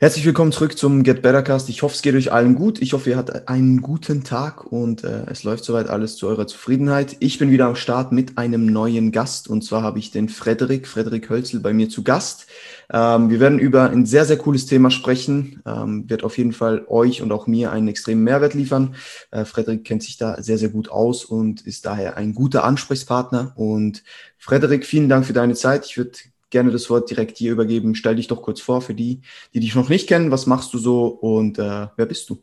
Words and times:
Herzlich 0.00 0.24
willkommen 0.24 0.52
zurück 0.52 0.78
zum 0.78 1.02
Get 1.02 1.22
Better 1.22 1.42
Cast. 1.42 1.68
Ich 1.68 1.82
hoffe, 1.82 1.96
es 1.96 2.02
geht 2.02 2.14
euch 2.14 2.30
allen 2.30 2.54
gut. 2.54 2.80
Ich 2.80 2.92
hoffe, 2.92 3.10
ihr 3.10 3.16
hattet 3.16 3.48
einen 3.48 3.82
guten 3.82 4.22
Tag 4.22 4.64
und 4.64 5.02
äh, 5.02 5.24
es 5.28 5.42
läuft 5.42 5.64
soweit 5.64 5.88
alles 5.88 6.14
zu 6.14 6.28
eurer 6.28 6.46
Zufriedenheit. 6.46 7.16
Ich 7.18 7.40
bin 7.40 7.50
wieder 7.50 7.66
am 7.66 7.74
Start 7.74 8.12
mit 8.12 8.38
einem 8.38 8.66
neuen 8.66 9.10
Gast 9.10 9.48
und 9.48 9.64
zwar 9.64 9.82
habe 9.82 9.98
ich 9.98 10.12
den 10.12 10.28
Frederik, 10.28 10.86
Frederik 10.86 11.28
Hölzel 11.28 11.58
bei 11.58 11.72
mir 11.72 11.88
zu 11.88 12.04
Gast. 12.04 12.46
Ähm, 12.92 13.28
wir 13.28 13.40
werden 13.40 13.58
über 13.58 13.90
ein 13.90 14.06
sehr, 14.06 14.24
sehr 14.24 14.38
cooles 14.38 14.66
Thema 14.66 14.92
sprechen. 14.92 15.64
Ähm, 15.66 16.08
wird 16.08 16.22
auf 16.22 16.38
jeden 16.38 16.52
Fall 16.52 16.84
euch 16.86 17.20
und 17.20 17.32
auch 17.32 17.48
mir 17.48 17.72
einen 17.72 17.88
extremen 17.88 18.22
Mehrwert 18.22 18.54
liefern. 18.54 18.94
Äh, 19.32 19.44
Frederik 19.44 19.82
kennt 19.82 20.04
sich 20.04 20.16
da 20.16 20.40
sehr, 20.40 20.58
sehr 20.58 20.68
gut 20.68 20.90
aus 20.90 21.24
und 21.24 21.62
ist 21.62 21.86
daher 21.86 22.16
ein 22.16 22.34
guter 22.34 22.62
Ansprechpartner. 22.62 23.52
Und 23.56 24.04
Frederik, 24.36 24.86
vielen 24.86 25.08
Dank 25.08 25.26
für 25.26 25.32
deine 25.32 25.56
Zeit. 25.56 25.86
Ich 25.86 25.96
würde 25.96 26.12
gerne 26.50 26.70
das 26.70 26.88
Wort 26.90 27.10
direkt 27.10 27.38
dir 27.38 27.52
übergeben. 27.52 27.94
Stell 27.94 28.16
dich 28.16 28.28
doch 28.28 28.42
kurz 28.42 28.60
vor 28.60 28.80
für 28.80 28.94
die, 28.94 29.20
die 29.54 29.60
dich 29.60 29.74
noch 29.74 29.88
nicht 29.88 30.08
kennen. 30.08 30.30
Was 30.30 30.46
machst 30.46 30.72
du 30.74 30.78
so 30.78 31.06
und 31.06 31.58
äh, 31.58 31.86
wer 31.96 32.06
bist 32.06 32.28
du? 32.30 32.42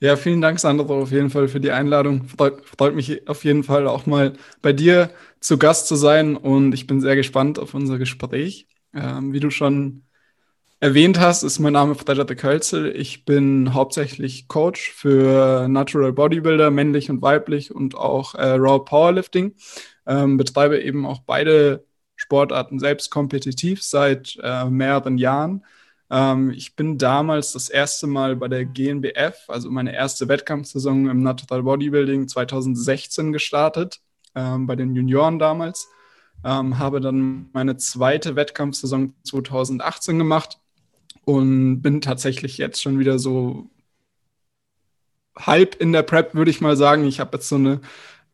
Ja, 0.00 0.16
vielen 0.16 0.40
Dank, 0.40 0.58
Sandro, 0.58 1.00
auf 1.00 1.12
jeden 1.12 1.30
Fall 1.30 1.46
für 1.46 1.60
die 1.60 1.70
Einladung. 1.70 2.24
Freut, 2.24 2.66
freut, 2.66 2.96
mich 2.96 3.28
auf 3.28 3.44
jeden 3.44 3.62
Fall 3.62 3.86
auch 3.86 4.04
mal 4.04 4.32
bei 4.60 4.72
dir 4.72 5.10
zu 5.38 5.58
Gast 5.58 5.86
zu 5.86 5.94
sein 5.94 6.36
und 6.36 6.74
ich 6.74 6.88
bin 6.88 7.00
sehr 7.00 7.14
gespannt 7.14 7.60
auf 7.60 7.72
unser 7.74 7.98
Gespräch. 7.98 8.66
Ähm, 8.92 9.32
wie 9.32 9.38
du 9.38 9.50
schon 9.50 10.02
erwähnt 10.80 11.20
hast, 11.20 11.44
ist 11.44 11.60
mein 11.60 11.74
Name 11.74 11.94
Frederik 11.94 12.42
Hölzel. 12.42 12.96
Ich 12.96 13.24
bin 13.24 13.74
hauptsächlich 13.74 14.48
Coach 14.48 14.90
für 14.90 15.68
Natural 15.68 16.12
Bodybuilder, 16.12 16.72
männlich 16.72 17.08
und 17.08 17.22
weiblich 17.22 17.72
und 17.72 17.94
auch 17.94 18.34
äh, 18.34 18.54
Raw 18.54 18.84
Powerlifting. 18.84 19.54
Ähm, 20.04 20.36
betreibe 20.36 20.82
eben 20.82 21.06
auch 21.06 21.20
beide 21.20 21.84
Sportarten 22.22 22.78
selbst 22.78 23.10
kompetitiv 23.10 23.82
seit 23.82 24.38
äh, 24.42 24.66
mehreren 24.66 25.18
Jahren. 25.18 25.64
Ähm, 26.08 26.50
ich 26.50 26.76
bin 26.76 26.96
damals 26.96 27.52
das 27.52 27.68
erste 27.68 28.06
Mal 28.06 28.36
bei 28.36 28.46
der 28.46 28.64
GNBF, 28.64 29.48
also 29.48 29.70
meine 29.70 29.92
erste 29.92 30.28
Wettkampfsaison 30.28 31.08
im 31.10 31.22
Natural 31.22 31.64
Bodybuilding 31.64 32.28
2016 32.28 33.32
gestartet, 33.32 34.00
ähm, 34.36 34.68
bei 34.68 34.76
den 34.76 34.94
Junioren 34.94 35.40
damals. 35.40 35.88
Ähm, 36.44 36.78
habe 36.78 37.00
dann 37.00 37.50
meine 37.52 37.76
zweite 37.76 38.36
Wettkampfsaison 38.36 39.14
2018 39.24 40.18
gemacht 40.18 40.58
und 41.24 41.82
bin 41.82 42.00
tatsächlich 42.00 42.56
jetzt 42.56 42.80
schon 42.82 42.98
wieder 42.98 43.18
so 43.18 43.68
halb 45.36 45.74
in 45.80 45.92
der 45.92 46.02
Prep, 46.02 46.34
würde 46.34 46.50
ich 46.50 46.60
mal 46.60 46.76
sagen. 46.76 47.04
Ich 47.04 47.20
habe 47.20 47.36
jetzt 47.36 47.48
so 47.48 47.56
eine 47.56 47.80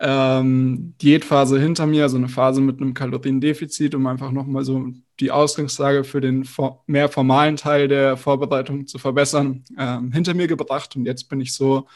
ähm, 0.01 0.95
Diätphase 1.03 1.59
hinter 1.59 1.87
mir, 1.87 2.05
also 2.05 2.17
eine 2.17 2.29
Phase 2.29 2.61
mit 2.61 2.81
einem 2.81 2.95
Kaloriendefizit, 2.95 3.95
um 3.95 4.07
einfach 4.07 4.31
nochmal 4.31 4.65
so 4.65 4.93
die 5.19 5.31
Ausgangslage 5.31 6.05
für 6.05 6.21
den 6.21 6.45
for 6.45 6.85
mehr 6.87 7.09
formalen 7.09 7.57
Teil 7.57 7.89
der 7.89 8.17
Vorbereitung 8.17 8.87
zu 8.87 8.99
verbessern, 8.99 9.65
ähm, 9.77 10.13
hinter 10.13 10.35
mir 10.35 10.47
gebracht. 10.47 10.95
Und 10.95 11.05
jetzt 11.05 11.29
bin 11.29 11.41
ich 11.41 11.53
so 11.53 11.89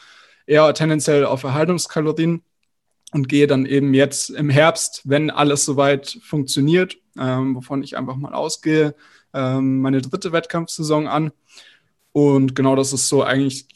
eher 0.45 0.73
tendenziell 0.73 1.25
auf 1.25 1.43
Erhaltungskalorien 1.43 2.43
und 3.13 3.29
gehe 3.29 3.47
dann 3.47 3.65
eben 3.65 3.93
jetzt 3.93 4.29
im 4.31 4.49
Herbst, 4.49 5.01
wenn 5.05 5.29
alles 5.29 5.63
soweit 5.63 6.17
funktioniert, 6.23 6.97
ähm, 7.17 7.55
wovon 7.55 7.83
ich 7.83 7.95
einfach 7.95 8.17
mal 8.17 8.33
ausgehe, 8.33 8.95
ähm, 9.33 9.79
meine 9.79 10.01
dritte 10.01 10.31
Wettkampfsaison 10.33 11.07
an. 11.07 11.31
Und 12.11 12.55
genau 12.55 12.75
das 12.75 12.91
ist 12.91 13.07
so 13.07 13.23
eigentlich 13.23 13.67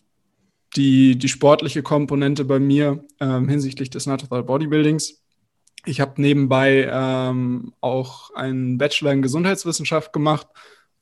die, 0.78 1.17
die 1.17 1.28
sportliche 1.28 1.83
Komponente 1.83 2.45
bei 2.45 2.59
mir 2.59 3.03
ähm, 3.20 3.50
hinsichtlich 3.50 3.89
des 3.89 4.06
Natural 4.06 4.44
Bodybuildings. 4.44 5.22
Ich 5.86 6.00
habe 6.00 6.22
nebenbei 6.22 6.89
ähm, 6.92 7.73
auch 7.81 8.34
einen 8.36 8.78
Bachelor 8.78 9.14
in 9.14 9.22
Gesundheitswissenschaft 9.22 10.14
gemacht 10.14 10.47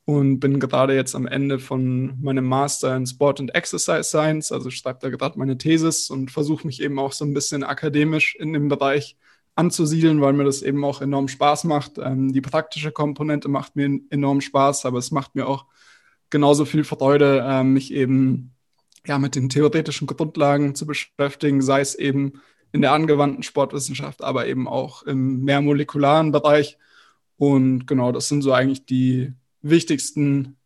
und 0.04 0.38
bin 0.40 0.60
gerade 0.60 0.94
jetzt 0.94 1.14
am 1.14 1.26
Ende 1.26 1.58
von 1.58 2.20
meinem 2.22 2.46
Master 2.46 2.96
in 2.96 3.06
Sport 3.06 3.40
and 3.40 3.54
Exercise 3.54 4.04
Science, 4.04 4.52
also 4.52 4.70
schreibe 4.70 5.00
da 5.02 5.10
gerade 5.10 5.38
meine 5.38 5.58
Thesis 5.58 6.10
und 6.10 6.30
versuche 6.30 6.66
mich 6.66 6.80
eben 6.80 6.98
auch 6.98 7.12
so 7.12 7.24
ein 7.24 7.34
bisschen 7.34 7.64
akademisch 7.64 8.36
in 8.36 8.52
dem 8.52 8.68
Bereich 8.68 9.16
anzusiedeln, 9.56 10.20
weil 10.20 10.34
mir 10.34 10.44
das 10.44 10.62
eben 10.62 10.84
auch 10.84 11.00
enorm 11.00 11.28
Spaß 11.28 11.64
macht. 11.64 11.98
Ähm, 11.98 12.32
die 12.32 12.40
praktische 12.40 12.92
Komponente 12.92 13.48
macht 13.48 13.74
mir 13.74 14.00
enorm 14.10 14.40
Spaß, 14.40 14.86
aber 14.86 14.98
es 14.98 15.10
macht 15.10 15.34
mir 15.34 15.48
auch 15.48 15.66
genauso 16.30 16.64
viel 16.64 16.84
Freude, 16.84 17.44
äh, 17.46 17.64
mich 17.64 17.92
eben 17.92 18.55
ja, 19.06 19.18
mit 19.18 19.34
den 19.34 19.48
theoretischen 19.48 20.06
Grundlagen 20.06 20.74
zu 20.74 20.86
beschäftigen, 20.86 21.62
sei 21.62 21.80
es 21.80 21.94
eben 21.94 22.40
in 22.72 22.82
der 22.82 22.92
angewandten 22.92 23.42
Sportwissenschaft, 23.42 24.22
aber 24.22 24.46
eben 24.46 24.68
auch 24.68 25.02
im 25.04 25.44
mehr 25.44 25.60
molekularen 25.60 26.32
Bereich. 26.32 26.78
Und 27.36 27.86
genau, 27.86 28.12
das 28.12 28.28
sind 28.28 28.42
so 28.42 28.52
eigentlich 28.52 28.86
die 28.86 29.32
wichtigsten, 29.62 30.56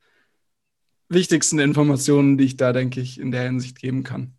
wichtigsten 1.08 1.58
Informationen, 1.58 2.38
die 2.38 2.44
ich 2.44 2.56
da, 2.56 2.72
denke 2.72 3.00
ich, 3.00 3.20
in 3.20 3.30
der 3.30 3.42
Hinsicht 3.42 3.78
geben 3.78 4.02
kann. 4.02 4.34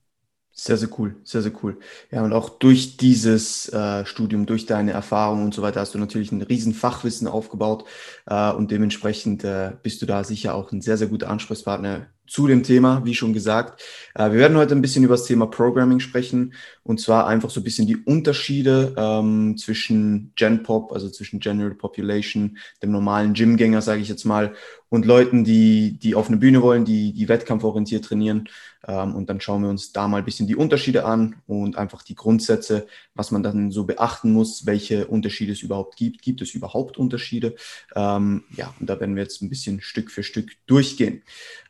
Sehr, 0.54 0.78
sehr 0.78 0.90
cool, 1.00 1.16
sehr, 1.24 1.42
sehr 1.42 1.54
cool. 1.64 1.80
Ja, 2.12 2.24
und 2.24 2.34
auch 2.34 2.50
durch 2.50 2.98
dieses 2.98 3.70
äh, 3.70 4.06
Studium, 4.06 4.46
durch 4.46 4.66
deine 4.66 4.92
Erfahrungen 4.92 5.46
und 5.46 5.54
so 5.54 5.62
weiter, 5.62 5.80
hast 5.80 5.96
du 5.96 5.98
natürlich 5.98 6.32
ein 6.32 6.42
riesen 6.42 6.74
Fachwissen 6.74 7.28
aufgebaut 7.28 7.86
äh, 8.26 8.52
und 8.52 8.70
dementsprechend 8.70 9.44
äh, 9.44 9.72
bist 9.82 10.02
du 10.02 10.06
da 10.06 10.24
sicher 10.24 10.54
auch 10.54 10.72
ein 10.72 10.82
sehr, 10.82 10.98
sehr 10.98 11.08
guter 11.08 11.30
Ansprechpartner 11.30 12.08
zu 12.32 12.48
dem 12.48 12.64
Thema, 12.64 13.04
wie 13.04 13.14
schon 13.14 13.34
gesagt. 13.34 13.84
Äh, 14.16 14.32
wir 14.32 14.40
werden 14.40 14.56
heute 14.56 14.74
ein 14.74 14.82
bisschen 14.82 15.04
über 15.04 15.16
das 15.16 15.26
Thema 15.26 15.48
Programming 15.48 16.00
sprechen 16.00 16.54
und 16.84 17.02
zwar 17.02 17.28
einfach 17.28 17.50
so 17.50 17.60
ein 17.60 17.66
bisschen 17.66 17.88
die 17.88 17.98
Unterschiede 17.98 18.96
ähm, 18.98 19.58
zwischen 19.58 20.32
Gen 20.38 20.64
Pop, 20.64 20.94
also 20.94 21.10
zwischen 21.10 21.42
General 21.42 21.76
Population, 21.76 22.58
dem 22.82 22.92
normalen 22.92 23.34
Gymgänger, 23.34 23.82
sage 23.82 24.02
ich 24.02 24.08
jetzt 24.08 24.24
mal, 24.24 24.54
und 24.88 25.06
Leuten, 25.06 25.44
die, 25.44 25.98
die 26.00 26.16
auf 26.16 26.28
eine 26.28 26.38
Bühne 26.38 26.62
wollen, 26.62 26.86
die, 26.86 27.14
die 27.14 27.30
wettkampforientiert 27.30 28.04
trainieren. 28.04 28.50
Ähm, 28.88 29.16
und 29.16 29.30
dann 29.30 29.40
schauen 29.40 29.62
wir 29.62 29.70
uns 29.70 29.94
da 29.94 30.08
mal 30.08 30.18
ein 30.18 30.26
bisschen 30.26 30.48
die 30.48 30.56
Unterschiede 30.56 31.06
an 31.06 31.36
und 31.48 31.78
einfach 31.78 32.02
die 32.02 32.16
Grundsätze, 32.16 32.88
was 33.14 33.32
man 33.32 33.44
dann 33.44 33.72
so 33.72 33.86
beachten 33.86 34.34
muss, 34.34 34.66
welche 34.66 35.08
Unterschiede 35.08 35.54
es 35.54 35.62
überhaupt 35.62 35.96
gibt. 35.96 36.22
Gibt 36.22 36.42
es 36.42 36.54
überhaupt 36.56 36.98
Unterschiede? 36.98 37.56
Ähm, 37.96 38.44
ja, 38.56 38.74
und 38.80 38.90
da 38.90 39.00
werden 39.00 39.16
wir 39.16 39.24
jetzt 39.24 39.42
ein 39.42 39.50
bisschen 39.50 39.82
Stück 39.82 40.12
für 40.12 40.24
Stück 40.24 40.52
durchgehen. 40.66 41.24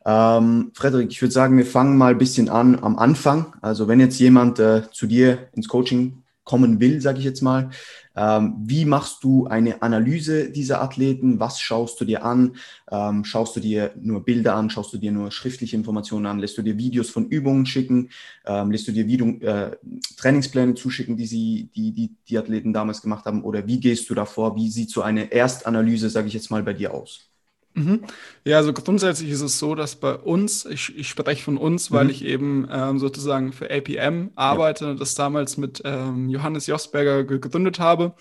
Ähm, 0.06 0.72
Frederik, 0.74 1.12
ich 1.12 1.22
würde 1.22 1.34
sagen, 1.34 1.58
wir 1.58 1.66
fangen 1.66 1.98
mal 1.98 2.14
ein 2.14 2.18
bisschen 2.18 2.50
an 2.50 2.80
am 2.82 2.98
Anfang. 2.98 3.54
Also 3.62 3.88
wenn 3.88 4.00
jetzt 4.00 4.20
jemand 4.20 4.60
äh, 4.60 4.84
zu 4.92 5.08
dir 5.08 5.50
ins 5.54 5.68
Coaching 5.68 6.24
kommen 6.44 6.80
will, 6.80 7.02
sage 7.02 7.20
ich 7.20 7.26
jetzt 7.26 7.42
mal, 7.42 7.70
ähm, 8.16 8.56
wie 8.66 8.86
machst 8.86 9.24
du 9.24 9.48
eine 9.48 9.82
Analyse 9.84 10.50
dieser 10.52 10.82
Athleten? 10.82 11.40
Was 11.40 11.62
schaust 11.62 12.02
du 12.02 12.06
dir 12.06 12.26
an? 12.26 12.56
Ähm, 12.92 13.24
schaust 13.24 13.56
du 13.56 13.60
dir 13.60 13.94
nur 14.02 14.26
Bilder 14.26 14.56
an? 14.56 14.70
Schaust 14.70 14.92
du 14.92 14.98
dir 14.98 15.12
nur 15.12 15.32
schriftliche 15.32 15.78
Informationen 15.78 16.26
an? 16.26 16.40
Lässt 16.40 16.58
du 16.58 16.62
dir 16.62 16.78
Videos 16.78 17.10
von 17.10 17.28
Übungen 17.28 17.66
schicken? 17.66 18.10
Ähm, 18.46 18.72
lässt 18.72 18.88
du 18.88 18.92
dir 18.92 19.08
Video, 19.08 19.28
äh, 19.42 19.78
Trainingspläne 20.18 20.74
zuschicken, 20.74 21.16
die, 21.16 21.28
sie, 21.28 21.70
die, 21.76 21.94
die 21.94 22.16
die 22.28 22.38
Athleten 22.38 22.74
damals 22.74 23.02
gemacht 23.02 23.26
haben? 23.26 23.44
Oder 23.44 23.68
wie 23.68 23.80
gehst 23.80 24.10
du 24.10 24.16
davor? 24.16 24.56
Wie 24.56 24.70
sieht 24.72 24.90
so 24.90 25.04
eine 25.04 25.32
Erstanalyse, 25.32 26.10
sage 26.10 26.28
ich 26.28 26.34
jetzt 26.34 26.52
mal, 26.52 26.64
bei 26.64 26.74
dir 26.74 26.94
aus? 26.94 27.31
Mhm. 27.74 28.02
Ja, 28.44 28.58
also 28.58 28.74
grundsätzlich 28.74 29.30
ist 29.30 29.42
es 29.42 29.58
so, 29.58 29.76
dass 29.76 29.96
bei 29.96 30.14
uns, 30.16 30.66
ich, 30.66 30.96
ich 30.98 31.08
spreche 31.08 31.44
von 31.44 31.58
uns, 31.58 31.92
weil 31.92 32.06
mhm. 32.06 32.10
ich 32.10 32.26
eben 32.26 32.68
ähm, 32.72 33.00
sozusagen 33.00 33.54
für 33.54 33.72
APM 33.72 34.32
arbeite, 34.36 34.86
ja. 34.86 34.94
das 34.94 35.16
damals 35.16 35.58
mit 35.58 35.82
ähm, 35.86 36.30
Johannes 36.30 36.68
Josberger 36.68 37.24
gegründet 37.24 37.80
habe. 37.80 38.14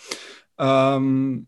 Ähm, 0.59 1.47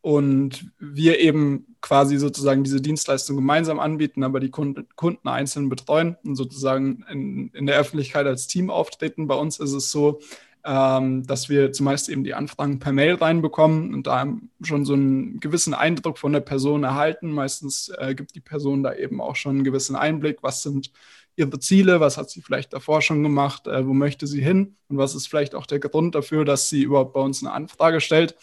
und 0.00 0.72
wir 0.80 1.20
eben 1.20 1.76
quasi 1.80 2.16
sozusagen 2.16 2.64
diese 2.64 2.80
Dienstleistung 2.80 3.36
gemeinsam 3.36 3.78
anbieten, 3.78 4.24
aber 4.24 4.40
die 4.40 4.50
Kunden, 4.50 4.88
Kunden 4.96 5.28
einzeln 5.28 5.68
betreuen 5.68 6.16
und 6.24 6.34
sozusagen 6.34 7.04
in, 7.08 7.50
in 7.50 7.66
der 7.66 7.78
Öffentlichkeit 7.78 8.26
als 8.26 8.48
Team 8.48 8.68
auftreten. 8.68 9.28
Bei 9.28 9.36
uns 9.36 9.60
ist 9.60 9.72
es 9.72 9.92
so, 9.92 10.20
ähm, 10.64 11.26
dass 11.26 11.48
wir 11.48 11.72
zumeist 11.72 12.08
eben 12.08 12.24
die 12.24 12.34
Anfragen 12.34 12.78
per 12.78 12.92
Mail 12.92 13.14
reinbekommen 13.14 13.94
und 13.94 14.06
da 14.06 14.26
schon 14.62 14.84
so 14.84 14.92
einen 14.92 15.40
gewissen 15.40 15.74
Eindruck 15.74 16.18
von 16.18 16.32
der 16.32 16.40
Person 16.40 16.84
erhalten. 16.84 17.32
Meistens 17.32 17.90
äh, 17.98 18.14
gibt 18.14 18.34
die 18.34 18.40
Person 18.40 18.82
da 18.82 18.94
eben 18.94 19.20
auch 19.20 19.36
schon 19.36 19.56
einen 19.56 19.64
gewissen 19.64 19.96
Einblick, 19.96 20.42
was 20.42 20.62
sind 20.62 20.92
ihre 21.34 21.58
Ziele, 21.58 22.00
was 22.00 22.16
hat 22.18 22.30
sie 22.30 22.42
vielleicht 22.42 22.72
davor 22.72 23.02
schon 23.02 23.22
gemacht, 23.22 23.66
äh, 23.66 23.86
wo 23.86 23.92
möchte 23.92 24.26
sie 24.26 24.42
hin 24.42 24.76
und 24.88 24.98
was 24.98 25.14
ist 25.14 25.28
vielleicht 25.28 25.54
auch 25.54 25.66
der 25.66 25.80
Grund 25.80 26.14
dafür, 26.14 26.44
dass 26.44 26.68
sie 26.68 26.82
überhaupt 26.82 27.14
bei 27.14 27.20
uns 27.20 27.42
eine 27.42 27.52
Anfrage 27.52 28.00
stellt. 28.00 28.36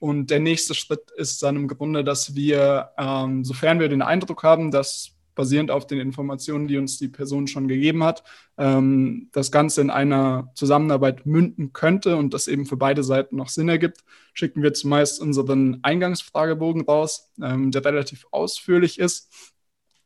Und 0.00 0.30
der 0.30 0.40
nächste 0.40 0.74
Schritt 0.74 1.12
ist 1.16 1.42
dann 1.42 1.54
im 1.54 1.68
Grunde, 1.68 2.02
dass 2.02 2.34
wir, 2.34 2.90
ähm, 2.98 3.44
sofern 3.44 3.78
wir 3.78 3.88
den 3.88 4.02
Eindruck 4.02 4.42
haben, 4.42 4.72
dass 4.72 5.12
basierend 5.34 5.70
auf 5.70 5.86
den 5.86 5.98
Informationen, 5.98 6.68
die 6.68 6.78
uns 6.78 6.98
die 6.98 7.08
Person 7.08 7.46
schon 7.46 7.68
gegeben 7.68 8.04
hat, 8.04 8.22
ähm, 8.58 9.28
das 9.32 9.50
Ganze 9.50 9.80
in 9.80 9.90
einer 9.90 10.50
Zusammenarbeit 10.54 11.26
münden 11.26 11.72
könnte 11.72 12.16
und 12.16 12.34
das 12.34 12.48
eben 12.48 12.66
für 12.66 12.76
beide 12.76 13.02
Seiten 13.02 13.36
noch 13.36 13.48
Sinn 13.48 13.68
ergibt, 13.68 14.04
schicken 14.34 14.62
wir 14.62 14.74
zumeist 14.74 15.20
unseren 15.20 15.78
Eingangsfragebogen 15.82 16.82
raus, 16.82 17.30
ähm, 17.42 17.70
der 17.70 17.84
relativ 17.84 18.26
ausführlich 18.30 18.98
ist. 18.98 19.32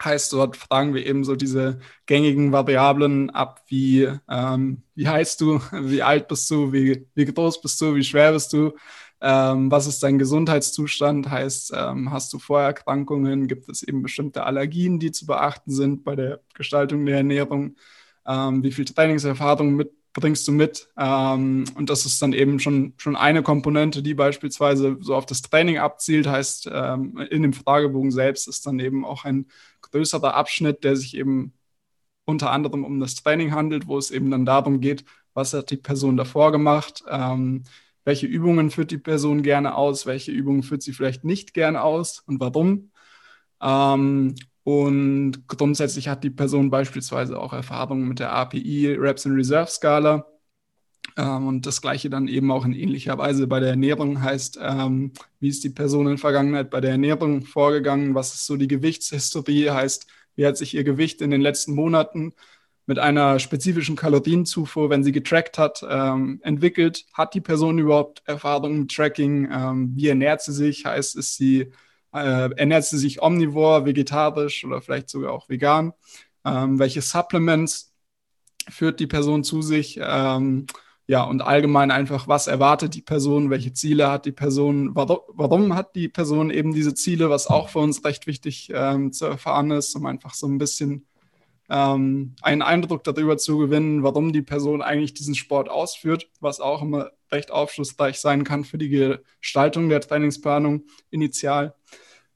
Heißt, 0.03 0.33
dort 0.35 0.59
fragen 0.59 0.93
wir 0.93 1.07
eben 1.07 1.25
so 1.25 1.37
diese 1.37 1.79
gängigen 2.05 2.53
Variablen 2.53 3.31
ab, 3.31 3.63
wie, 3.69 4.09
ähm, 4.29 4.83
wie 4.95 5.09
heißt 5.09 5.41
du, 5.41 5.59
wie 5.73 6.03
alt 6.03 6.29
bist 6.29 6.51
du, 6.51 6.73
wie, 6.73 7.07
wie 7.15 7.25
groß 7.25 7.61
bist 7.63 7.81
du, 7.81 7.95
wie 7.95 8.05
schwer 8.05 8.33
bist 8.33 8.53
du, 8.53 8.73
Ähm, 9.29 9.73
was 9.73 9.89
ist 9.89 10.05
dein 10.05 10.21
Gesundheitszustand? 10.21 11.29
Heißt, 11.29 11.73
ähm, 11.75 12.13
hast 12.13 12.33
du 12.33 12.39
Vorerkrankungen? 12.39 13.49
Gibt 13.49 13.69
es 13.69 13.83
eben 13.83 14.01
bestimmte 14.03 14.45
Allergien, 14.45 15.01
die 15.01 15.11
zu 15.11 15.27
beachten 15.27 15.73
sind 15.73 16.05
bei 16.05 16.15
der 16.15 16.41
Gestaltung 16.55 17.05
der 17.07 17.17
Ernährung? 17.17 17.75
Ähm, 18.25 18.63
wie 18.63 18.71
viel 18.71 18.85
Trainingserfahrung 18.85 19.75
mit, 19.75 19.91
bringst 20.13 20.47
du 20.47 20.53
mit? 20.53 20.89
Ähm, 20.97 21.65
und 21.75 21.91
das 21.91 22.07
ist 22.07 22.23
dann 22.23 22.33
eben 22.35 22.61
schon, 22.61 22.95
schon 22.99 23.17
eine 23.17 23.43
Komponente, 23.43 24.01
die 24.01 24.15
beispielsweise 24.15 24.97
so 25.01 25.17
auf 25.17 25.27
das 25.27 25.43
Training 25.43 25.79
abzielt. 25.79 26.29
Heißt, 26.29 26.71
ähm, 26.73 27.19
in 27.29 27.43
dem 27.43 27.53
Fragebogen 27.53 28.13
selbst 28.13 28.47
ist 28.47 28.65
dann 28.65 28.79
eben 28.79 29.05
auch 29.05 29.25
ein 29.25 29.47
größerer 29.81 30.35
Abschnitt, 30.35 30.85
der 30.85 30.95
sich 30.95 31.17
eben 31.17 31.53
unter 32.25 32.53
anderem 32.53 32.85
um 32.85 33.01
das 33.01 33.17
Training 33.17 33.53
handelt, 33.53 33.89
wo 33.89 33.99
es 33.99 34.13
eben 34.13 34.31
dann 34.31 34.47
darum 34.47 34.81
geht, 34.81 35.05
was 35.35 35.53
hat 35.53 35.71
die 35.71 35.79
Person 35.79 36.17
davor 36.17 36.53
gemacht, 36.53 37.03
ähm, 37.11 37.65
welche 38.07 38.27
Übungen 38.27 38.71
führt 38.71 38.93
die 38.93 38.99
Person 38.99 39.43
gerne 39.43 39.75
aus, 39.75 40.07
welche 40.07 40.31
Übungen 40.31 40.63
führt 40.63 40.81
sie 40.81 40.93
vielleicht 40.93 41.25
nicht 41.25 41.55
gerne 41.55 41.83
aus? 41.83 42.21
Und 42.21 42.41
warum. 42.41 42.93
Ähm, 43.61 44.37
und 44.63 45.49
grundsätzlich 45.49 46.07
hat 46.09 46.23
die 46.23 46.31
Person 46.31 46.71
beispielsweise 46.71 47.39
auch 47.39 47.53
Erfahrungen 47.53 48.07
mit 48.07 48.21
der 48.21 48.33
API 48.33 48.95
Reps 48.95 49.27
and 49.27 49.37
Reserve 49.37 49.69
Skala. 49.69 50.25
Ähm, 51.17 51.49
und 51.49 51.67
das 51.67 51.83
gleiche 51.83 52.09
dann 52.09 52.29
eben 52.29 52.53
auch 52.53 52.65
in 52.65 52.75
ähnlicher 52.75 53.19
Weise 53.19 53.49
bei 53.49 53.59
der 53.59 53.71
Ernährung. 53.71 54.23
Heißt, 54.23 54.57
ähm, 54.63 55.13
wie 55.41 55.49
ist 55.49 55.65
die 55.65 55.71
Person 55.71 56.07
in 56.07 56.13
der 56.13 56.19
Vergangenheit 56.19 56.71
bei 56.71 56.81
der 56.81 56.93
Ernährung 56.93 57.43
vorgegangen, 57.43 58.15
was 58.15 58.35
ist 58.35 58.47
so 58.47 58.57
die 58.57 58.69
Gewichtshistorie, 58.69 59.71
heißt, 59.71 60.07
wie 60.37 60.47
hat 60.47 60.57
sich 60.57 60.75
ihr 60.75 60.85
Gewicht 60.85 61.21
in 61.23 61.31
den 61.31 61.41
letzten 61.41 61.75
Monaten 61.75 62.35
mit 62.87 63.01
einer 63.01 63.41
spezifischen 63.41 63.97
Kalorienzufuhr, 63.97 64.91
wenn 64.91 65.03
sie 65.03 65.13
getrackt 65.13 65.59
hat, 65.59 65.85
ähm, 65.89 66.41
entwickelt. 66.43 67.05
Hat 67.13 67.35
die 67.35 67.41
Person 67.41 67.79
überhaupt 67.79 68.23
Erfahrung 68.27 68.81
mit 68.81 68.95
Tracking? 68.95 69.49
Ähm, 69.53 69.93
wie 69.97 70.09
ernährt 70.09 70.43
sie 70.43 70.53
sich? 70.53 70.87
Heißt, 70.87 71.17
ist 71.17 71.37
sie, 71.37 71.73
äh, 72.15 72.51
ernährt 72.57 72.85
sie 72.85 72.99
sich 72.99 73.21
omnivor, 73.21 73.85
vegetarisch 73.85 74.65
oder 74.65 74.81
vielleicht 74.81 75.11
sogar 75.11 75.33
auch 75.33 75.49
vegan? 75.49 75.93
Ähm, 76.45 76.79
welche 76.79 77.03
Supplements 77.03 77.93
führt 78.71 79.01
die 79.01 79.09
Person 79.09 79.43
zu 79.43 79.63
sich? 79.63 79.99
Ähm, 80.01 80.67
ja, 81.09 81.25
und 81.25 81.41
allgemein 81.41 81.91
einfach, 81.91 82.29
was 82.29 82.47
erwartet 82.47 82.95
die 82.95 83.03
Person, 83.03 83.51
welche 83.51 83.73
Ziele 83.73 84.11
hat 84.11 84.27
die 84.27 84.33
Person, 84.33 84.95
warum, 84.95 85.19
warum 85.29 85.75
hat 85.75 85.95
die 85.95 86.09
Person 86.09 86.51
eben 86.51 86.73
diese 86.75 86.95
Ziele, 86.95 87.31
was 87.31 87.47
auch 87.49 87.69
für 87.69 87.79
uns 87.81 88.05
recht 88.05 88.27
wichtig 88.27 88.71
ähm, 88.75 89.13
zu 89.13 89.27
erfahren 89.27 89.71
ist, 89.71 89.95
um 89.95 90.07
einfach 90.07 90.35
so 90.35 90.49
ein 90.49 90.59
bisschen 90.59 91.07
ähm, 91.69 92.37
einen 92.43 92.63
Eindruck 92.63 93.05
darüber 93.05 93.39
zu 93.39 93.59
gewinnen, 93.59 94.03
warum 94.03 94.33
die 94.33 94.43
Person 94.43 94.83
eigentlich 94.83 95.15
diesen 95.15 95.35
Sport 95.35 95.69
ausführt, 95.69 96.31
was 96.41 96.61
auch 96.61 96.83
immer 96.83 97.11
recht 97.33 97.51
aufschlussreich 97.51 98.19
sein 98.19 98.45
kann 98.45 98.65
für 98.65 98.79
die 98.79 98.89
Gestaltung 98.89 99.89
der 99.89 100.01
Trainingsplanung 100.01 100.85
initial. 101.11 101.75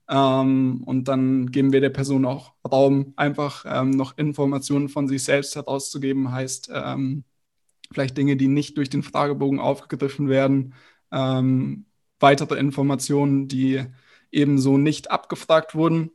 Ähm, 0.08 0.82
und 0.84 1.04
dann 1.06 1.50
geben 1.52 1.72
wir 1.72 1.80
der 1.80 1.90
Person 1.90 2.24
auch 2.24 2.54
Raum, 2.68 3.12
einfach 3.16 3.64
ähm, 3.68 3.90
noch 3.90 4.18
Informationen 4.18 4.88
von 4.88 5.06
sich 5.06 5.22
selbst 5.22 5.54
herauszugeben, 5.54 6.32
heißt 6.32 6.70
ähm, 6.74 7.24
vielleicht 7.92 8.16
Dinge, 8.16 8.36
die 8.36 8.48
nicht 8.48 8.76
durch 8.76 8.90
den 8.90 9.04
Fragebogen 9.04 9.60
aufgegriffen 9.60 10.28
werden, 10.28 10.74
ähm, 11.12 11.86
weitere 12.18 12.58
Informationen, 12.58 13.46
die 13.46 13.84
ebenso 14.32 14.78
nicht 14.78 15.10
abgefragt 15.10 15.74
wurden. 15.74 16.10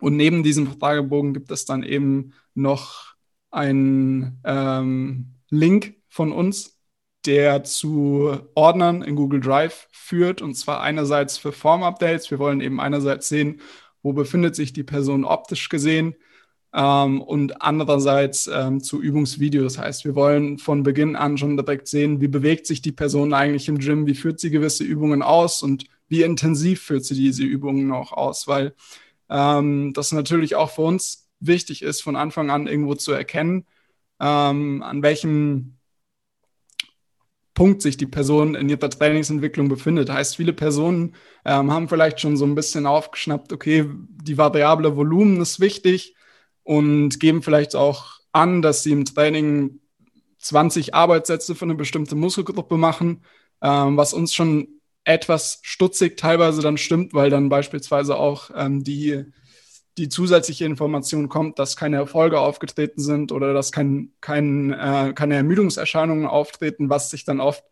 Und 0.00 0.16
neben 0.16 0.42
diesem 0.42 0.66
Fragebogen 0.66 1.34
gibt 1.34 1.50
es 1.50 1.64
dann 1.64 1.82
eben 1.82 2.32
noch 2.54 3.14
einen 3.50 4.40
ähm, 4.44 5.34
Link 5.50 5.96
von 6.08 6.32
uns, 6.32 6.78
der 7.24 7.64
zu 7.64 8.38
Ordnern 8.54 9.02
in 9.02 9.16
Google 9.16 9.40
Drive 9.40 9.88
führt. 9.92 10.42
Und 10.42 10.54
zwar 10.54 10.80
einerseits 10.80 11.38
für 11.38 11.52
Form-Updates. 11.52 12.30
Wir 12.30 12.38
wollen 12.38 12.60
eben 12.60 12.80
einerseits 12.80 13.28
sehen, 13.28 13.60
wo 14.02 14.12
befindet 14.12 14.54
sich 14.54 14.72
die 14.72 14.84
Person 14.84 15.24
optisch 15.24 15.68
gesehen. 15.68 16.14
Ähm, 16.74 17.22
und 17.22 17.62
andererseits 17.62 18.50
ähm, 18.52 18.82
zu 18.82 19.00
Übungsvideos. 19.00 19.74
Das 19.74 19.82
heißt, 19.82 20.04
wir 20.04 20.14
wollen 20.14 20.58
von 20.58 20.82
Beginn 20.82 21.16
an 21.16 21.38
schon 21.38 21.56
direkt 21.56 21.88
sehen, 21.88 22.20
wie 22.20 22.28
bewegt 22.28 22.66
sich 22.66 22.82
die 22.82 22.92
Person 22.92 23.32
eigentlich 23.32 23.68
im 23.68 23.78
Gym, 23.78 24.06
wie 24.06 24.14
führt 24.14 24.40
sie 24.40 24.50
gewisse 24.50 24.84
Übungen 24.84 25.22
aus 25.22 25.62
und 25.62 25.86
wie 26.08 26.22
intensiv 26.22 26.82
führt 26.82 27.04
sie 27.04 27.14
diese 27.14 27.44
Übungen 27.44 27.90
auch 27.92 28.12
aus, 28.12 28.46
weil 28.46 28.74
ähm, 29.30 29.92
das 29.92 30.12
natürlich 30.12 30.54
auch 30.56 30.70
für 30.70 30.82
uns 30.82 31.28
wichtig 31.40 31.82
ist, 31.82 32.02
von 32.02 32.16
Anfang 32.16 32.50
an 32.50 32.66
irgendwo 32.66 32.94
zu 32.94 33.12
erkennen, 33.12 33.66
ähm, 34.20 34.82
an 34.82 35.02
welchem 35.02 35.76
Punkt 37.54 37.80
sich 37.80 37.96
die 37.96 38.06
Person 38.06 38.54
in 38.54 38.68
ihrer 38.68 38.90
Trainingsentwicklung 38.90 39.68
befindet. 39.68 40.10
Heißt, 40.10 40.36
viele 40.36 40.52
Personen 40.52 41.14
ähm, 41.44 41.72
haben 41.72 41.88
vielleicht 41.88 42.20
schon 42.20 42.36
so 42.36 42.44
ein 42.44 42.54
bisschen 42.54 42.86
aufgeschnappt, 42.86 43.52
okay, 43.52 43.90
die 44.22 44.36
variable 44.36 44.94
Volumen 44.94 45.40
ist 45.40 45.58
wichtig 45.58 46.14
und 46.62 47.18
geben 47.18 47.42
vielleicht 47.42 47.74
auch 47.74 48.20
an, 48.32 48.60
dass 48.60 48.82
sie 48.82 48.92
im 48.92 49.06
Training 49.06 49.80
20 50.38 50.94
Arbeitssätze 50.94 51.54
für 51.54 51.64
eine 51.64 51.74
bestimmte 51.74 52.14
Muskelgruppe 52.14 52.76
machen, 52.76 53.24
ähm, 53.62 53.96
was 53.96 54.12
uns 54.12 54.34
schon 54.34 54.75
etwas 55.06 55.60
stutzig 55.62 56.16
teilweise 56.16 56.60
dann 56.60 56.76
stimmt, 56.76 57.14
weil 57.14 57.30
dann 57.30 57.48
beispielsweise 57.48 58.16
auch 58.16 58.50
ähm, 58.54 58.82
die, 58.82 59.24
die 59.98 60.08
zusätzliche 60.08 60.64
Information 60.64 61.28
kommt, 61.28 61.60
dass 61.60 61.76
keine 61.76 61.96
Erfolge 61.96 62.40
aufgetreten 62.40 63.00
sind 63.00 63.30
oder 63.30 63.54
dass 63.54 63.70
kein, 63.70 64.12
kein, 64.20 64.72
äh, 64.72 65.12
keine 65.14 65.36
Ermüdungserscheinungen 65.36 66.26
auftreten, 66.26 66.90
was 66.90 67.10
sich 67.10 67.24
dann 67.24 67.40
oft 67.40 67.62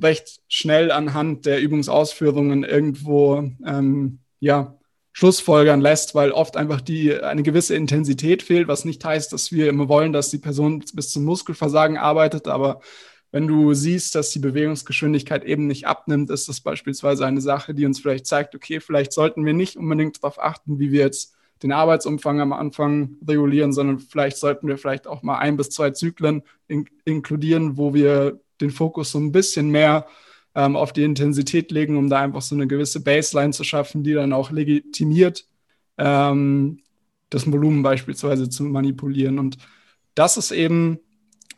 recht 0.00 0.40
schnell 0.48 0.90
anhand 0.90 1.44
der 1.44 1.60
Übungsausführungen 1.60 2.64
irgendwo 2.64 3.50
ähm, 3.66 4.20
ja, 4.38 4.78
Schlussfolgern 5.12 5.82
lässt, 5.82 6.14
weil 6.14 6.32
oft 6.32 6.56
einfach 6.56 6.80
die 6.80 7.14
eine 7.14 7.42
gewisse 7.42 7.74
Intensität 7.76 8.42
fehlt, 8.42 8.68
was 8.68 8.86
nicht 8.86 9.04
heißt, 9.04 9.34
dass 9.34 9.52
wir 9.52 9.68
immer 9.68 9.88
wollen, 9.90 10.14
dass 10.14 10.30
die 10.30 10.38
Person 10.38 10.82
bis 10.94 11.12
zum 11.12 11.24
Muskelversagen 11.24 11.98
arbeitet, 11.98 12.48
aber 12.48 12.80
wenn 13.32 13.46
du 13.46 13.74
siehst, 13.74 14.14
dass 14.14 14.30
die 14.30 14.40
Bewegungsgeschwindigkeit 14.40 15.44
eben 15.44 15.66
nicht 15.66 15.86
abnimmt, 15.86 16.30
ist 16.30 16.48
das 16.48 16.60
beispielsweise 16.60 17.24
eine 17.26 17.40
Sache, 17.40 17.74
die 17.74 17.86
uns 17.86 18.00
vielleicht 18.00 18.26
zeigt, 18.26 18.54
okay, 18.54 18.80
vielleicht 18.80 19.12
sollten 19.12 19.46
wir 19.46 19.52
nicht 19.52 19.76
unbedingt 19.76 20.22
darauf 20.22 20.40
achten, 20.40 20.78
wie 20.78 20.90
wir 20.90 21.00
jetzt 21.00 21.34
den 21.62 21.72
Arbeitsumfang 21.72 22.40
am 22.40 22.52
Anfang 22.52 23.16
regulieren, 23.26 23.72
sondern 23.72 23.98
vielleicht 23.98 24.38
sollten 24.38 24.66
wir 24.66 24.78
vielleicht 24.78 25.06
auch 25.06 25.22
mal 25.22 25.38
ein 25.38 25.56
bis 25.56 25.70
zwei 25.70 25.90
Zyklen 25.90 26.42
in 26.68 26.86
inkludieren, 27.04 27.76
wo 27.76 27.94
wir 27.94 28.40
den 28.60 28.70
Fokus 28.70 29.12
so 29.12 29.18
ein 29.18 29.32
bisschen 29.32 29.70
mehr 29.70 30.06
ähm, 30.54 30.76
auf 30.76 30.92
die 30.92 31.04
Intensität 31.04 31.70
legen, 31.70 31.96
um 31.96 32.08
da 32.08 32.20
einfach 32.20 32.42
so 32.42 32.54
eine 32.54 32.66
gewisse 32.66 33.02
Baseline 33.02 33.52
zu 33.52 33.62
schaffen, 33.62 34.02
die 34.02 34.14
dann 34.14 34.32
auch 34.32 34.50
legitimiert, 34.50 35.46
ähm, 35.98 36.80
das 37.28 37.50
Volumen 37.50 37.82
beispielsweise 37.82 38.48
zu 38.48 38.64
manipulieren. 38.64 39.38
Und 39.38 39.58
das 40.14 40.36
ist 40.36 40.50
eben 40.50 40.98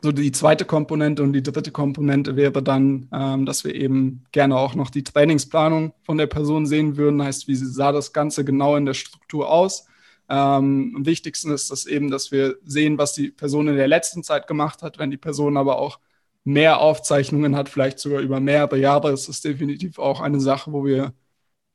so 0.03 0.11
die 0.11 0.33
zweite 0.33 0.65
Komponente 0.65 1.23
und 1.23 1.33
die 1.33 1.43
dritte 1.43 1.71
Komponente 1.71 2.35
wäre 2.37 2.63
dann, 2.63 3.09
ähm, 3.13 3.47
dass 3.47 3.65
wir 3.65 3.75
eben 3.75 4.25
gerne 4.33 4.57
auch 4.57 4.75
noch 4.75 4.91
die 4.91 5.05
Trainingsplanung 5.05 5.95
von 6.03 6.19
der 6.19 6.27
Person 6.27 6.67
sehen 6.67 6.97
würden. 6.97 7.23
Heißt, 7.23 7.47
wie 7.47 7.55
sah 7.55 7.93
das 7.93 8.13
Ganze 8.13 8.45
genau 8.45 8.77
in 8.77 8.85
der 8.85 8.95
Struktur 8.95 9.49
aus? 9.49 9.87
Ähm, 10.29 10.95
am 10.97 11.07
wichtigsten 11.07 11.53
ist 11.53 11.71
das 11.71 11.87
eben, 11.87 12.11
dass 12.11 12.33
wir 12.33 12.57
sehen, 12.65 12.99
was 12.99 13.13
die 13.15 13.31
Person 13.31 13.69
in 13.69 13.77
der 13.77 13.89
letzten 13.89 14.25
Zeit 14.25 14.47
gemacht 14.49 14.83
hat. 14.83 14.99
Wenn 14.99 15.11
die 15.11 15.17
Person 15.17 15.57
aber 15.57 15.79
auch 15.79 16.01
mehr 16.45 16.81
Aufzeichnungen 16.81 17.55
hat, 17.57 17.69
vielleicht 17.69 17.99
sogar 18.01 18.21
über 18.21 18.41
mehrere 18.41 18.79
Jahre, 18.79 19.13
ist 19.13 19.29
das 19.29 19.41
definitiv 19.41 19.99
auch 19.99 20.21
eine 20.21 20.41
Sache, 20.41 20.73
wo 20.73 20.85
wir 20.85 21.15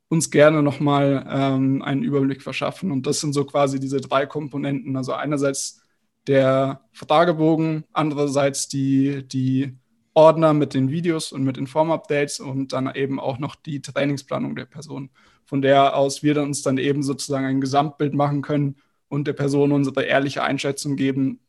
uns 0.09 0.31
gerne 0.31 0.63
nochmal 0.63 1.25
ähm, 1.29 1.81
einen 1.81 2.03
Überblick 2.03 2.41
verschaffen. 2.41 2.91
Und 2.91 3.07
das 3.07 3.19
sind 3.21 3.33
so 3.33 3.45
quasi 3.45 3.79
diese 3.79 4.01
drei 4.01 4.25
Komponenten. 4.25 4.95
Also 4.97 5.13
einerseits 5.13 5.81
der 6.27 6.81
Fragebogen, 6.93 7.85
andererseits 7.93 8.67
die, 8.67 9.27
die 9.27 9.77
Ordner 10.13 10.53
mit 10.53 10.73
den 10.73 10.89
Videos 10.89 11.31
und 11.31 11.43
mit 11.43 11.57
den 11.57 11.67
Form-Updates 11.67 12.39
und 12.39 12.73
dann 12.73 12.93
eben 12.95 13.19
auch 13.19 13.39
noch 13.39 13.55
die 13.55 13.81
Trainingsplanung 13.81 14.55
der 14.55 14.65
Person, 14.65 15.09
von 15.45 15.61
der 15.61 15.95
aus 15.95 16.23
wir 16.23 16.41
uns 16.41 16.63
dann 16.63 16.77
eben 16.77 17.03
sozusagen 17.03 17.45
ein 17.45 17.61
Gesamtbild 17.61 18.13
machen 18.13 18.41
können 18.41 18.77
und 19.09 19.27
der 19.27 19.33
Person 19.33 19.71
unsere 19.71 20.03
ehrliche 20.03 20.43
Einschätzung 20.43 20.95
geben, 20.95 21.39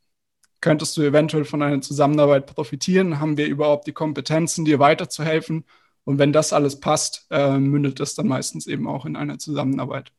könntest 0.61 0.97
du 0.97 1.02
eventuell 1.02 1.44
von 1.44 1.62
einer 1.62 1.80
Zusammenarbeit 1.80 2.47
profitieren? 2.47 3.20
Haben 3.20 3.37
wir 3.37 3.47
überhaupt 3.47 3.87
die 3.87 3.92
Kompetenzen, 3.92 4.64
dir 4.64 4.78
weiterzuhelfen? 4.78 5.64
Und 6.04 6.18
wenn 6.18 6.32
das 6.32 6.52
alles 6.52 6.80
passt, 6.80 7.26
äh, 7.30 7.58
mündet 7.58 8.00
das 8.00 8.14
dann 8.14 8.28
meistens 8.28 8.66
eben 8.66 8.87
auch 8.88 9.04
in 9.06 9.16
einer 9.16 9.38
Zusammenarbeit. 9.38 10.12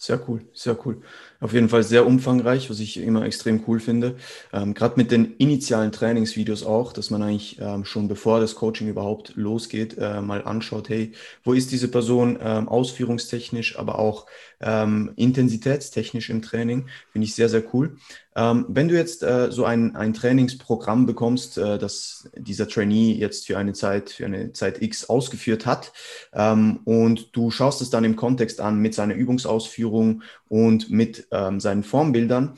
Sehr 0.00 0.20
cool, 0.28 0.42
sehr 0.52 0.78
cool. 0.86 1.02
Auf 1.40 1.52
jeden 1.52 1.68
Fall 1.68 1.82
sehr 1.82 2.06
umfangreich, 2.06 2.70
was 2.70 2.78
ich 2.78 2.98
immer 2.98 3.24
extrem 3.24 3.64
cool 3.66 3.80
finde. 3.80 4.14
Ähm, 4.52 4.72
Gerade 4.72 4.94
mit 4.96 5.10
den 5.10 5.34
initialen 5.38 5.90
Trainingsvideos 5.90 6.62
auch, 6.62 6.92
dass 6.92 7.10
man 7.10 7.20
eigentlich 7.20 7.58
ähm, 7.60 7.84
schon 7.84 8.06
bevor 8.06 8.38
das 8.38 8.54
Coaching 8.54 8.86
überhaupt 8.86 9.34
losgeht, 9.34 9.98
äh, 9.98 10.20
mal 10.20 10.44
anschaut, 10.44 10.88
hey, 10.88 11.14
wo 11.42 11.52
ist 11.52 11.72
diese 11.72 11.88
Person 11.90 12.38
ähm, 12.40 12.68
ausführungstechnisch, 12.68 13.76
aber 13.76 13.98
auch 13.98 14.26
ähm, 14.60 15.12
intensitätstechnisch 15.16 16.30
im 16.30 16.42
Training. 16.42 16.86
Finde 17.12 17.26
ich 17.26 17.34
sehr, 17.34 17.48
sehr 17.48 17.62
cool. 17.74 17.96
Ähm, 18.34 18.66
wenn 18.68 18.88
du 18.88 18.94
jetzt 18.94 19.22
äh, 19.22 19.50
so 19.50 19.64
ein, 19.64 19.96
ein 19.96 20.14
Trainingsprogramm 20.14 21.06
bekommst, 21.06 21.58
äh, 21.58 21.78
das 21.78 22.28
dieser 22.36 22.68
Trainee 22.68 23.12
jetzt 23.12 23.46
für 23.46 23.58
eine 23.58 23.72
Zeit, 23.72 24.10
für 24.10 24.26
eine 24.26 24.52
Zeit 24.52 24.82
X 24.82 25.08
ausgeführt 25.08 25.66
hat, 25.66 25.92
ähm, 26.32 26.80
und 26.84 27.36
du 27.36 27.50
schaust 27.50 27.82
es 27.82 27.90
dann 27.90 28.04
im 28.04 28.16
Kontext 28.16 28.60
an 28.60 28.78
mit 28.78 28.94
seiner 28.94 29.14
Übungsausführung 29.14 30.22
und 30.48 30.90
mit 30.90 31.28
ähm, 31.30 31.60
seinen 31.60 31.84
Formbildern, 31.84 32.56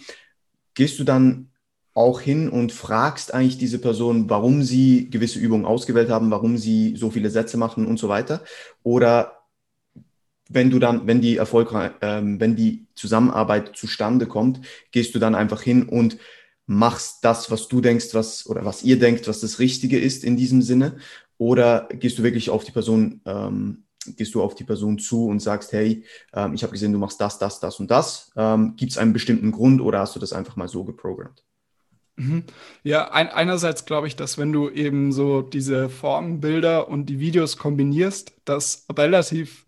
gehst 0.74 0.98
du 0.98 1.04
dann 1.04 1.50
auch 1.92 2.20
hin 2.20 2.48
und 2.48 2.72
fragst 2.72 3.34
eigentlich 3.34 3.58
diese 3.58 3.78
Person, 3.78 4.30
warum 4.30 4.62
sie 4.62 5.10
gewisse 5.10 5.38
Übungen 5.38 5.66
ausgewählt 5.66 6.08
haben, 6.08 6.30
warum 6.30 6.56
sie 6.56 6.94
so 6.96 7.10
viele 7.10 7.30
Sätze 7.30 7.56
machen 7.56 7.86
und 7.86 7.98
so 7.98 8.08
weiter? 8.08 8.42
Oder 8.82 9.39
wenn 10.50 10.68
du 10.68 10.78
dann, 10.78 11.06
wenn 11.06 11.20
die 11.20 11.36
erfolgreich, 11.36 11.92
ähm, 12.02 12.40
wenn 12.40 12.56
die 12.56 12.86
Zusammenarbeit 12.94 13.76
zustande 13.76 14.26
kommt, 14.26 14.60
gehst 14.90 15.14
du 15.14 15.18
dann 15.18 15.34
einfach 15.34 15.62
hin 15.62 15.88
und 15.88 16.18
machst 16.66 17.24
das, 17.24 17.50
was 17.50 17.68
du 17.68 17.80
denkst, 17.80 18.08
was 18.12 18.46
oder 18.46 18.64
was 18.64 18.82
ihr 18.82 18.98
denkt, 18.98 19.28
was 19.28 19.40
das 19.40 19.60
Richtige 19.60 19.98
ist 19.98 20.24
in 20.24 20.36
diesem 20.36 20.60
Sinne, 20.60 20.98
oder 21.38 21.88
gehst 21.92 22.18
du 22.18 22.22
wirklich 22.22 22.50
auf 22.50 22.64
die 22.64 22.72
Person, 22.72 23.20
ähm, 23.24 23.84
gehst 24.16 24.34
du 24.34 24.42
auf 24.42 24.54
die 24.54 24.64
Person 24.64 24.98
zu 24.98 25.26
und 25.26 25.40
sagst, 25.40 25.72
hey, 25.72 26.04
ähm, 26.34 26.52
ich 26.52 26.62
habe 26.62 26.72
gesehen, 26.72 26.92
du 26.92 26.98
machst 26.98 27.20
das, 27.20 27.38
das, 27.38 27.60
das 27.60 27.78
und 27.80 27.90
das. 27.90 28.32
Ähm, 28.36 28.74
Gibt 28.76 28.92
es 28.92 28.98
einen 28.98 29.12
bestimmten 29.12 29.52
Grund 29.52 29.80
oder 29.80 30.00
hast 30.00 30.16
du 30.16 30.20
das 30.20 30.32
einfach 30.32 30.56
mal 30.56 30.68
so 30.68 30.84
geprogrammt? 30.84 31.44
Mhm. 32.16 32.44
Ja, 32.82 33.10
ein, 33.12 33.28
einerseits 33.28 33.84
glaube 33.84 34.08
ich, 34.08 34.16
dass 34.16 34.36
wenn 34.36 34.52
du 34.52 34.68
eben 34.68 35.12
so 35.12 35.42
diese 35.42 35.88
Formenbilder 35.88 36.88
und 36.88 37.06
die 37.06 37.20
Videos 37.20 37.56
kombinierst, 37.56 38.32
das 38.44 38.86
relativ 38.94 39.64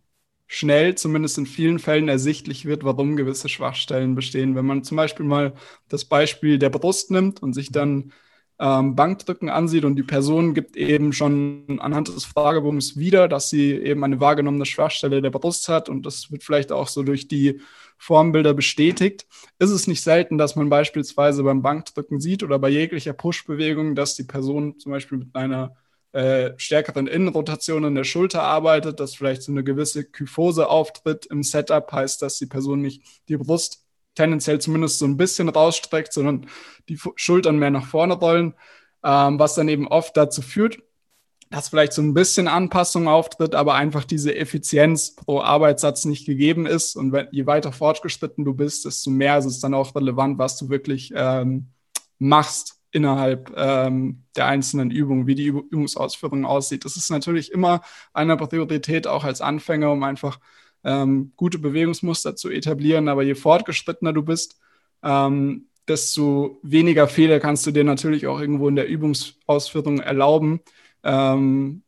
schnell, 0.53 0.95
zumindest 0.97 1.39
in 1.39 1.47
vielen 1.47 1.79
Fällen, 1.79 2.09
ersichtlich 2.09 2.67
wird, 2.67 2.85
warum 2.85 3.17
gewisse 3.17 3.49
Schwachstellen 3.49 4.15
bestehen. 4.15 4.55
Wenn 4.55 4.67
man 4.67 4.85
zum 4.85 4.99
Beispiel 4.99 5.25
mal 5.25 5.55
das 5.89 6.05
Beispiel 6.05 6.59
der 6.59 6.69
Brust 6.69 7.11
nimmt 7.11 7.43
und 7.43 7.55
sich 7.55 7.73
dann 7.73 8.13
ähm, 8.61 8.95
Bankdrücken 8.95 9.49
ansieht 9.49 9.87
und 9.87 9.97
die 9.97 10.03
Person 10.03 10.53
gibt 10.53 10.77
eben 10.77 11.15
schon 11.15 11.79
anhand 11.81 12.09
des 12.09 12.27
Fragebogens 12.27 12.99
wieder, 12.99 13.29
dass 13.29 13.49
sie 13.49 13.73
eben 13.73 14.05
eine 14.05 14.21
wahrgenommene 14.21 14.67
Schwachstelle 14.67 15.23
der 15.23 15.31
Brust 15.31 15.71
hat 15.71 15.89
und 15.89 16.05
das 16.05 16.31
wird 16.31 16.45
vielleicht 16.45 16.71
auch 16.71 16.89
so 16.89 17.03
durch 17.03 17.29
die 17.29 17.61
Formbilder 17.97 18.53
bestätigt, 18.53 19.27
ist 19.59 19.71
es 19.71 19.87
nicht 19.87 20.03
selten, 20.03 20.37
dass 20.37 20.55
man 20.55 20.69
beispielsweise 20.69 21.45
beim 21.45 21.63
Bankdrücken 21.63 22.21
sieht 22.21 22.43
oder 22.43 22.59
bei 22.59 22.69
jeglicher 22.69 23.15
Push-Bewegung, 23.15 23.95
dass 23.95 24.17
die 24.17 24.25
Person 24.25 24.79
zum 24.79 24.93
Beispiel 24.93 25.19
mit 25.19 25.35
einer 25.35 25.77
äh, 26.13 26.53
stärkeren 26.59 27.07
Innenrotation 27.07 27.85
in 27.85 27.95
der 27.95 28.05
Schulter 28.05 28.43
arbeitet, 28.43 29.01
dass 29.01 29.15
vielleicht 29.15 29.43
so 29.43 29.53
eine 29.53 29.65
gewisse 29.65 30.05
Kyphose 30.05 30.69
auftritt 30.69 31.27
im 31.27 31.43
Setup, 31.43 31.91
heißt, 31.91 32.21
dass 32.21 32.39
die 32.39 32.47
Person 32.47 32.83
nicht 32.83 33.03
die 33.29 33.39
Brust 33.39 33.87
tendenziell 34.15 34.61
zumindest 34.61 34.99
so 34.99 35.07
ein 35.07 35.17
bisschen 35.17 35.49
rausstreckt, 35.49 36.13
sondern 36.13 36.47
die 36.89 36.99
Schultern 37.17 37.59
mehr 37.59 37.71
nach 37.71 37.87
vorne 37.87 38.15
rollen, 38.15 38.55
ähm, 39.03 39.39
was 39.39 39.55
dann 39.55 39.69
eben 39.69 39.89
oft 39.89 40.17
dazu 40.17 40.43
führt, 40.43 40.79
dass 41.49 41.69
vielleicht 41.69 41.93
so 41.95 42.03
ein 42.03 42.15
bisschen 42.15 42.49
Anpassung 42.49 43.09
auftritt, 43.09 43.55
aber 43.55 43.75
einfach 43.75 44.05
diese 44.05 44.35
Effizienz 44.35 45.15
pro 45.15 45.41
Arbeitssatz 45.41 46.05
nicht 46.05 46.27
gegeben 46.27 46.67
ist. 46.67 46.95
Und 46.95 47.13
wenn, 47.13 47.29
je 47.31 47.47
weiter 47.47 47.73
fortgeschritten 47.73 48.45
du 48.45 48.55
bist, 48.55 48.85
desto 48.85 49.11
mehr 49.11 49.39
ist 49.39 49.47
es 49.47 49.61
dann 49.61 49.75
auch 49.75 49.95
relevant, 49.95 50.39
was 50.39 50.59
du 50.59 50.69
wirklich 50.69 51.13
ähm, 51.15 51.69
machst 52.19 52.82
innerhalb 52.93 53.53
ähm, 53.57 54.23
der 54.37 54.47
einzelnen 54.47 54.91
Übungen, 54.91 55.27
wie 55.27 55.35
die 55.35 55.47
Übungsausführung 55.47 56.45
aussieht. 56.45 56.85
Das 56.85 56.97
ist 56.97 57.11
natürlich 57.11 57.51
immer 57.51 57.81
eine 58.13 58.37
Priorität, 58.37 59.07
auch 59.07 59.25
als 59.25 59.41
Anfänger, 59.41 59.91
um 59.91 60.03
einfach 60.03 60.39
ähm, 60.85 61.33
gute 61.37 61.59
Bewegungsmuster 61.59 62.37
zu 62.37 62.51
etablieren. 62.51 63.09
Aber 63.09 63.23
je 63.23 63.35
fortgeschrittener 63.35 64.13
du 64.13 64.23
bist, 64.23 64.61
ähm, 65.03 65.67
desto 65.89 66.61
weniger 66.63 67.09
Fehler 67.09 67.41
kannst 67.41 67.67
du 67.67 67.71
dir 67.73 67.85
natürlich 67.85 68.27
auch 68.27 68.41
irgendwo 68.41 68.69
in 68.69 68.77
der 68.77 68.89
Übungsausführung 68.89 70.01
erlauben, 70.01 70.61
ähm, 71.03 71.83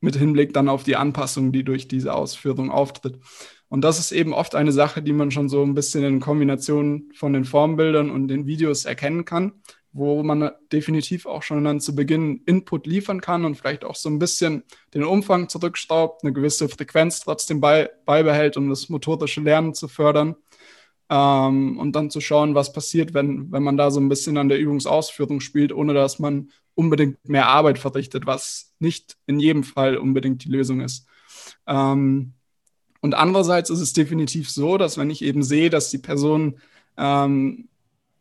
mit 0.00 0.16
Hinblick 0.16 0.54
dann 0.54 0.68
auf 0.68 0.84
die 0.84 0.96
Anpassung, 0.96 1.52
die 1.52 1.64
durch 1.64 1.88
diese 1.88 2.14
Ausführung 2.14 2.70
auftritt. 2.70 3.18
Und 3.68 3.80
das 3.82 3.98
ist 3.98 4.12
eben 4.12 4.32
oft 4.32 4.54
eine 4.54 4.70
Sache, 4.70 5.02
die 5.02 5.12
man 5.12 5.32
schon 5.32 5.48
so 5.48 5.64
ein 5.64 5.74
bisschen 5.74 6.04
in 6.04 6.20
Kombination 6.20 7.10
von 7.14 7.32
den 7.32 7.44
Formbildern 7.44 8.10
und 8.10 8.28
den 8.28 8.46
Videos 8.46 8.84
erkennen 8.84 9.24
kann 9.24 9.52
wo 9.96 10.22
man 10.22 10.50
definitiv 10.72 11.26
auch 11.26 11.42
schon 11.42 11.64
dann 11.64 11.80
zu 11.80 11.94
Beginn 11.94 12.42
Input 12.44 12.86
liefern 12.86 13.20
kann 13.20 13.44
und 13.44 13.56
vielleicht 13.56 13.84
auch 13.84 13.94
so 13.94 14.10
ein 14.10 14.18
bisschen 14.18 14.62
den 14.92 15.04
Umfang 15.04 15.48
zurückstaubt, 15.48 16.22
eine 16.22 16.32
gewisse 16.32 16.68
Frequenz 16.68 17.20
trotzdem 17.20 17.60
bei, 17.60 17.90
beibehält, 18.04 18.56
um 18.56 18.68
das 18.68 18.88
motorische 18.88 19.40
Lernen 19.40 19.74
zu 19.74 19.88
fördern. 19.88 20.36
Ähm, 21.08 21.78
und 21.78 21.92
dann 21.92 22.10
zu 22.10 22.20
schauen, 22.20 22.54
was 22.54 22.72
passiert, 22.72 23.14
wenn, 23.14 23.50
wenn 23.52 23.62
man 23.62 23.76
da 23.76 23.90
so 23.90 24.00
ein 24.00 24.08
bisschen 24.08 24.36
an 24.36 24.48
der 24.48 24.58
Übungsausführung 24.58 25.40
spielt, 25.40 25.72
ohne 25.72 25.94
dass 25.94 26.18
man 26.18 26.50
unbedingt 26.74 27.26
mehr 27.28 27.48
Arbeit 27.48 27.78
verrichtet, 27.78 28.26
was 28.26 28.74
nicht 28.78 29.16
in 29.26 29.38
jedem 29.38 29.64
Fall 29.64 29.96
unbedingt 29.96 30.44
die 30.44 30.50
Lösung 30.50 30.80
ist. 30.80 31.06
Ähm, 31.66 32.34
und 33.00 33.14
andererseits 33.14 33.70
ist 33.70 33.80
es 33.80 33.92
definitiv 33.92 34.50
so, 34.50 34.76
dass 34.76 34.98
wenn 34.98 35.10
ich 35.10 35.22
eben 35.22 35.42
sehe, 35.42 35.70
dass 35.70 35.90
die 35.90 35.98
Person 35.98 36.58
ähm, 36.98 37.68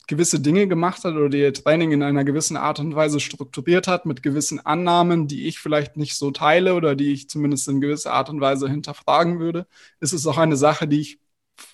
gewisse 0.07 0.39
Dinge 0.39 0.67
gemacht 0.67 1.03
hat 1.03 1.15
oder 1.15 1.35
ihr 1.35 1.53
Training 1.53 1.91
in 1.91 2.03
einer 2.03 2.23
gewissen 2.23 2.57
Art 2.57 2.79
und 2.79 2.95
Weise 2.95 3.19
strukturiert 3.19 3.87
hat, 3.87 4.05
mit 4.05 4.23
gewissen 4.23 4.65
Annahmen, 4.65 5.27
die 5.27 5.47
ich 5.47 5.59
vielleicht 5.59 5.97
nicht 5.97 6.15
so 6.15 6.31
teile 6.31 6.75
oder 6.75 6.95
die 6.95 7.11
ich 7.11 7.29
zumindest 7.29 7.67
in 7.67 7.81
gewisser 7.81 8.13
Art 8.13 8.29
und 8.29 8.41
Weise 8.41 8.69
hinterfragen 8.69 9.39
würde, 9.39 9.67
ist 9.99 10.13
es 10.13 10.27
auch 10.27 10.37
eine 10.37 10.57
Sache, 10.57 10.87
die 10.87 11.01
ich 11.01 11.19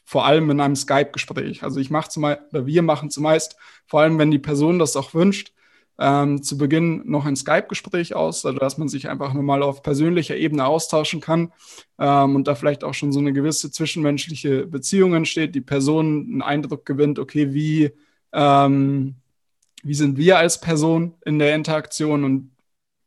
vor 0.05 0.25
allem 0.25 0.49
in 0.49 0.59
einem 0.59 0.75
Skype-Gespräch, 0.75 1.63
also 1.63 1.79
ich 1.79 1.89
mache 1.89 2.09
zumeist, 2.09 2.41
oder 2.51 2.65
wir 2.65 2.81
machen 2.81 3.09
zumeist, 3.09 3.55
vor 3.87 4.01
allem 4.01 4.19
wenn 4.19 4.31
die 4.31 4.39
Person 4.39 4.77
das 4.77 4.95
auch 4.95 5.13
wünscht, 5.13 5.53
ähm, 5.99 6.41
zu 6.41 6.57
Beginn 6.57 7.03
noch 7.05 7.25
ein 7.25 7.35
Skype-Gespräch 7.35 8.15
aus, 8.15 8.45
also 8.45 8.57
dass 8.57 8.77
man 8.77 8.89
sich 8.89 9.09
einfach 9.09 9.33
nur 9.33 9.43
mal 9.43 9.63
auf 9.63 9.83
persönlicher 9.83 10.35
Ebene 10.35 10.65
austauschen 10.65 11.21
kann 11.21 11.53
ähm, 11.99 12.35
und 12.35 12.47
da 12.47 12.55
vielleicht 12.55 12.83
auch 12.83 12.93
schon 12.93 13.11
so 13.11 13.19
eine 13.19 13.33
gewisse 13.33 13.71
zwischenmenschliche 13.71 14.67
Beziehung 14.67 15.13
entsteht, 15.13 15.55
die 15.55 15.61
Person 15.61 16.27
einen 16.29 16.41
Eindruck 16.41 16.85
gewinnt, 16.85 17.19
okay, 17.19 17.53
wie 17.53 17.91
ähm, 18.33 19.15
wie 19.83 19.93
sind 19.93 20.17
wir 20.17 20.37
als 20.37 20.61
Person 20.61 21.15
in 21.25 21.39
der 21.39 21.55
Interaktion 21.55 22.23
und 22.23 22.51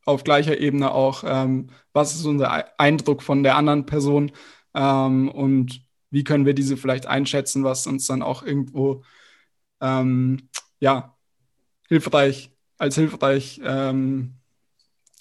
auf 0.04 0.24
gleicher 0.24 0.58
Ebene 0.58 0.92
auch, 0.92 1.24
ähm, 1.26 1.68
was 1.92 2.14
ist 2.14 2.24
unser 2.26 2.78
Eindruck 2.78 3.22
von 3.22 3.42
der 3.42 3.56
anderen 3.56 3.86
Person 3.86 4.32
ähm, 4.74 5.30
und 5.30 5.82
wie 6.10 6.24
können 6.24 6.46
wir 6.46 6.54
diese 6.54 6.76
vielleicht 6.76 7.06
einschätzen, 7.06 7.64
was 7.64 7.86
uns 7.86 8.06
dann 8.06 8.22
auch 8.22 8.42
irgendwo 8.42 9.02
ähm, 9.80 10.48
ja, 10.80 11.16
hilfreich, 11.88 12.50
als 12.78 12.96
hilfreich, 12.96 13.60
ähm, 13.64 14.34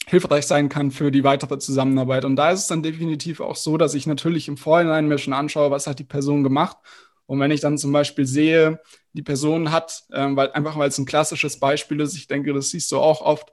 hilfreich 0.05 0.45
sein 0.45 0.69
kann 0.69 0.91
für 0.91 1.11
die 1.11 1.23
weitere 1.23 1.59
Zusammenarbeit. 1.59 2.25
Und 2.25 2.35
da 2.35 2.51
ist 2.51 2.61
es 2.61 2.67
dann 2.67 2.83
definitiv 2.83 3.39
auch 3.39 3.55
so, 3.55 3.77
dass 3.77 3.93
ich 3.93 4.05
natürlich 4.05 4.47
im 4.47 4.57
Vorhinein 4.57 5.07
mir 5.07 5.17
schon 5.17 5.33
anschaue, 5.33 5.71
was 5.71 5.87
hat 5.87 5.99
die 5.99 6.03
Person 6.03 6.43
gemacht 6.43 6.77
und 7.25 7.39
wenn 7.39 7.51
ich 7.51 7.61
dann 7.61 7.77
zum 7.77 7.91
Beispiel 7.91 8.25
sehe, 8.25 8.79
die 9.13 9.21
Person 9.21 9.71
hat, 9.71 10.03
ähm, 10.11 10.35
weil 10.35 10.51
einfach 10.51 10.77
weil 10.77 10.89
es 10.89 10.97
ein 10.97 11.05
klassisches 11.05 11.59
Beispiel 11.59 11.99
ist, 12.01 12.15
ich 12.15 12.27
denke, 12.27 12.53
das 12.53 12.69
siehst 12.69 12.91
du 12.91 12.97
auch 12.97 13.21
oft, 13.21 13.51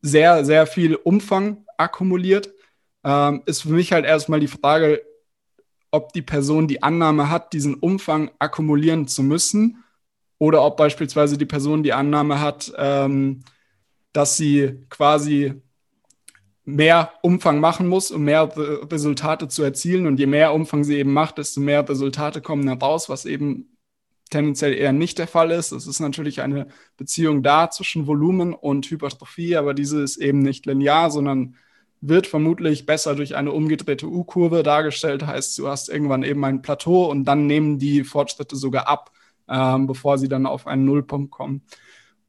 sehr, 0.00 0.44
sehr 0.44 0.66
viel 0.66 0.96
Umfang 0.96 1.64
akkumuliert, 1.76 2.52
ähm, 3.04 3.42
ist 3.46 3.62
für 3.62 3.70
mich 3.70 3.92
halt 3.92 4.04
erstmal 4.04 4.40
die 4.40 4.48
Frage, 4.48 5.02
ob 5.90 6.12
die 6.12 6.22
Person 6.22 6.66
die 6.66 6.82
Annahme 6.82 7.30
hat, 7.30 7.52
diesen 7.52 7.74
Umfang 7.74 8.30
akkumulieren 8.38 9.06
zu 9.06 9.22
müssen 9.22 9.84
oder 10.38 10.64
ob 10.64 10.76
beispielsweise 10.76 11.36
die 11.38 11.46
Person 11.46 11.82
die 11.82 11.92
Annahme 11.92 12.40
hat, 12.40 12.72
ähm, 12.76 13.44
dass 14.12 14.36
sie 14.36 14.84
quasi 14.88 15.62
mehr 16.64 17.12
Umfang 17.22 17.60
machen 17.60 17.88
muss, 17.88 18.10
um 18.10 18.24
mehr 18.24 18.50
Resultate 18.56 19.48
zu 19.48 19.62
erzielen. 19.62 20.06
Und 20.06 20.18
je 20.18 20.26
mehr 20.26 20.54
Umfang 20.54 20.84
sie 20.84 20.96
eben 20.96 21.12
macht, 21.12 21.38
desto 21.38 21.60
mehr 21.60 21.88
Resultate 21.88 22.40
kommen 22.40 22.68
heraus, 22.68 23.08
was 23.08 23.24
eben 23.24 23.76
tendenziell 24.30 24.74
eher 24.74 24.92
nicht 24.92 25.18
der 25.18 25.26
Fall 25.26 25.50
ist. 25.50 25.72
Es 25.72 25.86
ist 25.86 26.00
natürlich 26.00 26.40
eine 26.40 26.68
Beziehung 26.96 27.42
da 27.42 27.70
zwischen 27.70 28.06
Volumen 28.06 28.54
und 28.54 28.90
Hypertrophie, 28.90 29.56
aber 29.56 29.74
diese 29.74 30.02
ist 30.02 30.16
eben 30.16 30.38
nicht 30.40 30.66
linear, 30.66 31.10
sondern 31.10 31.56
wird 32.00 32.26
vermutlich 32.26 32.84
besser 32.86 33.14
durch 33.14 33.36
eine 33.36 33.52
umgedrehte 33.52 34.08
U-Kurve 34.08 34.62
dargestellt. 34.62 35.24
Heißt, 35.24 35.56
du 35.58 35.68
hast 35.68 35.88
irgendwann 35.88 36.24
eben 36.24 36.44
ein 36.44 36.62
Plateau 36.62 37.08
und 37.10 37.24
dann 37.24 37.46
nehmen 37.46 37.78
die 37.78 38.02
Fortschritte 38.02 38.56
sogar 38.56 38.88
ab, 38.88 39.12
ähm, 39.48 39.86
bevor 39.86 40.18
sie 40.18 40.28
dann 40.28 40.46
auf 40.46 40.66
einen 40.66 40.84
Nullpunkt 40.84 41.30
kommen. 41.30 41.62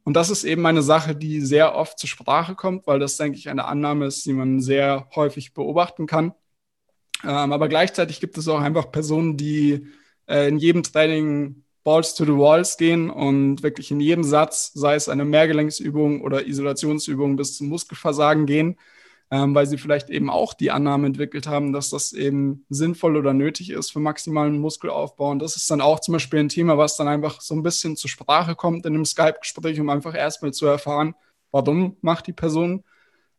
Und 0.03 0.15
das 0.15 0.29
ist 0.29 0.43
eben 0.43 0.65
eine 0.65 0.81
Sache, 0.83 1.15
die 1.15 1.41
sehr 1.41 1.75
oft 1.75 1.97
zur 1.97 2.09
Sprache 2.09 2.55
kommt, 2.55 2.87
weil 2.87 2.99
das, 2.99 3.17
denke 3.17 3.37
ich, 3.37 3.49
eine 3.49 3.65
Annahme 3.65 4.07
ist, 4.07 4.25
die 4.25 4.33
man 4.33 4.59
sehr 4.59 5.07
häufig 5.15 5.53
beobachten 5.53 6.07
kann. 6.07 6.33
Ähm, 7.23 7.53
aber 7.53 7.69
gleichzeitig 7.69 8.19
gibt 8.19 8.37
es 8.37 8.47
auch 8.47 8.59
einfach 8.59 8.91
Personen, 8.91 9.37
die 9.37 9.87
äh, 10.27 10.49
in 10.49 10.57
jedem 10.57 10.83
Training 10.83 11.63
Balls 11.83 12.15
to 12.15 12.25
the 12.25 12.31
Walls 12.31 12.77
gehen 12.77 13.09
und 13.09 13.63
wirklich 13.63 13.91
in 13.91 13.99
jedem 13.99 14.23
Satz, 14.23 14.71
sei 14.73 14.95
es 14.95 15.09
eine 15.09 15.25
Mehrgelenksübung 15.25 16.21
oder 16.21 16.47
Isolationsübung, 16.47 17.35
bis 17.35 17.57
zum 17.57 17.67
Muskelversagen 17.67 18.45
gehen, 18.45 18.77
ähm, 19.31 19.55
weil 19.55 19.65
sie 19.65 19.77
vielleicht 19.77 20.09
eben 20.09 20.29
auch 20.29 20.53
die 20.53 20.71
Annahme 20.71 21.07
entwickelt 21.07 21.47
haben, 21.47 21.73
dass 21.73 21.89
das 21.89 22.13
eben 22.13 22.65
sinnvoll 22.69 23.17
oder 23.17 23.33
nötig 23.33 23.71
ist 23.71 23.91
für 23.91 23.99
maximalen 23.99 24.59
Muskelaufbau. 24.59 25.31
Und 25.31 25.39
das 25.39 25.55
ist 25.55 25.69
dann 25.71 25.81
auch 25.81 25.99
zum 25.99 26.13
Beispiel 26.13 26.39
ein 26.39 26.49
Thema, 26.49 26.77
was 26.77 26.97
dann 26.97 27.07
einfach 27.07 27.41
so 27.41 27.55
ein 27.55 27.63
bisschen 27.63 27.95
zur 27.95 28.09
Sprache 28.09 28.55
kommt 28.55 28.85
in 28.85 28.93
einem 28.93 29.05
Skype-Gespräch, 29.05 29.79
um 29.79 29.89
einfach 29.89 30.15
erstmal 30.15 30.53
zu 30.53 30.65
erfahren, 30.65 31.15
warum 31.51 31.97
macht 32.01 32.27
die 32.27 32.33
Person 32.33 32.83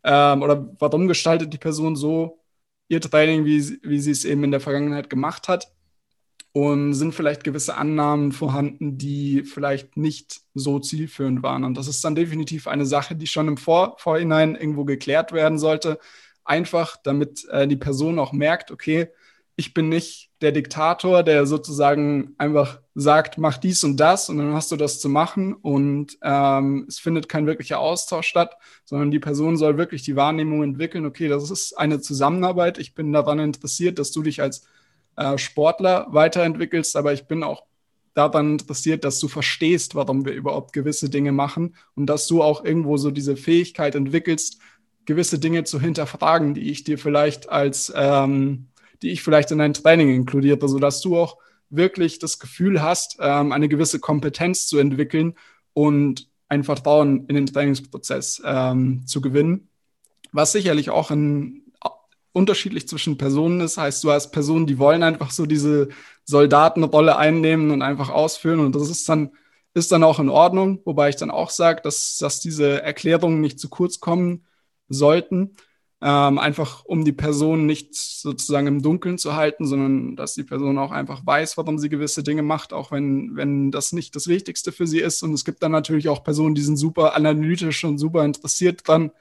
ähm, 0.03 0.43
oder 0.43 0.69
warum 0.79 1.09
gestaltet 1.09 1.53
die 1.53 1.59
Person 1.59 1.97
so 1.97 2.41
ihr 2.88 3.00
Training, 3.00 3.45
wie, 3.45 3.79
wie 3.83 4.00
sie 4.00 4.11
es 4.11 4.25
eben 4.25 4.45
in 4.45 4.50
der 4.50 4.61
Vergangenheit 4.61 5.09
gemacht 5.09 5.49
hat 5.49 5.69
und 6.55 6.95
sind 6.95 7.17
vielleicht 7.17 7.43
gewisse 7.43 7.77
Annahmen 7.77 8.31
vorhanden, 8.31 8.97
die 8.97 9.43
vielleicht 9.43 9.97
nicht 9.97 10.43
so 10.55 10.79
zielführend 10.79 11.43
waren. 11.43 11.65
Und 11.65 11.77
das 11.77 11.89
ist 11.89 12.05
dann 12.05 12.15
definitiv 12.15 12.69
eine 12.69 12.87
Sache, 12.87 13.17
die 13.17 13.27
schon 13.27 13.49
im 13.49 13.57
Vor 13.57 13.97
Vorhinein 13.99 14.55
irgendwo 14.55 14.85
geklärt 14.85 15.33
werden 15.33 15.59
sollte. 15.59 15.99
Einfach, 16.45 16.97
damit 17.03 17.45
äh, 17.51 17.67
die 17.67 17.77
Person 17.77 18.21
auch 18.21 18.33
merkt, 18.33 18.71
okay, 18.71 19.09
ich 19.57 19.75
bin 19.75 19.89
nicht 19.89 20.31
der 20.43 20.53
Diktator, 20.53 21.25
der 21.25 21.45
sozusagen 21.47 22.37
einfach 22.39 22.81
sagt, 22.95 23.37
mach 23.37 23.59
dies 23.59 23.83
und 23.83 23.99
das 23.99 24.29
und 24.29 24.39
dann 24.39 24.55
hast 24.55 24.71
du 24.71 24.77
das 24.77 25.01
zu 25.01 25.09
machen 25.09 25.55
und 25.55 26.17
ähm, 26.23 26.87
es 26.89 27.01
findet 27.01 27.29
kein 27.29 27.47
wirklicher 27.47 27.81
Austausch 27.81 28.29
statt, 28.29 28.57
sondern 28.85 29.11
die 29.11 29.19
Person 29.19 29.57
soll 29.57 29.77
wirklich 29.77 30.03
die 30.03 30.15
Wahrnehmung 30.15 30.63
entwickeln, 30.63 31.05
okay, 31.05 31.27
das 31.27 31.51
ist 31.51 31.73
eine 31.77 32.01
Zusammenarbeit, 32.01 32.79
ich 32.79 32.95
bin 32.95 33.13
daran 33.13 33.41
interessiert, 33.41 33.99
dass 33.99 34.13
du 34.13 34.23
dich 34.23 34.41
als 34.41 34.65
äh, 35.16 35.38
Sportler 35.38 36.06
weiterentwickelst, 36.11 36.97
aber 36.97 37.12
ich 37.12 37.26
bin 37.26 37.42
auch 37.42 37.64
daran 38.14 38.52
interessiert, 38.52 39.04
dass 39.04 39.18
du 39.18 39.28
verstehst, 39.28 39.94
warum 39.94 40.25
wir 40.25 40.33
überhaupt 40.33 40.73
gewisse 40.73 41.11
Dinge 41.11 41.33
machen 41.33 41.75
und 41.94 42.06
dass 42.06 42.26
du 42.26 42.42
auch 42.42 42.64
irgendwo 42.64 42.97
so 42.97 43.11
diese 43.11 43.37
Fähigkeit 43.37 43.94
entwickelst, 43.94 44.61
gewisse 45.04 45.38
Dinge 45.38 45.64
zu 45.64 45.80
hinterfragen, 45.80 46.54
die 46.54 46.71
ich 46.71 46.85
dir 46.85 46.97
vielleicht 46.97 47.49
als, 47.49 47.92
ähm, 47.94 48.68
die 49.02 49.11
ich 49.11 49.23
vielleicht 49.23 49.50
in 49.50 49.59
dein 49.59 49.75
Training 49.75 50.14
inkludiere, 50.14 50.68
sodass 50.68 51.00
du 51.00 51.18
auch 51.18 51.38
wirklich 51.71 52.18
das 52.21 52.38
Gefühl 52.38 52.83
hast, 52.83 53.18
ähm, 53.21 53.52
eine 53.52 53.68
gewisse 53.68 53.99
Kompetenz 53.99 54.66
zu 54.66 54.78
entwickeln 54.78 55.35
und 55.73 56.28
ein 56.49 56.62
Vertrauen 56.62 57.26
in 57.26 57.35
den 57.35 57.47
Trainingsprozess 57.47 58.40
ähm, 58.44 59.06
zu 59.06 59.21
gewinnen, 59.21 59.68
was 60.33 60.52
sicherlich 60.52 60.90
auch 60.90 61.11
ein 61.11 61.63
unterschiedlich 62.35 62.88
zwischen 62.88 63.17
Personen 63.17 63.61
ist. 63.61 63.79
Heißt, 63.79 64.05
du 64.05 64.11
hast 64.11 64.33
Personen, 64.33 64.67
die 64.67 64.79
wollen 64.79 65.03
einfach 65.03 65.31
so 65.31 65.47
diese 65.47 65.88
Soldatenrolle 66.25 67.17
einnehmen 67.17 67.71
und 67.71 67.81
einfach 67.81 68.11
ausführen. 68.11 68.61
Und 68.61 68.75
das 68.75 68.91
ist 68.91 69.09
dann, 69.09 69.31
ist 69.73 69.93
dann 69.93 70.03
auch 70.03 70.19
in 70.19 70.29
Ordnung, 70.29 70.81
wobei 70.85 71.09
ich 71.09 71.17
dann 71.17 71.31
auch 71.31 71.50
sage, 71.50 71.81
dass, 71.83 72.19
dass 72.19 72.41
diese 72.41 72.83
Erklärungen 72.83 73.41
nicht 73.41 73.61
zu 73.61 73.69
kurz 73.71 74.00
kommen 74.00 74.45
sollten. 74.88 75.57
Ähm, 76.03 76.38
einfach 76.38 76.85
um 76.85 77.05
die 77.05 77.12
Person 77.12 77.67
nicht 77.67 77.95
sozusagen 77.95 78.67
im 78.67 78.83
Dunkeln 78.83 79.17
zu 79.17 79.37
halten, 79.37 79.64
sondern 79.64 80.17
dass 80.17 80.35
die 80.35 80.43
Person 80.43 80.76
auch 80.76 80.91
einfach 80.91 81.25
weiß, 81.25 81.57
warum 81.57 81.79
sie 81.79 81.88
gewisse 81.88 82.25
Dinge 82.25 82.43
macht, 82.43 82.73
auch 82.73 82.91
wenn, 82.91 83.37
wenn 83.37 83.71
das 83.71 83.93
nicht 83.93 84.14
das 84.17 84.26
Wichtigste 84.26 84.73
für 84.73 84.87
sie 84.88 84.99
ist. 84.99 85.23
Und 85.23 85.33
es 85.33 85.45
gibt 85.45 85.62
dann 85.62 85.73
natürlich 85.73 86.09
auch 86.09 86.25
Personen, 86.25 86.57
die 86.57 86.62
sind 86.62 86.76
super 86.76 87.14
analytisch 87.14 87.85
und 87.85 87.99
super 87.99 88.25
interessiert 88.25 88.87
dran, 88.87 89.12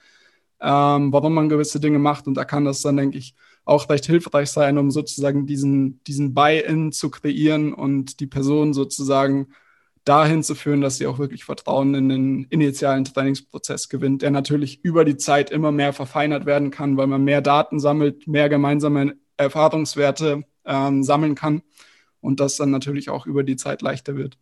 ähm, 0.64 1.12
warum 1.12 1.34
man 1.34 1.48
gewisse 1.48 1.78
Dinge 1.78 1.98
macht. 1.98 2.26
Und 2.26 2.34
da 2.34 2.44
kann 2.44 2.64
das 2.64 2.80
dann, 2.80 2.96
denke 2.96 3.18
ich, 3.18 3.34
auch 3.66 3.88
recht 3.88 4.06
hilfreich 4.06 4.50
sein, 4.50 4.78
um 4.78 4.90
sozusagen 4.90 5.46
diesen, 5.46 6.02
diesen 6.04 6.34
Buy-in 6.34 6.92
zu 6.92 7.10
kreieren 7.10 7.72
und 7.72 8.20
die 8.20 8.26
Person 8.26 8.74
sozusagen 8.74 9.48
dahin 10.04 10.42
zu 10.42 10.54
führen, 10.54 10.80
dass 10.80 10.98
sie 10.98 11.06
auch 11.06 11.18
wirklich 11.18 11.44
Vertrauen 11.44 11.94
in 11.94 12.08
den 12.08 12.44
initialen 12.44 13.04
Trainingsprozess 13.04 13.88
gewinnt, 13.88 14.22
der 14.22 14.30
natürlich 14.30 14.84
über 14.84 15.04
die 15.04 15.16
Zeit 15.16 15.50
immer 15.50 15.72
mehr 15.72 15.92
verfeinert 15.92 16.44
werden 16.44 16.70
kann, 16.70 16.96
weil 16.96 17.06
man 17.06 17.24
mehr 17.24 17.40
Daten 17.40 17.80
sammelt, 17.80 18.26
mehr 18.26 18.48
gemeinsame 18.50 19.14
Erfahrungswerte 19.36 20.44
ähm, 20.66 21.02
sammeln 21.02 21.34
kann 21.34 21.62
und 22.20 22.40
das 22.40 22.56
dann 22.56 22.70
natürlich 22.70 23.08
auch 23.08 23.26
über 23.26 23.44
die 23.44 23.56
Zeit 23.56 23.80
leichter 23.82 24.16
wird. 24.16 24.36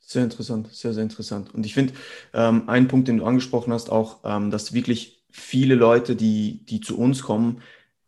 Sehr 0.00 0.22
interessant, 0.22 0.68
sehr, 0.70 0.92
sehr 0.92 1.02
interessant. 1.02 1.54
Und 1.54 1.64
ich 1.64 1.72
finde, 1.72 1.94
ähm, 2.34 2.64
ein 2.68 2.88
Punkt, 2.88 3.08
den 3.08 3.18
du 3.18 3.24
angesprochen 3.24 3.72
hast, 3.72 3.90
auch, 3.90 4.18
ähm, 4.24 4.50
dass 4.50 4.74
wirklich 4.74 5.13
viele 5.36 5.74
Leute, 5.74 6.14
die, 6.14 6.64
die 6.64 6.80
zu 6.80 6.96
uns 6.96 7.22
kommen, 7.22 7.60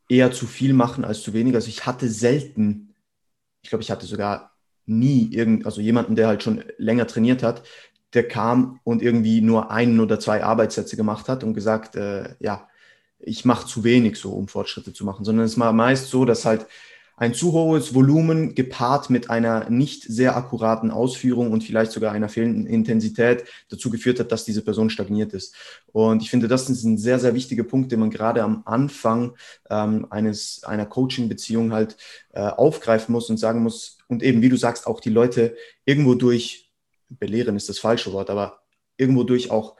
eher 0.08 0.30
zu 0.30 0.46
viel 0.46 0.72
machen 0.72 1.04
als 1.04 1.22
zu 1.22 1.32
wenig. 1.32 1.56
Also 1.56 1.68
ich 1.68 1.84
hatte 1.84 2.08
selten, 2.08 2.94
ich 3.62 3.68
glaube, 3.68 3.82
ich 3.82 3.90
hatte 3.90 4.06
sogar 4.06 4.52
nie 4.86 5.28
irgend, 5.32 5.66
also 5.66 5.80
jemanden, 5.80 6.14
der 6.14 6.28
halt 6.28 6.44
schon 6.44 6.62
länger 6.78 7.08
trainiert 7.08 7.42
hat, 7.42 7.64
der 8.14 8.28
kam 8.28 8.78
und 8.84 9.02
irgendwie 9.02 9.40
nur 9.40 9.72
einen 9.72 9.98
oder 9.98 10.20
zwei 10.20 10.44
Arbeitssätze 10.44 10.96
gemacht 10.96 11.28
hat 11.28 11.42
und 11.42 11.54
gesagt, 11.54 11.96
äh, 11.96 12.36
ja, 12.38 12.68
ich 13.18 13.44
mache 13.44 13.66
zu 13.66 13.82
wenig 13.82 14.18
so, 14.18 14.30
um 14.30 14.46
Fortschritte 14.46 14.92
zu 14.92 15.04
machen, 15.04 15.24
sondern 15.24 15.46
es 15.46 15.58
war 15.58 15.72
meist 15.72 16.08
so, 16.08 16.24
dass 16.24 16.44
halt 16.44 16.66
ein 17.16 17.32
zu 17.32 17.52
hohes 17.52 17.94
Volumen 17.94 18.54
gepaart 18.54 19.08
mit 19.08 19.30
einer 19.30 19.70
nicht 19.70 20.04
sehr 20.04 20.36
akkuraten 20.36 20.90
Ausführung 20.90 21.50
und 21.50 21.64
vielleicht 21.64 21.92
sogar 21.92 22.12
einer 22.12 22.28
fehlenden 22.28 22.66
Intensität 22.66 23.44
dazu 23.70 23.90
geführt 23.90 24.20
hat, 24.20 24.30
dass 24.32 24.44
diese 24.44 24.62
Person 24.62 24.90
stagniert 24.90 25.32
ist. 25.32 25.54
Und 25.92 26.22
ich 26.22 26.28
finde, 26.28 26.46
das 26.46 26.68
ist 26.68 26.84
ein 26.84 26.98
sehr, 26.98 27.18
sehr 27.18 27.34
wichtiger 27.34 27.64
Punkt, 27.64 27.90
den 27.90 28.00
man 28.00 28.10
gerade 28.10 28.42
am 28.42 28.62
Anfang 28.66 29.34
ähm, 29.70 30.06
eines, 30.10 30.62
einer 30.64 30.84
Coaching-Beziehung 30.84 31.72
halt 31.72 31.96
äh, 32.32 32.40
aufgreifen 32.40 33.12
muss 33.12 33.30
und 33.30 33.38
sagen 33.38 33.62
muss, 33.62 33.96
und 34.08 34.22
eben, 34.22 34.42
wie 34.42 34.50
du 34.50 34.56
sagst, 34.56 34.86
auch 34.86 35.00
die 35.00 35.10
Leute 35.10 35.56
irgendwo 35.84 36.14
durch, 36.14 36.70
belehren 37.08 37.56
ist 37.56 37.68
das 37.68 37.78
falsche 37.78 38.12
Wort, 38.12 38.30
aber 38.30 38.60
irgendwo 38.98 39.24
durch 39.24 39.50
auch 39.50 39.76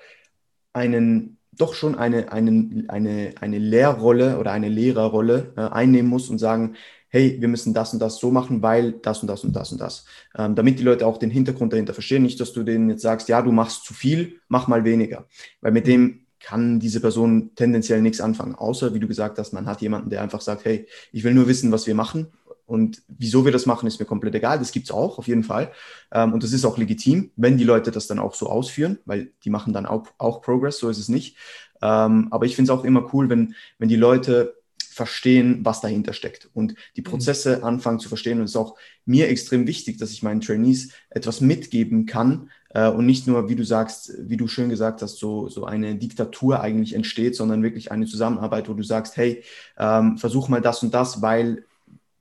einen 0.73 1.37
doch 1.53 1.75
schon 1.75 1.95
eine, 1.95 2.33
eine, 2.33 2.85
eine, 2.89 3.35
eine 3.41 3.59
Lehrrolle 3.59 4.39
oder 4.39 4.53
eine 4.53 4.69
Lehrerrolle 4.69 5.53
äh, 5.57 5.61
einnehmen 5.61 6.11
muss 6.11 6.29
und 6.29 6.39
sagen, 6.39 6.77
hey, 7.09 7.37
wir 7.41 7.49
müssen 7.49 7.75
das 7.75 7.93
und 7.93 8.01
das 8.01 8.19
so 8.19 8.31
machen, 8.31 8.63
weil 8.63 8.93
das 8.93 9.21
und 9.21 9.29
das 9.29 9.45
und 9.45 9.55
das 9.55 9.73
und 9.73 9.81
das. 9.81 10.05
Ähm, 10.37 10.55
damit 10.55 10.79
die 10.79 10.85
Leute 10.85 11.07
auch 11.07 11.19
den 11.19 11.31
Hintergrund 11.31 11.73
dahinter 11.73 11.95
verstehen. 11.95 12.23
Nicht, 12.23 12.41
dass 12.41 12.53
du 12.53 12.63
denen 12.63 12.91
jetzt 12.91 13.03
sagst, 13.03 13.29
ja, 13.29 13.43
du 13.43 13.53
machst 13.53 13.85
zu 13.85 13.95
viel, 13.95 14.41
mach 14.49 14.69
mal 14.69 14.85
weniger. 14.85 15.27
Weil 15.61 15.73
mit 15.73 15.87
dem 15.87 16.27
kann 16.41 16.79
diese 16.79 17.01
Person 17.01 17.53
tendenziell 17.55 18.03
nichts 18.03 18.21
anfangen. 18.21 18.55
Außer, 18.55 18.95
wie 18.95 19.01
du 19.01 19.09
gesagt 19.09 19.39
hast, 19.39 19.53
man 19.53 19.67
hat 19.67 19.81
jemanden, 19.81 20.11
der 20.11 20.23
einfach 20.23 20.41
sagt, 20.41 20.65
hey, 20.65 20.87
ich 21.13 21.25
will 21.25 21.35
nur 21.35 21.49
wissen, 21.49 21.73
was 21.73 21.87
wir 21.87 21.95
machen. 21.95 22.29
Und 22.67 23.03
wieso 23.09 23.45
wir 23.45 23.53
das 23.53 23.65
machen, 23.65 23.87
ist 23.87 24.01
mir 24.01 24.07
komplett 24.07 24.35
egal. 24.35 24.59
Das 24.59 24.73
gibt 24.73 24.87
es 24.87 24.91
auch, 24.91 25.19
auf 25.19 25.29
jeden 25.29 25.45
Fall. 25.45 25.73
Ähm, 26.13 26.33
und 26.33 26.43
das 26.43 26.53
ist 26.53 26.65
auch 26.65 26.79
legitim, 26.79 27.31
wenn 27.37 27.57
die 27.57 27.65
Leute 27.65 27.93
das 27.93 28.09
dann 28.09 28.19
auch 28.19 28.35
so 28.35 28.49
ausführen, 28.49 28.99
weil 29.05 29.33
die 29.45 29.51
machen 29.51 29.73
dann 29.73 29.87
auch, 29.87 30.07
auch 30.19 30.43
Progress, 30.43 30.79
so 30.79 30.89
ist 30.89 30.99
es 30.99 31.09
nicht. 31.09 31.37
Ähm, 31.81 32.29
aber 32.31 32.47
ich 32.47 32.57
finde 32.57 32.73
es 32.73 32.79
auch 32.79 32.85
immer 32.85 33.13
cool, 33.15 33.29
wenn, 33.29 33.55
wenn 33.79 33.89
die 33.89 33.97
Leute 33.97 34.57
verstehen, 34.97 35.61
was 35.63 35.83
dahinter 35.83 36.15
steckt 36.15 36.49
und 36.55 36.75
die 36.97 37.03
mhm. 37.03 37.05
Prozesse 37.05 37.63
anfangen 37.63 37.99
zu 37.99 38.09
verstehen. 38.09 38.39
Und 38.39 38.45
es 38.45 38.53
ist 38.53 38.57
auch 38.57 38.77
mir 39.05 39.29
extrem 39.29 39.67
wichtig, 39.67 39.99
dass 39.99 40.11
ich 40.11 40.23
meinen 40.23 40.41
Trainees 40.41 40.93
etwas 41.11 41.43
mitgeben 41.43 42.07
kann 42.07 42.51
äh, 42.71 42.89
und 42.89 43.05
nicht 43.05 43.27
nur, 43.27 43.51
wie 43.51 43.57
du 43.57 43.63
sagst, 43.63 44.15
wie 44.19 44.39
du 44.39 44.49
schön 44.49 44.71
gesagt 44.71 45.03
hast, 45.03 45.19
so, 45.19 45.51
so 45.51 45.67
eine 45.67 45.97
Diktatur 45.97 46.63
eigentlich 46.63 46.95
entsteht, 46.95 47.37
sondern 47.37 47.63
wirklich 47.63 47.93
eine 47.93 48.07
Zusammenarbeit, 48.07 48.71
wo 48.71 48.73
du 48.73 48.83
sagst, 48.83 49.19
hey, 49.19 49.45
ähm, 49.77 50.17
versuch 50.17 50.49
mal 50.49 50.63
das 50.63 50.83
und 50.83 50.95
das, 50.95 51.21
weil 51.21 51.67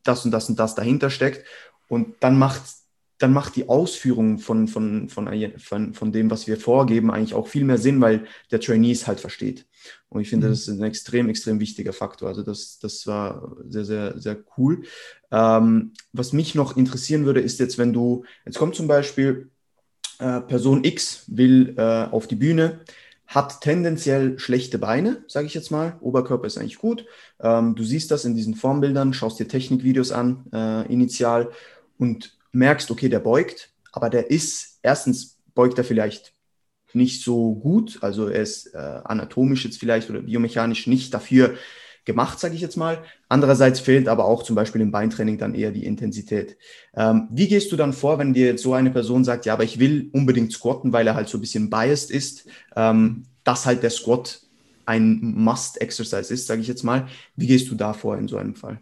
das 0.04 0.26
und 0.26 0.32
das 0.32 0.50
und 0.50 0.60
das 0.60 0.76
dahinter 0.76 1.10
steckt. 1.10 1.46
Und 1.88 2.16
dann 2.20 2.38
macht 2.38 2.62
dann 3.18 3.32
macht 3.32 3.56
die 3.56 3.70
Ausführung 3.70 4.40
von, 4.40 4.68
von, 4.68 5.10
von, 5.10 5.30
von, 5.58 5.94
von 5.94 6.12
dem, 6.12 6.30
was 6.30 6.48
wir 6.48 6.58
vorgeben, 6.58 7.12
eigentlich 7.12 7.34
auch 7.34 7.48
viel 7.48 7.64
mehr 7.64 7.78
Sinn, 7.78 8.02
weil 8.02 8.26
der 8.52 8.60
Trainee 8.60 8.92
es 8.92 9.08
halt 9.08 9.20
versteht. 9.20 9.66
Und 10.10 10.22
ich 10.22 10.30
finde, 10.30 10.48
mhm. 10.48 10.52
das 10.52 10.62
ist 10.62 10.70
ein 10.70 10.84
extrem, 10.84 11.30
extrem 11.30 11.60
wichtiger 11.60 11.94
Faktor. 11.94 12.30
Also 12.30 12.44
das, 12.44 12.80
das 12.80 13.08
war 13.08 13.56
sehr, 13.68 13.86
sehr, 13.86 14.20
sehr 14.20 14.38
cool. 14.58 14.84
Ähm, 15.32 15.94
was 16.12 16.34
mich 16.34 16.56
noch 16.56 16.76
interessieren 16.76 17.26
würde, 17.26 17.42
ist 17.42 17.60
jetzt, 17.60 17.78
wenn 17.78 17.94
du, 17.94 18.26
jetzt 18.46 18.58
kommt 18.58 18.76
zum 18.76 18.88
Beispiel 18.88 19.50
äh, 20.20 20.42
Person 20.42 20.84
X 20.84 21.24
will 21.28 21.76
äh, 21.78 22.06
auf 22.06 22.28
die 22.28 22.36
Bühne, 22.36 22.82
hat 23.28 23.62
tendenziell 23.62 24.38
schlechte 24.38 24.78
Beine, 24.78 25.24
sage 25.28 25.48
ich 25.48 25.54
jetzt 25.54 25.72
mal. 25.72 25.98
Oberkörper 26.02 26.46
ist 26.46 26.58
eigentlich 26.58 26.78
gut. 26.78 27.06
Ähm, 27.40 27.76
du 27.76 27.84
siehst 27.84 28.12
das 28.12 28.26
in 28.26 28.36
diesen 28.36 28.56
Formbildern, 28.56 29.14
schaust 29.14 29.40
dir 29.40 29.48
Technikvideos 29.48 30.12
an, 30.12 30.46
äh, 30.54 30.92
initial 30.92 31.50
und 31.98 32.35
merkst, 32.56 32.90
okay, 32.92 33.10
der 33.10 33.20
beugt, 33.20 33.72
aber 33.92 34.10
der 34.10 34.32
ist, 34.32 34.80
erstens 34.82 35.38
beugt 35.54 35.78
er 35.78 35.84
vielleicht 35.84 36.34
nicht 36.94 37.24
so 37.24 37.56
gut, 37.56 38.00
also 38.02 38.28
er 38.28 38.42
ist 38.42 38.74
äh, 38.74 38.78
anatomisch 38.78 39.66
jetzt 39.66 39.80
vielleicht 39.80 40.10
oder 40.10 40.22
biomechanisch 40.22 40.88
nicht 40.88 41.14
dafür 41.14 41.56
gemacht, 42.06 42.40
sage 42.40 42.56
ich 42.56 42.62
jetzt 42.62 42.78
mal. 42.78 43.04
Andererseits 43.28 43.80
fehlt 43.80 44.08
aber 44.08 44.26
auch 44.26 44.44
zum 44.44 44.56
Beispiel 44.56 44.82
im 44.82 44.92
Beintraining 44.92 45.38
dann 45.38 45.56
eher 45.56 45.72
die 45.72 45.86
Intensität. 45.86 46.58
Ähm, 46.96 47.28
wie 47.32 47.48
gehst 47.48 47.72
du 47.72 47.76
dann 47.76 47.94
vor, 47.94 48.20
wenn 48.20 48.34
dir 48.34 48.46
jetzt 48.46 48.64
so 48.64 48.74
eine 48.74 48.92
Person 48.92 49.24
sagt, 49.24 49.46
ja, 49.46 49.54
aber 49.54 49.64
ich 49.64 49.80
will 49.80 50.10
unbedingt 50.14 50.54
squatten, 50.54 50.94
weil 50.94 51.08
er 51.08 51.16
halt 51.16 51.28
so 51.28 51.38
ein 51.38 51.42
bisschen 51.42 51.70
biased 51.70 52.12
ist, 52.12 52.48
ähm, 52.76 53.24
dass 53.44 53.66
halt 53.66 53.84
der 53.84 53.90
Squat 53.90 54.42
ein 54.86 55.20
Must-Exercise 55.36 56.34
ist, 56.34 56.48
sage 56.48 56.62
ich 56.62 56.68
jetzt 56.68 56.84
mal. 56.84 57.08
Wie 57.36 57.48
gehst 57.48 57.70
du 57.70 57.76
da 57.76 57.94
vor 57.94 58.18
in 58.18 58.28
so 58.28 58.38
einem 58.38 58.56
Fall? 58.56 58.80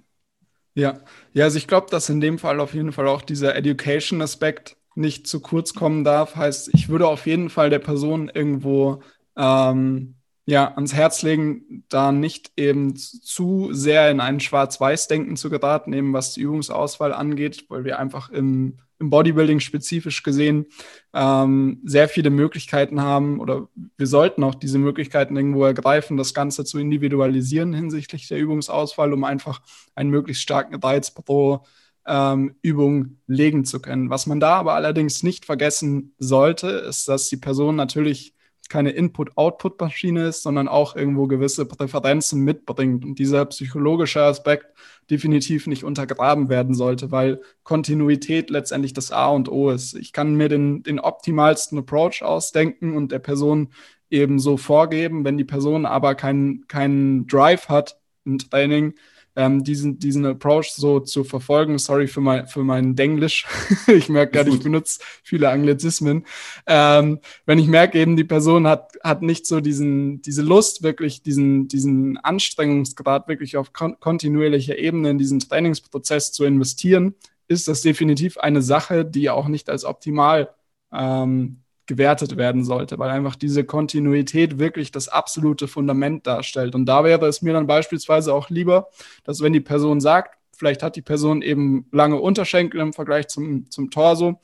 Ja, 0.76 1.00
ja, 1.34 1.44
also 1.46 1.58
ich 1.58 1.68
glaube, 1.68 1.88
dass 1.92 2.10
in 2.10 2.20
dem 2.20 2.40
Fall 2.40 2.60
auf 2.60 2.74
jeden 2.74 2.92
Fall 2.92 3.08
auch 3.08 3.22
dieser 3.22 3.56
Education-Aspekt 3.56 4.76
nicht 4.96 5.28
zu 5.28 5.40
kurz 5.40 5.74
kommen 5.74 6.04
darf. 6.04 6.36
Heißt, 6.36 6.70
ich 6.74 6.90
würde 6.90 7.08
auf 7.08 7.26
jeden 7.28 7.50
Fall 7.50 7.70
der 7.70 7.80
Person 7.80 8.30
irgendwo 8.34 9.02
ähm, 9.38 10.16
ja, 10.46 10.74
ans 10.76 10.94
Herz 10.94 11.22
legen, 11.22 11.86
da 11.90 12.12
nicht 12.12 12.52
eben 12.58 12.96
zu 12.96 13.70
sehr 13.72 14.10
in 14.12 14.20
ein 14.20 14.40
Schwarz-Weiß-Denken 14.40 15.38
zu 15.38 15.50
geraten, 15.50 15.94
eben 15.94 16.12
was 16.14 16.34
die 16.34 16.42
Übungsauswahl 16.42 17.14
angeht, 17.14 17.66
weil 17.70 17.84
wir 17.86 18.00
einfach 18.00 18.30
im, 18.30 18.80
im 19.04 19.10
Bodybuilding 19.10 19.60
spezifisch 19.60 20.24
gesehen 20.24 20.66
ähm, 21.14 21.82
sehr 21.84 22.08
viele 22.08 22.30
Möglichkeiten 22.30 23.02
haben 23.02 23.40
oder 23.40 23.68
wir 23.98 24.08
sollten 24.08 24.44
auch 24.44 24.56
diese 24.56 24.80
Möglichkeiten 24.80 25.36
irgendwo 25.36 25.66
ergreifen, 25.66 26.18
das 26.18 26.34
Ganze 26.34 26.64
zu 26.66 26.80
individualisieren 26.80 27.74
hinsichtlich 27.74 28.28
der 28.28 28.40
Übungsauswahl, 28.40 29.14
um 29.14 29.24
einfach 29.24 29.62
einen 29.94 30.10
möglichst 30.10 30.42
starken 30.42 30.76
Reiz 30.76 31.12
pro 31.12 31.66
ähm, 32.08 32.56
Übung 32.62 33.18
legen 33.28 33.66
zu 33.66 33.82
können. 33.82 34.10
Was 34.10 34.26
man 34.26 34.40
da 34.40 34.56
aber 34.56 34.74
allerdings 34.74 35.22
nicht 35.22 35.46
vergessen 35.46 36.14
sollte, 36.18 36.68
ist, 36.70 37.08
dass 37.08 37.30
die 37.30 37.38
Person 37.38 37.76
natürlich 37.76 38.34
keine 38.70 38.92
Input-Output-Maschine 38.92 40.28
ist, 40.28 40.44
sondern 40.44 40.68
auch 40.68 40.96
irgendwo 40.96 41.28
gewisse 41.28 41.66
Präferenzen 41.66 42.42
mitbringt. 42.42 43.04
Und 43.06 43.20
dieser 43.20 43.46
psychologische 43.46 44.22
Aspekt 44.22 44.68
definitiv 45.10 45.68
nicht 45.68 45.84
untergraben 45.84 46.50
werden 46.50 46.74
sollte, 46.74 47.12
weil 47.12 47.42
Kontinuität 47.64 48.50
letztendlich 48.50 48.94
das 48.94 49.12
A 49.12 49.28
und 49.28 49.50
O 49.50 49.70
ist. 49.70 49.96
Ich 49.96 50.14
kann 50.14 50.36
mir 50.36 50.50
den, 50.50 50.84
den 50.84 51.00
optimalsten 51.00 51.78
Approach 51.78 52.24
ausdenken 52.24 52.96
und 52.96 53.12
der 53.12 53.20
Person 53.20 53.70
eben 54.10 54.40
so 54.40 54.58
vorgeben. 54.58 55.26
Wenn 55.26 55.38
die 55.38 55.44
Person 55.44 55.86
aber 55.86 56.16
keinen 56.16 56.68
keinen 56.68 57.28
Drive 57.28 57.70
hat 57.70 58.00
im 58.26 58.38
Training, 58.38 58.94
ähm, 59.36 59.64
diesen, 59.64 60.00
diesen 60.00 60.26
Approach 60.26 60.72
so 60.74 61.00
zu 61.00 61.24
verfolgen. 61.24 61.78
Sorry 61.78 62.08
für 62.08 62.22
mein, 62.22 62.48
für 62.48 62.64
mein 62.64 62.96
Denglisch. 62.96 63.48
ich 63.88 64.10
merke 64.10 64.34
gerade, 64.34 64.50
ich 64.52 64.62
benutze 64.62 65.00
viele 65.24 65.50
Anglizismen. 65.50 66.26
Ähm, 66.68 67.20
wenn 67.46 67.60
ich 67.60 67.68
merke 67.68 68.00
eben, 68.00 68.16
die 68.16 68.24
Person 68.24 68.68
hat, 68.68 68.94
hat 69.04 69.22
nicht 69.22 69.46
so 69.48 69.60
diesen, 69.60 70.22
diese 70.22 70.42
Lust, 70.42 70.84
wirklich 70.84 71.24
diesen, 71.24 71.68
diesen 71.68 72.18
Anstrengungsgrad 72.18 73.28
wirklich 73.28 73.58
auf 73.58 73.74
kon 73.74 74.00
kontinuierlicher 74.00 74.78
Ebene 74.78 75.12
in 75.12 75.18
diesen 75.18 75.40
Trainingsprozess 75.40 76.32
zu 76.32 76.46
investieren, 76.46 77.16
ist 77.48 77.68
das 77.68 77.82
definitiv 77.82 78.38
eine 78.38 78.62
Sache, 78.62 79.06
die 79.06 79.30
auch 79.30 79.48
nicht 79.48 79.70
als 79.70 79.84
optimal 79.84 80.50
ähm, 80.92 81.63
gewertet 81.86 82.38
werden 82.38 82.64
sollte, 82.64 82.98
weil 83.00 83.10
einfach 83.10 83.36
diese 83.36 83.64
Kontinuität 83.64 84.58
wirklich 84.60 84.92
das 84.92 85.08
absolute 85.08 85.68
Fundament 85.68 86.26
darstellt. 86.26 86.76
Und 86.76 86.86
da 86.86 87.04
wäre 87.04 87.26
es 87.28 87.42
mir 87.42 87.54
dann 87.54 87.68
beispielsweise 87.68 88.34
auch 88.34 88.50
lieber, 88.50 88.90
dass 89.24 89.42
wenn 89.42 89.54
die 89.54 89.60
Person 89.60 90.00
sagt, 90.00 90.38
vielleicht 90.56 90.84
hat 90.84 90.96
die 90.96 91.02
Person 91.02 91.42
eben 91.42 91.88
lange 91.92 92.20
Unterschenkel 92.20 92.80
im 92.80 92.94
Vergleich 92.94 93.28
zum, 93.28 93.70
zum 93.70 93.90
Torso, 93.92 94.40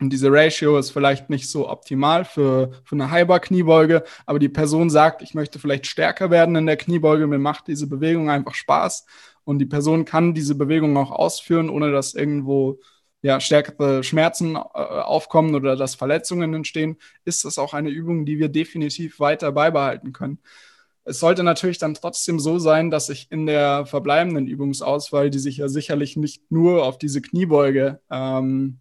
und 0.00 0.10
diese 0.14 0.32
Ratio 0.32 0.78
ist 0.78 0.90
vielleicht 0.90 1.28
nicht 1.28 1.50
so 1.50 1.68
optimal 1.68 2.24
für, 2.24 2.70
für 2.84 2.94
eine 2.94 3.10
Hyper-Kniebeuge, 3.10 4.02
aber 4.24 4.38
die 4.38 4.48
Person 4.48 4.88
sagt, 4.88 5.20
ich 5.20 5.34
möchte 5.34 5.58
vielleicht 5.58 5.86
stärker 5.86 6.30
werden 6.30 6.56
in 6.56 6.64
der 6.64 6.78
Kniebeuge, 6.78 7.26
mir 7.26 7.38
macht 7.38 7.66
diese 7.66 7.86
Bewegung 7.86 8.30
einfach 8.30 8.54
Spaß 8.54 9.04
und 9.44 9.58
die 9.58 9.66
Person 9.66 10.06
kann 10.06 10.32
diese 10.32 10.54
Bewegung 10.54 10.96
auch 10.96 11.10
ausführen, 11.10 11.68
ohne 11.68 11.92
dass 11.92 12.14
irgendwo 12.14 12.80
ja, 13.22 13.40
stärkere 13.40 14.02
Schmerzen 14.02 14.56
äh, 14.56 14.58
aufkommen 14.58 15.54
oder 15.54 15.76
dass 15.76 15.94
Verletzungen 15.94 16.54
entstehen, 16.54 16.96
ist 17.24 17.44
das 17.44 17.58
auch 17.58 17.74
eine 17.74 17.90
Übung, 17.90 18.24
die 18.24 18.38
wir 18.38 18.48
definitiv 18.48 19.20
weiter 19.20 19.52
beibehalten 19.52 20.12
können. 20.12 20.38
Es 21.04 21.18
sollte 21.20 21.42
natürlich 21.42 21.78
dann 21.78 21.94
trotzdem 21.94 22.38
so 22.38 22.58
sein, 22.58 22.90
dass 22.90 23.08
ich 23.08 23.30
in 23.30 23.46
der 23.46 23.86
verbleibenden 23.86 24.46
Übungsauswahl, 24.46 25.30
die 25.30 25.38
sich 25.38 25.56
ja 25.58 25.68
sicherlich 25.68 26.16
nicht 26.16 26.50
nur 26.50 26.84
auf 26.84 26.98
diese 26.98 27.20
Kniebeuge 27.22 28.00
ähm, 28.10 28.80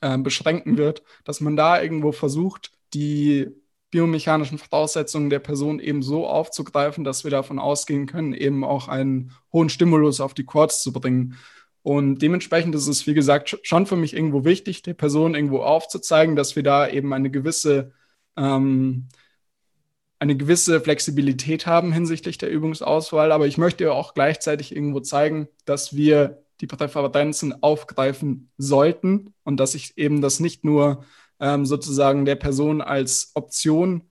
äh, 0.00 0.18
beschränken 0.18 0.76
wird, 0.76 1.02
dass 1.24 1.40
man 1.40 1.56
da 1.56 1.80
irgendwo 1.80 2.12
versucht, 2.12 2.72
die 2.94 3.48
biomechanischen 3.90 4.58
Voraussetzungen 4.58 5.30
der 5.30 5.38
Person 5.38 5.78
eben 5.78 6.02
so 6.02 6.26
aufzugreifen, 6.26 7.04
dass 7.04 7.24
wir 7.24 7.30
davon 7.30 7.58
ausgehen 7.58 8.06
können, 8.06 8.34
eben 8.34 8.64
auch 8.64 8.88
einen 8.88 9.32
hohen 9.52 9.68
Stimulus 9.68 10.20
auf 10.20 10.34
die 10.34 10.44
Quads 10.44 10.82
zu 10.82 10.92
bringen. 10.92 11.36
Und 11.86 12.18
dementsprechend 12.18 12.74
ist 12.74 12.88
es, 12.88 13.06
wie 13.06 13.14
gesagt, 13.14 13.60
schon 13.62 13.86
für 13.86 13.94
mich 13.94 14.12
irgendwo 14.12 14.44
wichtig, 14.44 14.82
der 14.82 14.94
Person 14.94 15.36
irgendwo 15.36 15.60
aufzuzeigen, 15.60 16.34
dass 16.34 16.56
wir 16.56 16.64
da 16.64 16.88
eben 16.88 17.12
eine 17.12 17.30
gewisse, 17.30 17.92
ähm, 18.36 19.06
eine 20.18 20.36
gewisse 20.36 20.80
Flexibilität 20.80 21.68
haben 21.68 21.92
hinsichtlich 21.92 22.38
der 22.38 22.50
Übungsauswahl. 22.50 23.30
Aber 23.30 23.46
ich 23.46 23.56
möchte 23.56 23.92
auch 23.92 24.14
gleichzeitig 24.14 24.74
irgendwo 24.74 24.98
zeigen, 24.98 25.46
dass 25.64 25.94
wir 25.94 26.42
die 26.60 26.66
Präferenzen 26.66 27.62
aufgreifen 27.62 28.50
sollten 28.58 29.32
und 29.44 29.58
dass 29.60 29.76
ich 29.76 29.96
eben 29.96 30.20
das 30.20 30.40
nicht 30.40 30.64
nur 30.64 31.04
ähm, 31.38 31.66
sozusagen 31.66 32.24
der 32.24 32.34
Person 32.34 32.80
als 32.80 33.30
Option 33.34 34.10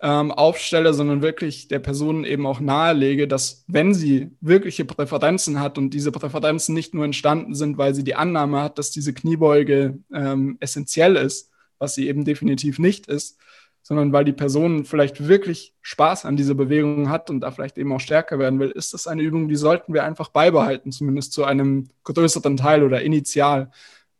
ähm, 0.00 0.30
aufstelle, 0.30 0.94
sondern 0.94 1.22
wirklich 1.22 1.68
der 1.68 1.80
Person 1.80 2.24
eben 2.24 2.46
auch 2.46 2.60
nahelege, 2.60 3.26
dass 3.26 3.64
wenn 3.66 3.94
sie 3.94 4.30
wirkliche 4.40 4.84
Präferenzen 4.84 5.58
hat 5.60 5.76
und 5.76 5.90
diese 5.90 6.12
Präferenzen 6.12 6.74
nicht 6.74 6.94
nur 6.94 7.04
entstanden 7.04 7.54
sind, 7.54 7.78
weil 7.78 7.94
sie 7.94 8.04
die 8.04 8.14
Annahme 8.14 8.62
hat, 8.62 8.78
dass 8.78 8.90
diese 8.90 9.12
Kniebeuge 9.12 9.98
ähm, 10.12 10.56
essentiell 10.60 11.16
ist, 11.16 11.50
was 11.78 11.94
sie 11.94 12.08
eben 12.08 12.24
definitiv 12.24 12.78
nicht 12.78 13.08
ist, 13.08 13.38
sondern 13.82 14.12
weil 14.12 14.24
die 14.24 14.32
Person 14.32 14.84
vielleicht 14.84 15.26
wirklich 15.26 15.74
Spaß 15.82 16.26
an 16.26 16.36
dieser 16.36 16.54
Bewegung 16.54 17.08
hat 17.08 17.30
und 17.30 17.40
da 17.40 17.50
vielleicht 17.50 17.78
eben 17.78 17.92
auch 17.92 18.00
stärker 18.00 18.38
werden 18.38 18.60
will, 18.60 18.70
ist 18.70 18.94
das 18.94 19.06
eine 19.08 19.22
Übung, 19.22 19.48
die 19.48 19.56
sollten 19.56 19.94
wir 19.94 20.04
einfach 20.04 20.28
beibehalten, 20.28 20.92
zumindest 20.92 21.32
zu 21.32 21.44
einem 21.44 21.88
größeren 22.04 22.56
Teil 22.56 22.84
oder 22.84 23.02
initial, 23.02 23.70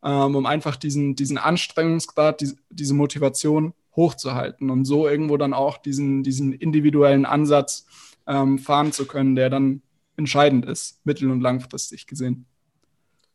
ähm, 0.03 0.35
um 0.35 0.45
einfach 0.45 0.75
diesen, 0.75 1.15
diesen 1.15 1.37
Anstrengungsgrad, 1.37 2.41
die, 2.41 2.51
diese 2.69 2.93
Motivation 2.93 3.73
hochzuhalten 3.95 4.69
und 4.69 4.85
so 4.85 5.07
irgendwo 5.07 5.37
dann 5.37 5.53
auch 5.53 5.77
diesen, 5.77 6.23
diesen 6.23 6.53
individuellen 6.53 7.25
Ansatz 7.25 7.85
ähm, 8.27 8.59
fahren 8.59 8.91
zu 8.91 9.05
können, 9.05 9.35
der 9.35 9.49
dann 9.49 9.81
entscheidend 10.15 10.65
ist, 10.65 10.99
mittel- 11.05 11.31
und 11.31 11.41
langfristig 11.41 12.07
gesehen. 12.07 12.45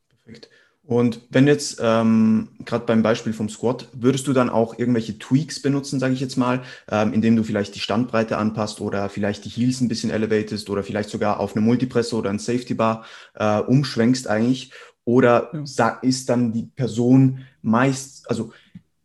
Perfekt. 0.08 0.48
Und 0.86 1.22
wenn 1.30 1.46
jetzt 1.46 1.80
ähm, 1.82 2.48
gerade 2.66 2.84
beim 2.84 3.02
Beispiel 3.02 3.32
vom 3.32 3.48
Squat, 3.48 3.88
würdest 3.94 4.26
du 4.26 4.34
dann 4.34 4.50
auch 4.50 4.78
irgendwelche 4.78 5.18
Tweaks 5.18 5.62
benutzen, 5.62 5.98
sage 5.98 6.12
ich 6.12 6.20
jetzt 6.20 6.36
mal, 6.36 6.62
ähm, 6.90 7.14
indem 7.14 7.36
du 7.36 7.42
vielleicht 7.42 7.74
die 7.74 7.80
Standbreite 7.80 8.36
anpasst 8.36 8.82
oder 8.82 9.08
vielleicht 9.08 9.46
die 9.46 9.48
Heels 9.48 9.80
ein 9.80 9.88
bisschen 9.88 10.10
elevatest 10.10 10.68
oder 10.68 10.82
vielleicht 10.82 11.08
sogar 11.08 11.40
auf 11.40 11.56
eine 11.56 11.64
Multipresse 11.64 12.14
oder 12.16 12.28
ein 12.28 12.38
Safety 12.38 12.74
Bar 12.74 13.06
äh, 13.34 13.60
umschwenkst 13.60 14.26
eigentlich? 14.26 14.72
Oder 15.06 15.50
ja. 15.54 15.98
ist 16.02 16.28
dann 16.28 16.52
die 16.52 16.64
Person 16.64 17.40
meist, 17.62 18.28
also 18.28 18.52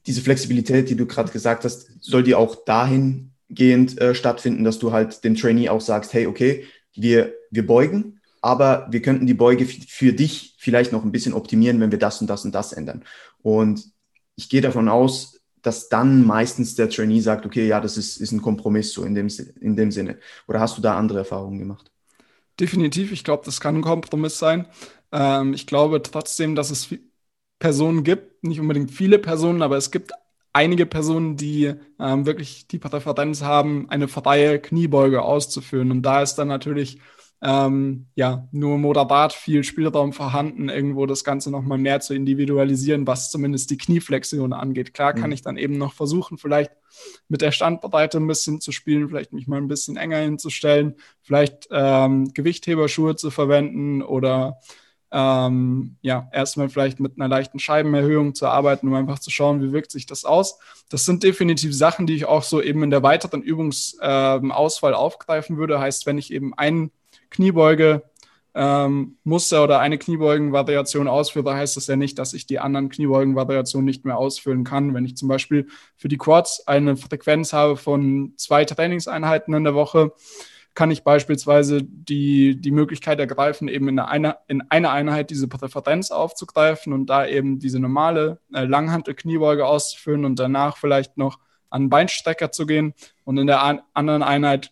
diese 0.09 0.21
Flexibilität, 0.21 0.89
die 0.89 0.95
du 0.95 1.05
gerade 1.05 1.31
gesagt 1.31 1.63
hast, 1.63 1.91
soll 2.01 2.23
die 2.23 2.33
auch 2.33 2.65
dahingehend 2.65 4.01
äh, 4.01 4.15
stattfinden, 4.15 4.63
dass 4.63 4.79
du 4.79 4.91
halt 4.91 5.23
dem 5.23 5.35
Trainee 5.35 5.69
auch 5.69 5.81
sagst, 5.81 6.13
hey, 6.13 6.25
okay, 6.25 6.65
wir, 6.95 7.35
wir 7.51 7.65
beugen, 7.65 8.19
aber 8.41 8.87
wir 8.89 9.03
könnten 9.03 9.27
die 9.27 9.35
Beuge 9.35 9.65
für 9.65 10.11
dich 10.11 10.55
vielleicht 10.57 10.91
noch 10.91 11.03
ein 11.03 11.11
bisschen 11.11 11.33
optimieren, 11.33 11.79
wenn 11.79 11.91
wir 11.91 11.99
das 11.99 12.21
und 12.21 12.27
das 12.27 12.43
und 12.43 12.55
das 12.55 12.73
ändern. 12.73 13.05
Und 13.43 13.85
ich 14.35 14.49
gehe 14.49 14.61
davon 14.61 14.89
aus, 14.89 15.41
dass 15.61 15.89
dann 15.89 16.25
meistens 16.25 16.73
der 16.73 16.89
Trainee 16.89 17.19
sagt, 17.19 17.45
okay, 17.45 17.67
ja, 17.67 17.79
das 17.79 17.95
ist, 17.95 18.17
ist 18.17 18.31
ein 18.31 18.41
Kompromiss 18.41 18.91
so 18.91 19.03
in 19.03 19.13
dem, 19.13 19.27
in 19.61 19.75
dem 19.75 19.91
Sinne. 19.91 20.17
Oder 20.47 20.59
hast 20.59 20.75
du 20.75 20.81
da 20.81 20.97
andere 20.97 21.19
Erfahrungen 21.19 21.59
gemacht? 21.59 21.91
Definitiv, 22.59 23.11
ich 23.11 23.23
glaube, 23.23 23.43
das 23.45 23.61
kann 23.61 23.75
ein 23.75 23.81
Kompromiss 23.81 24.39
sein. 24.39 24.65
Ähm, 25.11 25.53
ich 25.53 25.67
glaube 25.67 26.01
trotzdem, 26.01 26.55
dass 26.55 26.71
es 26.71 26.89
Personen 27.59 28.03
gibt, 28.03 28.43
nicht 28.43 28.59
unbedingt 28.59 28.91
viele 28.91 29.19
Personen, 29.19 29.61
aber 29.61 29.77
es 29.77 29.91
gibt 29.91 30.13
einige 30.53 30.85
Personen, 30.85 31.37
die 31.37 31.73
ähm, 31.99 32.25
wirklich 32.25 32.67
die 32.67 32.79
Präferenz 32.79 33.43
haben, 33.43 33.89
eine 33.89 34.07
freie 34.07 34.59
Kniebeuge 34.59 35.21
auszuführen. 35.21 35.91
Und 35.91 36.01
da 36.01 36.21
ist 36.21 36.35
dann 36.35 36.47
natürlich 36.47 36.99
ähm, 37.41 38.07
ja 38.15 38.47
nur 38.51 38.77
moderat 38.77 39.31
viel 39.31 39.63
Spielraum 39.63 40.11
vorhanden, 40.11 40.67
irgendwo 40.69 41.05
das 41.05 41.23
Ganze 41.23 41.51
nochmal 41.51 41.77
mehr 41.77 42.01
zu 42.01 42.13
individualisieren, 42.13 43.07
was 43.07 43.31
zumindest 43.31 43.69
die 43.69 43.77
Knieflexion 43.77 44.51
angeht. 44.51 44.93
Klar 44.93 45.13
kann 45.13 45.29
mhm. 45.29 45.33
ich 45.33 45.41
dann 45.41 45.57
eben 45.57 45.77
noch 45.77 45.93
versuchen, 45.93 46.37
vielleicht 46.37 46.71
mit 47.29 47.41
der 47.41 47.51
Standbreite 47.51 48.17
ein 48.17 48.27
bisschen 48.27 48.59
zu 48.59 48.71
spielen, 48.71 49.07
vielleicht 49.07 49.31
mich 49.31 49.47
mal 49.47 49.57
ein 49.57 49.67
bisschen 49.67 49.95
enger 49.95 50.17
hinzustellen, 50.17 50.95
vielleicht 51.21 51.69
ähm, 51.71 52.33
Gewichtheberschuhe 52.33 53.15
zu 53.15 53.31
verwenden 53.31 54.01
oder 54.01 54.59
ähm, 55.11 55.95
ja, 56.01 56.29
erstmal 56.31 56.69
vielleicht 56.69 56.99
mit 56.99 57.13
einer 57.17 57.27
leichten 57.27 57.59
Scheibenerhöhung 57.59 58.35
zu 58.35 58.47
arbeiten, 58.47 58.87
um 58.87 58.93
einfach 58.93 59.19
zu 59.19 59.31
schauen, 59.31 59.61
wie 59.61 59.71
wirkt 59.71 59.91
sich 59.91 60.05
das 60.05 60.25
aus. 60.25 60.59
Das 60.89 61.05
sind 61.05 61.23
definitiv 61.23 61.75
Sachen, 61.75 62.05
die 62.05 62.15
ich 62.15 62.25
auch 62.25 62.43
so 62.43 62.61
eben 62.61 62.83
in 62.83 62.91
der 62.91 63.03
weiteren 63.03 63.41
Übungsauswahl 63.41 64.91
ähm, 64.91 64.97
aufgreifen 64.97 65.57
würde. 65.57 65.79
Heißt, 65.79 66.05
wenn 66.05 66.17
ich 66.17 66.31
eben 66.31 66.53
ein 66.55 66.91
Kniebeuge 67.31 68.03
ähm, 68.55 69.17
Muster 69.23 69.63
oder 69.63 69.79
eine 69.79 69.97
Kniebeugenvariation 69.97 71.07
ausführe, 71.07 71.55
heißt 71.55 71.77
das 71.77 71.87
ja 71.87 71.95
nicht, 71.95 72.19
dass 72.19 72.33
ich 72.33 72.45
die 72.45 72.59
anderen 72.59 72.89
Kniebeugenvariationen 72.89 73.85
nicht 73.85 74.05
mehr 74.05 74.17
ausfüllen 74.17 74.63
kann. 74.63 74.93
Wenn 74.93 75.05
ich 75.05 75.17
zum 75.17 75.27
Beispiel 75.27 75.67
für 75.95 76.07
die 76.07 76.17
Quads 76.17 76.67
eine 76.67 76.97
Frequenz 76.97 77.53
habe 77.53 77.77
von 77.77 78.33
zwei 78.37 78.65
Trainingseinheiten 78.65 79.53
in 79.53 79.63
der 79.63 79.75
Woche, 79.75 80.13
kann 80.79 80.91
ich 80.91 81.03
beispielsweise 81.03 81.83
die, 81.83 82.55
die 82.55 82.71
Möglichkeit 82.71 83.19
ergreifen, 83.19 83.67
eben 83.67 83.89
in 83.89 83.99
einer, 83.99 84.37
in 84.47 84.63
einer 84.69 84.91
Einheit 84.91 85.29
diese 85.29 85.49
Präferenz 85.49 86.09
aufzugreifen 86.09 86.93
und 86.93 87.07
da 87.07 87.27
eben 87.27 87.59
diese 87.59 87.81
normale 87.81 88.39
äh, 88.53 88.63
Langhantel-Kniebeuge 88.63 89.65
auszuführen 89.65 90.23
und 90.23 90.39
danach 90.39 90.77
vielleicht 90.77 91.17
noch 91.17 91.37
an 91.69 91.89
Beinstrecker 91.89 92.53
zu 92.53 92.65
gehen. 92.65 92.93
Und 93.25 93.37
in 93.37 93.47
der 93.47 93.61
an 93.61 93.81
anderen 93.93 94.23
Einheit 94.23 94.71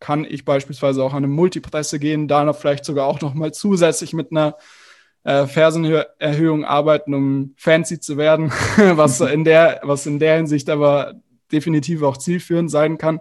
kann 0.00 0.24
ich 0.24 0.46
beispielsweise 0.46 1.04
auch 1.04 1.12
an 1.12 1.18
eine 1.18 1.26
Multipresse 1.26 1.98
gehen, 1.98 2.28
da 2.28 2.44
noch 2.44 2.56
vielleicht 2.56 2.86
sogar 2.86 3.06
auch 3.06 3.20
noch 3.20 3.34
mal 3.34 3.52
zusätzlich 3.52 4.14
mit 4.14 4.30
einer 4.30 4.56
äh, 5.24 5.46
Fersenerhöhung 5.46 6.64
arbeiten, 6.64 7.12
um 7.12 7.52
fancy 7.58 8.00
zu 8.00 8.16
werden, 8.16 8.50
was 8.76 9.20
in 9.20 9.44
der, 9.44 9.82
was 9.82 10.06
in 10.06 10.18
der 10.18 10.36
Hinsicht 10.36 10.70
aber 10.70 11.20
definitiv 11.52 12.02
auch 12.04 12.16
zielführend 12.16 12.70
sein 12.70 12.96
kann. 12.96 13.20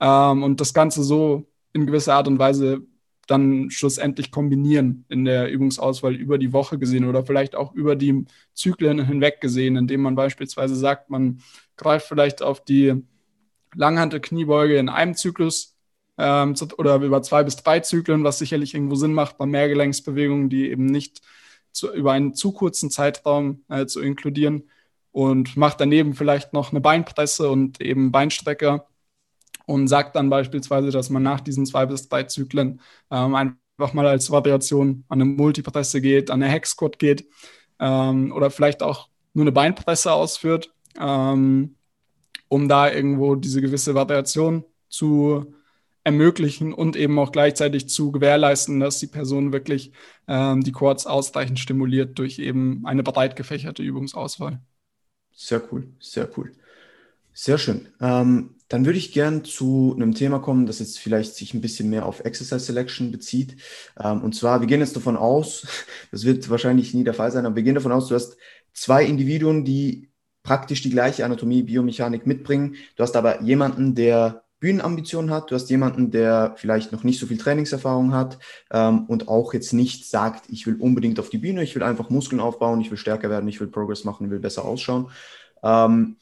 Ähm, 0.00 0.42
und 0.42 0.60
das 0.60 0.74
Ganze 0.74 1.02
so 1.02 1.46
in 1.72 1.86
gewisser 1.86 2.14
Art 2.14 2.28
und 2.28 2.38
Weise 2.38 2.82
dann 3.26 3.70
schlussendlich 3.70 4.30
kombinieren 4.30 5.04
in 5.08 5.24
der 5.24 5.50
Übungsauswahl 5.50 6.14
über 6.14 6.38
die 6.38 6.52
Woche 6.52 6.78
gesehen 6.78 7.04
oder 7.08 7.24
vielleicht 7.24 7.56
auch 7.56 7.74
über 7.74 7.96
die 7.96 8.24
Zyklen 8.54 9.04
hinweg 9.04 9.40
gesehen, 9.40 9.76
indem 9.76 10.02
man 10.02 10.14
beispielsweise 10.14 10.76
sagt, 10.76 11.10
man 11.10 11.40
greift 11.76 12.06
vielleicht 12.06 12.42
auf 12.42 12.64
die 12.64 13.02
Langhantel-Kniebeuge 13.74 14.78
in 14.78 14.88
einem 14.88 15.14
Zyklus 15.14 15.76
ähm, 16.18 16.54
oder 16.78 16.96
über 16.96 17.22
zwei 17.22 17.42
bis 17.42 17.56
drei 17.56 17.80
Zyklen, 17.80 18.24
was 18.24 18.38
sicherlich 18.38 18.74
irgendwo 18.74 18.94
Sinn 18.94 19.12
macht 19.12 19.38
bei 19.38 19.46
Mehrgelenksbewegungen, 19.46 20.48
die 20.48 20.70
eben 20.70 20.86
nicht 20.86 21.20
zu, 21.72 21.92
über 21.92 22.12
einen 22.12 22.34
zu 22.34 22.52
kurzen 22.52 22.90
Zeitraum 22.90 23.64
äh, 23.68 23.86
zu 23.86 24.00
inkludieren 24.00 24.70
und 25.12 25.56
macht 25.56 25.80
daneben 25.80 26.14
vielleicht 26.14 26.52
noch 26.52 26.70
eine 26.70 26.80
Beinpresse 26.80 27.50
und 27.50 27.80
eben 27.80 28.12
Beinstrecker 28.12 28.86
und 29.66 29.88
sagt 29.88 30.16
dann 30.16 30.30
beispielsweise, 30.30 30.90
dass 30.90 31.10
man 31.10 31.22
nach 31.22 31.40
diesen 31.40 31.66
zwei 31.66 31.86
bis 31.86 32.08
drei 32.08 32.24
Zyklen 32.24 32.80
ähm, 33.10 33.34
einfach 33.34 33.92
mal 33.92 34.06
als 34.06 34.30
Variation 34.30 35.04
an 35.08 35.20
eine 35.20 35.30
Multipresse 35.30 36.00
geht, 36.00 36.30
an 36.30 36.42
eine 36.42 36.50
Hexquad 36.50 36.98
geht 36.98 37.28
ähm, 37.78 38.32
oder 38.32 38.50
vielleicht 38.50 38.82
auch 38.82 39.08
nur 39.34 39.42
eine 39.44 39.52
Beinpresse 39.52 40.12
ausführt, 40.12 40.72
ähm, 40.98 41.76
um 42.48 42.68
da 42.68 42.90
irgendwo 42.90 43.34
diese 43.34 43.60
gewisse 43.60 43.94
Variation 43.94 44.64
zu 44.88 45.52
ermöglichen 46.04 46.72
und 46.72 46.94
eben 46.94 47.18
auch 47.18 47.32
gleichzeitig 47.32 47.88
zu 47.88 48.12
gewährleisten, 48.12 48.78
dass 48.78 49.00
die 49.00 49.08
Person 49.08 49.52
wirklich 49.52 49.90
ähm, 50.28 50.62
die 50.62 50.70
Quads 50.70 51.06
ausreichend 51.06 51.58
stimuliert 51.58 52.16
durch 52.20 52.38
eben 52.38 52.86
eine 52.86 53.02
breit 53.02 53.34
gefächerte 53.34 53.82
Übungsauswahl. 53.82 54.60
Sehr 55.32 55.60
cool, 55.70 55.88
sehr 55.98 56.28
cool. 56.38 56.52
Sehr 57.32 57.58
schön. 57.58 57.88
Ähm, 58.00 58.55
dann 58.68 58.84
würde 58.84 58.98
ich 58.98 59.12
gern 59.12 59.44
zu 59.44 59.92
einem 59.94 60.14
Thema 60.14 60.38
kommen, 60.38 60.66
das 60.66 60.80
jetzt 60.80 60.98
vielleicht 60.98 61.34
sich 61.34 61.54
ein 61.54 61.60
bisschen 61.60 61.88
mehr 61.90 62.06
auf 62.06 62.24
Exercise 62.24 62.60
Selection 62.60 63.12
bezieht. 63.12 63.56
Ähm, 64.02 64.22
und 64.22 64.34
zwar, 64.34 64.60
wir 64.60 64.66
gehen 64.66 64.80
jetzt 64.80 64.96
davon 64.96 65.16
aus, 65.16 65.66
das 66.10 66.24
wird 66.24 66.48
wahrscheinlich 66.50 66.94
nie 66.94 67.04
der 67.04 67.14
Fall 67.14 67.30
sein, 67.30 67.46
aber 67.46 67.56
wir 67.56 67.62
gehen 67.62 67.74
davon 67.74 67.92
aus, 67.92 68.08
du 68.08 68.14
hast 68.14 68.36
zwei 68.72 69.04
Individuen, 69.04 69.64
die 69.64 70.10
praktisch 70.42 70.82
die 70.82 70.90
gleiche 70.90 71.24
Anatomie, 71.24 71.62
Biomechanik 71.62 72.26
mitbringen. 72.26 72.76
Du 72.94 73.02
hast 73.02 73.16
aber 73.16 73.42
jemanden, 73.42 73.94
der 73.94 74.44
Bühnenambitionen 74.60 75.30
hat, 75.30 75.50
du 75.50 75.54
hast 75.54 75.68
jemanden, 75.70 76.10
der 76.10 76.54
vielleicht 76.56 76.92
noch 76.92 77.04
nicht 77.04 77.20
so 77.20 77.26
viel 77.26 77.36
Trainingserfahrung 77.36 78.14
hat 78.14 78.38
ähm, 78.70 79.04
und 79.06 79.28
auch 79.28 79.52
jetzt 79.52 79.72
nicht 79.72 80.08
sagt, 80.08 80.44
ich 80.48 80.66
will 80.66 80.76
unbedingt 80.76 81.20
auf 81.20 81.28
die 81.28 81.38
Bühne, 81.38 81.62
ich 81.62 81.74
will 81.74 81.82
einfach 81.82 82.10
Muskeln 82.10 82.40
aufbauen, 82.40 82.80
ich 82.80 82.90
will 82.90 82.96
stärker 82.96 83.28
werden, 83.28 83.48
ich 83.48 83.60
will 83.60 83.68
Progress 83.68 84.04
machen, 84.04 84.26
ich 84.26 84.30
will 84.30 84.38
besser 84.38 84.64
ausschauen. 84.64 85.10
Ähm, 85.62 86.16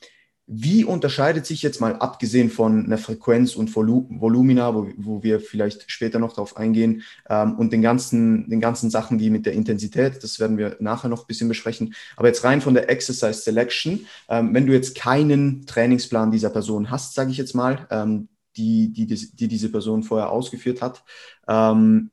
wie 0.46 0.84
unterscheidet 0.84 1.46
sich 1.46 1.62
jetzt 1.62 1.80
mal, 1.80 1.96
abgesehen 1.96 2.50
von 2.50 2.84
einer 2.84 2.98
Frequenz 2.98 3.56
und 3.56 3.74
Volu 3.74 4.06
Volumina, 4.10 4.74
wo, 4.74 4.88
wo, 4.96 5.22
wir 5.22 5.40
vielleicht 5.40 5.90
später 5.90 6.18
noch 6.18 6.34
darauf 6.34 6.56
eingehen, 6.56 7.02
ähm, 7.30 7.54
und 7.54 7.72
den 7.72 7.80
ganzen, 7.80 8.48
den 8.50 8.60
ganzen 8.60 8.90
Sachen 8.90 9.18
wie 9.20 9.30
mit 9.30 9.46
der 9.46 9.54
Intensität, 9.54 10.22
das 10.22 10.38
werden 10.40 10.58
wir 10.58 10.76
nachher 10.80 11.08
noch 11.08 11.22
ein 11.22 11.26
bisschen 11.26 11.48
besprechen, 11.48 11.94
aber 12.16 12.28
jetzt 12.28 12.44
rein 12.44 12.60
von 12.60 12.74
der 12.74 12.90
Exercise 12.90 13.40
Selection, 13.40 14.06
ähm, 14.28 14.52
wenn 14.52 14.66
du 14.66 14.74
jetzt 14.74 14.94
keinen 14.94 15.64
Trainingsplan 15.64 16.30
dieser 16.30 16.50
Person 16.50 16.90
hast, 16.90 17.14
sage 17.14 17.30
ich 17.30 17.38
jetzt 17.38 17.54
mal, 17.54 17.86
ähm, 17.90 18.28
die, 18.56 18.92
die, 18.92 19.06
die, 19.06 19.48
diese 19.48 19.70
Person 19.70 20.02
vorher 20.02 20.30
ausgeführt 20.30 20.82
hat, 20.82 21.04
ähm, 21.48 22.10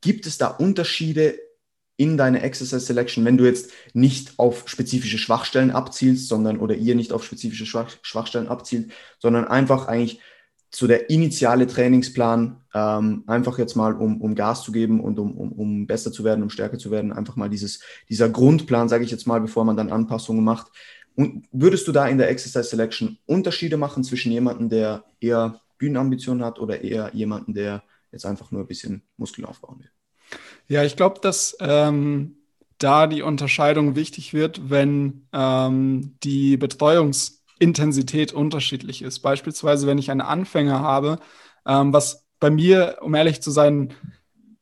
gibt 0.00 0.26
es 0.26 0.36
da 0.36 0.48
Unterschiede 0.48 1.38
in 1.96 2.16
deine 2.16 2.42
Exercise 2.42 2.80
Selection, 2.84 3.24
wenn 3.24 3.38
du 3.38 3.44
jetzt 3.44 3.70
nicht 3.94 4.38
auf 4.38 4.68
spezifische 4.68 5.18
Schwachstellen 5.18 5.70
abzielst, 5.70 6.28
sondern 6.28 6.58
oder 6.58 6.74
ihr 6.74 6.94
nicht 6.94 7.12
auf 7.12 7.24
spezifische 7.24 7.66
Schwach, 7.66 7.90
Schwachstellen 8.02 8.48
abzielt, 8.48 8.92
sondern 9.18 9.46
einfach 9.46 9.86
eigentlich 9.86 10.20
so 10.70 10.86
der 10.86 11.08
initiale 11.08 11.66
Trainingsplan, 11.66 12.60
ähm, 12.74 13.24
einfach 13.26 13.58
jetzt 13.58 13.76
mal, 13.76 13.94
um, 13.94 14.20
um 14.20 14.34
Gas 14.34 14.62
zu 14.62 14.72
geben 14.72 15.00
und 15.00 15.18
um, 15.18 15.32
um, 15.36 15.52
um 15.52 15.86
besser 15.86 16.12
zu 16.12 16.22
werden, 16.22 16.42
um 16.42 16.50
stärker 16.50 16.78
zu 16.78 16.90
werden, 16.90 17.12
einfach 17.12 17.36
mal 17.36 17.48
dieses, 17.48 17.80
dieser 18.10 18.28
Grundplan, 18.28 18.88
sage 18.88 19.04
ich 19.04 19.10
jetzt 19.10 19.26
mal, 19.26 19.40
bevor 19.40 19.64
man 19.64 19.76
dann 19.76 19.90
Anpassungen 19.90 20.44
macht. 20.44 20.66
Und 21.14 21.46
würdest 21.50 21.88
du 21.88 21.92
da 21.92 22.06
in 22.06 22.18
der 22.18 22.28
Exercise 22.28 22.68
Selection 22.68 23.16
Unterschiede 23.24 23.78
machen 23.78 24.04
zwischen 24.04 24.32
jemandem, 24.32 24.68
der 24.68 25.04
eher 25.18 25.62
Bühnenambitionen 25.78 26.44
hat 26.44 26.58
oder 26.58 26.82
eher 26.82 27.10
jemanden, 27.14 27.54
der 27.54 27.82
jetzt 28.12 28.26
einfach 28.26 28.50
nur 28.50 28.62
ein 28.62 28.66
bisschen 28.66 29.02
Muskeln 29.16 29.46
aufbauen 29.46 29.78
will? 29.78 29.95
Ja, 30.68 30.82
ich 30.82 30.96
glaube, 30.96 31.20
dass 31.20 31.56
ähm, 31.60 32.36
da 32.78 33.06
die 33.06 33.22
Unterscheidung 33.22 33.96
wichtig 33.96 34.34
wird, 34.34 34.68
wenn 34.68 35.26
ähm, 35.32 36.16
die 36.22 36.56
Betreuungsintensität 36.56 38.32
unterschiedlich 38.32 39.02
ist. 39.02 39.20
Beispielsweise, 39.20 39.86
wenn 39.86 39.98
ich 39.98 40.10
einen 40.10 40.20
Anfänger 40.20 40.80
habe, 40.80 41.18
ähm, 41.66 41.92
was 41.92 42.26
bei 42.40 42.50
mir, 42.50 42.98
um 43.00 43.14
ehrlich 43.14 43.40
zu 43.40 43.50
sein, 43.50 43.94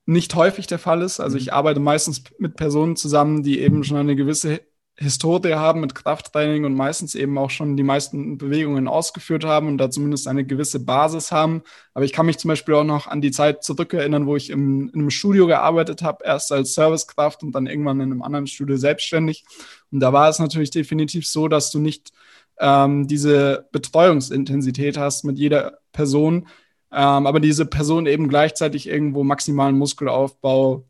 nicht 0.07 0.35
häufig 0.35 0.67
der 0.67 0.79
Fall 0.79 1.03
ist. 1.03 1.21
Also 1.21 1.39
ich 1.39 1.47
mhm. 1.47 1.53
arbeite 1.55 1.81
meistens 1.81 2.23
mit 2.39 2.57
Personen 2.57 2.97
zusammen, 2.97 3.43
die 3.43 3.61
eben 3.61 3.85
schon 3.85 3.97
eine 3.97 4.17
gewisse 4.17 4.61
Historie 4.97 5.55
haben 5.55 5.81
mit 5.81 5.95
Krafttraining 5.97 6.65
und 6.65 6.75
meistens 6.75 7.17
eben 7.17 7.37
auch 7.37 7.51
schon 7.51 7.77
die 7.77 7.83
meisten 7.83 8.39
Bewegungen 8.39 8.87
ausgeführt 8.87 9.45
haben 9.45 9.67
und 9.67 9.79
da 9.79 9.91
zumindest 9.91 10.29
eine 10.29 10.45
gewisse 10.45 10.79
Basis 10.79 11.33
haben. 11.33 11.63
Aber 11.95 12.05
ich 12.05 12.13
kann 12.13 12.27
mich 12.27 12.39
zum 12.39 12.49
Beispiel 12.49 12.75
auch 12.75 12.85
noch 12.85 13.09
an 13.09 13.21
die 13.21 13.33
Zeit 13.33 13.65
zurückerinnern, 13.65 14.27
wo 14.27 14.37
ich 14.37 14.51
im, 14.51 14.91
in 14.91 15.01
einem 15.01 15.11
Studio 15.11 15.49
gearbeitet 15.49 16.03
habe, 16.03 16.25
erst 16.25 16.53
als 16.53 16.75
Servicekraft 16.75 17.43
und 17.43 17.53
dann 17.53 17.67
irgendwann 17.67 18.01
in 18.01 18.13
einem 18.13 18.23
anderen 18.23 18.47
Studio 18.47 18.77
selbstständig. 18.77 19.45
Und 19.91 19.99
da 19.99 20.13
war 20.13 20.29
es 20.29 20.39
natürlich 20.39 20.71
definitiv 20.71 21.27
so, 21.27 21.49
dass 21.49 21.73
du 21.73 21.81
nicht 21.81 22.13
ähm, 22.61 23.09
diese 23.09 23.69
Betreuungsintensität 23.73 24.97
hast 24.97 25.25
mit 25.25 25.39
jeder 25.39 25.79
Person, 25.91 26.47
ähm, 26.93 27.27
aber 27.27 27.41
diese 27.41 27.67
Person 27.67 28.07
eben 28.07 28.29
gleichzeitig 28.29 28.87
irgendwo 28.89 29.25
maximalen 29.25 29.77
Muskelaufbau 29.77 30.85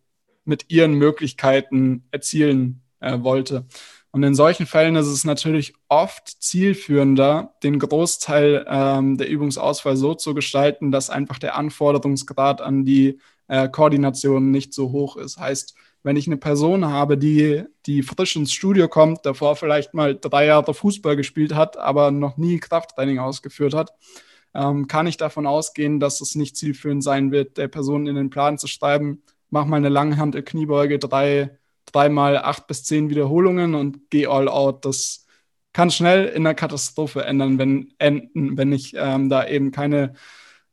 mit 0.44 0.70
ihren 0.70 0.92
Möglichkeiten 0.92 2.04
erzielen 2.10 2.82
äh, 3.00 3.22
wollte. 3.22 3.66
Und 4.14 4.22
in 4.22 4.37
solchen 4.37 4.66
Fällen 4.66 4.94
ist 4.94 5.09
es 5.09 5.24
natürlich 5.24 5.74
oft 5.88 6.40
zielführender, 6.40 7.53
den 7.64 7.81
Großteil 7.81 8.64
ähm, 8.68 9.18
der 9.18 9.29
Übungsauswahl 9.29 9.96
so 9.96 10.14
zu 10.14 10.35
gestalten, 10.35 10.92
dass 10.92 11.11
einfach 11.11 11.40
der 11.40 11.57
Anforderungsgrad 11.57 12.61
an 12.61 12.85
die 12.85 13.18
äh, 13.48 13.68
Koordination 13.68 14.53
nicht 14.53 14.72
so 14.72 14.92
hoch 14.92 15.16
ist. 15.16 15.40
Heißt, 15.40 15.74
wenn 16.05 16.14
ich 16.14 16.29
eine 16.29 16.37
Person 16.37 16.85
habe, 16.85 17.18
die, 17.18 17.64
die 17.87 18.05
frisch 18.05 18.37
ins 18.37 18.53
Studio 18.53 18.87
kommt, 18.87 19.27
davor 19.27 19.57
vielleicht 19.57 19.94
mal 19.94 20.14
drei 20.14 20.46
Jahre 20.46 20.74
Fußball 20.74 21.16
gespielt 21.16 21.53
hat, 21.53 21.77
aber 21.77 22.12
noch 22.12 22.37
nie 22.37 22.61
Krafttraining 22.61 23.18
ausgeführt 23.18 23.74
hat, 23.74 23.94
ähm, 24.55 24.87
kann 24.87 25.09
ich 25.09 25.16
davon 25.16 25.44
ausgehen, 25.48 25.98
dass 25.98 26.20
es 26.20 26.37
nicht 26.37 26.57
zielführend 26.57 27.03
sein 27.03 27.33
wird, 27.33 27.59
der 27.59 27.66
Person 27.66 28.07
in 28.07 28.14
den 28.14 28.31
Plan 28.31 28.59
zu 28.59 28.68
schreiben, 28.68 29.24
mach 29.50 29.64
mal 29.64 29.79
eine 29.79 29.88
Langhandel-Kniebeuge, 29.88 31.00
drei 31.00 31.59
dreimal 31.86 32.38
acht 32.38 32.66
bis 32.66 32.84
zehn 32.84 33.10
Wiederholungen 33.10 33.74
und 33.74 34.10
gehe 34.10 34.28
all 34.28 34.48
out. 34.48 34.84
Das 34.84 35.26
kann 35.72 35.90
schnell 35.90 36.26
in 36.26 36.46
einer 36.46 36.54
Katastrophe 36.54 37.24
ändern, 37.24 37.58
wenn, 37.58 37.92
enden, 37.98 38.56
wenn 38.56 38.72
ich 38.72 38.94
ähm, 38.96 39.28
da 39.28 39.46
eben 39.46 39.70
keine 39.72 40.14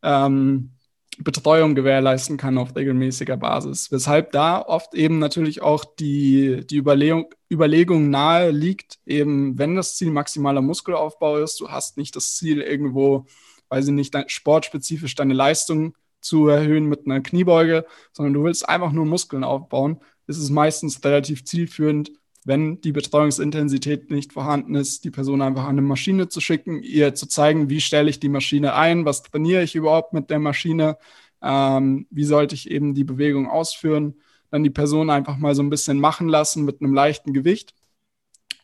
ähm, 0.04 0.72
Betreuung 1.18 1.76
gewährleisten 1.76 2.38
kann 2.38 2.58
auf 2.58 2.76
regelmäßiger 2.76 3.38
Basis. 3.38 3.92
Weshalb 3.92 4.32
da 4.32 4.62
oft 4.62 4.94
eben 4.94 5.20
natürlich 5.20 5.62
auch 5.62 5.84
die, 5.84 6.66
die 6.66 6.78
Überlegung, 6.78 7.34
Überlegung 7.52 8.10
nahe 8.10 8.52
liegt, 8.52 9.00
eben 9.06 9.58
wenn 9.58 9.76
das 9.76 9.98
Ziel 9.98 10.12
maximaler 10.12 10.62
Muskelaufbau 10.62 11.38
ist, 11.38 11.60
du 11.60 11.70
hast 11.70 11.98
nicht 11.98 12.16
das 12.16 12.36
Ziel 12.38 12.62
irgendwo, 12.62 13.26
weiß 13.70 13.88
ich 13.88 13.94
nicht, 13.94 14.16
sportspezifisch 14.28 15.16
deine 15.16 15.34
Leistung 15.34 15.96
zu 16.22 16.48
erhöhen 16.48 16.86
mit 16.86 17.06
einer 17.06 17.22
Kniebeuge, 17.22 17.86
sondern 18.14 18.34
du 18.34 18.44
willst 18.44 18.68
einfach 18.70 18.92
nur 18.92 19.06
Muskeln 19.06 19.44
aufbauen, 19.44 20.00
ist 20.38 20.44
es 20.44 20.50
meistens 20.50 21.04
relativ 21.04 21.46
zielführend, 21.46 22.12
wenn 22.44 22.82
die 22.82 22.92
Betreuungsintensität 22.92 24.10
nicht 24.10 24.34
vorhanden 24.34 24.76
ist, 24.76 25.04
die 25.04 25.12
Person 25.12 25.42
einfach 25.42 25.64
an 25.64 25.72
eine 25.72 25.82
Maschine 25.84 26.28
zu 26.28 26.42
schicken, 26.42 26.82
ihr 26.82 27.14
zu 27.14 27.28
zeigen, 27.28 27.70
wie 27.70 27.82
stelle 27.82 28.10
ich 28.10 28.20
die 28.20 28.30
Maschine 28.30 28.74
ein, 28.74 29.06
was 29.06 29.22
trainiere 29.22 29.64
ich 29.64 29.76
überhaupt 29.76 30.14
mit 30.14 30.30
der 30.32 30.40
Maschine, 30.40 30.98
ähm, 31.44 32.08
wie 32.10 32.24
sollte 32.24 32.56
ich 32.56 32.72
eben 32.72 32.96
die 32.96 33.04
Bewegung 33.04 33.48
ausführen, 33.48 34.16
dann 34.50 34.64
die 34.64 34.70
Person 34.72 35.10
einfach 35.10 35.38
mal 35.38 35.54
so 35.54 35.62
ein 35.62 35.70
bisschen 35.70 36.00
machen 36.00 36.28
lassen 36.28 36.66
mit 36.66 36.82
einem 36.82 36.94
leichten 36.94 37.34
Gewicht 37.34 37.76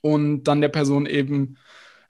und 0.01 0.43
dann 0.45 0.61
der 0.61 0.69
Person 0.69 1.05
eben 1.05 1.57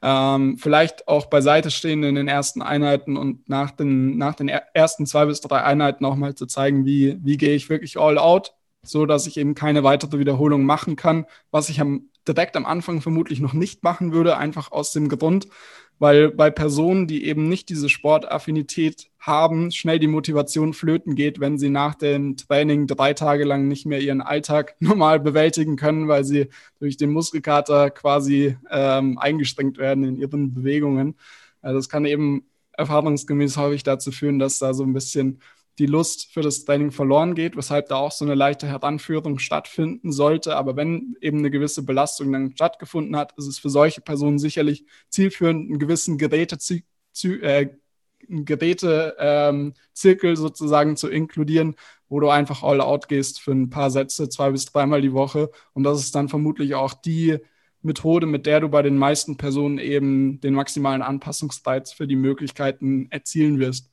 ähm, 0.02 0.58
vielleicht 0.58 1.08
auch 1.08 1.26
beiseite 1.26 1.72
stehen 1.72 2.04
in 2.04 2.16
den 2.16 2.28
ersten 2.28 2.62
Einheiten 2.62 3.18
und 3.18 3.50
nach 3.50 3.72
den, 3.72 4.18
nach 4.18 4.36
den 4.36 4.48
ersten 4.48 5.06
zwei 5.06 5.26
bis 5.26 5.42
drei 5.42 5.64
Einheiten 5.64 6.06
auch 6.06 6.16
mal 6.16 6.36
zu 6.36 6.46
zeigen, 6.46 6.86
wie, 6.86 7.18
wie 7.24 7.38
gehe 7.38 7.56
ich 7.56 7.70
wirklich 7.70 7.98
all 7.98 8.18
out, 8.18 8.54
so 8.84 9.06
dass 9.06 9.28
ich 9.28 9.38
eben 9.38 9.56
keine 9.56 9.84
weitere 9.84 10.20
Wiederholung 10.20 10.64
machen 10.66 10.96
kann, 10.96 11.26
was 11.52 11.70
ich 11.70 11.82
am, 11.82 12.10
direkt 12.28 12.56
am 12.56 12.66
Anfang 12.66 13.02
vermutlich 13.02 13.40
noch 13.40 13.54
nicht 13.54 13.84
machen 13.84 14.12
würde, 14.12 14.38
einfach 14.38 14.72
aus 14.72 14.92
dem 14.92 15.10
Grund, 15.10 15.48
weil 16.00 16.30
bei 16.30 16.50
Personen, 16.52 17.08
die 17.08 17.26
eben 17.26 17.50
nicht 17.50 17.70
diese 17.70 17.90
Sportaffinität 17.90 19.10
haben, 19.20 19.72
schnell 19.72 20.00
die 20.00 20.08
Motivation 20.08 20.74
flöten 20.74 21.16
geht, 21.16 21.40
wenn 21.40 21.58
sie 21.58 21.70
nach 21.70 21.96
dem 21.96 22.38
Training 22.38 22.88
drei 22.88 23.14
Tage 23.14 23.46
lang 23.46 23.68
nicht 23.68 23.86
mehr 23.86 24.00
ihren 24.00 24.22
Alltag 24.22 24.76
normal 24.80 25.20
bewältigen 25.20 25.76
können, 25.76 26.08
weil 26.08 26.24
sie 26.24 26.50
durch 26.80 26.98
den 26.98 27.12
Muskelkater 27.12 27.90
quasi 27.90 28.58
ähm, 28.70 29.18
eingeschränkt 29.18 29.78
werden 29.78 30.04
in 30.04 30.16
ihren 30.16 30.54
Bewegungen. 30.54 31.16
Also 31.62 31.80
das 31.80 31.90
kann 31.90 32.06
eben 32.06 32.46
erfahrungsgemäß 32.74 33.58
häufig 33.58 33.84
dazu 33.84 34.12
führen, 34.12 34.40
dass 34.40 34.60
da 34.60 34.74
so 34.74 34.84
ein 34.84 34.94
bisschen 34.94 35.42
die 35.80 35.86
Lust 35.86 36.32
für 36.32 36.42
das 36.42 36.66
Training 36.66 36.92
verloren 36.92 37.36
geht, 37.36 37.56
weshalb 37.56 37.90
da 37.90 37.98
auch 37.98 38.12
so 38.12 38.26
eine 38.26 38.34
leichte 38.34 38.68
Heranführung 38.68 39.38
stattfinden 39.38 40.12
sollte. 40.12 40.56
Aber 40.56 40.76
wenn 40.76 41.16
eben 41.22 41.40
eine 41.40 41.52
gewisse 41.52 41.84
Belastung 41.84 42.32
dann 42.32 42.52
stattgefunden 42.54 43.16
hat, 43.16 43.34
ist 43.38 43.48
es 43.48 43.60
für 43.60 43.70
solche 43.70 44.02
Personen 44.02 44.40
sicherlich 44.40 44.86
zielführend, 45.10 45.70
einen 45.70 45.80
gewissen 45.80 46.18
Geräte, 46.18 46.58
äh, 47.24 47.68
Geräte 48.28 49.16
ähm, 49.20 49.74
sozusagen 49.94 50.98
zu 50.98 51.10
inkludieren, 51.10 51.76
wo 52.10 52.20
du 52.20 52.30
einfach 52.30 52.64
all 52.64 52.82
out 52.82 53.08
gehst 53.08 53.40
für 53.40 53.52
ein 53.52 53.70
paar 53.70 53.92
Sätze, 53.92 54.30
zwei 54.30 54.52
bis 54.52 54.66
dreimal 54.66 55.02
die 55.02 55.14
Woche. 55.14 55.52
Und 55.74 55.84
das 55.84 56.00
ist 56.00 56.16
dann 56.16 56.28
vermutlich 56.30 56.74
auch 56.74 56.94
die 56.94 57.38
Methode, 57.82 58.26
mit 58.26 58.46
der 58.48 58.62
du 58.62 58.70
bei 58.70 58.82
den 58.82 58.98
meisten 58.98 59.38
Personen 59.38 59.78
eben 59.78 60.42
den 60.42 60.56
maximalen 60.56 61.04
Anpassungsreiz 61.04 61.94
für 61.94 62.08
die 62.08 62.16
Möglichkeiten 62.16 63.08
erzielen 63.12 63.60
wirst. 63.60 63.92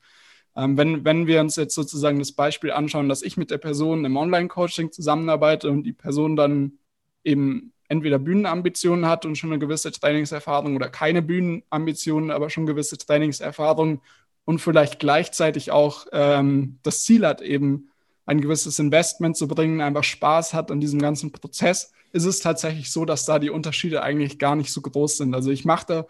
Ähm, 0.57 0.77
wenn, 0.77 1.05
wenn 1.05 1.27
wir 1.27 1.41
uns 1.41 1.57
jetzt 1.57 1.75
sozusagen 1.75 2.19
das 2.19 2.33
Beispiel 2.33 2.71
anschauen, 2.71 3.09
dass 3.09 3.23
ich 3.23 3.37
mit 3.37 3.51
der 3.51 3.59
Person 3.59 4.05
im 4.05 4.17
Online-Coaching 4.17 4.93
zusammenarbeite 4.93 5.71
und 5.71 5.83
die 5.83 5.93
Person 5.93 6.37
dann 6.37 6.79
eben 7.25 7.73
entweder 7.89 8.19
Bühnenambitionen 8.19 9.07
hat 9.07 9.27
und 9.27 9.37
schon 9.37 9.51
eine 9.51 9.59
gewisse 9.59 9.93
Trainingserfahrung 9.93 10.77
oder 10.77 10.89
keine 10.89 11.23
Bühnenambitionen, 11.23 12.31
aber 12.31 12.51
schon 12.51 12.67
gewisse 12.67 12.99
Trainingserfahrung 12.99 14.01
und 14.45 14.59
vielleicht 14.61 14.99
gleichzeitig 14.99 15.71
auch 15.71 16.07
ähm, 16.13 16.79
das 16.83 17.03
Ziel 17.03 17.27
hat, 17.27 17.41
eben 17.41 17.91
ein 18.27 18.41
gewisses 18.41 18.79
Investment 18.79 19.37
zu 19.37 19.49
bringen, 19.49 19.81
einfach 19.81 20.05
Spaß 20.05 20.55
hat 20.55 20.71
an 20.71 20.81
diesem 20.81 21.01
ganzen 21.01 21.31
Prozess, 21.31 21.93
ist 22.13 22.25
es 22.25 22.41
tatsächlich 22.41 22.91
so, 22.91 23.05
dass 23.05 23.27
da 23.27 23.39
die 23.39 23.51
Unterschiede 23.51 24.03
eigentlich 24.03 24.39
gar 24.39 24.57
nicht 24.57 24.73
so 24.73 24.81
groß 24.81 25.19
sind. 25.19 25.35
Also 25.35 25.51
ich 25.51 25.65
mache 25.65 25.87
da 25.87 26.07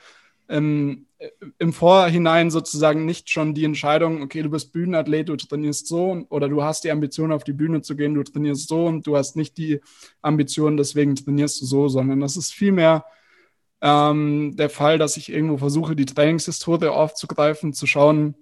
ähm, 0.48 1.06
im 1.58 1.72
Vorhinein 1.72 2.50
sozusagen 2.50 3.04
nicht 3.04 3.30
schon 3.30 3.54
die 3.54 3.64
Entscheidung, 3.64 4.22
okay, 4.22 4.42
du 4.42 4.50
bist 4.50 4.72
Bühnenathlet, 4.72 5.28
du 5.28 5.36
trainierst 5.36 5.86
so 5.86 6.26
oder 6.28 6.48
du 6.48 6.62
hast 6.62 6.84
die 6.84 6.90
Ambition, 6.90 7.32
auf 7.32 7.44
die 7.44 7.52
Bühne 7.52 7.82
zu 7.82 7.96
gehen, 7.96 8.14
du 8.14 8.22
trainierst 8.22 8.68
so 8.68 8.86
und 8.86 9.06
du 9.06 9.16
hast 9.16 9.36
nicht 9.36 9.56
die 9.56 9.80
Ambition, 10.22 10.76
deswegen 10.76 11.14
trainierst 11.16 11.60
du 11.60 11.66
so, 11.66 11.88
sondern 11.88 12.20
das 12.20 12.36
ist 12.36 12.52
vielmehr 12.52 13.04
ähm, 13.80 14.54
der 14.56 14.70
Fall, 14.70 14.98
dass 14.98 15.16
ich 15.16 15.30
irgendwo 15.30 15.58
versuche, 15.58 15.96
die 15.96 16.06
Trainingshistorie 16.06 16.88
aufzugreifen, 16.88 17.72
zu 17.72 17.86
schauen, 17.86 18.34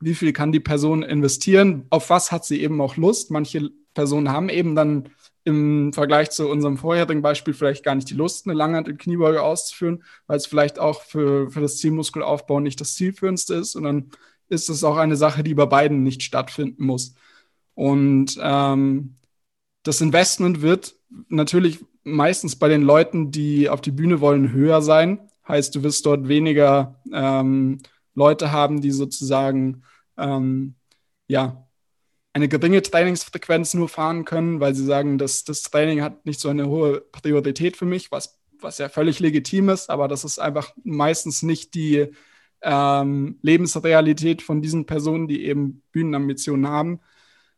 wie 0.00 0.14
viel 0.14 0.32
kann 0.32 0.52
die 0.52 0.60
Person 0.60 1.02
investieren, 1.02 1.86
auf 1.90 2.10
was 2.10 2.32
hat 2.32 2.44
sie 2.44 2.62
eben 2.62 2.80
auch 2.80 2.96
Lust. 2.96 3.30
Manche 3.30 3.70
Personen 3.94 4.30
haben 4.30 4.48
eben 4.48 4.74
dann 4.74 5.10
im 5.50 5.92
Vergleich 5.92 6.30
zu 6.30 6.48
unserem 6.48 6.78
vorherigen 6.78 7.22
Beispiel 7.22 7.54
vielleicht 7.54 7.84
gar 7.84 7.94
nicht 7.94 8.08
die 8.08 8.14
Lust, 8.14 8.46
eine 8.46 8.54
Langhand- 8.54 8.88
und 8.88 8.98
Kniebeuge 8.98 9.42
auszuführen, 9.42 10.02
weil 10.26 10.36
es 10.36 10.46
vielleicht 10.46 10.78
auch 10.78 11.02
für, 11.02 11.50
für 11.50 11.60
das 11.60 11.78
Zielmuskelaufbau 11.78 12.60
nicht 12.60 12.80
das 12.80 12.94
zielführendste 12.94 13.54
ist. 13.54 13.74
Und 13.74 13.84
dann 13.84 14.10
ist 14.48 14.68
es 14.68 14.84
auch 14.84 14.96
eine 14.96 15.16
Sache, 15.16 15.42
die 15.42 15.54
bei 15.54 15.66
beiden 15.66 16.02
nicht 16.02 16.22
stattfinden 16.22 16.84
muss. 16.84 17.14
Und 17.74 18.38
ähm, 18.40 19.16
das 19.82 20.00
Investment 20.00 20.62
wird 20.62 20.94
natürlich 21.28 21.84
meistens 22.04 22.56
bei 22.56 22.68
den 22.68 22.82
Leuten, 22.82 23.30
die 23.30 23.68
auf 23.68 23.80
die 23.80 23.90
Bühne 23.90 24.20
wollen, 24.20 24.52
höher 24.52 24.82
sein. 24.82 25.30
Heißt, 25.48 25.74
du 25.74 25.82
wirst 25.82 26.06
dort 26.06 26.28
weniger 26.28 27.00
ähm, 27.12 27.78
Leute 28.14 28.52
haben, 28.52 28.80
die 28.80 28.90
sozusagen 28.90 29.82
ähm, 30.16 30.74
ja, 31.28 31.66
eine 32.32 32.48
geringe 32.48 32.82
Trainingsfrequenz 32.82 33.74
nur 33.74 33.88
fahren 33.88 34.24
können, 34.24 34.60
weil 34.60 34.74
sie 34.74 34.84
sagen, 34.84 35.18
dass 35.18 35.44
das 35.44 35.62
Training 35.62 36.02
hat 36.02 36.24
nicht 36.26 36.40
so 36.40 36.48
eine 36.48 36.68
hohe 36.68 37.00
Priorität 37.00 37.76
für 37.76 37.86
mich, 37.86 38.12
was, 38.12 38.38
was 38.60 38.78
ja 38.78 38.88
völlig 38.88 39.18
legitim 39.20 39.68
ist, 39.68 39.90
aber 39.90 40.06
das 40.06 40.24
ist 40.24 40.38
einfach 40.38 40.72
meistens 40.84 41.42
nicht 41.42 41.74
die 41.74 42.08
ähm, 42.62 43.38
Lebensrealität 43.42 44.42
von 44.42 44.62
diesen 44.62 44.86
Personen, 44.86 45.26
die 45.26 45.44
eben 45.44 45.82
Bühnenambitionen 45.92 46.68
haben. 46.68 47.00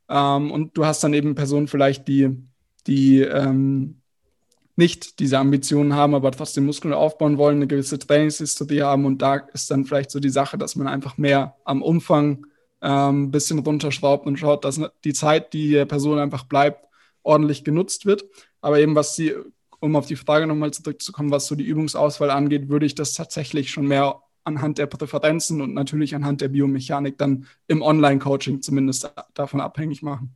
Ähm, 0.08 0.50
und 0.50 0.76
du 0.76 0.86
hast 0.86 1.02
dann 1.04 1.14
eben 1.14 1.34
Personen 1.34 1.68
vielleicht, 1.68 2.08
die, 2.08 2.30
die 2.86 3.20
ähm, 3.20 4.00
nicht 4.76 5.18
diese 5.18 5.38
Ambitionen 5.38 5.94
haben, 5.94 6.14
aber 6.14 6.30
trotzdem 6.30 6.64
Muskeln 6.64 6.94
aufbauen 6.94 7.36
wollen, 7.36 7.56
eine 7.56 7.66
gewisse 7.66 7.98
Trainingshistorie 7.98 8.82
haben. 8.82 9.04
Und 9.04 9.20
da 9.20 9.36
ist 9.36 9.70
dann 9.70 9.84
vielleicht 9.84 10.10
so 10.10 10.20
die 10.20 10.30
Sache, 10.30 10.56
dass 10.56 10.76
man 10.76 10.86
einfach 10.86 11.18
mehr 11.18 11.56
am 11.64 11.82
Umfang 11.82 12.46
ein 12.82 13.14
ähm, 13.14 13.30
bisschen 13.30 13.60
runterschraubt 13.60 14.26
und 14.26 14.38
schaut, 14.38 14.64
dass 14.64 14.80
die 15.04 15.12
Zeit, 15.12 15.52
die 15.52 15.70
der 15.70 15.86
Person 15.86 16.18
einfach 16.18 16.44
bleibt, 16.44 16.84
ordentlich 17.22 17.62
genutzt 17.62 18.06
wird. 18.06 18.24
Aber 18.60 18.80
eben, 18.80 18.96
was 18.96 19.14
die, 19.14 19.34
um 19.78 19.94
auf 19.94 20.06
die 20.06 20.16
Frage 20.16 20.48
nochmal 20.48 20.72
zurückzukommen, 20.72 21.30
was 21.30 21.46
so 21.46 21.54
die 21.54 21.64
Übungsauswahl 21.64 22.30
angeht, 22.30 22.68
würde 22.68 22.86
ich 22.86 22.96
das 22.96 23.14
tatsächlich 23.14 23.70
schon 23.70 23.86
mehr 23.86 24.20
anhand 24.44 24.78
der 24.78 24.86
Präferenzen 24.86 25.60
und 25.60 25.74
natürlich 25.74 26.16
anhand 26.16 26.40
der 26.40 26.48
Biomechanik 26.48 27.16
dann 27.18 27.46
im 27.68 27.82
Online-Coaching 27.82 28.62
zumindest 28.62 29.08
davon 29.34 29.60
abhängig 29.60 30.02
machen. 30.02 30.34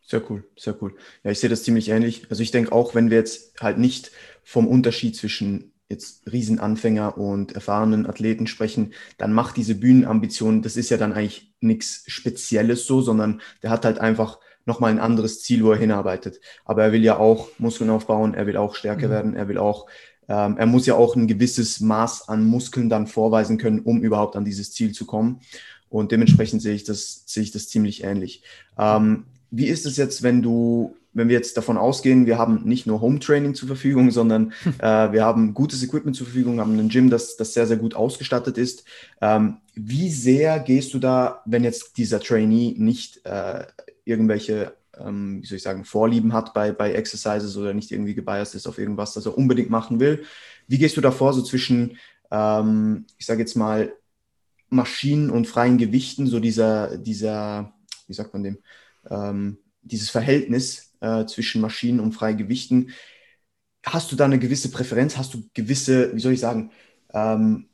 Sehr 0.00 0.22
cool, 0.30 0.44
sehr 0.56 0.74
cool. 0.82 0.94
Ja, 1.22 1.30
ich 1.30 1.40
sehe 1.40 1.50
das 1.50 1.62
ziemlich 1.62 1.90
ähnlich. 1.90 2.26
Also 2.30 2.42
ich 2.42 2.50
denke 2.50 2.72
auch, 2.72 2.94
wenn 2.94 3.10
wir 3.10 3.18
jetzt 3.18 3.60
halt 3.60 3.76
nicht 3.76 4.10
vom 4.42 4.66
Unterschied 4.66 5.14
zwischen 5.14 5.72
jetzt 5.90 6.32
Riesenanfänger 6.32 7.18
und 7.18 7.52
erfahrenen 7.52 8.06
Athleten 8.06 8.46
sprechen, 8.46 8.94
dann 9.18 9.34
macht 9.34 9.58
diese 9.58 9.74
Bühnenambition, 9.74 10.62
das 10.62 10.76
ist 10.76 10.88
ja 10.88 10.96
dann 10.96 11.12
eigentlich 11.12 11.51
nichts 11.62 12.04
Spezielles 12.06 12.86
so, 12.86 13.00
sondern 13.00 13.40
der 13.62 13.70
hat 13.70 13.84
halt 13.84 13.98
einfach 13.98 14.38
nochmal 14.64 14.90
ein 14.90 15.00
anderes 15.00 15.42
Ziel, 15.42 15.64
wo 15.64 15.72
er 15.72 15.78
hinarbeitet. 15.78 16.40
Aber 16.64 16.84
er 16.84 16.92
will 16.92 17.02
ja 17.02 17.16
auch 17.18 17.48
Muskeln 17.58 17.90
aufbauen, 17.90 18.34
er 18.34 18.46
will 18.46 18.56
auch 18.56 18.74
stärker 18.74 19.08
mhm. 19.08 19.12
werden, 19.12 19.36
er 19.36 19.48
will 19.48 19.58
auch, 19.58 19.86
ähm, 20.28 20.56
er 20.56 20.66
muss 20.66 20.86
ja 20.86 20.94
auch 20.94 21.16
ein 21.16 21.26
gewisses 21.26 21.80
Maß 21.80 22.28
an 22.28 22.44
Muskeln 22.44 22.88
dann 22.88 23.06
vorweisen 23.06 23.58
können, 23.58 23.80
um 23.80 24.02
überhaupt 24.02 24.36
an 24.36 24.44
dieses 24.44 24.72
Ziel 24.72 24.92
zu 24.92 25.06
kommen. 25.06 25.40
Und 25.88 26.12
dementsprechend 26.12 26.62
sehe 26.62 26.74
ich 26.74 26.84
das, 26.84 27.24
sehe 27.26 27.42
ich 27.42 27.50
das 27.50 27.68
ziemlich 27.68 28.02
ähnlich. 28.04 28.42
Ähm, 28.78 29.24
wie 29.50 29.66
ist 29.66 29.84
es 29.84 29.96
jetzt, 29.98 30.22
wenn 30.22 30.40
du 30.40 30.96
wenn 31.14 31.28
wir 31.28 31.36
jetzt 31.36 31.56
davon 31.56 31.76
ausgehen, 31.76 32.26
wir 32.26 32.38
haben 32.38 32.64
nicht 32.64 32.86
nur 32.86 33.00
Home 33.00 33.18
Training 33.18 33.54
zur 33.54 33.68
Verfügung, 33.68 34.10
sondern 34.10 34.52
äh, 34.78 35.12
wir 35.12 35.24
haben 35.24 35.54
gutes 35.54 35.82
Equipment 35.82 36.16
zur 36.16 36.26
Verfügung, 36.26 36.60
haben 36.60 36.78
ein 36.78 36.88
Gym, 36.88 37.10
das, 37.10 37.36
das 37.36 37.54
sehr, 37.54 37.66
sehr 37.66 37.76
gut 37.76 37.94
ausgestattet 37.94 38.58
ist. 38.58 38.84
Ähm, 39.20 39.58
wie 39.74 40.10
sehr 40.10 40.58
gehst 40.60 40.94
du 40.94 40.98
da, 40.98 41.42
wenn 41.44 41.64
jetzt 41.64 41.96
dieser 41.96 42.20
Trainee 42.20 42.74
nicht 42.76 43.24
äh, 43.26 43.64
irgendwelche, 44.04 44.74
ähm, 44.98 45.42
wie 45.42 45.46
soll 45.46 45.56
ich 45.56 45.62
sagen, 45.62 45.84
Vorlieben 45.84 46.32
hat 46.32 46.54
bei, 46.54 46.72
bei 46.72 46.92
Exercises 46.92 47.56
oder 47.56 47.74
nicht 47.74 47.92
irgendwie 47.92 48.14
gebiased 48.14 48.54
ist 48.54 48.66
auf 48.66 48.78
irgendwas, 48.78 49.14
das 49.14 49.26
er 49.26 49.36
unbedingt 49.36 49.70
machen 49.70 50.00
will? 50.00 50.24
Wie 50.66 50.78
gehst 50.78 50.96
du 50.96 51.00
da 51.00 51.10
vor, 51.10 51.32
so 51.32 51.42
zwischen, 51.42 51.98
ähm, 52.30 53.06
ich 53.18 53.26
sage 53.26 53.40
jetzt 53.40 53.56
mal, 53.56 53.92
Maschinen 54.68 55.28
und 55.28 55.46
freien 55.46 55.76
Gewichten, 55.76 56.26
so 56.26 56.40
dieser, 56.40 56.96
dieser, 56.96 57.74
wie 58.06 58.14
sagt 58.14 58.32
man 58.32 58.42
dem, 58.42 58.58
ähm, 59.10 59.58
dieses 59.82 60.10
Verhältnis 60.10 60.94
äh, 61.00 61.26
zwischen 61.26 61.60
Maschinen 61.60 62.00
und 62.00 62.12
freien 62.12 62.38
Gewichten. 62.38 62.90
Hast 63.84 64.12
du 64.12 64.16
da 64.16 64.24
eine 64.24 64.38
gewisse 64.38 64.70
Präferenz? 64.70 65.16
Hast 65.16 65.34
du 65.34 65.44
gewisse, 65.54 66.14
wie 66.14 66.20
soll 66.20 66.32
ich 66.32 66.40
sagen, 66.40 66.70
ähm, 67.12 67.68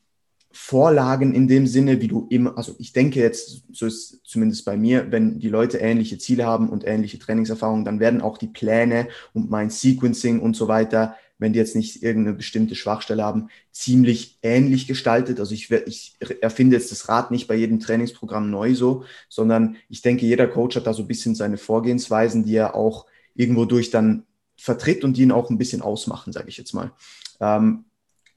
Vorlagen 0.51 1.35
in 1.35 1.47
dem 1.47 1.67
Sinne, 1.67 2.01
wie 2.01 2.09
du 2.09 2.27
immer, 2.31 2.57
also 2.57 2.75
ich 2.79 2.93
denke 2.93 3.21
jetzt, 3.21 3.65
so 3.71 3.87
ist 3.87 4.23
zumindest 4.25 4.65
bei 4.65 4.77
mir, 4.77 5.13
wenn 5.13 5.39
die 5.39 5.51
Leute 5.51 5.79
ähnliche 5.79 6.19
Ziele 6.19 6.47
haben 6.47 6.71
und 6.71 6.87
ähnliche 6.87 7.19
Trainingserfahrungen, 7.19 7.85
dann 7.85 8.01
werden 8.01 8.23
auch 8.23 8.39
die 8.39 8.49
Pläne 8.49 9.09
und 9.35 9.51
mein 9.51 9.69
Sequencing 9.69 10.41
und 10.41 10.57
so 10.57 10.67
weiter, 10.67 11.17
wenn 11.39 11.53
die 11.53 11.59
jetzt 11.59 11.77
nicht 11.77 12.03
irgendeine 12.03 12.37
bestimmte 12.37 12.75
Schwachstelle 12.75 13.23
haben, 13.23 13.49
ziemlich 13.71 14.39
ähnlich 14.43 14.87
gestaltet. 14.87 15.41
Also 15.41 15.55
ich, 15.55 15.71
ich 15.71 16.17
erfinde 16.41 16.77
jetzt 16.77 16.91
das 16.91 17.09
Rad 17.09 17.31
nicht 17.31 17.47
bei 17.47 17.55
jedem 17.55 17.81
Trainingsprogramm 17.81 18.51
neu 18.51 18.75
so, 18.75 19.05
sondern 19.29 19.77
ich 19.89 20.03
denke, 20.03 20.27
jeder 20.27 20.49
Coach 20.49 20.77
hat 20.77 20.87
da 20.87 20.93
so 20.93 21.03
ein 21.03 21.09
bisschen 21.09 21.35
seine 21.35 21.59
Vorgehensweisen, 21.59 22.45
die 22.45 22.57
er 22.57 22.75
auch 22.75 23.07
irgendwo 23.35 23.65
durch 23.65 23.91
dann 23.91 24.25
vertritt 24.57 25.05
und 25.05 25.17
die 25.17 25.23
ihn 25.23 25.33
auch 25.33 25.51
ein 25.51 25.59
bisschen 25.59 25.83
ausmachen, 25.83 26.33
sage 26.33 26.49
ich 26.49 26.57
jetzt 26.57 26.75
mal. 26.75 26.93
Ähm, 27.41 27.85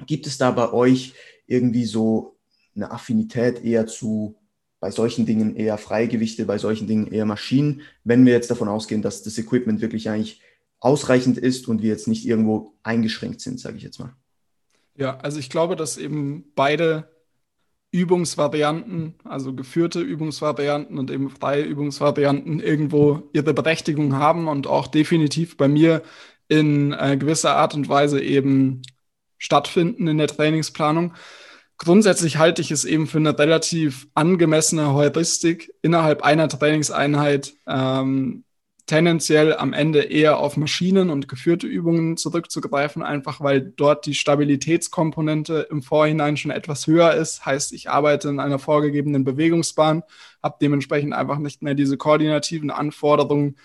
gibt 0.06 0.28
es 0.28 0.38
da 0.38 0.52
bei 0.52 0.72
euch 0.72 1.14
irgendwie 1.48 1.86
so 1.86 2.38
eine 2.76 2.92
Affinität 2.92 3.64
eher 3.64 3.88
zu 3.88 4.38
bei 4.80 4.90
solchen 4.90 5.28
Dingen 5.28 5.56
eher 5.56 5.78
Freigewichte, 5.78 6.46
bei 6.46 6.58
solchen 6.58 6.88
Dingen 6.88 7.12
eher 7.12 7.26
Maschinen, 7.26 7.82
wenn 8.04 8.26
wir 8.26 8.34
jetzt 8.34 8.50
davon 8.50 8.68
ausgehen, 8.68 9.04
dass 9.04 9.22
das 9.22 9.38
Equipment 9.38 9.80
wirklich 9.80 10.10
eigentlich 10.10 10.42
ausreichend 10.82 11.38
ist 11.38 11.68
und 11.68 11.82
wir 11.82 11.90
jetzt 11.90 12.08
nicht 12.08 12.26
irgendwo 12.26 12.74
eingeschränkt 12.84 13.40
sind, 13.40 13.60
sage 13.60 13.78
ich 13.78 13.84
jetzt 13.84 14.00
mal. 14.00 14.14
Ja, 14.96 15.18
also 15.20 15.40
ich 15.40 15.50
glaube, 15.50 15.76
dass 15.78 15.98
eben 15.98 16.52
beide 16.56 17.10
Übungsvarianten, 17.92 19.16
also 19.24 19.54
geführte 19.54 20.00
Übungsvarianten 20.00 20.98
und 20.98 21.12
eben 21.12 21.30
freie 21.30 21.64
Übungsvarianten 21.64 22.60
irgendwo 22.60 23.30
ihre 23.34 23.54
Berechtigung 23.54 24.16
haben 24.16 24.48
und 24.48 24.66
auch 24.68 24.88
definitiv 24.88 25.56
bei 25.56 25.68
mir 25.68 26.02
in 26.48 26.94
äh, 26.94 27.16
gewisser 27.18 27.56
Art 27.56 27.74
und 27.76 27.88
Weise 27.88 28.22
eben 28.22 28.82
stattfinden 29.38 30.08
in 30.08 30.18
der 30.18 30.28
Trainingsplanung. 30.28 31.14
Grundsätzlich 31.78 32.38
halte 32.38 32.62
ich 32.62 32.72
es 32.72 32.86
eben 32.86 33.08
für 33.08 33.18
eine 33.18 33.38
relativ 33.38 34.08
angemessene 34.14 34.94
Heuristik, 34.94 35.74
innerhalb 35.82 36.22
einer 36.22 36.48
Trainingseinheit 36.48 37.54
ähm, 37.68 38.44
tendenziell 38.92 39.56
am 39.56 39.72
Ende 39.72 40.02
eher 40.02 40.38
auf 40.38 40.58
Maschinen 40.58 41.10
und 41.12 41.30
geführte 41.30 41.66
Übungen 41.66 42.18
zurückzugreifen, 42.18 43.04
einfach 43.04 43.40
weil 43.40 43.62
dort 43.62 44.06
die 44.06 44.14
Stabilitätskomponente 44.14 45.66
im 45.72 45.82
Vorhinein 45.82 46.36
schon 46.36 46.52
etwas 46.52 46.88
höher 46.88 47.14
ist. 47.14 47.46
Heißt, 47.46 47.72
ich 47.72 47.90
arbeite 47.90 48.28
in 48.28 48.42
einer 48.42 48.60
vorgegebenen 48.60 49.24
Bewegungsbahn, 49.24 50.04
habe 50.44 50.58
dementsprechend 50.62 51.14
einfach 51.14 51.38
nicht 51.40 51.62
mehr 51.62 51.74
diese 51.74 51.96
koordinativen 51.96 52.70
Anforderungen 52.70 53.56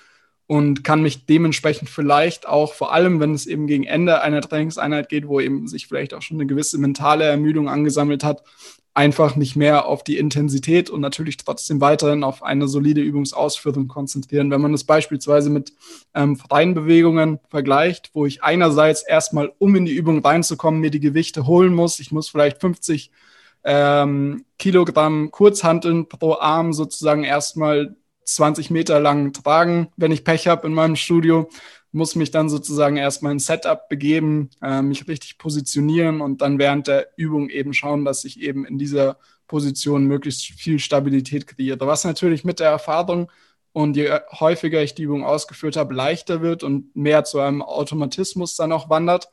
und 0.47 0.85
kann 0.85 1.03
mich 1.03 1.27
dementsprechend 1.27 1.91
vielleicht 1.91 2.47
auch, 2.47 2.75
vor 2.75 2.93
allem 2.93 3.19
wenn 3.19 3.35
es 3.35 3.47
eben 3.47 3.67
gegen 3.67 3.85
Ende 3.85 4.23
einer 4.23 4.41
Trainingseinheit 4.41 5.09
geht, 5.09 5.27
wo 5.27 5.41
eben 5.41 5.67
sich 5.67 5.87
vielleicht 5.87 6.15
auch 6.15 6.23
schon 6.23 6.37
eine 6.37 6.47
gewisse 6.47 6.79
mentale 6.79 7.25
Ermüdung 7.25 7.69
angesammelt 7.69 8.23
hat, 8.23 8.43
einfach 8.97 9.37
nicht 9.37 9.57
mehr 9.57 9.87
auf 9.87 10.03
die 10.05 10.17
Intensität 10.17 10.89
und 10.89 11.03
natürlich 11.03 11.37
trotzdem 11.37 11.83
weiterhin 11.83 12.25
auf 12.25 12.43
eine 12.43 12.67
solide 12.67 13.03
Übungsausführung 13.03 13.89
konzentrieren. 13.89 14.51
Wenn 14.51 14.63
man 14.63 14.73
das 14.73 14.85
beispielsweise 14.85 15.51
mit 15.51 15.75
ähm, 16.15 16.37
freien 16.37 16.73
Bewegungen 16.73 17.39
vergleicht, 17.51 18.11
wo 18.15 18.25
ich 18.25 18.43
einerseits 18.43 19.03
erstmal, 19.03 19.53
um 19.59 19.75
in 19.75 19.85
die 19.85 19.95
Übung 19.95 20.25
reinzukommen, 20.25 20.81
mir 20.81 20.91
die 20.91 21.01
Gewichte 21.01 21.47
holen 21.47 21.75
muss, 21.75 22.01
ich 22.01 22.11
muss 22.11 22.31
vielleicht 22.31 22.59
50 22.61 23.11
ähm, 23.65 24.47
Kilogramm 24.59 25.31
Kurzhanteln 25.31 26.09
pro 26.09 26.35
Arm 26.35 26.73
sozusagen 26.73 27.25
erstmal 27.25 27.97
20 28.27 28.71
Meter 28.71 29.01
lang 29.01 29.33
tragen, 29.33 29.89
wenn 29.97 30.13
ich 30.13 30.25
Pech 30.25 30.49
habe 30.49 30.67
in 30.67 30.75
meinem 30.75 30.97
Studio 30.97 31.49
muss 31.97 32.15
mich 32.15 32.31
dann 32.31 32.51
sozusagen 32.51 32.99
erstmal 32.99 33.33
ein 33.33 33.39
Setup 33.39 33.89
begeben, 33.89 34.51
äh, 34.63 34.83
mich 34.83 35.09
richtig 35.09 35.39
positionieren 35.39 36.21
und 36.21 36.43
dann 36.43 36.59
während 36.59 36.87
der 36.87 37.09
Übung 37.17 37.49
eben 37.49 37.73
schauen, 37.73 38.05
dass 38.05 38.25
ich 38.25 38.41
eben 38.41 38.67
in 38.67 38.79
dieser 38.79 39.19
Position 39.47 40.05
möglichst 40.05 40.45
viel 40.45 40.79
Stabilität 40.79 41.47
kreiere. 41.47 41.87
Was 41.87 42.05
natürlich 42.05 42.45
mit 42.45 42.61
der 42.61 42.69
Erfahrung 42.69 43.33
und 43.73 43.97
je 43.97 44.11
häufiger 44.33 44.83
ich 44.83 44.95
die 44.95 45.05
Übung 45.05 45.25
ausgeführt 45.25 45.77
habe, 45.77 45.95
leichter 45.95 46.43
wird 46.43 46.63
und 46.63 46.95
mehr 46.95 47.25
zu 47.25 47.41
einem 47.41 47.63
Automatismus 47.63 48.57
dann 48.57 48.73
auch 48.73 48.91
wandert. 48.91 49.29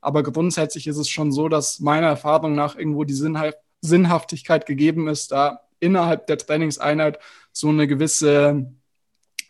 Aber 0.00 0.22
grundsätzlich 0.24 0.88
ist 0.88 0.98
es 0.98 1.08
schon 1.08 1.30
so, 1.32 1.48
dass 1.48 1.78
meiner 1.80 2.08
Erfahrung 2.08 2.54
nach 2.54 2.76
irgendwo 2.76 3.04
die 3.04 3.46
Sinnhaftigkeit 3.80 4.66
gegeben 4.66 5.06
ist, 5.08 5.30
da 5.30 5.60
innerhalb 5.80 6.26
der 6.26 6.38
Trainingseinheit 6.38 7.18
so 7.52 7.68
eine 7.68 7.86
gewisse 7.86 8.72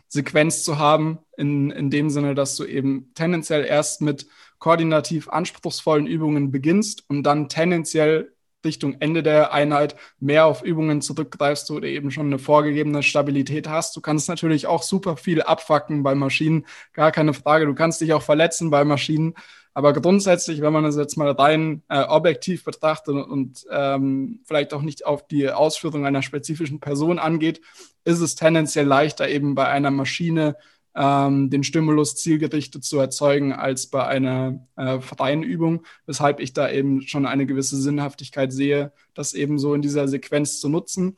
Sequenz 0.09 0.65
zu 0.65 0.79
haben, 0.79 1.19
in, 1.37 1.71
in 1.71 1.91
dem 1.91 2.11
Sinne, 2.11 2.35
dass 2.35 2.57
du 2.57 2.65
eben 2.65 3.13
tendenziell 3.15 3.65
erst 3.65 4.01
mit 4.01 4.27
koordinativ 4.59 5.29
anspruchsvollen 5.29 6.07
Übungen 6.07 6.51
beginnst 6.51 7.05
und 7.09 7.23
dann 7.23 7.49
tendenziell 7.49 8.33
Richtung 8.65 8.97
Ende 9.01 9.23
der 9.23 9.53
Einheit 9.53 9.95
mehr 10.19 10.47
auf 10.47 10.63
Übungen 10.63 11.01
zurückgreifst 11.01 11.71
oder 11.71 11.87
eben 11.87 12.11
schon 12.11 12.27
eine 12.27 12.39
vorgegebene 12.39 13.03
Stabilität 13.03 13.69
hast. 13.69 13.97
Du 13.97 14.01
kannst 14.01 14.29
natürlich 14.29 14.67
auch 14.67 14.83
super 14.83 15.17
viel 15.17 15.43
abfacken 15.43 16.03
bei 16.03 16.15
Maschinen, 16.15 16.67
gar 16.93 17.13
keine 17.13 17.35
Frage. 17.35 17.67
Du 17.67 17.75
kannst 17.75 18.01
dich 18.01 18.13
auch 18.13 18.23
verletzen 18.23 18.71
bei 18.71 18.85
Maschinen. 18.85 19.35
Aber 19.79 19.93
grundsätzlich, 19.93 20.61
wenn 20.61 20.73
man 20.73 20.83
das 20.83 20.97
jetzt 20.97 21.17
mal 21.17 21.31
rein 21.31 21.83
äh, 21.89 22.01
objektiv 22.01 22.65
betrachtet 22.65 23.15
und, 23.15 23.23
und 23.23 23.65
ähm, 23.71 24.41
vielleicht 24.43 24.75
auch 24.75 24.83
nicht 24.83 25.07
auf 25.07 25.29
die 25.29 25.49
Ausführung 25.51 26.05
einer 26.05 26.21
spezifischen 26.21 26.81
Person 26.81 27.21
angeht, 27.21 27.61
ist 28.05 28.19
es 28.19 28.35
tendenziell 28.35 28.87
leichter, 28.87 29.29
eben 29.29 29.55
bei 29.55 29.69
einer 29.69 29.93
Maschine 29.93 30.57
ähm, 30.97 31.49
den 31.49 31.63
Stimulus 31.63 32.17
zielgerichtet 32.17 32.83
zu 32.83 32.99
erzeugen 32.99 33.53
als 33.53 33.87
bei 33.87 34.05
einer 34.05 34.67
äh, 34.75 34.99
freien 34.99 35.45
Übung, 35.45 35.85
weshalb 36.07 36.41
ich 36.41 36.53
da 36.53 36.69
eben 36.69 37.03
schon 37.03 37.25
eine 37.25 37.47
gewisse 37.47 37.81
Sinnhaftigkeit 37.81 38.53
sehe, 38.53 38.91
das 39.15 39.33
eben 39.33 39.61
so 39.61 39.75
in 39.75 39.83
dieser 39.83 40.09
Sequenz 40.09 40.59
zu 40.59 40.69
nutzen. 40.69 41.17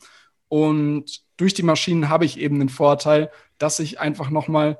Und 0.48 1.22
durch 1.38 1.54
die 1.54 1.62
Maschinen 1.62 2.10
habe 2.10 2.26
ich 2.26 2.38
eben 2.38 2.58
den 2.58 2.68
Vorteil, 2.68 3.30
dass 3.56 3.80
ich 3.80 4.00
einfach 4.00 4.28
nochmal 4.28 4.76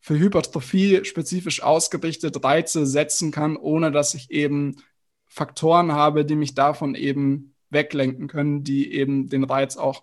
für 0.00 0.18
Hypertrophie 0.18 1.04
spezifisch 1.04 1.62
ausgerichtet 1.62 2.42
Reize 2.42 2.86
setzen 2.86 3.30
kann, 3.30 3.56
ohne 3.56 3.92
dass 3.92 4.14
ich 4.14 4.30
eben 4.30 4.76
Faktoren 5.28 5.92
habe, 5.92 6.24
die 6.24 6.34
mich 6.34 6.54
davon 6.54 6.94
eben 6.94 7.54
weglenken 7.68 8.26
können, 8.26 8.64
die 8.64 8.92
eben 8.92 9.28
den 9.28 9.44
Reiz 9.44 9.76
auch 9.76 10.02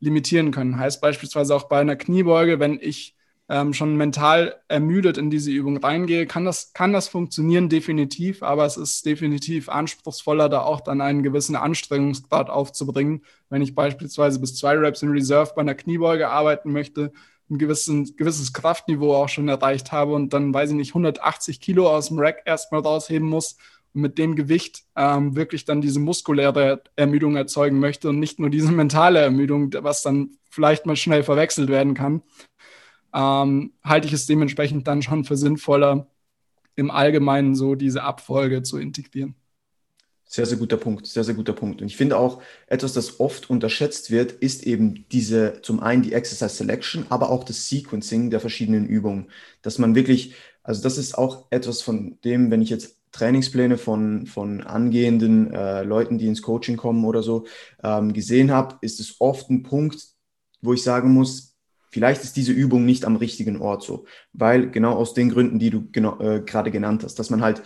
limitieren 0.00 0.50
können. 0.50 0.78
Heißt 0.78 1.00
beispielsweise 1.00 1.54
auch 1.54 1.64
bei 1.64 1.80
einer 1.80 1.96
Kniebeuge, 1.96 2.58
wenn 2.58 2.78
ich 2.80 3.16
ähm, 3.48 3.74
schon 3.74 3.96
mental 3.96 4.56
ermüdet 4.68 5.18
in 5.18 5.28
diese 5.28 5.50
Übung 5.50 5.76
reingehe, 5.76 6.26
kann 6.26 6.44
das, 6.44 6.72
kann 6.72 6.92
das 6.92 7.08
funktionieren, 7.08 7.68
definitiv, 7.68 8.42
aber 8.42 8.64
es 8.64 8.76
ist 8.76 9.04
definitiv 9.04 9.68
anspruchsvoller, 9.68 10.48
da 10.48 10.62
auch 10.62 10.80
dann 10.80 11.00
einen 11.00 11.22
gewissen 11.22 11.56
Anstrengungsgrad 11.56 12.48
aufzubringen. 12.48 13.24
Wenn 13.50 13.60
ich 13.60 13.74
beispielsweise 13.74 14.40
bis 14.40 14.56
zwei 14.56 14.76
Reps 14.78 15.02
in 15.02 15.10
Reserve 15.10 15.52
bei 15.54 15.60
einer 15.60 15.74
Kniebeuge 15.74 16.30
arbeiten 16.30 16.72
möchte, 16.72 17.12
ein 17.52 17.58
gewissen, 17.58 18.16
gewisses 18.16 18.52
Kraftniveau 18.52 19.14
auch 19.14 19.28
schon 19.28 19.48
erreicht 19.48 19.92
habe 19.92 20.14
und 20.14 20.32
dann, 20.32 20.52
weiß 20.52 20.70
ich 20.70 20.76
nicht, 20.76 20.90
180 20.90 21.60
Kilo 21.60 21.88
aus 21.88 22.08
dem 22.08 22.18
Rack 22.18 22.42
erstmal 22.44 22.80
rausheben 22.80 23.28
muss 23.28 23.56
und 23.92 24.00
mit 24.02 24.18
dem 24.18 24.34
Gewicht 24.34 24.84
ähm, 24.96 25.36
wirklich 25.36 25.64
dann 25.64 25.80
diese 25.80 26.00
muskuläre 26.00 26.82
Ermüdung 26.96 27.36
erzeugen 27.36 27.78
möchte 27.78 28.08
und 28.08 28.18
nicht 28.18 28.38
nur 28.38 28.50
diese 28.50 28.72
mentale 28.72 29.20
Ermüdung, 29.20 29.72
was 29.80 30.02
dann 30.02 30.38
vielleicht 30.50 30.86
mal 30.86 30.96
schnell 30.96 31.22
verwechselt 31.22 31.68
werden 31.68 31.94
kann, 31.94 32.22
ähm, 33.14 33.72
halte 33.84 34.06
ich 34.08 34.14
es 34.14 34.26
dementsprechend 34.26 34.88
dann 34.88 35.02
schon 35.02 35.24
für 35.24 35.36
sinnvoller, 35.36 36.08
im 36.74 36.90
Allgemeinen 36.90 37.54
so 37.54 37.74
diese 37.74 38.02
Abfolge 38.02 38.62
zu 38.62 38.78
integrieren. 38.78 39.34
Sehr, 40.34 40.46
sehr 40.46 40.56
guter 40.56 40.78
Punkt, 40.78 41.06
sehr, 41.06 41.24
sehr 41.24 41.34
guter 41.34 41.52
Punkt. 41.52 41.82
Und 41.82 41.88
ich 41.88 41.96
finde 41.98 42.16
auch, 42.16 42.40
etwas, 42.66 42.94
das 42.94 43.20
oft 43.20 43.50
unterschätzt 43.50 44.10
wird, 44.10 44.32
ist 44.32 44.62
eben 44.62 45.04
diese, 45.12 45.60
zum 45.60 45.80
einen 45.80 46.00
die 46.00 46.14
Exercise 46.14 46.56
Selection, 46.56 47.04
aber 47.10 47.28
auch 47.28 47.44
das 47.44 47.68
Sequencing 47.68 48.30
der 48.30 48.40
verschiedenen 48.40 48.86
Übungen. 48.86 49.30
Dass 49.60 49.76
man 49.76 49.94
wirklich, 49.94 50.32
also 50.62 50.82
das 50.82 50.96
ist 50.96 51.18
auch 51.18 51.48
etwas 51.50 51.82
von 51.82 52.18
dem, 52.24 52.50
wenn 52.50 52.62
ich 52.62 52.70
jetzt 52.70 52.96
Trainingspläne 53.12 53.76
von, 53.76 54.24
von 54.24 54.62
angehenden 54.62 55.52
äh, 55.52 55.82
Leuten, 55.82 56.16
die 56.16 56.28
ins 56.28 56.40
Coaching 56.40 56.78
kommen 56.78 57.04
oder 57.04 57.22
so, 57.22 57.44
ähm, 57.84 58.14
gesehen 58.14 58.52
habe, 58.52 58.78
ist 58.80 59.00
es 59.00 59.20
oft 59.20 59.50
ein 59.50 59.62
Punkt, 59.62 60.02
wo 60.62 60.72
ich 60.72 60.82
sagen 60.82 61.12
muss, 61.12 61.58
vielleicht 61.90 62.24
ist 62.24 62.38
diese 62.38 62.52
Übung 62.52 62.86
nicht 62.86 63.04
am 63.04 63.16
richtigen 63.16 63.60
Ort 63.60 63.82
so. 63.82 64.06
Weil 64.32 64.70
genau 64.70 64.94
aus 64.94 65.12
den 65.12 65.28
Gründen, 65.28 65.58
die 65.58 65.68
du 65.68 65.90
genau, 65.92 66.18
äh, 66.20 66.40
gerade 66.40 66.70
genannt 66.70 67.04
hast, 67.04 67.18
dass 67.18 67.28
man 67.28 67.42
halt 67.42 67.62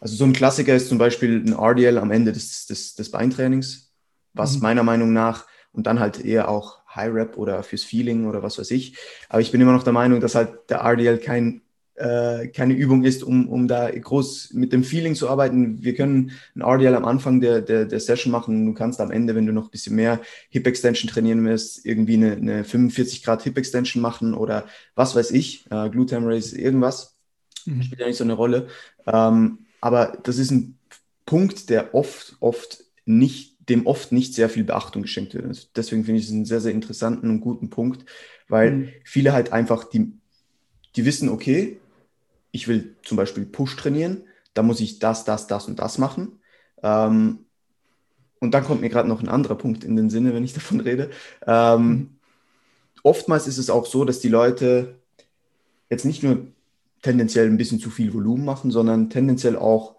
also 0.00 0.16
so 0.16 0.24
ein 0.24 0.32
Klassiker 0.32 0.74
ist 0.74 0.88
zum 0.88 0.98
Beispiel 0.98 1.44
ein 1.46 1.52
RDL 1.52 1.98
am 1.98 2.10
Ende 2.10 2.32
des, 2.32 2.66
des, 2.66 2.94
des 2.94 3.10
Beintrainings, 3.10 3.92
was 4.32 4.56
mhm. 4.56 4.62
meiner 4.62 4.82
Meinung 4.82 5.12
nach 5.12 5.46
und 5.72 5.86
dann 5.86 6.00
halt 6.00 6.24
eher 6.24 6.48
auch 6.48 6.80
High 6.94 7.12
Rep 7.12 7.36
oder 7.36 7.62
fürs 7.62 7.84
Feeling 7.84 8.26
oder 8.26 8.42
was 8.42 8.58
weiß 8.58 8.70
ich. 8.72 8.96
Aber 9.28 9.40
ich 9.40 9.52
bin 9.52 9.60
immer 9.60 9.72
noch 9.72 9.84
der 9.84 9.92
Meinung, 9.92 10.20
dass 10.20 10.34
halt 10.34 10.70
der 10.70 10.78
RDL 10.78 11.18
kein, 11.18 11.62
äh, 11.94 12.48
keine 12.48 12.74
Übung 12.74 13.04
ist, 13.04 13.22
um, 13.22 13.48
um 13.48 13.68
da 13.68 13.90
groß 13.90 14.54
mit 14.54 14.72
dem 14.72 14.82
Feeling 14.82 15.14
zu 15.14 15.28
arbeiten. 15.28 15.82
Wir 15.82 15.94
können 15.94 16.32
ein 16.56 16.62
RDL 16.62 16.94
am 16.94 17.04
Anfang 17.04 17.40
der, 17.40 17.60
der, 17.60 17.84
der 17.84 18.00
Session 18.00 18.32
machen. 18.32 18.66
Du 18.66 18.74
kannst 18.74 19.00
am 19.00 19.10
Ende, 19.10 19.36
wenn 19.36 19.46
du 19.46 19.52
noch 19.52 19.66
ein 19.66 19.70
bisschen 19.70 19.94
mehr 19.94 20.20
Hip 20.48 20.66
Extension 20.66 21.10
trainieren 21.10 21.44
willst, 21.44 21.84
irgendwie 21.86 22.14
eine, 22.14 22.32
eine 22.32 22.64
45 22.64 23.22
Grad 23.22 23.42
Hip 23.42 23.58
Extension 23.58 24.02
machen 24.02 24.34
oder 24.34 24.64
was 24.94 25.14
weiß 25.14 25.30
ich, 25.30 25.66
äh, 25.70 25.90
Glute 25.90 26.18
Raise, 26.20 26.58
irgendwas. 26.58 27.16
Mhm. 27.66 27.82
Spielt 27.82 28.00
ja 28.00 28.06
nicht 28.06 28.16
so 28.16 28.24
eine 28.24 28.32
Rolle. 28.32 28.66
Ähm, 29.06 29.58
aber 29.80 30.18
das 30.22 30.38
ist 30.38 30.50
ein 30.50 30.78
Punkt, 31.26 31.70
der 31.70 31.94
oft, 31.94 32.36
oft 32.40 32.84
nicht, 33.04 33.56
dem 33.68 33.86
oft 33.86 34.12
nicht 34.12 34.34
sehr 34.34 34.48
viel 34.48 34.64
Beachtung 34.64 35.02
geschenkt 35.02 35.34
wird. 35.34 35.76
Deswegen 35.76 36.04
finde 36.04 36.20
ich 36.20 36.26
es 36.26 36.32
einen 36.32 36.44
sehr, 36.44 36.60
sehr 36.60 36.72
interessanten 36.72 37.30
und 37.30 37.40
guten 37.40 37.70
Punkt, 37.70 38.04
weil 38.48 38.70
mhm. 38.72 38.88
viele 39.04 39.32
halt 39.32 39.52
einfach, 39.52 39.84
die, 39.84 40.12
die 40.96 41.04
wissen, 41.04 41.28
okay, 41.28 41.78
ich 42.50 42.68
will 42.68 42.96
zum 43.02 43.16
Beispiel 43.16 43.46
Push 43.46 43.76
trainieren, 43.76 44.24
da 44.54 44.62
muss 44.62 44.80
ich 44.80 44.98
das, 44.98 45.24
das, 45.24 45.46
das 45.46 45.68
und 45.68 45.78
das 45.78 45.98
machen. 45.98 46.40
Ähm, 46.82 47.46
und 48.40 48.52
dann 48.52 48.64
kommt 48.64 48.80
mir 48.80 48.88
gerade 48.88 49.08
noch 49.08 49.22
ein 49.22 49.28
anderer 49.28 49.54
Punkt 49.54 49.84
in 49.84 49.96
den 49.96 50.10
Sinne, 50.10 50.34
wenn 50.34 50.44
ich 50.44 50.52
davon 50.54 50.80
rede. 50.80 51.10
Ähm, 51.46 51.86
mhm. 51.86 52.08
Oftmals 53.02 53.46
ist 53.46 53.58
es 53.58 53.70
auch 53.70 53.86
so, 53.86 54.04
dass 54.04 54.20
die 54.20 54.28
Leute 54.28 54.98
jetzt 55.88 56.04
nicht 56.04 56.22
nur 56.22 56.46
tendenziell 57.02 57.46
ein 57.46 57.56
bisschen 57.56 57.80
zu 57.80 57.90
viel 57.90 58.12
Volumen 58.12 58.44
machen, 58.44 58.70
sondern 58.70 59.10
tendenziell 59.10 59.56
auch 59.56 59.96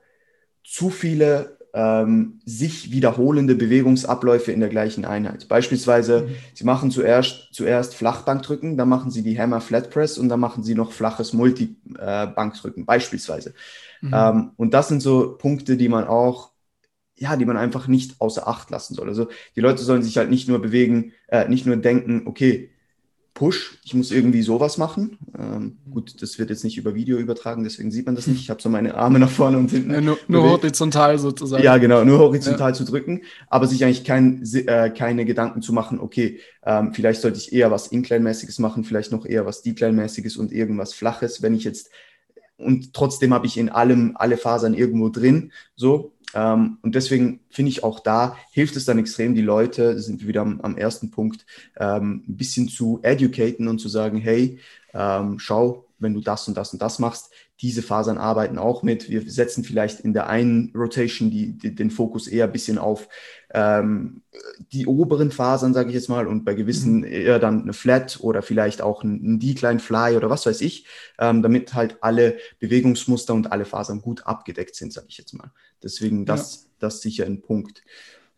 zu 0.63 0.89
viele 0.89 1.57
ähm, 1.73 2.41
sich 2.45 2.91
wiederholende 2.91 3.55
Bewegungsabläufe 3.55 4.51
in 4.51 4.59
der 4.59 4.69
gleichen 4.69 5.05
Einheit. 5.05 5.47
Beispielsweise, 5.47 6.23
mhm. 6.23 6.35
Sie 6.53 6.63
machen 6.65 6.91
zuerst, 6.91 7.49
zuerst 7.53 7.95
Flachbankdrücken, 7.95 8.77
dann 8.77 8.89
machen 8.89 9.09
Sie 9.09 9.23
die 9.23 9.39
Hammer 9.39 9.61
Flat 9.61 9.89
Press 9.89 10.17
und 10.17 10.29
dann 10.29 10.39
machen 10.39 10.63
Sie 10.63 10.75
noch 10.75 10.91
flaches 10.91 11.33
Multibankdrücken, 11.33 12.83
äh, 12.83 12.85
beispielsweise. 12.85 13.53
Mhm. 14.01 14.13
Ähm, 14.13 14.51
und 14.57 14.73
das 14.73 14.89
sind 14.89 15.01
so 15.01 15.37
Punkte, 15.37 15.77
die 15.77 15.89
man 15.89 16.05
auch 16.05 16.51
ja, 17.21 17.35
die 17.35 17.45
man 17.45 17.55
einfach 17.55 17.87
nicht 17.87 18.19
außer 18.19 18.47
Acht 18.47 18.71
lassen 18.71 18.95
soll. 18.95 19.07
Also 19.07 19.27
die 19.55 19.59
Leute 19.59 19.83
sollen 19.83 20.01
sich 20.01 20.17
halt 20.17 20.31
nicht 20.31 20.49
nur 20.49 20.59
bewegen, 20.59 21.13
äh, 21.27 21.47
nicht 21.47 21.67
nur 21.67 21.75
denken, 21.75 22.23
okay, 22.25 22.71
Push, 23.33 23.79
ich 23.83 23.93
muss 23.93 24.11
irgendwie 24.11 24.41
sowas 24.41 24.77
machen. 24.77 25.17
Ähm, 25.37 25.77
gut, 25.89 26.21
das 26.21 26.37
wird 26.37 26.49
jetzt 26.49 26.63
nicht 26.65 26.77
über 26.77 26.95
Video 26.95 27.17
übertragen, 27.17 27.63
deswegen 27.63 27.89
sieht 27.89 28.05
man 28.05 28.15
das 28.15 28.27
nicht. 28.27 28.41
Ich 28.41 28.49
habe 28.49 28.61
so 28.61 28.69
meine 28.69 28.95
Arme 28.95 29.19
nach 29.19 29.29
vorne 29.29 29.57
und 29.57 29.71
hinten. 29.71 29.91
Ja, 29.91 30.01
nur, 30.01 30.17
nur 30.27 30.43
horizontal 30.43 31.17
sozusagen. 31.17 31.63
Ja, 31.63 31.77
genau, 31.77 32.03
nur 32.03 32.19
horizontal 32.19 32.71
ja. 32.71 32.75
zu 32.75 32.83
drücken, 32.83 33.21
aber 33.47 33.67
sich 33.67 33.83
eigentlich 33.83 34.03
kein, 34.03 34.43
äh, 34.43 34.89
keine 34.89 35.25
Gedanken 35.25 35.61
zu 35.61 35.71
machen, 35.71 35.99
okay, 35.99 36.39
ähm, 36.63 36.93
vielleicht 36.93 37.21
sollte 37.21 37.37
ich 37.37 37.53
eher 37.53 37.71
was 37.71 37.87
Incline-mäßiges 37.87 38.59
machen, 38.59 38.83
vielleicht 38.83 39.11
noch 39.11 39.25
eher 39.25 39.45
was 39.45 39.61
Decline-mäßiges 39.61 40.37
und 40.37 40.51
irgendwas 40.51 40.93
Flaches, 40.93 41.41
wenn 41.41 41.55
ich 41.55 41.63
jetzt 41.63 41.89
und 42.57 42.93
trotzdem 42.93 43.33
habe 43.33 43.47
ich 43.47 43.57
in 43.57 43.69
allem 43.69 44.11
alle 44.15 44.37
Fasern 44.37 44.75
irgendwo 44.75 45.09
drin. 45.09 45.51
So, 45.75 46.13
ähm, 46.33 46.77
und 46.81 46.95
deswegen 46.95 47.41
finde 47.49 47.69
ich 47.69 47.83
auch 47.83 47.99
da 47.99 48.37
hilft 48.51 48.75
es 48.75 48.85
dann 48.85 48.99
extrem, 48.99 49.35
die 49.35 49.41
Leute, 49.41 49.99
sind 49.99 50.21
wir 50.21 50.27
wieder 50.27 50.41
am, 50.41 50.61
am 50.61 50.77
ersten 50.77 51.11
Punkt, 51.11 51.45
ähm, 51.77 52.23
ein 52.27 52.37
bisschen 52.37 52.67
zu 52.67 52.99
educaten 53.03 53.67
und 53.67 53.79
zu 53.79 53.89
sagen, 53.89 54.17
hey, 54.17 54.59
ähm, 54.93 55.39
schau, 55.39 55.85
wenn 55.99 56.13
du 56.13 56.21
das 56.21 56.47
und 56.47 56.57
das 56.57 56.73
und 56.73 56.81
das 56.81 56.99
machst, 56.99 57.31
diese 57.61 57.83
Fasern 57.83 58.17
arbeiten 58.17 58.57
auch 58.57 58.81
mit. 58.81 59.09
Wir 59.09 59.21
setzen 59.29 59.63
vielleicht 59.63 59.99
in 59.99 60.13
der 60.13 60.27
einen 60.27 60.71
Rotation 60.75 61.29
die, 61.29 61.57
die, 61.57 61.75
den 61.75 61.91
Fokus 61.91 62.27
eher 62.27 62.45
ein 62.45 62.51
bisschen 62.51 62.79
auf 62.79 63.07
ähm, 63.53 64.23
die 64.71 64.87
oberen 64.87 65.31
Fasern, 65.31 65.73
sage 65.73 65.89
ich 65.89 65.95
jetzt 65.95 66.09
mal, 66.09 66.25
und 66.25 66.43
bei 66.43 66.55
gewissen 66.55 66.99
mhm. 66.99 67.03
eher 67.03 67.37
dann 67.37 67.61
eine 67.61 67.73
Flat 67.73 68.19
oder 68.21 68.41
vielleicht 68.41 68.81
auch 68.81 69.03
ein, 69.03 69.35
ein 69.35 69.39
Decline 69.39 69.79
Fly 69.79 70.15
oder 70.15 70.29
was 70.29 70.45
weiß 70.45 70.61
ich, 70.61 70.87
ähm, 71.19 71.43
damit 71.43 71.75
halt 71.75 71.97
alle 72.01 72.37
Bewegungsmuster 72.59 73.33
und 73.33 73.51
alle 73.51 73.65
Fasern 73.65 74.01
gut 74.01 74.25
abgedeckt 74.25 74.75
sind, 74.75 74.91
sage 74.91 75.07
ich 75.09 75.17
jetzt 75.17 75.33
mal. 75.33 75.51
Deswegen 75.83 76.25
das, 76.25 76.63
ja. 76.63 76.69
das 76.79 77.01
sicher 77.01 77.25
ein 77.25 77.41
Punkt. 77.41 77.83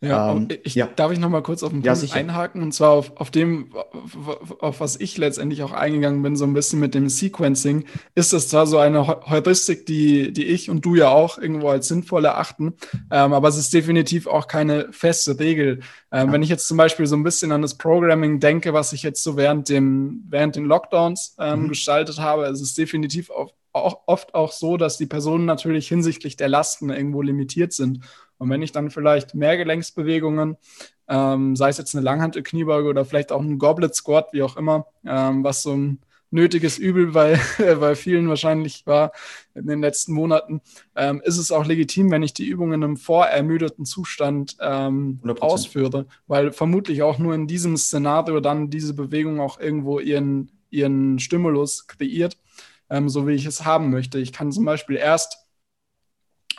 Ja, 0.00 0.32
ähm, 0.32 0.48
ich, 0.64 0.74
ja. 0.74 0.88
darf 0.96 1.12
ich 1.12 1.18
noch 1.18 1.28
mal 1.28 1.42
kurz 1.42 1.62
auf 1.62 1.70
den 1.70 1.82
Punkt 1.82 2.02
ja, 2.02 2.14
einhaken 2.14 2.62
und 2.62 2.72
zwar 2.72 2.90
auf, 2.90 3.16
auf 3.16 3.30
dem, 3.30 3.72
auf, 3.72 4.62
auf, 4.62 4.80
was 4.80 5.00
ich 5.00 5.16
letztendlich 5.16 5.62
auch 5.62 5.72
eingegangen 5.72 6.22
bin, 6.22 6.36
so 6.36 6.44
ein 6.44 6.52
bisschen 6.52 6.80
mit 6.80 6.94
dem 6.94 7.08
Sequencing, 7.08 7.84
ist 8.14 8.32
das 8.32 8.48
zwar 8.48 8.66
so 8.66 8.78
eine 8.78 9.06
Heuristik, 9.06 9.86
die, 9.86 10.32
die 10.32 10.44
ich 10.44 10.68
und 10.68 10.84
du 10.84 10.94
ja 10.94 11.08
auch 11.08 11.38
irgendwo 11.38 11.68
als 11.68 11.88
sinnvoll 11.88 12.24
erachten, 12.24 12.74
ähm, 13.10 13.32
aber 13.32 13.48
es 13.48 13.56
ist 13.56 13.72
definitiv 13.72 14.26
auch 14.26 14.46
keine 14.46 14.92
feste 14.92 15.38
Regel. 15.38 15.80
Ähm, 16.12 16.28
ja. 16.28 16.32
Wenn 16.32 16.42
ich 16.42 16.48
jetzt 16.48 16.68
zum 16.68 16.76
Beispiel 16.76 17.06
so 17.06 17.16
ein 17.16 17.24
bisschen 17.24 17.52
an 17.52 17.62
das 17.62 17.76
Programming 17.76 18.40
denke, 18.40 18.74
was 18.74 18.92
ich 18.92 19.02
jetzt 19.02 19.22
so 19.22 19.36
während 19.36 19.68
dem, 19.68 20.24
während 20.28 20.56
den 20.56 20.66
Lockdowns 20.66 21.36
ähm, 21.38 21.64
mhm. 21.64 21.68
gestaltet 21.68 22.18
habe, 22.18 22.44
es 22.44 22.60
ist 22.60 22.76
definitiv 22.76 23.30
auch, 23.30 23.52
auch, 23.72 24.02
oft 24.06 24.34
auch 24.34 24.52
so, 24.52 24.76
dass 24.76 24.98
die 24.98 25.06
Personen 25.06 25.44
natürlich 25.44 25.88
hinsichtlich 25.88 26.36
der 26.36 26.48
Lasten 26.48 26.90
irgendwo 26.90 27.22
limitiert 27.22 27.72
sind. 27.72 28.00
Und 28.44 28.50
wenn 28.50 28.62
ich 28.62 28.72
dann 28.72 28.90
vielleicht 28.90 29.34
mehr 29.34 29.56
Gelenksbewegungen, 29.56 30.56
ähm, 31.08 31.56
sei 31.56 31.70
es 31.70 31.78
jetzt 31.78 31.94
eine 31.94 32.04
Langhantel-Kniebeuge 32.04 32.88
oder 32.88 33.06
vielleicht 33.06 33.32
auch 33.32 33.40
ein 33.40 33.58
Goblet 33.58 33.94
Squat, 33.94 34.28
wie 34.32 34.42
auch 34.42 34.58
immer, 34.58 34.86
ähm, 35.04 35.42
was 35.42 35.62
so 35.62 35.72
ein 35.72 36.00
nötiges 36.30 36.76
Übel 36.76 37.12
bei, 37.12 37.40
bei 37.80 37.94
vielen 37.94 38.28
wahrscheinlich 38.28 38.86
war 38.86 39.12
in 39.54 39.66
den 39.66 39.80
letzten 39.80 40.12
Monaten, 40.12 40.60
ähm, 40.94 41.22
ist 41.24 41.38
es 41.38 41.50
auch 41.52 41.64
legitim, 41.64 42.10
wenn 42.10 42.22
ich 42.22 42.34
die 42.34 42.46
Übungen 42.46 42.82
im 42.82 42.98
vorermüdeten 42.98 43.86
Zustand 43.86 44.58
ähm, 44.60 45.20
ausführe, 45.40 46.06
weil 46.26 46.52
vermutlich 46.52 47.02
auch 47.02 47.18
nur 47.18 47.34
in 47.34 47.46
diesem 47.46 47.78
Szenario 47.78 48.40
dann 48.40 48.68
diese 48.68 48.92
Bewegung 48.92 49.40
auch 49.40 49.58
irgendwo 49.58 50.00
ihren, 50.00 50.50
ihren 50.68 51.18
Stimulus 51.18 51.86
kreiert, 51.86 52.36
ähm, 52.90 53.08
so 53.08 53.26
wie 53.26 53.32
ich 53.32 53.46
es 53.46 53.64
haben 53.64 53.88
möchte. 53.88 54.18
Ich 54.18 54.32
kann 54.32 54.52
zum 54.52 54.66
Beispiel 54.66 54.96
erst 54.96 55.43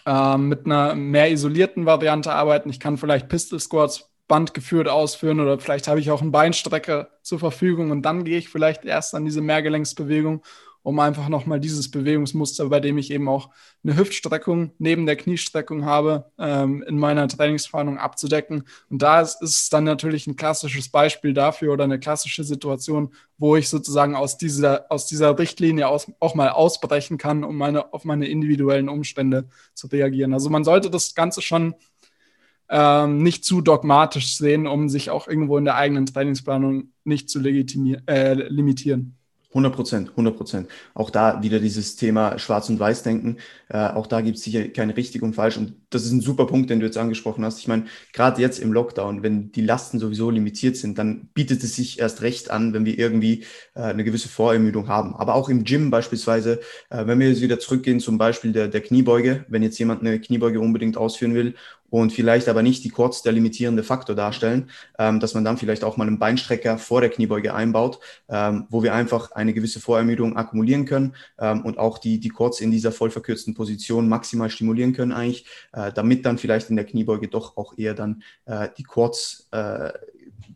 ähm, 0.05 0.49
mit 0.49 0.65
einer 0.65 0.95
mehr 0.95 1.31
isolierten 1.31 1.85
Variante 1.85 2.31
arbeiten. 2.31 2.69
Ich 2.69 2.79
kann 2.79 2.97
vielleicht 2.97 3.29
Pistol 3.29 3.59
Squats 3.59 4.09
bandgeführt 4.27 4.87
ausführen 4.87 5.39
oder 5.39 5.59
vielleicht 5.59 5.87
habe 5.87 5.99
ich 5.99 6.09
auch 6.09 6.21
einen 6.21 6.31
Beinstrecker 6.31 7.09
zur 7.21 7.39
Verfügung 7.39 7.91
und 7.91 8.01
dann 8.03 8.23
gehe 8.23 8.37
ich 8.37 8.49
vielleicht 8.49 8.83
erst 8.85 9.13
an 9.13 9.25
diese 9.25 9.41
Mehrgelenksbewegung 9.41 10.43
um 10.85 10.99
einfach 10.99 11.29
nochmal 11.29 11.59
dieses 11.59 11.89
Bewegungsmuster, 11.89 12.69
bei 12.69 12.79
dem 12.79 12.99
ich 12.99 13.09
eben 13.09 13.27
auch 13.27 13.49
eine 13.83 13.97
Hüftstreckung 13.97 14.71
neben 14.77 15.07
der 15.07 15.15
Kniestreckung 15.15 15.83
habe, 15.83 16.31
ähm, 16.37 16.83
in 16.87 16.99
meiner 16.99 17.27
Trainingsplanung 17.27 17.97
abzudecken. 17.97 18.65
Und 18.91 19.01
da 19.01 19.19
ist, 19.19 19.41
es 19.41 19.69
dann 19.69 19.83
natürlich 19.83 20.27
ein 20.27 20.35
klassisches 20.35 20.89
Beispiel 20.89 21.33
dafür 21.33 21.73
oder 21.73 21.85
eine 21.85 21.99
klassische 21.99 22.43
Situation, 22.43 23.15
wo 23.39 23.55
ich 23.55 23.67
sozusagen 23.67 24.15
aus 24.15 24.37
dieser, 24.37 24.85
aus 24.91 25.07
dieser 25.07 25.39
Richtlinie 25.39 25.87
aus, 25.87 26.11
auch 26.19 26.35
mal 26.35 26.49
ausbrechen 26.49 27.17
kann, 27.17 27.43
um 27.43 27.57
meine, 27.57 27.91
auf 27.91 28.05
meine 28.05 28.27
individuellen 28.27 28.87
Umstände 28.87 29.49
zu 29.73 29.87
reagieren. 29.87 30.35
Also 30.35 30.51
man 30.51 30.63
sollte 30.63 30.91
das 30.91 31.15
Ganze 31.15 31.41
schon 31.41 31.73
ähm, 32.69 33.23
nicht 33.23 33.43
zu 33.43 33.61
dogmatisch 33.61 34.37
sehen, 34.37 34.67
um 34.67 34.87
sich 34.87 35.09
auch 35.09 35.27
irgendwo 35.27 35.57
in 35.57 35.65
der 35.65 35.77
eigenen 35.77 36.05
Trainingsplanung 36.05 36.91
nicht 37.03 37.27
zu 37.31 37.39
äh, 37.43 38.33
limitieren. 38.33 39.17
100 39.55 39.73
Prozent, 39.73 40.09
100 40.09 40.35
Prozent. 40.35 40.67
Auch 40.93 41.09
da 41.09 41.41
wieder 41.41 41.59
dieses 41.59 41.95
Thema 41.95 42.37
Schwarz- 42.37 42.69
und 42.69 42.77
Weiß-Denken. 42.77 43.37
Äh, 43.69 43.77
auch 43.77 44.05
da 44.05 44.19
gibt 44.19 44.37
es 44.37 44.43
sicher 44.43 44.67
keine 44.67 44.97
richtig 44.97 45.23
und 45.23 45.33
falsch. 45.33 45.55
Und 45.55 45.75
das 45.89 46.03
ist 46.03 46.11
ein 46.11 46.19
super 46.19 46.45
Punkt, 46.45 46.69
den 46.69 46.81
du 46.81 46.85
jetzt 46.85 46.97
angesprochen 46.97 47.45
hast. 47.45 47.59
Ich 47.59 47.67
meine, 47.69 47.85
gerade 48.11 48.41
jetzt 48.41 48.59
im 48.59 48.73
Lockdown, 48.73 49.23
wenn 49.23 49.53
die 49.53 49.61
Lasten 49.61 49.97
sowieso 49.97 50.29
limitiert 50.29 50.75
sind, 50.75 50.97
dann 50.97 51.29
bietet 51.33 51.63
es 51.63 51.75
sich 51.75 51.99
erst 51.99 52.21
recht 52.21 52.51
an, 52.51 52.73
wenn 52.73 52.83
wir 52.83 52.99
irgendwie 52.99 53.45
äh, 53.75 53.81
eine 53.83 54.03
gewisse 54.03 54.27
Vorermüdung 54.27 54.89
haben. 54.89 55.15
Aber 55.15 55.35
auch 55.35 55.47
im 55.47 55.63
Gym 55.63 55.89
beispielsweise, 55.89 56.59
äh, 56.89 57.07
wenn 57.07 57.19
wir 57.19 57.29
jetzt 57.29 57.41
wieder 57.41 57.57
zurückgehen 57.57 58.01
zum 58.01 58.17
Beispiel 58.17 58.51
der, 58.51 58.67
der 58.67 58.81
Kniebeuge, 58.81 59.45
wenn 59.47 59.63
jetzt 59.63 59.79
jemand 59.79 60.01
eine 60.01 60.19
Kniebeuge 60.19 60.59
unbedingt 60.59 60.97
ausführen 60.97 61.33
will 61.33 61.55
und 61.89 62.11
vielleicht 62.11 62.47
aber 62.47 62.63
nicht 62.63 62.83
die 62.83 62.89
Quads 62.89 63.21
der 63.21 63.31
limitierende 63.31 63.83
Faktor 63.83 64.15
darstellen, 64.15 64.69
ähm, 64.99 65.19
dass 65.19 65.33
man 65.33 65.43
dann 65.43 65.57
vielleicht 65.57 65.83
auch 65.83 65.97
mal 65.97 66.07
einen 66.07 66.19
Beinstrecker 66.19 66.77
vor 66.77 67.01
der 67.01 67.09
Kniebeuge 67.09 67.53
einbaut, 67.53 67.99
ähm, 68.29 68.65
wo 68.69 68.83
wir 68.83 68.93
einfach 68.93 69.31
eine 69.31 69.53
gewisse 69.53 69.79
Vorermüdung 69.79 70.35
akkumulieren 70.35 70.85
können 70.85 71.15
ähm, 71.39 71.63
und 71.63 71.77
auch 71.77 71.97
die, 71.97 72.19
die 72.19 72.29
Quads 72.29 72.61
in 72.61 72.71
dieser 72.71 72.91
voll 72.91 73.11
verkürzten 73.11 73.53
Position 73.53 74.09
maximal 74.09 74.49
stimulieren 74.49 74.93
können 74.93 75.11
eigentlich, 75.11 75.45
äh, 75.73 75.91
damit 75.93 76.25
dann 76.25 76.37
vielleicht 76.37 76.69
in 76.69 76.75
der 76.75 76.85
Kniebeuge 76.85 77.27
doch 77.27 77.57
auch 77.57 77.77
eher 77.77 77.93
dann 77.93 78.23
äh, 78.45 78.67
die 78.77 78.83
Quads 78.83 79.47
äh, 79.51 79.91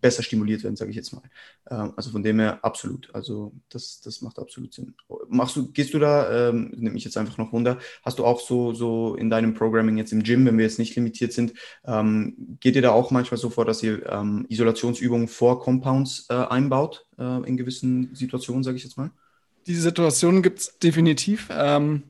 besser 0.02 0.24
stimuliert 0.24 0.64
werden, 0.64 0.76
sage 0.76 0.92
ich 0.92 0.96
jetzt 0.96 1.14
mal. 1.14 1.24
Ähm, 1.70 1.94
also 1.96 2.12
von 2.12 2.24
dem 2.24 2.40
her 2.40 2.60
absolut. 2.64 3.10
Also 3.14 3.54
das, 3.70 4.02
das 4.02 4.22
macht 4.22 4.40
absolut 4.40 4.74
Sinn. 4.74 4.94
Machst 5.28 5.56
du, 5.56 5.72
gehst 5.72 5.94
du 5.94 6.00
da, 6.00 6.50
ähm, 6.50 6.72
nehme 6.76 6.98
ich 6.98 7.04
jetzt 7.04 7.18
einfach 7.18 7.38
noch 7.38 7.54
runter, 7.54 7.78
hast 8.04 8.20
du 8.20 8.26
auch 8.26 8.40
so, 8.40 8.74
so 8.74 9.16
in 9.16 9.30
deinem 9.30 9.54
Programming 9.54 9.98
jetzt 9.98 10.12
im 10.12 10.24
Gym, 10.24 10.46
wenn 10.46 10.58
wir 10.58 10.66
jetzt 10.66 10.80
nicht 10.80 10.96
limitiert 10.96 11.34
sind, 11.34 11.54
ähm, 11.86 12.58
geht 12.60 12.76
ihr 12.76 12.82
da 12.82 12.92
auch 12.92 13.12
manchmal 13.12 13.38
so 13.38 13.50
vor, 13.50 13.66
dass 13.66 13.84
ihr 13.84 14.06
ähm, 14.10 14.46
Isolationsübungen 14.50 15.28
vor 15.28 15.62
Compounds 15.62 16.28
äh, 16.30 16.34
einbaut, 16.34 17.06
äh, 17.18 17.48
in 17.48 17.58
gewissen 17.58 18.14
Situationen, 18.16 18.64
sage 18.64 18.78
ich 18.78 18.84
jetzt 18.84 18.98
mal? 18.98 19.12
Diese 19.68 19.82
Situationen 19.82 20.42
gibt 20.42 20.60
es 20.60 20.80
definitiv. 20.80 21.50
Ähm, 21.52 22.04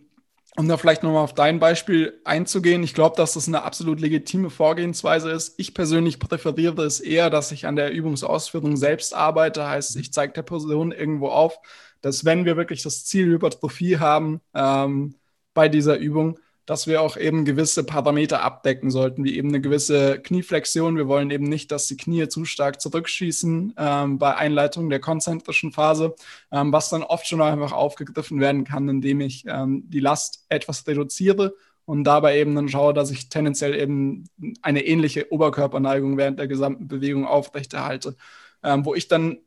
um 0.60 0.68
da 0.68 0.76
vielleicht 0.76 1.03
nochmal 1.03 1.24
auf 1.24 1.34
dein 1.34 1.57
Beispiel 1.62 2.20
einzugehen, 2.26 2.84
ich 2.84 2.93
glaube, 2.93 3.16
dass 3.16 3.36
das 3.36 3.47
eine 3.47 3.64
absolut 3.64 4.01
legitime 4.01 4.49
Vorgehensweise 4.49 5.32
ist. 5.32 5.53
Ich 5.57 5.74
persönlich 5.74 6.20
präferiere 6.20 6.84
es 6.84 6.99
eher, 6.99 7.30
dass 7.30 7.53
ich 7.53 7.66
an 7.66 7.78
der 7.78 7.93
Übungsausführung 7.93 8.76
selbst 8.76 9.14
arbeite. 9.14 9.70
Heißt, 9.70 9.95
ich 9.95 10.12
zeige 10.12 10.34
der 10.34 10.41
Person 10.41 10.91
irgendwo 10.91 11.30
auf, 11.30 11.57
dass 12.01 12.26
wenn 12.26 12.43
wir 12.43 12.57
wirklich 12.57 12.84
das 12.84 13.05
Ziel 13.05 13.28
Hypertrophie 13.28 13.99
haben 13.99 14.41
ähm, 14.53 15.16
bei 15.53 15.70
dieser 15.70 15.97
Übung, 15.97 16.38
dass 16.70 16.86
wir 16.86 17.02
auch 17.02 17.18
eben 17.18 17.46
gewisse 17.46 17.84
Parameter 17.84 18.44
abdecken 18.44 18.92
sollten, 18.92 19.24
wie 19.24 19.36
eben 19.36 19.48
eine 19.48 19.60
gewisse 19.60 20.20
Knieflexion. 20.22 20.98
Wir 20.98 21.08
wollen 21.08 21.32
eben 21.32 21.46
nicht, 21.46 21.72
dass 21.72 21.88
die 21.88 21.98
Knie 21.98 22.28
zu 22.28 22.46
stark 22.46 22.80
zurückschießen 22.80 23.74
ähm, 23.76 24.20
bei 24.20 24.36
Einleitung 24.36 24.92
der 24.92 25.00
konzentrischen 25.00 25.72
Phase, 25.72 26.14
ähm, 26.52 26.72
was 26.72 26.92
dann 26.92 27.02
oft 27.02 27.26
schon 27.26 27.42
einfach 27.42 27.72
aufgegriffen 27.72 28.40
werden 28.40 28.66
kann, 28.66 28.88
indem 28.88 29.20
ich 29.20 29.46
ähm, 29.48 29.90
die 29.90 30.00
Last 30.00 30.46
etwas 30.50 30.86
reduziere 30.86 31.56
und 31.86 32.04
dabei 32.04 32.38
eben 32.38 32.54
dann 32.54 32.70
schaue, 32.70 32.94
dass 32.94 33.10
ich 33.10 33.30
tendenziell 33.30 33.74
eben 33.74 34.26
eine 34.62 34.86
ähnliche 34.86 35.34
Oberkörperneigung 35.34 36.18
während 36.18 36.38
der 36.38 36.48
gesamten 36.48 36.88
Bewegung 36.88 37.26
aufrechterhalte, 37.26 38.16
ähm, 38.62 38.86
wo 38.86 38.94
ich 38.94 39.08
dann 39.08 39.40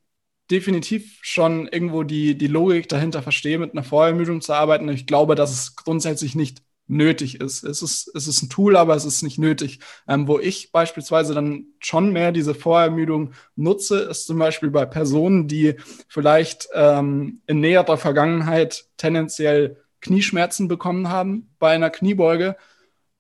definitiv 0.51 1.21
schon 1.23 1.69
irgendwo 1.69 2.03
die, 2.03 2.37
die 2.37 2.49
Logik 2.49 2.89
dahinter 2.89 3.23
verstehe, 3.23 3.61
mit 3.61 3.75
einer 3.75 3.85
Vorermüdung 3.85 4.41
zu 4.41 4.55
arbeiten. 4.55 4.89
Ich 4.89 5.07
glaube, 5.07 5.37
dass 5.37 5.53
es 5.53 5.77
grundsätzlich 5.77 6.35
nicht 6.35 6.63
nötig 6.87 7.41
ist. 7.41 7.65
Es 7.65 7.83
ist, 7.83 8.11
es 8.15 8.27
ist 8.27 8.43
ein 8.43 8.51
Tool, 8.51 8.77
aber 8.77 8.95
es 8.95 9.05
ist 9.05 9.23
nicht 9.23 9.39
nötig. 9.39 9.81
Ähm, 10.07 10.29
wo 10.29 10.39
ich 10.39 10.73
beispielsweise 10.73 11.35
dann 11.35 11.67
schon 11.81 12.13
mehr 12.13 12.33
diese 12.33 12.55
Vorermüdung 12.55 13.33
nutze, 13.57 14.01
ist 14.01 14.27
zum 14.27 14.39
Beispiel 14.39 14.71
bei 14.71 14.85
Personen, 14.85 15.49
die 15.49 15.77
vielleicht 16.09 16.69
ähm, 16.75 17.41
in 17.47 17.61
näherer 17.61 17.97
Vergangenheit 17.97 18.85
tendenziell 18.97 19.79
Knieschmerzen 20.01 20.69
bekommen 20.69 21.09
haben 21.09 21.55
bei 21.59 21.71
einer 21.71 21.91
Kniebeuge 21.91 22.57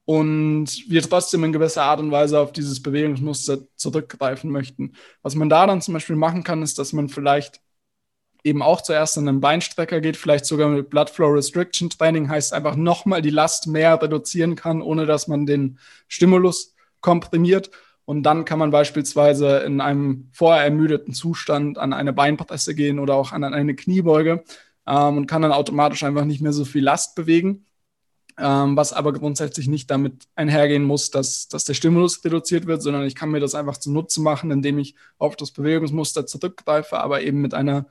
und 0.04 0.66
wir 0.90 1.00
trotzdem 1.00 1.44
in 1.44 1.52
gewisser 1.52 1.84
Art 1.84 2.00
und 2.00 2.10
Weise 2.10 2.38
auf 2.38 2.52
dieses 2.52 2.82
Bewegungsmuster 2.82 3.60
zurückgreifen 3.76 4.50
möchten. 4.50 4.92
Was 5.22 5.34
man 5.34 5.48
da 5.48 5.66
dann 5.66 5.80
zum 5.80 5.94
Beispiel 5.94 6.16
machen 6.16 6.42
kann, 6.42 6.62
ist, 6.62 6.78
dass 6.78 6.92
man 6.92 7.08
vielleicht 7.08 7.61
eben 8.44 8.62
auch 8.62 8.80
zuerst 8.80 9.16
in 9.16 9.28
einen 9.28 9.40
Beinstrecker 9.40 10.00
geht, 10.00 10.16
vielleicht 10.16 10.46
sogar 10.46 10.68
mit 10.68 10.90
Blood 10.90 11.10
Flow 11.10 11.28
Restriction 11.28 11.90
Training, 11.90 12.28
heißt 12.28 12.52
einfach 12.52 12.76
nochmal 12.76 13.22
die 13.22 13.30
Last 13.30 13.66
mehr 13.66 14.00
reduzieren 14.00 14.56
kann, 14.56 14.82
ohne 14.82 15.06
dass 15.06 15.28
man 15.28 15.46
den 15.46 15.78
Stimulus 16.08 16.74
komprimiert. 17.00 17.70
Und 18.04 18.24
dann 18.24 18.44
kann 18.44 18.58
man 18.58 18.72
beispielsweise 18.72 19.58
in 19.58 19.80
einem 19.80 20.28
vorher 20.32 20.64
ermüdeten 20.64 21.14
Zustand 21.14 21.78
an 21.78 21.92
eine 21.92 22.12
Beinpresse 22.12 22.74
gehen 22.74 22.98
oder 22.98 23.14
auch 23.14 23.32
an 23.32 23.44
eine 23.44 23.76
Kniebeuge 23.76 24.42
ähm, 24.86 25.16
und 25.18 25.26
kann 25.26 25.42
dann 25.42 25.52
automatisch 25.52 26.02
einfach 26.02 26.24
nicht 26.24 26.40
mehr 26.40 26.52
so 26.52 26.64
viel 26.64 26.82
Last 26.82 27.14
bewegen. 27.14 27.64
Ähm, 28.38 28.76
was 28.76 28.94
aber 28.94 29.12
grundsätzlich 29.12 29.68
nicht 29.68 29.90
damit 29.90 30.26
einhergehen 30.34 30.84
muss, 30.84 31.10
dass, 31.10 31.48
dass 31.48 31.64
der 31.64 31.74
Stimulus 31.74 32.24
reduziert 32.24 32.66
wird, 32.66 32.82
sondern 32.82 33.04
ich 33.04 33.14
kann 33.14 33.30
mir 33.30 33.40
das 33.40 33.54
einfach 33.54 33.76
zunutze 33.76 34.22
machen, 34.22 34.50
indem 34.50 34.78
ich 34.78 34.94
auf 35.18 35.36
das 35.36 35.50
Bewegungsmuster 35.50 36.26
zurückgreife, 36.26 36.98
aber 36.98 37.20
eben 37.22 37.42
mit 37.42 37.52
einer 37.52 37.86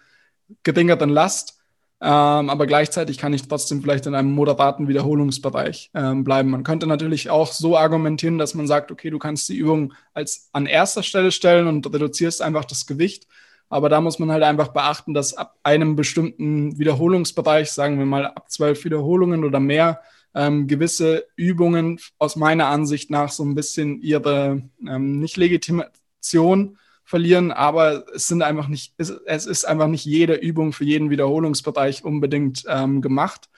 geringeren 0.63 1.09
Last. 1.09 1.57
Ähm, 2.03 2.49
aber 2.49 2.65
gleichzeitig 2.65 3.19
kann 3.19 3.31
ich 3.31 3.47
trotzdem 3.47 3.81
vielleicht 3.81 4.07
in 4.07 4.15
einem 4.15 4.31
moderaten 4.31 4.87
Wiederholungsbereich 4.87 5.91
ähm, 5.93 6.23
bleiben. 6.23 6.49
Man 6.49 6.63
könnte 6.63 6.87
natürlich 6.87 7.29
auch 7.29 7.51
so 7.51 7.77
argumentieren, 7.77 8.39
dass 8.39 8.55
man 8.55 8.65
sagt, 8.65 8.91
okay, 8.91 9.11
du 9.11 9.19
kannst 9.19 9.47
die 9.49 9.57
Übung 9.57 9.93
als 10.15 10.49
an 10.51 10.65
erster 10.65 11.03
Stelle 11.03 11.31
stellen 11.31 11.67
und 11.67 11.85
reduzierst 11.93 12.41
einfach 12.41 12.65
das 12.65 12.87
Gewicht. 12.87 13.27
Aber 13.69 13.87
da 13.87 14.01
muss 14.01 14.17
man 14.17 14.31
halt 14.31 14.41
einfach 14.43 14.69
beachten, 14.69 15.13
dass 15.13 15.35
ab 15.35 15.57
einem 15.61 15.95
bestimmten 15.95 16.77
Wiederholungsbereich, 16.79 17.71
sagen 17.71 17.99
wir 17.99 18.05
mal 18.07 18.25
ab 18.25 18.49
zwölf 18.49 18.83
Wiederholungen 18.83 19.45
oder 19.45 19.59
mehr, 19.59 20.01
ähm, 20.33 20.65
gewisse 20.65 21.27
Übungen 21.35 21.99
aus 22.17 22.35
meiner 22.35 22.65
Ansicht 22.67 23.11
nach 23.11 23.29
so 23.29 23.43
ein 23.43 23.53
bisschen 23.53 24.01
ihre 24.01 24.63
ähm, 24.87 25.19
nicht 25.19 25.37
Legitimation 25.37 26.77
verlieren, 27.11 27.51
aber 27.51 28.05
es 28.15 28.27
sind 28.27 28.41
einfach 28.41 28.69
nicht, 28.69 28.93
es, 28.97 29.09
ist 29.45 29.65
einfach 29.65 29.87
nicht 29.87 30.05
jede 30.05 30.35
Übung 30.35 30.71
für 30.71 30.85
jeden 30.85 31.09
Wiederholungsbereich 31.09 32.05
unbedingt 32.05 32.63
ähm, 32.69 33.01
gemacht. 33.01 33.49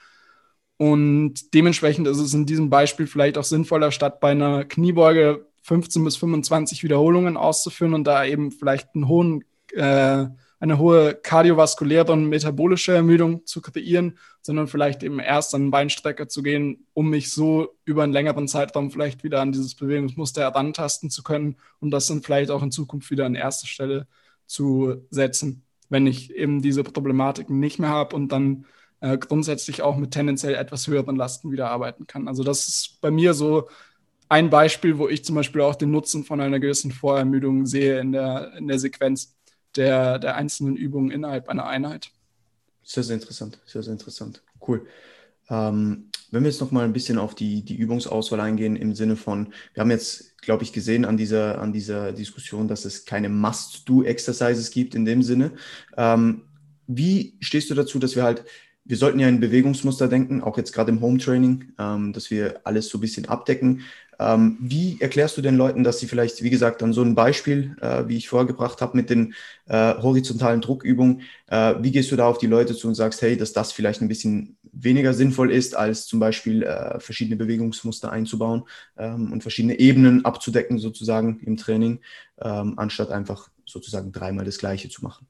Und 0.77 1.53
dementsprechend 1.53 2.07
ist 2.07 2.17
es 2.17 2.33
in 2.33 2.47
diesem 2.47 2.71
Beispiel 2.71 3.05
vielleicht 3.05 3.37
auch 3.37 3.43
sinnvoller, 3.43 3.91
statt 3.91 4.19
bei 4.19 4.31
einer 4.31 4.65
Kniebeuge 4.65 5.45
15 5.61 6.03
bis 6.03 6.15
25 6.15 6.83
Wiederholungen 6.83 7.37
auszuführen 7.37 7.93
und 7.93 8.05
da 8.05 8.25
eben 8.25 8.51
vielleicht 8.51 8.89
einen 8.95 9.07
hohen 9.07 9.43
äh, 9.73 10.25
eine 10.63 10.77
hohe 10.77 11.13
kardiovaskuläre 11.13 12.13
und 12.13 12.29
metabolische 12.29 12.93
Ermüdung 12.93 13.45
zu 13.45 13.59
kreieren, 13.59 14.17
sondern 14.41 14.67
vielleicht 14.67 15.03
eben 15.03 15.19
erst 15.19 15.53
an 15.53 15.63
den 15.63 15.71
Beinstrecker 15.71 16.29
zu 16.29 16.41
gehen, 16.41 16.87
um 16.93 17.09
mich 17.09 17.33
so 17.33 17.75
über 17.83 18.03
einen 18.03 18.13
längeren 18.13 18.47
Zeitraum 18.47 18.89
vielleicht 18.89 19.25
wieder 19.25 19.41
an 19.41 19.51
dieses 19.51 19.75
Bewegungsmuster 19.75 20.41
herantasten 20.41 21.09
zu 21.09 21.21
können 21.21 21.57
und 21.81 21.91
das 21.91 22.07
dann 22.07 22.21
vielleicht 22.21 22.49
auch 22.49 22.63
in 22.63 22.71
Zukunft 22.71 23.11
wieder 23.11 23.25
an 23.25 23.35
erste 23.35 23.67
Stelle 23.67 24.07
zu 24.45 25.05
setzen, 25.09 25.65
wenn 25.89 26.07
ich 26.07 26.33
eben 26.33 26.61
diese 26.61 26.85
Problematiken 26.85 27.59
nicht 27.59 27.77
mehr 27.77 27.89
habe 27.89 28.15
und 28.15 28.31
dann 28.31 28.65
äh, 29.01 29.17
grundsätzlich 29.17 29.81
auch 29.81 29.97
mit 29.97 30.11
tendenziell 30.11 30.55
etwas 30.55 30.87
höheren 30.87 31.17
Lasten 31.17 31.51
wieder 31.51 31.71
arbeiten 31.71 32.07
kann. 32.07 32.29
Also 32.29 32.41
das 32.41 32.69
ist 32.69 33.01
bei 33.01 33.11
mir 33.11 33.33
so 33.33 33.67
ein 34.29 34.49
Beispiel, 34.49 34.97
wo 34.97 35.09
ich 35.09 35.25
zum 35.25 35.35
Beispiel 35.35 35.59
auch 35.59 35.75
den 35.75 35.91
Nutzen 35.91 36.23
von 36.23 36.39
einer 36.39 36.61
gewissen 36.61 36.93
Vorermüdung 36.93 37.65
sehe 37.65 37.99
in 37.99 38.13
der, 38.13 38.53
in 38.57 38.69
der 38.69 38.79
Sequenz 38.79 39.35
der, 39.75 40.19
der 40.19 40.35
einzelnen 40.35 40.75
Übungen 40.75 41.11
innerhalb 41.11 41.49
einer 41.49 41.65
Einheit. 41.65 42.11
Sehr, 42.83 43.03
sehr 43.03 43.15
interessant, 43.15 43.59
sehr, 43.65 43.83
sehr 43.83 43.93
interessant. 43.93 44.43
Cool. 44.65 44.85
Ähm, 45.49 46.09
wenn 46.31 46.43
wir 46.43 46.49
jetzt 46.49 46.61
noch 46.61 46.71
mal 46.71 46.83
ein 46.83 46.93
bisschen 46.93 47.19
auf 47.19 47.35
die, 47.35 47.63
die 47.63 47.75
Übungsauswahl 47.75 48.39
eingehen, 48.39 48.75
im 48.75 48.95
Sinne 48.95 49.15
von, 49.15 49.53
wir 49.73 49.81
haben 49.81 49.91
jetzt, 49.91 50.37
glaube 50.41 50.63
ich, 50.63 50.73
gesehen 50.73 51.05
an 51.05 51.15
dieser, 51.15 51.61
an 51.61 51.73
dieser 51.73 52.11
Diskussion, 52.11 52.67
dass 52.67 52.85
es 52.85 53.05
keine 53.05 53.29
Must-Do-Exercises 53.29 54.71
gibt 54.71 54.95
in 54.95 55.05
dem 55.05 55.21
Sinne. 55.21 55.51
Ähm, 55.95 56.43
wie 56.87 57.37
stehst 57.39 57.69
du 57.69 57.75
dazu, 57.75 57.99
dass 57.99 58.15
wir 58.15 58.23
halt, 58.23 58.45
wir 58.83 58.97
sollten 58.97 59.19
ja 59.19 59.29
in 59.29 59.39
Bewegungsmuster 59.39 60.07
denken, 60.07 60.41
auch 60.41 60.57
jetzt 60.57 60.73
gerade 60.73 60.91
im 60.91 61.01
Home-Training, 61.01 61.73
ähm, 61.77 62.13
dass 62.13 62.31
wir 62.31 62.61
alles 62.63 62.89
so 62.89 62.97
ein 62.97 63.01
bisschen 63.01 63.27
abdecken. 63.27 63.81
Ähm, 64.19 64.57
wie 64.59 64.97
erklärst 64.99 65.37
du 65.37 65.41
den 65.41 65.57
Leuten, 65.57 65.83
dass 65.83 65.99
sie 65.99 66.07
vielleicht, 66.07 66.43
wie 66.43 66.49
gesagt, 66.49 66.81
dann 66.81 66.93
so 66.93 67.01
ein 67.01 67.15
Beispiel, 67.15 67.75
äh, 67.81 68.07
wie 68.07 68.17
ich 68.17 68.29
vorgebracht 68.29 68.81
habe, 68.81 68.97
mit 68.97 69.09
den 69.09 69.33
äh, 69.67 69.95
horizontalen 69.95 70.61
Druckübungen, 70.61 71.21
äh, 71.47 71.75
wie 71.79 71.91
gehst 71.91 72.11
du 72.11 72.15
da 72.15 72.27
auf 72.27 72.37
die 72.37 72.47
Leute 72.47 72.75
zu 72.75 72.87
und 72.87 72.95
sagst, 72.95 73.21
hey, 73.21 73.37
dass 73.37 73.53
das 73.53 73.71
vielleicht 73.71 74.01
ein 74.01 74.07
bisschen 74.07 74.57
weniger 74.71 75.13
sinnvoll 75.13 75.51
ist, 75.51 75.75
als 75.75 76.05
zum 76.05 76.19
Beispiel 76.19 76.63
äh, 76.63 76.99
verschiedene 76.99 77.35
Bewegungsmuster 77.35 78.11
einzubauen 78.11 78.63
ähm, 78.97 79.31
und 79.31 79.41
verschiedene 79.41 79.79
Ebenen 79.79 80.25
abzudecken, 80.25 80.79
sozusagen 80.79 81.39
im 81.45 81.57
Training, 81.57 81.99
ähm, 82.41 82.73
anstatt 82.77 83.11
einfach 83.11 83.49
sozusagen 83.65 84.11
dreimal 84.11 84.45
das 84.45 84.57
Gleiche 84.57 84.89
zu 84.89 85.03
machen? 85.03 85.27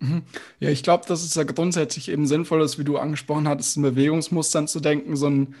Mhm. 0.00 0.22
Ja, 0.60 0.70
ich 0.70 0.82
glaube, 0.82 1.04
dass 1.06 1.24
es 1.24 1.34
ja 1.34 1.44
grundsätzlich 1.44 2.08
eben 2.08 2.26
sinnvoll 2.26 2.62
ist, 2.62 2.78
wie 2.78 2.84
du 2.84 2.98
angesprochen 2.98 3.48
hattest, 3.48 3.76
in 3.76 3.82
Bewegungsmustern 3.82 4.68
zu 4.68 4.80
denken, 4.80 5.16
so 5.16 5.28
ein 5.28 5.54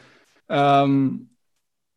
ähm, 0.48 1.28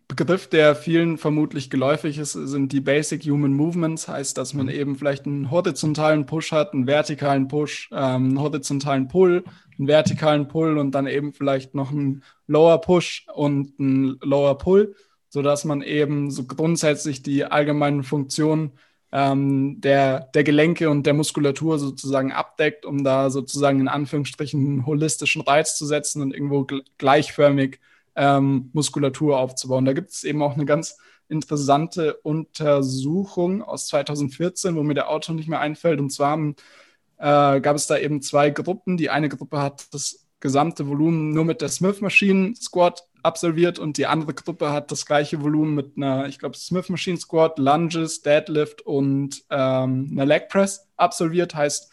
Begriff, 0.08 0.48
der 0.48 0.76
vielen 0.76 1.18
vermutlich 1.18 1.70
geläufig 1.70 2.18
ist, 2.18 2.32
sind 2.32 2.72
die 2.72 2.80
Basic 2.80 3.24
Human 3.26 3.54
Movements. 3.54 4.08
Heißt, 4.08 4.38
dass 4.38 4.54
man 4.54 4.68
mhm. 4.68 4.72
eben 4.72 4.96
vielleicht 4.96 5.26
einen 5.26 5.52
horizontalen 5.52 6.26
Push 6.26 6.54
hat, 6.54 6.74
einen 6.74 6.88
vertikalen 6.88 7.48
Push, 7.50 7.90
ähm, 7.92 8.30
einen 8.30 8.40
horizontalen 8.40 9.10
Pull, 9.10 9.44
einen 9.78 9.88
vertikalen 9.88 10.48
Pull 10.48 10.78
und 10.78 10.92
dann 10.92 11.08
eben 11.08 11.34
vielleicht 11.34 11.76
noch 11.76 11.92
einen 11.92 12.24
Lower 12.48 12.80
Push 12.80 13.28
und 13.34 13.74
einen 13.80 14.18
Lower 14.22 14.58
Pull, 14.58 14.96
sodass 15.30 15.66
man 15.66 15.82
eben 15.82 16.32
so 16.32 16.46
grundsätzlich 16.46 17.22
die 17.22 17.44
allgemeinen 17.44 18.04
Funktionen 18.04 18.72
ähm, 19.12 19.82
der, 19.82 20.22
der 20.34 20.44
Gelenke 20.44 20.90
und 20.90 21.06
der 21.06 21.14
Muskulatur 21.16 21.80
sozusagen 21.80 22.32
abdeckt, 22.32 22.86
um 22.86 23.04
da 23.04 23.30
sozusagen 23.30 23.82
in 23.82 23.88
Anführungsstrichen 23.90 24.66
einen 24.66 24.86
holistischen 24.86 25.42
Reiz 25.42 25.78
zu 25.78 25.86
setzen 25.86 26.22
und 26.22 26.34
irgendwo 26.34 26.66
gleichförmig 26.98 27.80
ähm, 28.18 28.72
Muskulatur 28.74 29.40
aufzubauen. 29.40 29.86
Da 29.86 29.94
gibt 29.94 30.10
es 30.10 30.24
eben 30.24 30.42
auch 30.42 30.56
eine 30.56 30.66
ganz 30.66 30.98
interessante 31.30 32.16
Untersuchung 32.24 33.62
aus 33.62 33.88
2014, 33.88 34.76
wo 34.76 34.84
mir 34.84 34.96
der 34.96 35.10
Autor 35.10 35.36
nicht 35.36 35.48
mehr 35.48 35.60
einfällt. 35.60 36.00
Und 36.00 36.12
zwar 36.12 36.38
äh, 36.38 37.62
gab 37.62 37.76
es 37.76 37.88
da 37.88 37.98
eben 37.98 38.22
zwei 38.22 38.50
Gruppen. 38.50 38.98
Die 38.98 39.10
eine 39.10 39.30
Gruppe 39.30 39.62
hat 39.62 39.94
das 39.94 40.26
gesamte 40.40 40.88
Volumen 40.88 41.34
nur 41.34 41.46
mit 41.46 41.62
der 41.62 41.70
Smith 41.70 42.02
Machine 42.02 42.56
Squat 42.56 43.04
absolviert 43.24 43.80
und 43.80 43.98
die 43.98 44.06
andere 44.06 44.34
Gruppe 44.34 44.72
hat 44.72 44.92
das 44.92 45.06
gleiche 45.06 45.42
Volumen 45.42 45.76
mit 45.76 45.98
einer, 45.98 46.28
ich 46.28 46.40
glaube, 46.40 46.56
Smith 46.56 46.90
Machine 46.90 47.18
Squat, 47.18 47.60
Lunges, 47.60 48.22
Deadlift 48.22 48.82
und 48.82 49.44
ähm, 49.50 50.10
einer 50.12 50.26
Leg 50.26 50.48
Press 50.50 50.88
absolviert. 50.96 51.56
Heißt, 51.56 51.92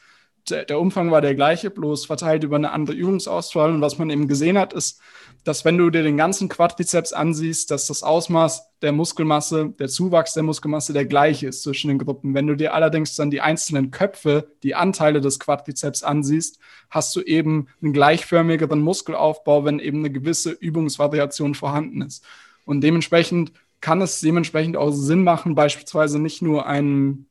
der 0.50 0.78
Umfang 0.78 1.10
war 1.10 1.20
der 1.20 1.34
gleiche, 1.34 1.70
bloß 1.70 2.06
verteilt 2.06 2.44
über 2.44 2.56
eine 2.56 2.72
andere 2.72 2.96
Übungsauswahl. 2.96 3.70
Und 3.70 3.80
was 3.80 3.98
man 3.98 4.10
eben 4.10 4.28
gesehen 4.28 4.58
hat, 4.58 4.72
ist, 4.72 5.00
dass 5.44 5.64
wenn 5.64 5.78
du 5.78 5.90
dir 5.90 6.02
den 6.02 6.16
ganzen 6.16 6.48
Quadrizeps 6.48 7.12
ansiehst, 7.12 7.70
dass 7.70 7.86
das 7.86 8.02
Ausmaß 8.02 8.66
der 8.82 8.92
Muskelmasse, 8.92 9.74
der 9.78 9.88
Zuwachs 9.88 10.34
der 10.34 10.42
Muskelmasse 10.42 10.92
der 10.92 11.06
gleiche 11.06 11.48
ist 11.48 11.62
zwischen 11.62 11.88
den 11.88 11.98
Gruppen. 11.98 12.34
Wenn 12.34 12.46
du 12.46 12.56
dir 12.56 12.74
allerdings 12.74 13.14
dann 13.14 13.30
die 13.30 13.40
einzelnen 13.40 13.90
Köpfe, 13.90 14.48
die 14.62 14.74
Anteile 14.74 15.20
des 15.20 15.38
Quadrizeps 15.38 16.02
ansiehst, 16.02 16.58
hast 16.90 17.14
du 17.16 17.20
eben 17.20 17.68
einen 17.82 17.92
gleichförmigeren 17.92 18.80
Muskelaufbau, 18.80 19.64
wenn 19.64 19.78
eben 19.78 19.98
eine 19.98 20.10
gewisse 20.10 20.50
Übungsvariation 20.50 21.54
vorhanden 21.54 22.02
ist. 22.02 22.24
Und 22.64 22.82
dementsprechend 22.82 23.52
kann 23.80 24.00
es 24.00 24.20
dementsprechend 24.20 24.76
auch 24.76 24.90
Sinn 24.90 25.24
machen, 25.24 25.54
beispielsweise 25.54 26.18
nicht 26.18 26.40
nur 26.40 26.66
einen 26.66 27.26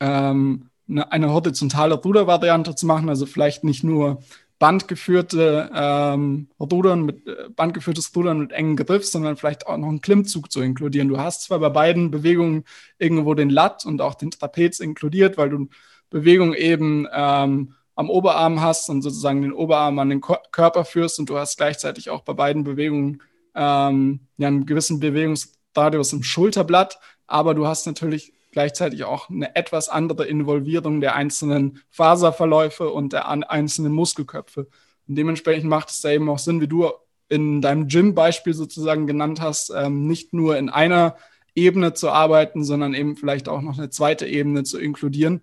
ähm, 0.00 0.68
eine, 0.88 1.12
eine 1.12 1.32
horizontale 1.32 1.94
Rudervariante 1.94 2.74
zu 2.74 2.86
machen, 2.86 3.08
also 3.08 3.26
vielleicht 3.26 3.64
nicht 3.64 3.84
nur 3.84 4.22
bandgeführte 4.58 5.70
ähm, 5.74 6.48
Rudern 6.58 7.02
mit 7.02 7.26
äh, 7.26 7.48
bandgeführtes 7.54 8.14
Rudern 8.16 8.38
mit 8.38 8.52
engen 8.52 8.76
Griff, 8.76 9.04
sondern 9.04 9.36
vielleicht 9.36 9.66
auch 9.66 9.76
noch 9.76 9.88
einen 9.88 10.00
Klimmzug 10.00 10.50
zu 10.50 10.62
inkludieren. 10.62 11.08
Du 11.08 11.18
hast 11.18 11.42
zwar 11.42 11.58
bei 11.58 11.68
beiden 11.68 12.10
Bewegungen 12.10 12.64
irgendwo 12.98 13.34
den 13.34 13.50
Lat 13.50 13.84
und 13.84 14.00
auch 14.00 14.14
den 14.14 14.30
Trapez 14.30 14.80
inkludiert, 14.80 15.36
weil 15.36 15.50
du 15.50 15.68
Bewegung 16.08 16.54
eben 16.54 17.06
ähm, 17.12 17.74
am 17.96 18.10
Oberarm 18.10 18.60
hast 18.60 18.88
und 18.88 19.02
sozusagen 19.02 19.42
den 19.42 19.52
Oberarm 19.52 19.98
an 19.98 20.08
den 20.08 20.20
Ko 20.20 20.36
Körper 20.52 20.84
führst 20.84 21.18
und 21.18 21.28
du 21.28 21.36
hast 21.38 21.56
gleichzeitig 21.56 22.10
auch 22.10 22.22
bei 22.22 22.32
beiden 22.32 22.64
Bewegungen 22.64 23.22
ähm, 23.54 24.20
ja, 24.38 24.48
einen 24.48 24.66
gewissen 24.66 25.00
Bewegungsradius 25.00 26.12
im 26.12 26.22
Schulterblatt, 26.22 26.98
aber 27.26 27.54
du 27.54 27.66
hast 27.66 27.86
natürlich 27.86 28.32
gleichzeitig 28.56 29.04
auch 29.04 29.28
eine 29.28 29.54
etwas 29.54 29.90
andere 29.90 30.24
Involvierung 30.24 31.02
der 31.02 31.14
einzelnen 31.14 31.82
Faserverläufe 31.90 32.88
und 32.88 33.12
der 33.12 33.28
einzelnen 33.28 33.92
Muskelköpfe. 33.92 34.66
Und 35.06 35.14
dementsprechend 35.14 35.68
macht 35.68 35.90
es 35.90 36.00
da 36.00 36.08
eben 36.10 36.30
auch 36.30 36.38
Sinn, 36.38 36.62
wie 36.62 36.66
du 36.66 36.90
in 37.28 37.60
deinem 37.60 37.86
Gym-Beispiel 37.86 38.54
sozusagen 38.54 39.06
genannt 39.06 39.42
hast, 39.42 39.74
ähm, 39.76 40.06
nicht 40.06 40.32
nur 40.32 40.56
in 40.56 40.70
einer 40.70 41.16
Ebene 41.54 41.92
zu 41.92 42.08
arbeiten, 42.08 42.64
sondern 42.64 42.94
eben 42.94 43.16
vielleicht 43.16 43.50
auch 43.50 43.60
noch 43.60 43.76
eine 43.76 43.90
zweite 43.90 44.26
Ebene 44.26 44.64
zu 44.64 44.78
inkludieren 44.78 45.42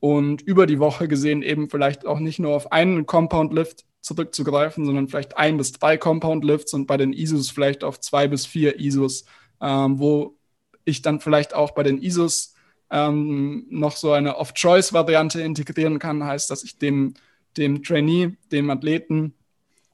und 0.00 0.42
über 0.42 0.66
die 0.66 0.80
Woche 0.80 1.06
gesehen 1.06 1.42
eben 1.42 1.70
vielleicht 1.70 2.06
auch 2.06 2.18
nicht 2.18 2.40
nur 2.40 2.56
auf 2.56 2.72
einen 2.72 3.06
Compound 3.06 3.52
Lift 3.52 3.84
zurückzugreifen, 4.00 4.84
sondern 4.84 5.06
vielleicht 5.06 5.36
ein 5.36 5.58
bis 5.58 5.70
drei 5.70 5.96
Compound 5.96 6.44
Lifts 6.44 6.74
und 6.74 6.88
bei 6.88 6.96
den 6.96 7.12
ISOs 7.12 7.50
vielleicht 7.50 7.84
auf 7.84 8.00
zwei 8.00 8.26
bis 8.26 8.46
vier 8.46 8.80
ISOs, 8.80 9.26
ähm, 9.60 10.00
wo 10.00 10.36
ich 10.84 11.02
dann 11.02 11.20
vielleicht 11.20 11.54
auch 11.54 11.72
bei 11.72 11.82
den 11.82 12.02
ISOs 12.02 12.54
ähm, 12.90 13.66
noch 13.70 13.96
so 13.96 14.12
eine 14.12 14.36
Off-Choice-Variante 14.36 15.40
integrieren 15.40 15.98
kann, 15.98 16.24
heißt, 16.24 16.50
dass 16.50 16.62
ich 16.62 16.78
dem, 16.78 17.14
dem 17.56 17.82
Trainee, 17.82 18.36
dem 18.50 18.70
Athleten 18.70 19.34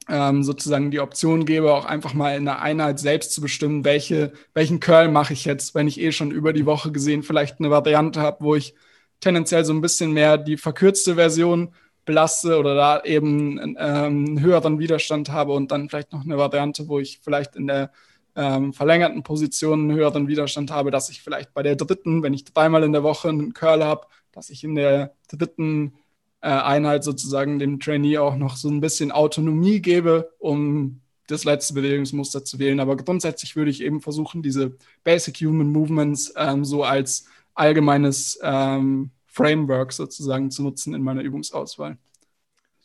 ähm, 0.09 0.43
sozusagen 0.43 0.91
die 0.91 0.99
Option 0.99 1.45
gebe, 1.45 1.73
auch 1.73 1.85
einfach 1.85 2.13
mal 2.13 2.35
in 2.35 2.45
der 2.45 2.61
Einheit 2.61 2.99
selbst 2.99 3.31
zu 3.31 3.41
bestimmen, 3.41 3.85
welche, 3.85 4.33
welchen 4.53 4.79
Curl 4.79 5.09
mache 5.09 5.33
ich 5.33 5.45
jetzt, 5.45 5.75
wenn 5.75 5.87
ich 5.87 5.99
eh 5.99 6.11
schon 6.11 6.31
über 6.31 6.51
die 6.51 6.65
Woche 6.65 6.91
gesehen 6.91 7.23
vielleicht 7.23 7.59
eine 7.59 7.69
Variante 7.69 8.19
habe, 8.19 8.43
wo 8.43 8.55
ich 8.55 8.73
tendenziell 9.19 9.63
so 9.65 9.73
ein 9.73 9.81
bisschen 9.81 10.11
mehr 10.11 10.37
die 10.37 10.57
verkürzte 10.57 11.15
Version 11.15 11.73
belaste 12.05 12.57
oder 12.57 12.73
da 12.73 13.03
eben 13.03 13.59
ähm, 13.59 13.75
einen 13.77 14.41
höheren 14.41 14.79
Widerstand 14.79 15.29
habe 15.29 15.53
und 15.53 15.71
dann 15.71 15.89
vielleicht 15.89 16.11
noch 16.11 16.25
eine 16.25 16.37
Variante, 16.37 16.87
wo 16.87 16.99
ich 16.99 17.19
vielleicht 17.23 17.55
in 17.55 17.67
der 17.67 17.91
ähm, 18.39 18.71
verlängerten 18.71 19.21
Position 19.21 19.81
einen 19.81 19.97
höheren 19.97 20.29
Widerstand 20.29 20.71
habe, 20.71 20.91
dass 20.91 21.09
ich 21.09 21.21
vielleicht 21.21 21.53
bei 21.53 21.61
der 21.61 21.75
dritten, 21.75 22.23
wenn 22.23 22.33
ich 22.33 22.45
dreimal 22.45 22.83
in 22.83 22.93
der 22.93 23.03
Woche 23.03 23.27
einen 23.27 23.53
Curl 23.53 23.83
habe, 23.83 24.07
dass 24.31 24.49
ich 24.49 24.63
in 24.63 24.75
der 24.75 25.13
dritten 25.27 25.95
äh, 26.39 26.47
Einheit 26.47 27.03
sozusagen 27.03 27.59
dem 27.59 27.81
Trainee 27.81 28.17
auch 28.17 28.37
noch 28.37 28.55
so 28.55 28.69
ein 28.69 28.79
bisschen 28.79 29.11
Autonomie 29.11 29.81
gebe, 29.81 30.31
um 30.39 31.01
das 31.27 31.43
letzte 31.43 31.73
Bewegungsmuster 31.73 32.45
zu 32.45 32.59
wählen. 32.59 32.79
Aber 32.79 32.95
grundsätzlich 32.95 33.57
würde 33.57 33.71
ich 33.71 33.83
eben 33.83 33.99
versuchen, 33.99 34.41
diese 34.41 34.77
Basic 35.03 35.35
Human 35.41 35.69
Movements 35.69 36.33
ähm, 36.37 36.63
so 36.63 36.85
als 36.85 37.25
allgemeines 37.55 38.39
ähm, 38.41 39.11
Framework 39.27 39.91
sozusagen 39.91 40.49
zu 40.49 40.63
nutzen 40.63 40.93
in 40.93 41.03
meiner 41.03 41.23
Übungsauswahl. 41.23 41.97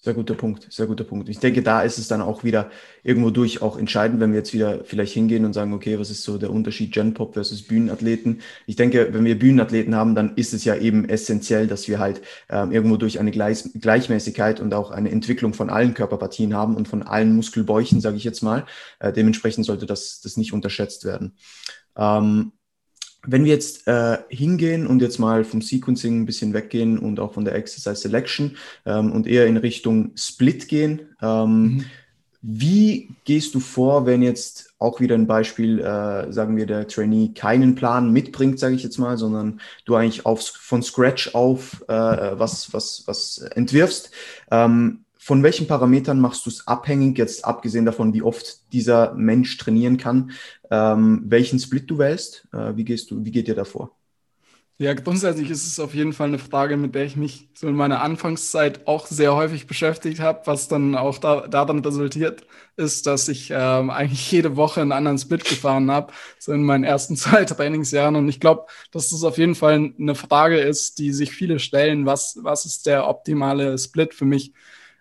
Sehr 0.05 0.13
guter 0.13 0.35
Punkt, 0.35 0.67
sehr 0.71 0.87
guter 0.87 1.05
Punkt. 1.05 1.31
Ich 1.31 1.39
denke, 1.39 1.63
da 1.63 1.81
ist 1.81 1.97
es 1.97 2.09
dann 2.09 2.21
auch 2.21 2.45
wieder 2.45 2.71
irgendwo 3.03 3.31
durch 3.31 3.63
auch 3.63 3.79
entscheidend, 3.79 4.21
wenn 4.21 4.33
wir 4.33 4.39
jetzt 4.41 4.53
wieder 4.53 4.85
vielleicht 4.85 5.15
hingehen 5.15 5.47
und 5.47 5.55
sagen, 5.55 5.73
okay, 5.73 5.99
was 5.99 6.11
ist 6.11 6.25
so 6.25 6.37
der 6.37 6.51
Unterschied 6.51 6.93
Gen-Pop 6.93 7.33
versus 7.33 7.63
Bühnenathleten? 7.63 8.43
Ich 8.67 8.77
denke, 8.77 9.09
wenn 9.15 9.25
wir 9.25 9.39
Bühnenathleten 9.39 9.95
haben, 9.95 10.15
dann 10.15 10.37
ist 10.37 10.53
es 10.53 10.63
ja 10.67 10.77
eben 10.77 11.09
essentiell, 11.09 11.69
dass 11.69 11.89
wir 11.89 12.01
halt 12.01 12.21
ähm, 12.51 12.71
irgendwo 12.71 12.99
durch 12.99 13.19
eine 13.19 13.31
Gleich 13.31 13.65
Gleichmäßigkeit 13.81 14.61
und 14.61 14.75
auch 14.75 14.91
eine 14.91 15.11
Entwicklung 15.11 15.55
von 15.55 15.71
allen 15.71 15.95
Körperpartien 15.95 16.53
haben 16.53 16.77
und 16.77 16.87
von 16.87 17.03
allen 17.03 17.35
Muskelbäuchen, 17.35 18.03
sage 18.03 18.19
ich 18.19 18.25
jetzt 18.25 18.43
mal. 18.43 18.67
Äh, 19.01 19.11
dementsprechend 19.11 19.65
sollte 19.65 19.87
das, 19.87 20.21
das 20.21 20.37
nicht 20.37 20.53
unterschätzt 20.53 21.07
werden. 21.07 21.33
Ähm, 21.97 22.53
wenn 23.27 23.45
wir 23.45 23.53
jetzt 23.53 23.87
äh, 23.87 24.19
hingehen 24.29 24.87
und 24.87 25.03
jetzt 25.03 25.19
mal 25.19 25.45
vom 25.45 25.63
Sequencing 25.63 26.23
ein 26.23 26.27
bisschen 26.27 26.53
weggehen 26.53 26.99
und 26.99 27.21
auch 27.21 27.35
von 27.35 27.45
der 27.45 27.55
Exercise 27.55 27.97
Selection 27.97 28.57
ähm, 28.87 29.13
und 29.13 29.27
eher 29.27 29.47
in 29.47 29.57
Richtung 29.57 30.13
Split 30.17 30.69
gehen, 30.69 31.03
ähm, 31.23 31.63
mhm. 31.63 31.85
wie 32.43 33.11
gehst 33.25 33.55
du 33.55 33.61
vor, 33.61 34.07
wenn 34.07 34.23
jetzt 34.23 34.75
auch 34.79 35.01
wieder 35.01 35.15
ein 35.15 35.27
Beispiel, 35.27 35.81
äh, 35.81 36.31
sagen 36.33 36.57
wir, 36.57 36.67
der 36.67 36.87
Trainee 36.87 37.33
keinen 37.35 37.75
Plan 37.75 38.13
mitbringt, 38.13 38.59
sage 38.59 38.75
ich 38.75 38.83
jetzt 38.83 38.99
mal, 38.99 39.17
sondern 39.17 39.61
du 39.87 39.95
eigentlich 39.95 40.27
auf, 40.27 40.43
von 40.43 40.83
Scratch 40.83 41.35
auf 41.35 41.83
äh, 41.89 41.93
was, 41.93 42.73
was, 42.73 43.05
was 43.07 43.39
entwirfst? 43.39 44.11
Ähm, 44.51 45.05
von 45.25 45.43
welchen 45.43 45.67
Parametern 45.67 46.21
machst 46.21 46.45
du 46.45 46.51
es 46.51 46.67
abhängig, 46.69 47.17
jetzt 47.17 47.47
abgesehen 47.47 47.87
davon, 47.87 48.13
wie 48.13 48.21
oft 48.21 48.71
dieser 48.75 49.15
Mensch 49.15 49.57
trainieren 49.57 49.97
kann, 49.97 50.33
ähm, 50.75 51.23
welchen 51.27 51.59
Split 51.59 51.91
du 51.91 51.99
wählst? 51.99 52.49
Äh, 52.53 52.77
wie 52.77 52.85
gehst 52.85 53.11
du, 53.11 53.25
wie 53.25 53.31
geht 53.31 53.49
dir 53.49 53.55
davor? 53.55 53.97
Ja, 54.77 54.93
grundsätzlich 54.93 55.51
ist 55.51 55.65
es 55.69 55.79
auf 55.79 55.95
jeden 55.95 56.13
Fall 56.13 56.27
eine 56.27 56.39
Frage, 56.41 56.77
mit 56.77 56.97
der 56.97 57.05
ich 57.05 57.15
mich 57.15 57.49
so 57.55 57.69
in 57.69 57.77
meiner 57.77 58.03
Anfangszeit 58.03 58.89
auch 58.89 59.07
sehr 59.07 59.37
häufig 59.37 59.69
beschäftigt 59.69 60.19
habe, 60.19 60.41
was 60.47 60.67
dann 60.67 60.97
auch 60.97 61.19
da, 61.19 61.47
daran 61.47 61.79
resultiert 61.79 62.45
ist, 62.77 63.07
dass 63.07 63.29
ich 63.29 63.53
ähm, 63.53 63.91
eigentlich 63.91 64.33
jede 64.33 64.57
Woche 64.57 64.81
einen 64.81 64.91
anderen 64.91 65.19
Split 65.19 65.45
gefahren 65.45 65.93
habe, 65.93 66.13
so 66.41 66.53
in 66.53 66.65
meinen 66.65 66.83
ersten 66.83 67.15
zwei 67.17 67.45
Trainingsjahren. 67.45 68.17
Und 68.17 68.29
ich 68.29 68.41
glaube, 68.41 68.67
dass 68.91 69.11
das 69.11 69.23
auf 69.23 69.39
jeden 69.39 69.55
Fall 69.55 69.93
eine 69.97 70.17
Frage 70.17 70.59
ist, 70.59 70.99
die 70.99 71.13
sich 71.13 71.31
viele 71.31 71.61
stellen, 71.61 72.05
was, 72.05 72.39
was 72.43 72.67
ist 72.67 72.87
der 72.87 73.07
optimale 73.07 73.79
Split 73.79 74.13
für 74.13 74.25
mich? 74.25 74.53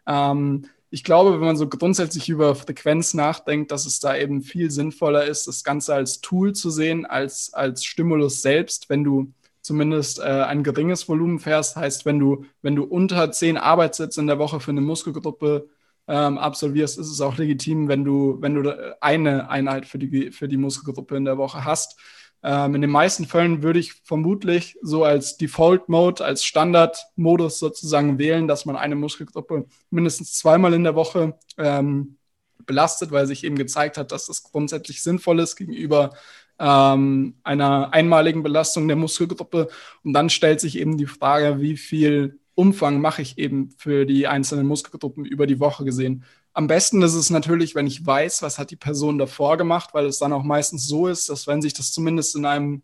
Ähm, 0.06 0.68
ich 0.94 1.04
glaube, 1.04 1.34
wenn 1.34 1.48
man 1.48 1.58
so 1.58 1.68
grundsätzlich 1.68 2.30
über 2.30 2.54
Frequenz 2.54 3.16
nachdenkt, 3.16 3.72
dass 3.72 3.88
es 3.88 4.00
da 4.00 4.16
eben 4.16 4.44
viel 4.44 4.70
sinnvoller 4.70 5.26
ist, 5.26 5.48
das 5.48 5.64
Ganze 5.64 5.96
als 5.96 6.22
Tool 6.22 6.54
zu 6.54 6.70
sehen, 6.70 7.08
als, 7.08 7.52
als 7.52 7.84
Stimulus 7.84 8.44
selbst, 8.44 8.92
wenn 8.92 9.04
du 9.04 9.34
zumindest 9.62 10.20
äh, 10.20 10.22
ein 10.22 10.62
geringes 10.62 11.10
Volumen 11.10 11.40
fährst, 11.40 11.78
heißt, 11.78 12.06
wenn 12.06 12.20
du, 12.20 12.46
wenn 12.62 12.76
du 12.76 12.84
unter 12.84 13.32
zehn 13.32 13.58
Arbeitssätze 13.58 14.22
in 14.22 14.28
der 14.28 14.38
Woche 14.38 14.60
für 14.60 14.70
eine 14.70 14.82
Muskelgruppe 14.82 15.68
ähm, 16.08 16.38
absolvierst, 16.38 17.00
ist 17.00 17.10
es 17.10 17.22
auch 17.22 17.40
legitim, 17.40 17.88
wenn 17.88 18.04
du, 18.04 18.38
wenn 18.40 18.54
du 18.54 18.96
eine 19.02 19.50
Einheit 19.50 19.88
für 19.88 19.98
die, 19.98 20.32
für 20.32 20.48
die 20.48 20.58
Muskelgruppe 20.58 21.18
in 21.18 21.26
der 21.26 21.40
Woche 21.40 21.66
hast. 21.66 22.00
Ähm, 22.44 22.76
in 22.76 22.82
den 22.82 22.90
meisten 22.90 23.26
Fällen 23.26 23.64
würde 23.64 23.80
ich 23.80 23.94
vermutlich 24.04 24.78
so 24.82 25.04
als 25.06 25.38
Default-Mode, 25.38 26.24
als 26.24 26.44
Standard-Modus 26.44 27.60
sozusagen 27.60 28.20
wählen, 28.20 28.48
dass 28.48 28.66
man 28.66 28.76
eine 28.76 28.96
Muskelgruppe 28.96 29.66
mindestens 29.90 30.34
zweimal 30.34 30.74
in 30.74 30.84
der 30.84 30.96
Woche 30.96 31.38
ähm, 31.58 32.18
belastet, 32.66 33.12
weil 33.12 33.28
sich 33.28 33.44
eben 33.44 33.56
gezeigt 33.56 33.98
hat, 33.98 34.12
dass 34.12 34.26
das 34.26 34.44
grundsätzlich 34.44 35.02
sinnvoll 35.02 35.40
ist 35.40 35.56
gegenüber 35.56 36.12
ähm, 36.60 37.36
einer 37.44 37.94
einmaligen 37.94 38.44
Belastung 38.44 38.88
der 38.88 38.98
Muskelgruppe. 38.98 39.70
Und 40.04 40.14
dann 40.14 40.30
stellt 40.30 40.60
sich 40.60 40.78
eben 40.78 40.98
die 40.98 41.08
Frage, 41.08 41.62
wie 41.62 41.78
viel 41.78 42.40
Umfang 42.56 43.02
mache 43.02 43.22
ich 43.22 43.38
eben 43.38 43.72
für 43.78 44.06
die 44.06 44.28
einzelnen 44.28 44.68
Muskelgruppen 44.68 45.26
über 45.26 45.48
die 45.48 45.60
Woche 45.60 45.86
gesehen. 45.86 46.24
Am 46.54 46.68
besten 46.68 47.02
ist 47.02 47.16
es 47.16 47.30
natürlich, 47.32 47.74
wenn 47.74 47.88
ich 47.88 48.06
weiß, 48.06 48.44
was 48.44 48.60
hat 48.60 48.70
die 48.72 48.76
Person 48.76 49.18
davor 49.18 49.58
gemacht, 49.58 49.90
weil 49.94 50.06
es 50.06 50.20
dann 50.20 50.34
auch 50.34 50.44
meistens 50.44 50.88
so 50.88 51.08
ist, 51.08 51.30
dass 51.30 51.48
wenn 51.48 51.62
sich 51.62 51.74
das 51.74 51.92
zumindest 51.92 52.36
in 52.36 52.46
einem 52.46 52.84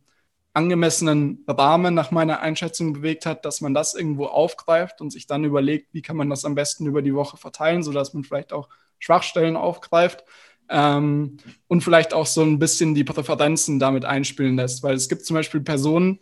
angemessenen 0.53 1.43
Rahmen 1.47 1.93
nach 1.93 2.09
meiner 2.11 2.39
Einschätzung 2.39 2.93
bewegt 2.93 3.25
hat, 3.27 3.45
dass 3.45 3.61
man 3.61 3.75
das 3.75 3.93
irgendwo 3.93 4.25
aufgreift 4.25 5.01
und 5.01 5.11
sich 5.11 5.27
dann 5.27 5.43
überlegt, 5.43 5.93
wie 5.93 6.01
kann 6.01 6.17
man 6.17 6.29
das 6.29 6.45
am 6.45 6.55
besten 6.55 6.87
über 6.87 7.03
die 7.03 7.13
Woche 7.13 7.37
verteilen, 7.37 7.83
sodass 7.83 8.13
man 8.13 8.23
vielleicht 8.23 8.53
auch 8.53 8.69
Schwachstellen 8.97 9.55
aufgreift 9.55 10.25
ähm, 10.69 11.37
und 11.67 11.83
vielleicht 11.83 12.13
auch 12.13 12.25
so 12.25 12.41
ein 12.41 12.59
bisschen 12.59 12.95
die 12.95 13.03
Präferenzen 13.03 13.79
damit 13.79 14.05
einspielen 14.05 14.55
lässt. 14.55 14.83
Weil 14.83 14.95
es 14.95 15.09
gibt 15.09 15.25
zum 15.25 15.35
Beispiel 15.35 15.61
Personen, 15.61 16.19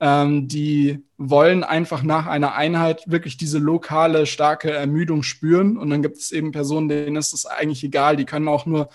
ähm, 0.00 0.48
die 0.48 1.04
wollen 1.18 1.64
einfach 1.64 2.02
nach 2.02 2.26
einer 2.26 2.54
Einheit 2.54 3.02
wirklich 3.06 3.36
diese 3.36 3.58
lokale, 3.58 4.26
starke 4.26 4.70
Ermüdung 4.70 5.22
spüren. 5.22 5.76
Und 5.76 5.90
dann 5.90 6.02
gibt 6.02 6.16
es 6.16 6.32
eben 6.32 6.52
Personen, 6.52 6.88
denen 6.88 7.16
ist 7.16 7.34
es 7.34 7.46
eigentlich 7.46 7.84
egal. 7.84 8.16
Die 8.16 8.24
können 8.24 8.48
auch 8.48 8.66
nur 8.66 8.88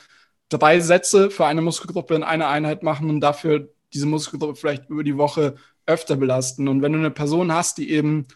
drei 0.49 0.80
Sätze 0.80 1.30
für 1.30 1.45
eine 1.45 1.62
Muskelgruppe 1.62 2.16
in 2.16 2.24
einer 2.24 2.47
Einheit 2.47 2.84
machen 2.84 3.10
und 3.10 3.22
dafür 3.22 3.70
diese 3.93 4.08
Muskelgruppe 4.08 4.56
vielleicht 4.56 4.89
über 4.89 5.03
die 5.03 5.18
Woche 5.18 5.56
öfter 5.86 6.16
belasten. 6.16 6.68
Und 6.68 6.82
wenn 6.82 6.93
du 6.93 6.99
eine 6.99 7.12
Person 7.12 7.51
hast, 7.51 7.78
die 7.78 7.91
eben 7.91 8.28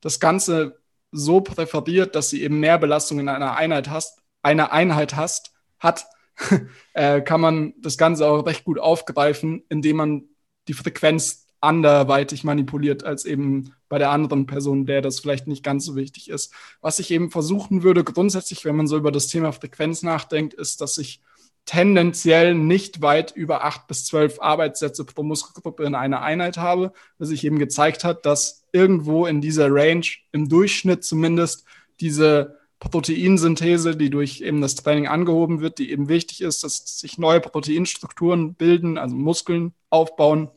das 0.00 0.20
Ganze 0.20 0.78
so 1.10 1.40
präferiert, 1.40 2.14
dass 2.14 2.30
sie 2.30 2.42
eben 2.42 2.60
mehr 2.60 2.78
Belastung 2.78 3.20
in 3.20 3.28
einer 3.28 3.56
Einheit 3.56 3.88
hast, 3.88 4.20
eine 4.42 4.72
Einheit 4.72 5.16
hast, 5.16 5.53
hat, 5.84 6.06
äh, 6.94 7.20
kann 7.20 7.40
man 7.40 7.74
das 7.78 7.96
Ganze 7.96 8.26
auch 8.26 8.44
recht 8.44 8.64
gut 8.64 8.80
aufgreifen, 8.80 9.62
indem 9.68 9.96
man 9.96 10.24
die 10.66 10.74
Frequenz 10.74 11.46
anderweitig 11.60 12.44
manipuliert 12.44 13.04
als 13.04 13.24
eben 13.24 13.72
bei 13.88 13.98
der 13.98 14.10
anderen 14.10 14.46
Person, 14.46 14.84
der 14.86 15.00
das 15.00 15.20
vielleicht 15.20 15.46
nicht 15.46 15.62
ganz 15.62 15.84
so 15.84 15.96
wichtig 15.96 16.28
ist. 16.28 16.52
Was 16.80 16.98
ich 16.98 17.10
eben 17.10 17.30
versuchen 17.30 17.82
würde, 17.82 18.04
grundsätzlich, 18.04 18.64
wenn 18.64 18.76
man 18.76 18.86
so 18.86 18.96
über 18.96 19.12
das 19.12 19.28
Thema 19.28 19.52
Frequenz 19.52 20.02
nachdenkt, 20.02 20.52
ist, 20.52 20.80
dass 20.80 20.98
ich 20.98 21.22
tendenziell 21.64 22.54
nicht 22.54 23.00
weit 23.00 23.32
über 23.34 23.64
acht 23.64 23.86
bis 23.86 24.04
zwölf 24.04 24.40
Arbeitssätze 24.40 25.04
pro 25.04 25.22
Muskelgruppe 25.22 25.84
in 25.84 25.94
einer 25.94 26.20
Einheit 26.20 26.58
habe, 26.58 26.92
was 27.18 27.28
sich 27.28 27.44
eben 27.44 27.58
gezeigt 27.58 28.04
hat, 28.04 28.26
dass 28.26 28.64
irgendwo 28.72 29.24
in 29.24 29.40
dieser 29.40 29.68
Range 29.70 30.06
im 30.32 30.48
Durchschnitt 30.48 31.04
zumindest 31.04 31.64
diese 32.00 32.58
Proteinsynthese, 32.90 33.96
die 33.96 34.10
durch 34.10 34.40
eben 34.40 34.60
das 34.60 34.74
Training 34.74 35.06
angehoben 35.06 35.60
wird, 35.60 35.78
die 35.78 35.90
eben 35.90 36.08
wichtig 36.08 36.40
ist, 36.40 36.64
dass 36.64 36.98
sich 37.00 37.18
neue 37.18 37.40
Proteinstrukturen 37.40 38.54
bilden, 38.54 38.98
also 38.98 39.14
Muskeln 39.14 39.72
aufbauen, 39.90 40.50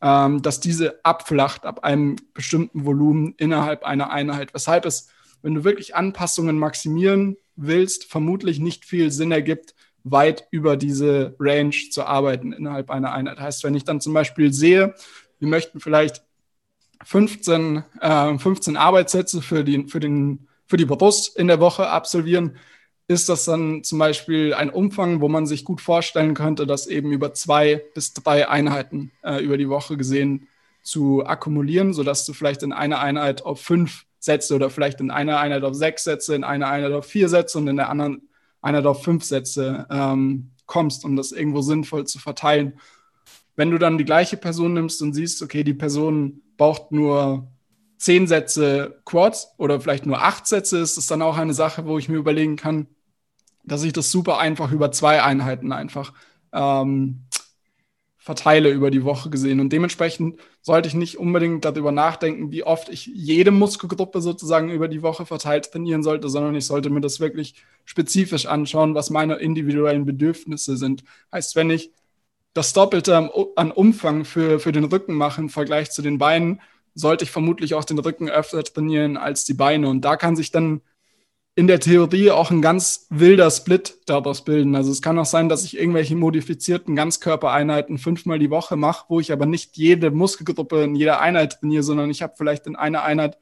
ähm, 0.00 0.42
dass 0.42 0.60
diese 0.60 1.04
abflacht 1.04 1.64
ab 1.64 1.84
einem 1.84 2.16
bestimmten 2.34 2.84
Volumen 2.84 3.34
innerhalb 3.36 3.84
einer 3.84 4.10
Einheit. 4.10 4.54
Weshalb 4.54 4.86
es, 4.86 5.08
wenn 5.42 5.54
du 5.54 5.64
wirklich 5.64 5.94
Anpassungen 5.94 6.58
maximieren 6.58 7.36
willst, 7.56 8.04
vermutlich 8.04 8.58
nicht 8.58 8.84
viel 8.84 9.10
Sinn 9.10 9.32
ergibt, 9.32 9.74
weit 10.04 10.46
über 10.50 10.76
diese 10.76 11.34
Range 11.40 11.74
zu 11.90 12.04
arbeiten 12.04 12.52
innerhalb 12.52 12.90
einer 12.90 13.12
Einheit. 13.12 13.40
Heißt, 13.40 13.64
wenn 13.64 13.74
ich 13.74 13.84
dann 13.84 14.00
zum 14.00 14.12
Beispiel 14.12 14.52
sehe, 14.52 14.94
wir 15.38 15.48
möchten 15.48 15.80
vielleicht 15.80 16.22
15, 17.04 17.84
äh, 18.00 18.38
15 18.38 18.76
Arbeitssätze 18.76 19.42
für, 19.42 19.64
die, 19.64 19.88
für 19.88 20.00
den 20.00 20.48
für 20.66 20.76
die 20.76 20.84
Brust 20.84 21.36
in 21.36 21.48
der 21.48 21.60
Woche 21.60 21.88
absolvieren, 21.88 22.56
ist 23.06 23.28
das 23.28 23.44
dann 23.44 23.84
zum 23.84 23.98
Beispiel 23.98 24.54
ein 24.54 24.70
Umfang, 24.70 25.20
wo 25.20 25.28
man 25.28 25.46
sich 25.46 25.64
gut 25.64 25.80
vorstellen 25.80 26.34
könnte, 26.34 26.66
das 26.66 26.86
eben 26.86 27.12
über 27.12 27.34
zwei 27.34 27.82
bis 27.94 28.14
drei 28.14 28.48
Einheiten 28.48 29.12
äh, 29.22 29.42
über 29.42 29.58
die 29.58 29.68
Woche 29.68 29.96
gesehen 29.96 30.48
zu 30.82 31.24
akkumulieren, 31.24 31.92
sodass 31.92 32.24
du 32.24 32.32
vielleicht 32.32 32.62
in 32.62 32.72
einer 32.72 33.00
Einheit 33.00 33.42
auf 33.42 33.60
fünf 33.60 34.04
Sätze 34.18 34.54
oder 34.54 34.70
vielleicht 34.70 35.00
in 35.00 35.10
einer 35.10 35.38
Einheit 35.38 35.64
auf 35.64 35.74
sechs 35.74 36.04
Sätze, 36.04 36.34
in 36.34 36.44
einer 36.44 36.68
Einheit 36.68 36.92
auf 36.92 37.04
vier 37.04 37.28
Sätze 37.28 37.58
und 37.58 37.68
in 37.68 37.76
der 37.76 37.90
anderen 37.90 38.28
Einheit 38.62 38.86
auf 38.86 39.02
fünf 39.02 39.24
Sätze 39.24 39.86
ähm, 39.90 40.52
kommst, 40.64 41.04
um 41.04 41.16
das 41.16 41.32
irgendwo 41.32 41.60
sinnvoll 41.60 42.06
zu 42.06 42.18
verteilen. 42.18 42.80
Wenn 43.54 43.70
du 43.70 43.78
dann 43.78 43.98
die 43.98 44.06
gleiche 44.06 44.38
Person 44.38 44.72
nimmst 44.72 45.02
und 45.02 45.12
siehst, 45.12 45.42
okay, 45.42 45.62
die 45.62 45.74
Person 45.74 46.42
braucht 46.56 46.90
nur 46.90 47.48
zehn 48.04 48.26
Sätze 48.26 49.00
Quads 49.06 49.54
oder 49.56 49.80
vielleicht 49.80 50.04
nur 50.04 50.22
acht 50.22 50.46
Sätze, 50.46 50.78
ist 50.78 50.98
das 50.98 51.06
dann 51.06 51.22
auch 51.22 51.38
eine 51.38 51.54
Sache, 51.54 51.86
wo 51.86 51.96
ich 51.96 52.10
mir 52.10 52.18
überlegen 52.18 52.56
kann, 52.56 52.86
dass 53.62 53.82
ich 53.82 53.94
das 53.94 54.10
super 54.10 54.38
einfach 54.38 54.72
über 54.72 54.92
zwei 54.92 55.22
Einheiten 55.22 55.72
einfach 55.72 56.12
ähm, 56.52 57.24
verteile 58.18 58.70
über 58.70 58.90
die 58.90 59.04
Woche 59.04 59.30
gesehen. 59.30 59.58
Und 59.58 59.72
dementsprechend 59.72 60.38
sollte 60.60 60.86
ich 60.86 60.94
nicht 60.94 61.18
unbedingt 61.18 61.64
darüber 61.64 61.92
nachdenken, 61.92 62.52
wie 62.52 62.62
oft 62.62 62.90
ich 62.90 63.06
jede 63.06 63.50
Muskelgruppe 63.50 64.20
sozusagen 64.20 64.70
über 64.70 64.88
die 64.88 65.02
Woche 65.02 65.24
verteilt 65.24 65.72
trainieren 65.72 66.02
sollte, 66.02 66.28
sondern 66.28 66.54
ich 66.54 66.66
sollte 66.66 66.90
mir 66.90 67.00
das 67.00 67.20
wirklich 67.20 67.54
spezifisch 67.86 68.44
anschauen, 68.44 68.94
was 68.94 69.08
meine 69.08 69.36
individuellen 69.36 70.04
Bedürfnisse 70.04 70.76
sind. 70.76 71.04
Heißt, 71.32 71.56
wenn 71.56 71.70
ich 71.70 71.90
das 72.52 72.74
Doppelte 72.74 73.30
an 73.56 73.70
Umfang 73.70 74.26
für, 74.26 74.60
für 74.60 74.72
den 74.72 74.84
Rücken 74.84 75.14
mache 75.14 75.40
im 75.40 75.48
Vergleich 75.48 75.90
zu 75.90 76.02
den 76.02 76.18
Beinen, 76.18 76.60
sollte 76.94 77.24
ich 77.24 77.30
vermutlich 77.30 77.74
auch 77.74 77.84
den 77.84 77.98
Rücken 77.98 78.28
öfter 78.28 78.62
trainieren 78.62 79.16
als 79.16 79.44
die 79.44 79.54
Beine. 79.54 79.88
Und 79.88 80.02
da 80.02 80.16
kann 80.16 80.36
sich 80.36 80.50
dann 80.50 80.80
in 81.56 81.66
der 81.68 81.78
Theorie 81.78 82.30
auch 82.30 82.50
ein 82.50 82.62
ganz 82.62 83.06
wilder 83.10 83.50
Split 83.50 83.98
daraus 84.06 84.44
bilden. 84.44 84.74
Also 84.74 84.90
es 84.90 85.02
kann 85.02 85.18
auch 85.18 85.26
sein, 85.26 85.48
dass 85.48 85.64
ich 85.64 85.78
irgendwelche 85.78 86.16
modifizierten 86.16 86.96
Ganzkörpereinheiten 86.96 87.98
fünfmal 87.98 88.40
die 88.40 88.50
Woche 88.50 88.76
mache, 88.76 89.06
wo 89.08 89.20
ich 89.20 89.30
aber 89.32 89.46
nicht 89.46 89.76
jede 89.76 90.10
Muskelgruppe 90.10 90.82
in 90.82 90.96
jeder 90.96 91.20
Einheit 91.20 91.60
trainiere, 91.60 91.84
sondern 91.84 92.10
ich 92.10 92.22
habe 92.22 92.34
vielleicht 92.36 92.66
in 92.66 92.74
einer 92.74 93.04
Einheit 93.04 93.38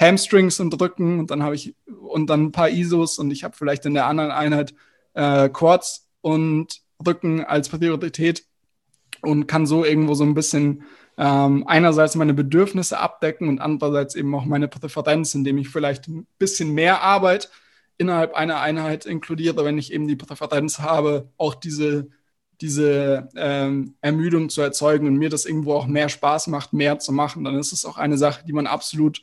Hamstrings 0.00 0.60
und 0.60 0.80
Rücken 0.80 1.18
und 1.18 1.30
dann 1.30 1.42
habe 1.42 1.54
ich 1.54 1.74
und 1.86 2.30
dann 2.30 2.44
ein 2.44 2.52
paar 2.52 2.70
ISOs 2.70 3.18
und 3.18 3.30
ich 3.30 3.44
habe 3.44 3.56
vielleicht 3.56 3.84
in 3.84 3.94
der 3.94 4.06
anderen 4.06 4.30
Einheit 4.30 4.74
äh, 5.14 5.48
Quads 5.48 6.08
und 6.22 6.82
Rücken 7.04 7.44
als 7.44 7.68
Priorität 7.68 8.44
und 9.22 9.46
kann 9.46 9.66
so 9.66 9.84
irgendwo 9.84 10.14
so 10.14 10.24
ein 10.24 10.34
bisschen 10.34 10.84
ähm, 11.20 11.64
einerseits 11.66 12.14
meine 12.14 12.32
Bedürfnisse 12.32 12.98
abdecken 12.98 13.46
und 13.48 13.60
andererseits 13.60 14.14
eben 14.14 14.34
auch 14.34 14.46
meine 14.46 14.68
Präferenz, 14.68 15.34
indem 15.34 15.58
ich 15.58 15.68
vielleicht 15.68 16.08
ein 16.08 16.26
bisschen 16.38 16.72
mehr 16.72 17.02
Arbeit 17.02 17.50
innerhalb 17.98 18.32
einer 18.32 18.60
Einheit 18.62 19.04
inkludiere, 19.04 19.62
wenn 19.66 19.76
ich 19.76 19.92
eben 19.92 20.08
die 20.08 20.16
Präferenz 20.16 20.78
habe, 20.78 21.28
auch 21.36 21.54
diese, 21.54 22.08
diese 22.62 23.28
ähm, 23.36 23.96
Ermüdung 24.00 24.48
zu 24.48 24.62
erzeugen 24.62 25.06
und 25.06 25.16
mir 25.16 25.28
das 25.28 25.44
irgendwo 25.44 25.74
auch 25.74 25.86
mehr 25.86 26.08
Spaß 26.08 26.46
macht, 26.46 26.72
mehr 26.72 26.98
zu 26.98 27.12
machen, 27.12 27.44
dann 27.44 27.58
ist 27.58 27.74
es 27.74 27.84
auch 27.84 27.98
eine 27.98 28.16
Sache, 28.16 28.46
die 28.46 28.54
man 28.54 28.66
absolut 28.66 29.22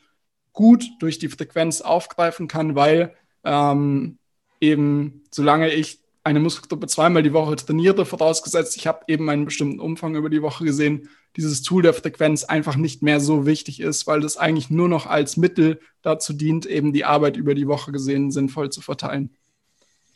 gut 0.53 0.85
durch 0.99 1.17
die 1.17 1.29
Frequenz 1.29 1.81
aufgreifen 1.81 2.47
kann, 2.47 2.75
weil 2.75 3.15
ähm, 3.43 4.19
eben 4.61 5.23
solange 5.31 5.73
ich 5.73 5.99
eine 6.27 6.39
Muskelgruppe 6.41 6.87
zweimal 6.87 7.23
die 7.23 7.33
Woche 7.33 7.55
trainiere, 7.55 8.05
vorausgesetzt, 8.05 8.75
ich 8.75 8.85
habe 8.85 9.05
eben 9.07 9.29
einen 9.29 9.45
bestimmten 9.45 9.79
Umfang 9.79 10.15
über 10.15 10.29
die 10.29 10.41
Woche 10.41 10.65
gesehen, 10.65 11.09
dieses 11.37 11.61
Tool 11.61 11.81
der 11.81 11.93
Frequenz 11.93 12.43
einfach 12.43 12.75
nicht 12.75 13.01
mehr 13.01 13.19
so 13.19 13.45
wichtig 13.45 13.79
ist, 13.79 14.07
weil 14.07 14.19
das 14.19 14.37
eigentlich 14.37 14.69
nur 14.69 14.89
noch 14.89 15.05
als 15.05 15.37
Mittel 15.37 15.79
dazu 16.01 16.33
dient, 16.33 16.65
eben 16.65 16.91
die 16.91 17.05
Arbeit 17.05 17.37
über 17.37 17.55
die 17.55 17.67
Woche 17.67 17.91
gesehen 17.91 18.31
sinnvoll 18.31 18.69
zu 18.69 18.81
verteilen. 18.81 19.29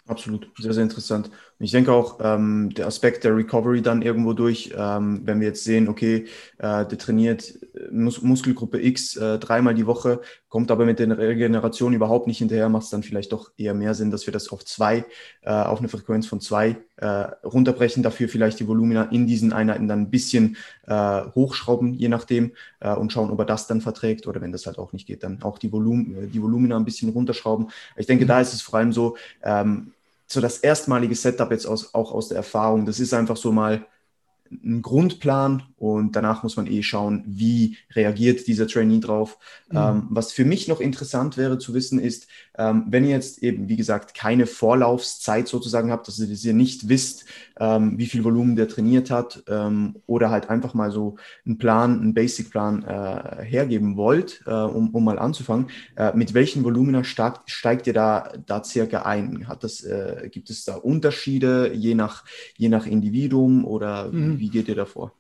Absolut, 0.05 0.51
sehr, 0.57 0.73
sehr 0.73 0.83
interessant. 0.83 1.29
Ich 1.63 1.69
denke 1.69 1.93
auch, 1.93 2.17
ähm, 2.23 2.73
der 2.73 2.87
Aspekt 2.87 3.23
der 3.23 3.35
Recovery 3.35 3.83
dann 3.83 4.01
irgendwo 4.01 4.33
durch, 4.33 4.73
ähm, 4.75 5.21
wenn 5.25 5.39
wir 5.39 5.47
jetzt 5.49 5.63
sehen, 5.63 5.89
okay, 5.89 6.25
äh, 6.57 6.85
der 6.87 6.97
trainiert 6.97 7.53
äh, 7.75 7.91
Mus 7.91 8.23
Muskelgruppe 8.23 8.83
X 8.83 9.15
äh, 9.15 9.37
dreimal 9.37 9.75
die 9.75 9.85
Woche, 9.85 10.21
kommt 10.49 10.71
aber 10.71 10.85
mit 10.85 10.97
der 10.97 11.15
Regeneration 11.15 11.93
überhaupt 11.93 12.25
nicht 12.25 12.39
hinterher, 12.39 12.67
macht 12.67 12.85
es 12.85 12.89
dann 12.89 13.03
vielleicht 13.03 13.31
doch 13.31 13.51
eher 13.57 13.75
mehr 13.75 13.93
Sinn, 13.93 14.09
dass 14.09 14.25
wir 14.25 14.33
das 14.33 14.49
auf 14.49 14.65
zwei, 14.65 15.05
äh, 15.43 15.51
auf 15.51 15.77
eine 15.77 15.87
Frequenz 15.87 16.25
von 16.25 16.41
zwei 16.41 16.77
äh, 16.95 17.05
runterbrechen, 17.45 18.01
dafür 18.01 18.27
vielleicht 18.27 18.59
die 18.59 18.67
Volumina 18.67 19.03
in 19.11 19.27
diesen 19.27 19.53
Einheiten 19.53 19.87
dann 19.87 20.01
ein 20.01 20.09
bisschen 20.09 20.57
äh, 20.87 21.21
hochschrauben, 21.35 21.93
je 21.93 22.09
nachdem, 22.09 22.53
und 22.79 23.13
schauen, 23.13 23.29
ob 23.29 23.37
er 23.37 23.45
das 23.45 23.67
dann 23.67 23.79
verträgt 23.79 24.25
oder 24.25 24.41
wenn 24.41 24.51
das 24.51 24.65
halt 24.65 24.79
auch 24.79 24.91
nicht 24.91 25.05
geht, 25.05 25.21
dann 25.21 25.43
auch 25.43 25.59
die, 25.59 25.71
Volum 25.71 26.31
die 26.31 26.41
Volumina 26.41 26.77
ein 26.77 26.85
bisschen 26.85 27.09
runterschrauben. 27.09 27.69
Ich 27.95 28.07
denke, 28.07 28.25
da 28.25 28.41
ist 28.41 28.53
es 28.53 28.63
vor 28.63 28.79
allem 28.79 28.91
so, 28.91 29.17
ähm, 29.43 29.91
so 30.31 30.41
das 30.41 30.59
erstmalige 30.59 31.15
Setup 31.15 31.51
jetzt 31.51 31.65
aus, 31.65 31.93
auch 31.93 32.11
aus 32.11 32.29
der 32.29 32.37
Erfahrung. 32.37 32.85
Das 32.85 32.99
ist 32.99 33.13
einfach 33.13 33.37
so 33.37 33.51
mal 33.51 33.85
ein 34.51 34.81
Grundplan 34.81 35.63
und 35.81 36.15
danach 36.15 36.43
muss 36.43 36.57
man 36.57 36.67
eh 36.67 36.83
schauen, 36.83 37.23
wie 37.25 37.75
reagiert 37.95 38.45
dieser 38.45 38.67
Trainee 38.67 38.99
drauf. 38.99 39.39
Mhm. 39.71 39.77
Ähm, 39.77 40.07
was 40.11 40.31
für 40.31 40.45
mich 40.45 40.67
noch 40.67 40.79
interessant 40.79 41.37
wäre 41.37 41.57
zu 41.57 41.73
wissen 41.73 41.97
ist, 41.97 42.27
ähm, 42.55 42.85
wenn 42.89 43.03
ihr 43.03 43.09
jetzt 43.09 43.41
eben, 43.41 43.67
wie 43.67 43.77
gesagt, 43.77 44.13
keine 44.13 44.45
Vorlaufzeit 44.45 45.47
sozusagen 45.47 45.91
habt, 45.91 46.07
dass 46.07 46.19
ihr 46.19 46.53
nicht 46.53 46.87
wisst, 46.87 47.25
ähm, 47.59 47.97
wie 47.97 48.05
viel 48.05 48.23
Volumen 48.23 48.55
der 48.55 48.67
trainiert 48.67 49.09
hat 49.09 49.43
ähm, 49.47 49.95
oder 50.05 50.29
halt 50.29 50.51
einfach 50.51 50.75
mal 50.75 50.91
so 50.91 51.15
einen 51.47 51.57
Plan, 51.57 51.99
einen 51.99 52.13
Basic-Plan 52.13 52.83
äh, 52.83 53.43
hergeben 53.43 53.97
wollt, 53.97 54.43
äh, 54.45 54.51
um, 54.51 54.91
um 54.91 55.03
mal 55.03 55.17
anzufangen, 55.17 55.71
äh, 55.95 56.15
mit 56.15 56.35
welchen 56.35 56.63
Volumina 56.63 57.03
steigt, 57.03 57.49
steigt 57.49 57.87
ihr 57.87 57.93
da, 57.93 58.31
da 58.45 58.63
circa 58.63 59.01
ein? 59.01 59.47
Hat 59.47 59.63
das, 59.63 59.81
äh, 59.81 60.29
gibt 60.31 60.51
es 60.51 60.63
da 60.63 60.75
Unterschiede 60.75 61.73
je 61.73 61.95
nach, 61.95 62.23
je 62.55 62.69
nach 62.69 62.85
Individuum 62.85 63.65
oder 63.65 64.11
mhm. 64.11 64.37
wie 64.37 64.49
geht 64.49 64.67
ihr 64.67 64.75
davor? 64.75 65.13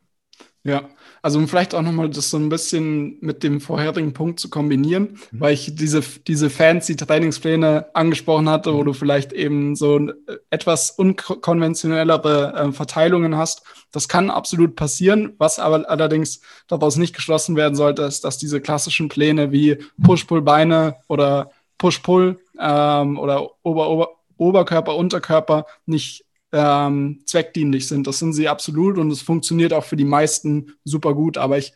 Ja, 0.63 0.89
also 1.23 1.39
um 1.39 1.47
vielleicht 1.47 1.73
auch 1.73 1.81
nochmal 1.81 2.09
das 2.11 2.29
so 2.29 2.37
ein 2.37 2.49
bisschen 2.49 3.17
mit 3.19 3.41
dem 3.41 3.61
vorherigen 3.61 4.13
Punkt 4.13 4.39
zu 4.39 4.47
kombinieren, 4.49 5.17
mhm. 5.31 5.39
weil 5.39 5.53
ich 5.53 5.73
diese, 5.73 6.01
diese 6.01 6.51
fancy 6.51 6.95
Trainingspläne 6.95 7.87
angesprochen 7.95 8.47
hatte, 8.47 8.71
wo 8.73 8.81
mhm. 8.81 8.85
du 8.85 8.93
vielleicht 8.93 9.33
eben 9.33 9.75
so 9.75 9.97
äh, 9.97 10.11
etwas 10.51 10.91
unkonventionellere 10.91 12.53
äh, 12.53 12.71
Verteilungen 12.73 13.37
hast. 13.37 13.63
Das 13.91 14.07
kann 14.07 14.29
absolut 14.29 14.75
passieren. 14.75 15.33
Was 15.39 15.57
aber 15.57 15.89
allerdings 15.89 16.41
daraus 16.67 16.95
nicht 16.95 17.15
geschlossen 17.15 17.55
werden 17.55 17.75
sollte, 17.75 18.03
ist, 18.03 18.23
dass 18.23 18.37
diese 18.37 18.61
klassischen 18.61 19.09
Pläne 19.09 19.51
wie 19.51 19.77
Push-Pull-Beine 20.03 20.97
oder 21.07 21.49
Push-Pull 21.79 22.39
ähm, 22.59 23.17
oder 23.17 23.49
Ober 23.63 23.87
-Ober 23.87 24.07
Oberkörper, 24.37 24.95
Unterkörper 24.95 25.67
nicht 25.85 26.25
ähm, 26.51 27.21
zweckdienlich 27.25 27.87
sind. 27.87 28.07
Das 28.07 28.19
sind 28.19 28.33
sie 28.33 28.49
absolut 28.49 28.97
und 28.97 29.11
es 29.11 29.21
funktioniert 29.21 29.73
auch 29.73 29.83
für 29.85 29.95
die 29.95 30.05
meisten 30.05 30.73
super 30.83 31.13
gut. 31.13 31.37
Aber 31.37 31.57
ich, 31.57 31.73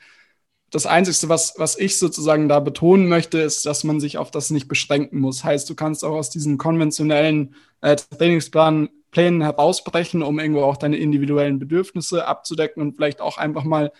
das 0.70 0.86
Einzige, 0.86 1.30
was, 1.30 1.54
was 1.58 1.78
ich 1.78 1.98
sozusagen 1.98 2.50
da 2.50 2.60
betonen 2.60 3.08
möchte, 3.08 3.40
ist, 3.40 3.66
dass 3.66 3.84
man 3.84 4.00
sich 4.00 4.18
auf 4.18 4.32
das 4.32 4.50
nicht 4.50 4.68
beschränken 4.68 5.20
muss. 5.20 5.44
Heißt, 5.44 5.70
du 5.70 5.76
kannst 5.76 6.04
auch 6.04 6.16
aus 6.16 6.30
diesen 6.30 6.58
konventionellen 6.58 7.56
äh, 7.82 7.96
Trainingsplänen 7.96 9.42
herausbrechen, 9.42 10.22
um 10.24 10.40
irgendwo 10.40 10.64
auch 10.64 10.78
deine 10.78 10.98
individuellen 10.98 11.60
Bedürfnisse 11.60 12.28
abzudecken 12.28 12.82
und 12.82 12.96
vielleicht 12.96 13.22
auch 13.22 13.38
einfach 13.38 13.64
mal 13.64 13.92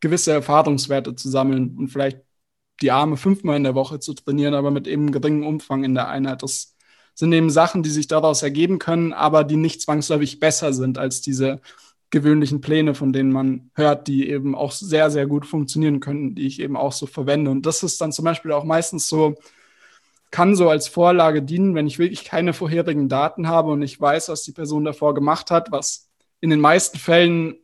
gewisse 0.00 0.32
Erfahrungswerte 0.32 1.14
zu 1.14 1.28
sammeln 1.30 1.76
und 1.78 1.88
vielleicht 1.88 2.20
die 2.82 2.90
Arme 2.90 3.16
fünfmal 3.16 3.56
in 3.56 3.64
der 3.64 3.74
Woche 3.74 4.00
zu 4.00 4.14
trainieren, 4.14 4.54
aber 4.54 4.70
mit 4.70 4.86
eben 4.86 5.12
geringem 5.12 5.46
Umfang 5.46 5.84
in 5.84 5.94
der 5.94 6.08
Einheit. 6.08 6.42
Das 6.42 6.74
sind 7.20 7.32
eben 7.32 7.50
Sachen, 7.50 7.82
die 7.82 7.90
sich 7.90 8.08
daraus 8.08 8.42
ergeben 8.42 8.78
können, 8.78 9.12
aber 9.12 9.44
die 9.44 9.56
nicht 9.56 9.82
zwangsläufig 9.82 10.40
besser 10.40 10.72
sind 10.72 10.98
als 10.98 11.20
diese 11.20 11.60
gewöhnlichen 12.08 12.60
Pläne, 12.60 12.94
von 12.94 13.12
denen 13.12 13.30
man 13.30 13.70
hört, 13.74 14.08
die 14.08 14.28
eben 14.28 14.54
auch 14.56 14.72
sehr, 14.72 15.10
sehr 15.10 15.26
gut 15.26 15.46
funktionieren 15.46 16.00
können, 16.00 16.34
die 16.34 16.46
ich 16.46 16.60
eben 16.60 16.76
auch 16.76 16.92
so 16.92 17.06
verwende. 17.06 17.50
Und 17.50 17.66
das 17.66 17.82
ist 17.82 18.00
dann 18.00 18.10
zum 18.10 18.24
Beispiel 18.24 18.52
auch 18.52 18.64
meistens 18.64 19.08
so, 19.08 19.36
kann 20.30 20.56
so 20.56 20.70
als 20.70 20.88
Vorlage 20.88 21.42
dienen, 21.42 21.74
wenn 21.74 21.86
ich 21.86 21.98
wirklich 21.98 22.24
keine 22.24 22.52
vorherigen 22.52 23.08
Daten 23.08 23.48
habe 23.48 23.70
und 23.70 23.82
ich 23.82 24.00
weiß, 24.00 24.30
was 24.30 24.42
die 24.42 24.52
Person 24.52 24.84
davor 24.84 25.14
gemacht 25.14 25.50
hat, 25.50 25.70
was 25.70 26.08
in 26.40 26.50
den 26.50 26.60
meisten 26.60 26.98
Fällen 26.98 27.56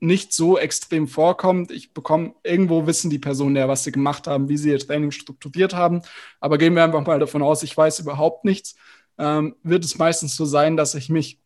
nicht 0.00 0.32
so 0.32 0.58
extrem 0.58 1.08
vorkommt. 1.08 1.70
Ich 1.70 1.92
bekomme 1.92 2.34
irgendwo 2.42 2.86
wissen 2.86 3.10
die 3.10 3.18
Personen 3.18 3.56
ja, 3.56 3.68
was 3.68 3.84
sie 3.84 3.92
gemacht 3.92 4.26
haben, 4.26 4.48
wie 4.48 4.56
sie 4.56 4.70
ihr 4.70 4.78
Training 4.78 5.10
strukturiert 5.10 5.74
haben. 5.74 6.02
Aber 6.40 6.58
gehen 6.58 6.74
wir 6.74 6.84
einfach 6.84 7.04
mal 7.06 7.18
davon 7.18 7.42
aus, 7.42 7.62
ich 7.62 7.76
weiß 7.76 8.00
überhaupt 8.00 8.44
nichts, 8.44 8.76
ähm, 9.18 9.56
wird 9.62 9.84
es 9.84 9.98
meistens 9.98 10.36
so 10.36 10.44
sein, 10.44 10.76
dass 10.76 10.94
ich 10.94 11.08
mich 11.08 11.40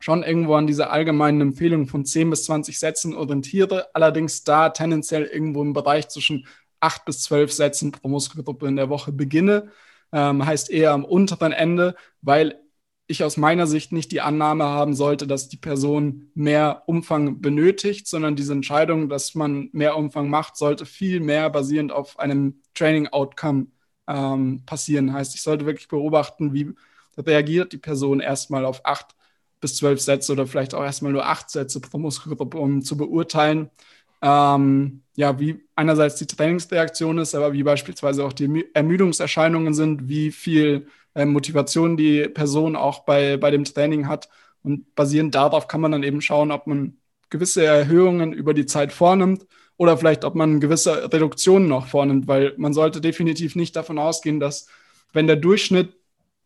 schon 0.00 0.22
irgendwo 0.22 0.54
an 0.54 0.66
dieser 0.66 0.90
allgemeinen 0.90 1.40
Empfehlung 1.40 1.88
von 1.88 2.04
10 2.04 2.30
bis 2.30 2.44
20 2.44 2.78
Sätzen 2.78 3.14
orientiere, 3.14 3.88
allerdings 3.94 4.44
da 4.44 4.68
tendenziell 4.68 5.24
irgendwo 5.24 5.62
im 5.62 5.72
Bereich 5.72 6.08
zwischen 6.08 6.46
8 6.80 7.04
bis 7.04 7.22
12 7.22 7.52
Sätzen 7.52 7.92
pro 7.92 8.08
Muskelgruppe 8.08 8.68
in 8.68 8.76
der 8.76 8.90
Woche 8.90 9.12
beginne. 9.12 9.70
Ähm, 10.12 10.46
heißt 10.46 10.70
eher 10.70 10.92
am 10.92 11.04
unteren 11.04 11.52
Ende, 11.52 11.94
weil 12.22 12.60
ich 13.08 13.24
aus 13.24 13.38
meiner 13.38 13.66
Sicht 13.66 13.90
nicht 13.90 14.12
die 14.12 14.20
Annahme 14.20 14.64
haben 14.64 14.94
sollte, 14.94 15.26
dass 15.26 15.48
die 15.48 15.56
Person 15.56 16.30
mehr 16.34 16.82
Umfang 16.86 17.40
benötigt, 17.40 18.06
sondern 18.06 18.36
diese 18.36 18.52
Entscheidung, 18.52 19.08
dass 19.08 19.34
man 19.34 19.70
mehr 19.72 19.96
Umfang 19.96 20.28
macht, 20.28 20.56
sollte 20.56 20.84
viel 20.84 21.20
mehr 21.20 21.48
basierend 21.48 21.90
auf 21.90 22.18
einem 22.18 22.60
Training-Outcome 22.74 23.68
ähm, 24.06 24.62
passieren. 24.66 25.12
Heißt, 25.14 25.34
ich 25.34 25.42
sollte 25.42 25.64
wirklich 25.64 25.88
beobachten, 25.88 26.52
wie 26.52 26.74
reagiert 27.16 27.72
die 27.72 27.78
Person 27.78 28.20
erstmal 28.20 28.66
auf 28.66 28.84
acht 28.84 29.16
bis 29.60 29.76
zwölf 29.76 30.00
Sätze 30.00 30.32
oder 30.32 30.46
vielleicht 30.46 30.74
auch 30.74 30.84
erstmal 30.84 31.12
nur 31.12 31.26
acht 31.26 31.50
Sätze 31.50 31.80
pro 31.80 31.98
Muskelgruppe, 31.98 32.58
um 32.58 32.82
zu 32.82 32.96
beurteilen, 32.96 33.70
ähm, 34.20 35.02
ja, 35.16 35.38
wie 35.40 35.64
einerseits 35.76 36.16
die 36.16 36.26
Trainingsreaktion 36.26 37.18
ist, 37.18 37.34
aber 37.34 37.52
wie 37.54 37.62
beispielsweise 37.62 38.24
auch 38.24 38.32
die 38.32 38.66
Ermüdungserscheinungen 38.74 39.74
sind, 39.74 40.08
wie 40.08 40.30
viel 40.30 40.88
äh, 41.14 41.24
Motivation 41.24 41.96
die 41.96 42.28
Person 42.28 42.76
auch 42.76 43.04
bei, 43.04 43.36
bei 43.36 43.50
dem 43.50 43.64
Training 43.64 44.08
hat. 44.08 44.28
Und 44.62 44.94
basierend 44.94 45.34
darauf 45.34 45.68
kann 45.68 45.80
man 45.80 45.92
dann 45.92 46.02
eben 46.02 46.20
schauen, 46.20 46.50
ob 46.50 46.66
man 46.66 46.98
gewisse 47.30 47.64
Erhöhungen 47.64 48.32
über 48.32 48.54
die 48.54 48.66
Zeit 48.66 48.92
vornimmt 48.92 49.46
oder 49.76 49.96
vielleicht 49.96 50.24
ob 50.24 50.34
man 50.34 50.60
gewisse 50.60 51.12
Reduktionen 51.12 51.68
noch 51.68 51.86
vornimmt, 51.86 52.26
weil 52.26 52.54
man 52.56 52.72
sollte 52.72 53.00
definitiv 53.00 53.54
nicht 53.54 53.76
davon 53.76 53.98
ausgehen, 53.98 54.40
dass 54.40 54.66
wenn 55.12 55.26
der 55.26 55.36
Durchschnitt 55.36 55.94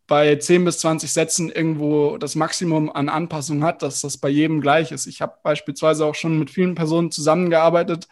bei 0.07 0.37
10 0.37 0.65
bis 0.65 0.79
20 0.79 1.11
Sätzen 1.11 1.51
irgendwo 1.51 2.19
das 2.19 2.35
Maximum 2.35 2.91
an 2.91 3.09
Anpassung 3.09 3.65
hat, 3.65 3.83
dass 3.83 4.03
das 4.03 4.19
bei 4.19 4.29
jedem 4.29 4.61
gleich 4.61 4.93
ist. 4.93 5.07
Ich 5.07 5.23
habe 5.23 5.37
beispielsweise 5.43 6.05
auch 6.05 6.15
schon 6.15 6.39
mit 6.39 6.51
vielen 6.51 6.75
Personen 6.75 7.11
zusammengearbeitet, 7.11 8.09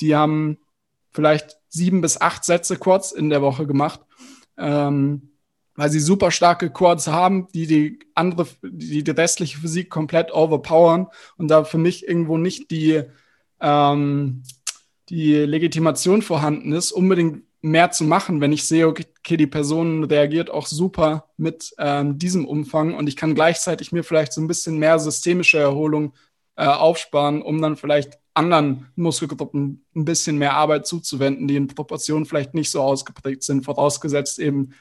die 0.00 0.14
haben 0.14 0.58
vielleicht 1.12 1.58
sieben 1.68 2.00
bis 2.00 2.20
acht 2.20 2.44
Sätze 2.44 2.76
kurz 2.76 3.12
in 3.12 3.28
der 3.28 3.42
Woche 3.42 3.66
gemacht, 3.66 4.00
ähm, 4.56 5.35
weil 5.76 5.90
sie 5.90 6.00
super 6.00 6.30
starke 6.30 6.70
Chords 6.70 7.06
haben, 7.06 7.48
die 7.54 7.66
die 7.66 7.98
andere, 8.14 8.46
die 8.62 9.04
die 9.04 9.10
restliche 9.10 9.58
Physik 9.58 9.90
komplett 9.90 10.32
overpowern 10.32 11.08
und 11.36 11.48
da 11.48 11.64
für 11.64 11.78
mich 11.78 12.06
irgendwo 12.06 12.38
nicht 12.38 12.70
die 12.70 13.02
ähm, 13.60 14.42
die 15.08 15.34
Legitimation 15.34 16.22
vorhanden 16.22 16.72
ist, 16.72 16.92
unbedingt 16.92 17.44
mehr 17.62 17.90
zu 17.90 18.04
machen, 18.04 18.40
wenn 18.40 18.52
ich 18.52 18.64
sehe, 18.64 18.86
okay, 18.86 19.36
die 19.36 19.46
Person 19.46 20.04
reagiert 20.04 20.50
auch 20.50 20.66
super 20.66 21.30
mit 21.36 21.74
ähm, 21.78 22.18
diesem 22.18 22.46
Umfang 22.46 22.94
und 22.94 23.08
ich 23.08 23.16
kann 23.16 23.34
gleichzeitig 23.34 23.92
mir 23.92 24.04
vielleicht 24.04 24.32
so 24.32 24.40
ein 24.40 24.46
bisschen 24.46 24.78
mehr 24.78 24.98
systemische 24.98 25.58
Erholung 25.58 26.14
äh, 26.56 26.66
aufsparen, 26.66 27.42
um 27.42 27.60
dann 27.60 27.76
vielleicht 27.76 28.18
anderen 28.34 28.88
Muskelgruppen 28.96 29.84
ein 29.94 30.04
bisschen 30.04 30.38
mehr 30.38 30.54
Arbeit 30.54 30.86
zuzuwenden, 30.86 31.48
die 31.48 31.56
in 31.56 31.68
Proportionen 31.68 32.26
vielleicht 32.26 32.54
nicht 32.54 32.70
so 32.70 32.82
ausgeprägt 32.82 33.42
sind, 33.42 33.64
vorausgesetzt 33.64 34.38
eben 34.38 34.72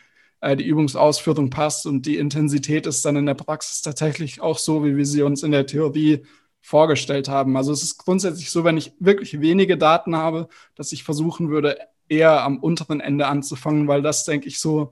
die 0.44 0.66
Übungsausführung 0.66 1.50
passt 1.50 1.86
und 1.86 2.06
die 2.06 2.18
Intensität 2.18 2.86
ist 2.86 3.04
dann 3.04 3.16
in 3.16 3.26
der 3.26 3.34
Praxis 3.34 3.82
tatsächlich 3.82 4.42
auch 4.42 4.60
so, 4.60 4.84
wie 4.84 4.96
wir 4.96 5.06
sie 5.06 5.24
uns 5.24 5.44
in 5.44 5.52
der 5.52 5.66
Theorie 5.66 6.24
vorgestellt 6.62 7.30
haben. 7.30 7.58
Also 7.58 7.72
es 7.72 7.84
ist 7.84 7.98
grundsätzlich 7.98 8.52
so, 8.52 8.64
wenn 8.64 8.78
ich 8.78 8.94
wirklich 9.00 9.40
wenige 9.40 9.78
Daten 9.78 10.16
habe, 10.16 10.48
dass 10.76 10.92
ich 10.92 11.04
versuchen 11.04 11.50
würde, 11.50 11.78
eher 12.10 12.44
am 12.44 12.60
unteren 12.60 13.00
Ende 13.00 13.28
anzufangen, 13.28 13.88
weil 13.88 14.02
das, 14.02 14.26
denke 14.26 14.48
ich, 14.48 14.60
so 14.60 14.92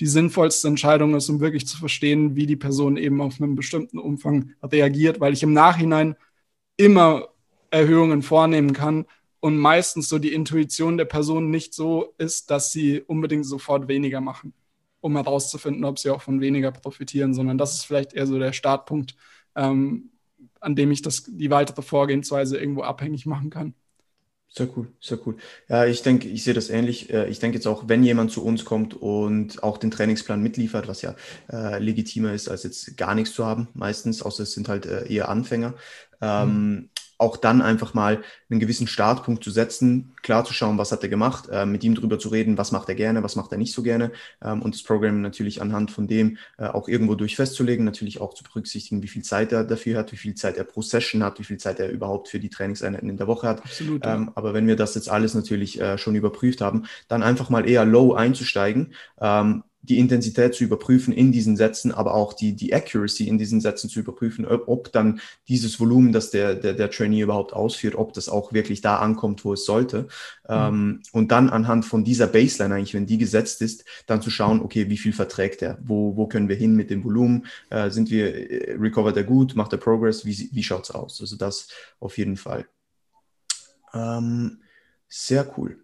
die 0.00 0.06
sinnvollste 0.06 0.68
Entscheidung 0.68 1.14
ist, 1.14 1.28
um 1.28 1.40
wirklich 1.40 1.66
zu 1.66 1.76
verstehen, 1.78 2.36
wie 2.36 2.46
die 2.46 2.56
Person 2.56 2.96
eben 2.96 3.20
auf 3.20 3.40
einen 3.40 3.54
bestimmten 3.54 3.98
Umfang 3.98 4.52
reagiert, 4.62 5.20
weil 5.20 5.32
ich 5.32 5.42
im 5.42 5.52
Nachhinein 5.52 6.16
immer 6.76 7.28
Erhöhungen 7.70 8.22
vornehmen 8.22 8.72
kann 8.72 9.06
und 9.40 9.56
meistens 9.56 10.08
so 10.08 10.18
die 10.18 10.32
Intuition 10.32 10.96
der 10.96 11.04
Person 11.04 11.50
nicht 11.50 11.74
so 11.74 12.14
ist, 12.18 12.50
dass 12.50 12.72
sie 12.72 13.00
unbedingt 13.00 13.46
sofort 13.46 13.88
weniger 13.88 14.20
machen, 14.20 14.52
um 15.04 15.16
herauszufinden, 15.16 15.84
ob 15.84 15.98
sie 15.98 16.08
auch 16.08 16.22
von 16.22 16.40
weniger 16.40 16.72
profitieren, 16.72 17.34
sondern 17.34 17.58
das 17.58 17.74
ist 17.74 17.84
vielleicht 17.84 18.14
eher 18.14 18.26
so 18.26 18.38
der 18.38 18.54
Startpunkt, 18.54 19.14
ähm, 19.54 20.10
an 20.60 20.74
dem 20.74 20.90
ich 20.90 21.02
das, 21.02 21.24
die 21.28 21.50
weitere 21.50 21.82
Vorgehensweise 21.82 22.56
irgendwo 22.56 22.82
abhängig 22.82 23.26
machen 23.26 23.50
kann. 23.50 23.74
Sehr 24.48 24.68
cool, 24.76 24.88
sehr 25.00 25.18
cool. 25.26 25.36
Ja, 25.68 25.84
ich 25.84 26.02
denke, 26.02 26.28
ich 26.28 26.42
sehe 26.42 26.54
das 26.54 26.70
ähnlich. 26.70 27.12
Äh, 27.12 27.28
ich 27.28 27.38
denke 27.38 27.58
jetzt 27.58 27.66
auch, 27.66 27.86
wenn 27.86 28.02
jemand 28.02 28.30
zu 28.30 28.42
uns 28.42 28.64
kommt 28.64 28.94
und 28.94 29.62
auch 29.62 29.76
den 29.76 29.90
Trainingsplan 29.90 30.42
mitliefert, 30.42 30.88
was 30.88 31.02
ja 31.02 31.16
äh, 31.52 31.78
legitimer 31.80 32.32
ist, 32.32 32.48
als 32.48 32.62
jetzt 32.62 32.96
gar 32.96 33.14
nichts 33.14 33.34
zu 33.34 33.44
haben, 33.44 33.68
meistens, 33.74 34.22
außer 34.22 34.44
es 34.44 34.52
sind 34.52 34.70
halt 34.70 34.86
äh, 34.86 35.06
eher 35.12 35.28
Anfänger, 35.28 35.74
ähm, 36.22 36.48
mhm 36.48 36.90
auch 37.18 37.36
dann 37.36 37.62
einfach 37.62 37.94
mal 37.94 38.22
einen 38.50 38.60
gewissen 38.60 38.86
Startpunkt 38.86 39.42
zu 39.44 39.50
setzen, 39.50 40.14
klar 40.22 40.44
zu 40.44 40.52
schauen, 40.52 40.78
was 40.78 40.92
hat 40.92 41.02
er 41.02 41.08
gemacht, 41.08 41.48
äh, 41.50 41.66
mit 41.66 41.84
ihm 41.84 41.94
drüber 41.94 42.18
zu 42.18 42.28
reden, 42.28 42.58
was 42.58 42.72
macht 42.72 42.88
er 42.88 42.94
gerne, 42.94 43.22
was 43.22 43.36
macht 43.36 43.52
er 43.52 43.58
nicht 43.58 43.72
so 43.72 43.82
gerne 43.82 44.12
ähm, 44.42 44.62
und 44.62 44.74
das 44.74 44.82
Programm 44.82 45.20
natürlich 45.20 45.62
anhand 45.62 45.90
von 45.90 46.06
dem 46.06 46.38
äh, 46.58 46.66
auch 46.66 46.88
irgendwo 46.88 47.14
durch 47.14 47.36
festzulegen, 47.36 47.84
natürlich 47.84 48.20
auch 48.20 48.34
zu 48.34 48.44
berücksichtigen, 48.44 49.02
wie 49.02 49.08
viel 49.08 49.22
Zeit 49.22 49.52
er 49.52 49.64
dafür 49.64 49.98
hat, 49.98 50.12
wie 50.12 50.16
viel 50.16 50.34
Zeit 50.34 50.56
er 50.56 50.64
pro 50.64 50.82
Session 50.82 51.22
hat, 51.22 51.38
wie 51.38 51.44
viel 51.44 51.58
Zeit 51.58 51.80
er 51.80 51.90
überhaupt 51.90 52.28
für 52.28 52.40
die 52.40 52.50
Trainingseinheiten 52.50 53.08
in 53.08 53.16
der 53.16 53.26
Woche 53.26 53.48
hat. 53.48 53.60
Absolut. 53.62 54.04
Ja. 54.04 54.14
Ähm, 54.14 54.30
aber 54.34 54.54
wenn 54.54 54.66
wir 54.66 54.76
das 54.76 54.94
jetzt 54.94 55.08
alles 55.08 55.34
natürlich 55.34 55.80
äh, 55.80 55.98
schon 55.98 56.14
überprüft 56.14 56.60
haben, 56.60 56.84
dann 57.08 57.22
einfach 57.22 57.50
mal 57.50 57.68
eher 57.68 57.84
low 57.84 58.14
einzusteigen, 58.14 58.94
ähm, 59.20 59.62
die 59.84 59.98
Intensität 59.98 60.54
zu 60.54 60.64
überprüfen 60.64 61.12
in 61.12 61.30
diesen 61.30 61.56
Sätzen, 61.56 61.92
aber 61.92 62.14
auch 62.14 62.32
die, 62.32 62.54
die 62.54 62.74
Accuracy 62.74 63.28
in 63.28 63.36
diesen 63.36 63.60
Sätzen 63.60 63.90
zu 63.90 64.00
überprüfen, 64.00 64.46
ob, 64.46 64.66
ob 64.66 64.92
dann 64.92 65.20
dieses 65.46 65.78
Volumen, 65.78 66.12
das 66.12 66.30
der, 66.30 66.54
der, 66.54 66.72
der 66.72 66.90
Trainee 66.90 67.20
überhaupt 67.20 67.52
ausführt, 67.52 67.94
ob 67.94 68.14
das 68.14 68.28
auch 68.28 68.52
wirklich 68.52 68.80
da 68.80 68.96
ankommt, 68.96 69.44
wo 69.44 69.52
es 69.52 69.64
sollte. 69.64 70.02
Mhm. 70.02 70.08
Ähm, 70.48 71.02
und 71.12 71.30
dann 71.32 71.50
anhand 71.50 71.84
von 71.84 72.02
dieser 72.02 72.26
Baseline 72.26 72.74
eigentlich, 72.74 72.94
wenn 72.94 73.06
die 73.06 73.18
gesetzt 73.18 73.60
ist, 73.60 73.84
dann 74.06 74.22
zu 74.22 74.30
schauen, 74.30 74.60
okay, 74.60 74.88
wie 74.88 74.98
viel 74.98 75.12
verträgt 75.12 75.60
er? 75.60 75.78
Wo, 75.82 76.16
wo 76.16 76.26
können 76.26 76.48
wir 76.48 76.56
hin 76.56 76.74
mit 76.74 76.90
dem 76.90 77.04
Volumen? 77.04 77.46
Äh, 77.68 77.90
sind 77.90 78.10
wir, 78.10 78.50
äh, 78.50 78.76
recovert 78.78 79.16
er 79.16 79.24
gut? 79.24 79.54
Macht 79.54 79.72
er 79.72 79.78
Progress? 79.78 80.24
Wie, 80.24 80.48
wie 80.50 80.62
schaut 80.62 80.84
es 80.84 80.90
aus? 80.90 81.20
Also 81.20 81.36
das 81.36 81.68
auf 82.00 82.16
jeden 82.16 82.36
Fall. 82.36 82.66
Ähm, 83.92 84.62
sehr 85.08 85.52
cool. 85.58 85.83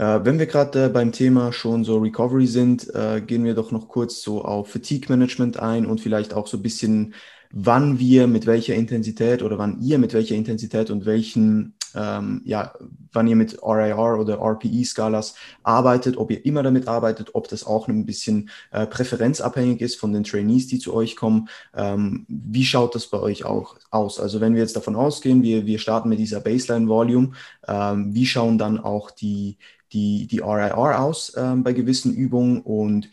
Äh, 0.00 0.24
wenn 0.24 0.38
wir 0.38 0.46
gerade 0.46 0.86
äh, 0.86 0.88
beim 0.88 1.12
Thema 1.12 1.52
schon 1.52 1.84
so 1.84 1.98
Recovery 1.98 2.46
sind, 2.46 2.88
äh, 2.94 3.20
gehen 3.20 3.44
wir 3.44 3.54
doch 3.54 3.70
noch 3.70 3.88
kurz 3.88 4.22
so 4.22 4.42
auf 4.42 4.70
Fatigue 4.70 5.10
Management 5.10 5.58
ein 5.58 5.84
und 5.84 6.00
vielleicht 6.00 6.32
auch 6.32 6.46
so 6.46 6.56
ein 6.56 6.62
bisschen, 6.62 7.12
wann 7.52 7.98
wir 7.98 8.26
mit 8.26 8.46
welcher 8.46 8.74
Intensität 8.74 9.42
oder 9.42 9.58
wann 9.58 9.78
ihr 9.82 9.98
mit 9.98 10.14
welcher 10.14 10.36
Intensität 10.36 10.88
und 10.88 11.04
welchen, 11.04 11.74
ähm, 11.94 12.40
ja, 12.46 12.72
wann 13.12 13.26
ihr 13.26 13.36
mit 13.36 13.58
RIR 13.62 14.18
oder 14.18 14.38
RPE-Skalas 14.40 15.34
arbeitet, 15.64 16.16
ob 16.16 16.30
ihr 16.30 16.46
immer 16.46 16.62
damit 16.62 16.88
arbeitet, 16.88 17.34
ob 17.34 17.48
das 17.48 17.66
auch 17.66 17.86
ein 17.86 18.06
bisschen 18.06 18.48
äh, 18.70 18.86
präferenzabhängig 18.86 19.82
ist 19.82 19.96
von 19.96 20.14
den 20.14 20.24
Trainees, 20.24 20.66
die 20.66 20.78
zu 20.78 20.94
euch 20.94 21.14
kommen. 21.14 21.50
Ähm, 21.76 22.24
wie 22.26 22.64
schaut 22.64 22.94
das 22.94 23.08
bei 23.08 23.20
euch 23.20 23.44
auch 23.44 23.76
aus? 23.90 24.18
Also 24.18 24.40
wenn 24.40 24.54
wir 24.54 24.62
jetzt 24.62 24.76
davon 24.76 24.96
ausgehen, 24.96 25.42
wir, 25.42 25.66
wir 25.66 25.78
starten 25.78 26.08
mit 26.08 26.20
dieser 26.20 26.40
Baseline 26.40 26.88
Volume, 26.88 27.32
ähm, 27.68 28.14
wie 28.14 28.24
schauen 28.24 28.56
dann 28.56 28.80
auch 28.80 29.10
die, 29.10 29.58
die, 29.92 30.26
die 30.26 30.38
RIR 30.38 31.00
aus 31.00 31.30
äh, 31.30 31.54
bei 31.56 31.72
gewissen 31.72 32.14
Übungen 32.14 32.60
und 32.60 33.10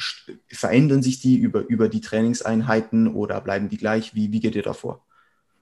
verändern 0.48 1.02
sich 1.02 1.20
die 1.20 1.38
über, 1.38 1.68
über 1.68 1.90
die 1.90 2.02
Trainingseinheiten 2.02 3.08
oder 3.08 3.42
bleiben 3.42 3.70
die 3.70 3.78
gleich? 3.78 4.14
Wie, 4.16 4.32
wie 4.32 4.40
geht 4.40 4.56
ihr 4.56 4.64
davor? 4.64 5.02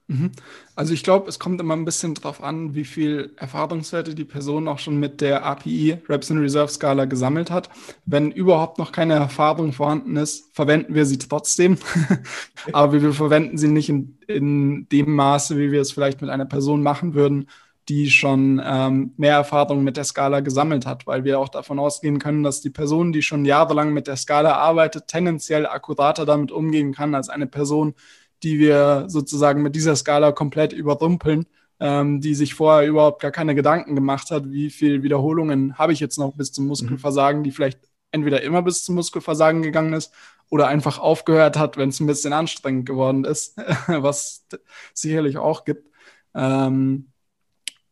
Mhm. 0.08 0.30
Also 0.76 0.94
ich 0.94 1.02
glaube, 1.02 1.28
es 1.28 1.40
kommt 1.40 1.60
immer 1.60 1.74
ein 1.74 1.84
bisschen 1.84 2.14
darauf 2.14 2.40
an, 2.40 2.74
wie 2.76 2.84
viel 2.84 3.32
Erfahrungswerte 3.36 4.14
die 4.14 4.24
Person 4.24 4.68
auch 4.68 4.78
schon 4.78 5.00
mit 5.00 5.20
der 5.20 5.44
API 5.44 5.98
Reps 6.08 6.30
in 6.30 6.38
Reserve 6.38 6.70
Skala 6.70 7.06
gesammelt 7.06 7.50
hat. 7.50 7.70
Wenn 8.04 8.30
überhaupt 8.30 8.78
noch 8.78 8.92
keine 8.92 9.14
Erfahrung 9.14 9.72
vorhanden 9.72 10.16
ist, 10.16 10.54
verwenden 10.54 10.94
wir 10.94 11.06
sie 11.06 11.18
trotzdem. 11.18 11.78
Aber 12.72 13.02
wir 13.02 13.12
verwenden 13.12 13.58
sie 13.58 13.68
nicht 13.68 13.88
in, 13.88 14.18
in 14.28 14.88
dem 14.90 15.12
Maße, 15.12 15.58
wie 15.58 15.72
wir 15.72 15.80
es 15.80 15.90
vielleicht 15.90 16.20
mit 16.20 16.30
einer 16.30 16.46
Person 16.46 16.82
machen 16.82 17.14
würden, 17.14 17.48
die 17.88 18.10
schon 18.10 18.60
ähm, 18.64 19.12
mehr 19.16 19.34
Erfahrung 19.34 19.84
mit 19.84 19.96
der 19.96 20.04
Skala 20.04 20.40
gesammelt 20.40 20.86
hat, 20.86 21.06
weil 21.06 21.24
wir 21.24 21.38
auch 21.38 21.48
davon 21.48 21.78
ausgehen 21.78 22.18
können, 22.18 22.42
dass 22.42 22.60
die 22.60 22.70
Person, 22.70 23.12
die 23.12 23.22
schon 23.22 23.44
jahrelang 23.44 23.92
mit 23.92 24.08
der 24.08 24.16
Skala 24.16 24.54
arbeitet, 24.56 25.06
tendenziell 25.06 25.66
akkurater 25.66 26.26
damit 26.26 26.50
umgehen 26.50 26.92
kann 26.92 27.14
als 27.14 27.28
eine 27.28 27.46
Person, 27.46 27.94
die 28.42 28.58
wir 28.58 29.04
sozusagen 29.08 29.62
mit 29.62 29.76
dieser 29.76 29.94
Skala 29.94 30.32
komplett 30.32 30.72
überrumpeln, 30.72 31.46
ähm, 31.78 32.20
die 32.20 32.34
sich 32.34 32.54
vorher 32.54 32.88
überhaupt 32.88 33.22
gar 33.22 33.30
keine 33.30 33.54
Gedanken 33.54 33.94
gemacht 33.94 34.30
hat, 34.30 34.50
wie 34.50 34.70
viele 34.70 35.02
Wiederholungen 35.04 35.78
habe 35.78 35.92
ich 35.92 36.00
jetzt 36.00 36.18
noch 36.18 36.32
bis 36.34 36.52
zum 36.52 36.66
Muskelversagen, 36.66 37.44
die 37.44 37.52
vielleicht 37.52 37.78
entweder 38.10 38.42
immer 38.42 38.62
bis 38.62 38.84
zum 38.84 38.96
Muskelversagen 38.96 39.62
gegangen 39.62 39.92
ist 39.92 40.12
oder 40.48 40.68
einfach 40.68 40.98
aufgehört 40.98 41.56
hat, 41.56 41.76
wenn 41.76 41.90
es 41.90 42.00
ein 42.00 42.06
bisschen 42.06 42.32
anstrengend 42.32 42.86
geworden 42.86 43.24
ist, 43.24 43.56
was 43.86 44.46
sicherlich 44.92 45.38
auch 45.38 45.64
gibt. 45.64 45.90
Ähm, 46.34 47.12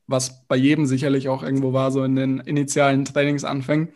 was 0.06 0.46
bei 0.46 0.56
jedem 0.56 0.86
sicherlich 0.86 1.28
auch 1.28 1.42
irgendwo 1.42 1.72
war, 1.72 1.90
so 1.90 2.04
in 2.04 2.16
den 2.16 2.40
initialen 2.40 3.04
Trainingsanfängen. 3.04 3.88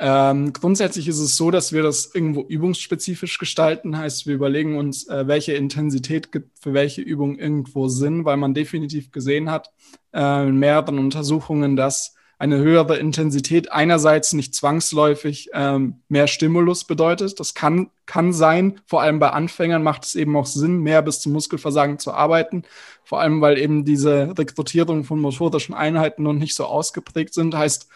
Ähm, 0.00 0.52
grundsätzlich 0.52 1.08
ist 1.08 1.18
es 1.18 1.36
so, 1.36 1.50
dass 1.50 1.72
wir 1.72 1.82
das 1.82 2.14
irgendwo 2.14 2.42
übungsspezifisch 2.42 3.38
gestalten. 3.38 3.98
Heißt, 3.98 4.28
wir 4.28 4.34
überlegen 4.34 4.76
uns, 4.76 5.08
äh, 5.08 5.26
welche 5.26 5.54
Intensität 5.54 6.30
gibt 6.30 6.58
für 6.60 6.72
welche 6.72 7.02
Übung 7.02 7.36
irgendwo 7.36 7.88
Sinn, 7.88 8.24
weil 8.24 8.36
man 8.36 8.54
definitiv 8.54 9.10
gesehen 9.10 9.50
hat 9.50 9.72
äh, 10.14 10.48
in 10.48 10.56
mehreren 10.56 11.00
Untersuchungen, 11.00 11.74
dass 11.74 12.14
eine 12.38 12.58
höhere 12.58 12.98
Intensität 12.98 13.72
einerseits 13.72 14.32
nicht 14.32 14.54
zwangsläufig 14.54 15.50
ähm, 15.52 15.96
mehr 16.08 16.28
Stimulus 16.28 16.84
bedeutet. 16.84 17.40
Das 17.40 17.52
kann, 17.52 17.90
kann 18.06 18.32
sein. 18.32 18.80
Vor 18.86 19.02
allem 19.02 19.18
bei 19.18 19.30
Anfängern 19.30 19.82
macht 19.82 20.04
es 20.04 20.14
eben 20.14 20.36
auch 20.36 20.46
Sinn, 20.46 20.78
mehr 20.78 21.02
bis 21.02 21.20
zum 21.20 21.32
Muskelversagen 21.32 21.98
zu 21.98 22.12
arbeiten. 22.12 22.62
Vor 23.02 23.20
allem, 23.20 23.40
weil 23.40 23.58
eben 23.58 23.84
diese 23.84 24.34
Rekrutierung 24.38 25.02
von 25.02 25.20
motorischen 25.20 25.74
Einheiten 25.74 26.22
noch 26.22 26.32
nicht 26.32 26.54
so 26.54 26.64
ausgeprägt 26.64 27.34
sind. 27.34 27.56
Heißt, 27.56 27.88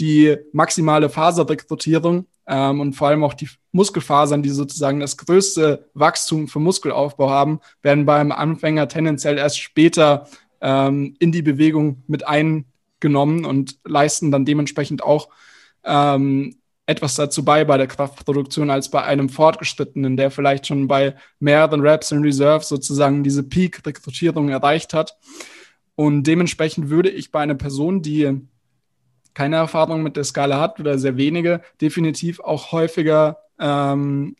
die 0.00 0.36
maximale 0.52 1.08
Faserrekrutierung 1.08 2.26
ähm, 2.46 2.80
und 2.80 2.92
vor 2.92 3.08
allem 3.08 3.24
auch 3.24 3.34
die 3.34 3.48
Muskelfasern, 3.72 4.42
die 4.42 4.50
sozusagen 4.50 5.00
das 5.00 5.16
größte 5.16 5.88
Wachstum 5.94 6.46
für 6.46 6.60
Muskelaufbau 6.60 7.30
haben, 7.30 7.60
werden 7.82 8.04
beim 8.04 8.32
Anfänger 8.32 8.88
tendenziell 8.88 9.38
erst 9.38 9.60
später 9.60 10.28
ähm, 10.60 11.16
in 11.18 11.32
die 11.32 11.42
Bewegung 11.42 12.02
mit 12.06 12.26
ein 12.26 12.66
genommen 13.00 13.44
und 13.44 13.78
leisten 13.84 14.30
dann 14.30 14.44
dementsprechend 14.44 15.02
auch 15.02 15.28
ähm, 15.84 16.56
etwas 16.86 17.16
dazu 17.16 17.44
bei 17.44 17.64
bei 17.64 17.76
der 17.76 17.86
Kraftproduktion 17.86 18.70
als 18.70 18.90
bei 18.90 19.02
einem 19.02 19.28
Fortgeschrittenen, 19.28 20.16
der 20.16 20.30
vielleicht 20.30 20.66
schon 20.66 20.88
bei 20.88 21.14
mehreren 21.38 21.80
Reps 21.80 22.12
in 22.12 22.22
Reserve 22.22 22.64
sozusagen 22.64 23.22
diese 23.22 23.42
Peak-Rekrutierung 23.42 24.48
erreicht 24.48 24.94
hat. 24.94 25.16
Und 25.94 26.22
dementsprechend 26.22 26.88
würde 26.88 27.10
ich 27.10 27.30
bei 27.30 27.40
einer 27.40 27.56
Person, 27.56 28.02
die 28.02 28.40
keine 29.34 29.56
Erfahrung 29.56 30.02
mit 30.02 30.16
der 30.16 30.24
Skala 30.24 30.60
hat 30.60 30.80
oder 30.80 30.98
sehr 30.98 31.16
wenige, 31.16 31.60
definitiv 31.80 32.40
auch 32.40 32.72
häufiger 32.72 33.38
ähm, 33.60 34.36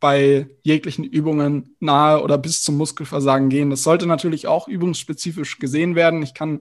bei 0.00 0.48
jeglichen 0.62 1.04
Übungen 1.04 1.74
nahe 1.80 2.22
oder 2.22 2.38
bis 2.38 2.62
zum 2.62 2.76
Muskelversagen 2.76 3.48
gehen. 3.48 3.70
Das 3.70 3.82
sollte 3.82 4.06
natürlich 4.06 4.46
auch 4.46 4.68
übungsspezifisch 4.68 5.58
gesehen 5.58 5.94
werden. 5.94 6.22
Ich 6.22 6.34
kann 6.34 6.60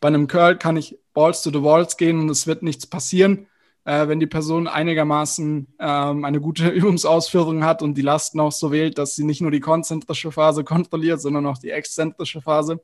bei 0.00 0.08
einem 0.08 0.26
Curl 0.26 0.56
kann 0.58 0.76
ich 0.76 0.98
Balls 1.14 1.42
to 1.42 1.50
the 1.50 1.62
Walls 1.62 1.96
gehen 1.96 2.20
und 2.20 2.30
es 2.30 2.46
wird 2.46 2.62
nichts 2.62 2.86
passieren, 2.86 3.46
äh, 3.84 4.08
wenn 4.08 4.20
die 4.20 4.26
Person 4.26 4.68
einigermaßen 4.68 5.66
ähm, 5.78 6.24
eine 6.24 6.40
gute 6.40 6.68
Übungsausführung 6.70 7.64
hat 7.64 7.82
und 7.82 7.94
die 7.94 8.02
Lasten 8.02 8.40
auch 8.40 8.52
so 8.52 8.72
wählt, 8.72 8.98
dass 8.98 9.14
sie 9.14 9.24
nicht 9.24 9.40
nur 9.40 9.50
die 9.50 9.60
konzentrische 9.60 10.32
Phase 10.32 10.64
kontrolliert, 10.64 11.20
sondern 11.20 11.46
auch 11.46 11.58
die 11.58 11.70
exzentrische 11.70 12.40
Phase. 12.42 12.80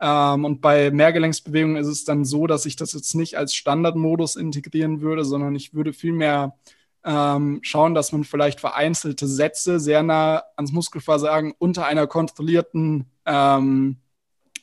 Ähm, 0.00 0.44
und 0.44 0.60
bei 0.60 0.90
Mehrgelenksbewegungen 0.90 1.76
ist 1.76 1.86
es 1.86 2.04
dann 2.04 2.24
so, 2.24 2.46
dass 2.46 2.66
ich 2.66 2.76
das 2.76 2.92
jetzt 2.92 3.14
nicht 3.14 3.36
als 3.36 3.54
Standardmodus 3.54 4.36
integrieren 4.36 5.00
würde, 5.00 5.24
sondern 5.24 5.54
ich 5.54 5.72
würde 5.72 5.92
vielmehr 5.92 6.56
ähm, 7.04 7.60
schauen, 7.62 7.94
dass 7.94 8.12
man 8.12 8.24
vielleicht 8.24 8.60
vereinzelte 8.60 9.28
Sätze 9.28 9.78
sehr 9.78 10.02
nah 10.02 10.42
ans 10.56 10.72
Muskelversagen 10.72 11.54
unter 11.58 11.86
einer 11.86 12.06
kontrollierten 12.06 13.06
ähm, 13.26 13.98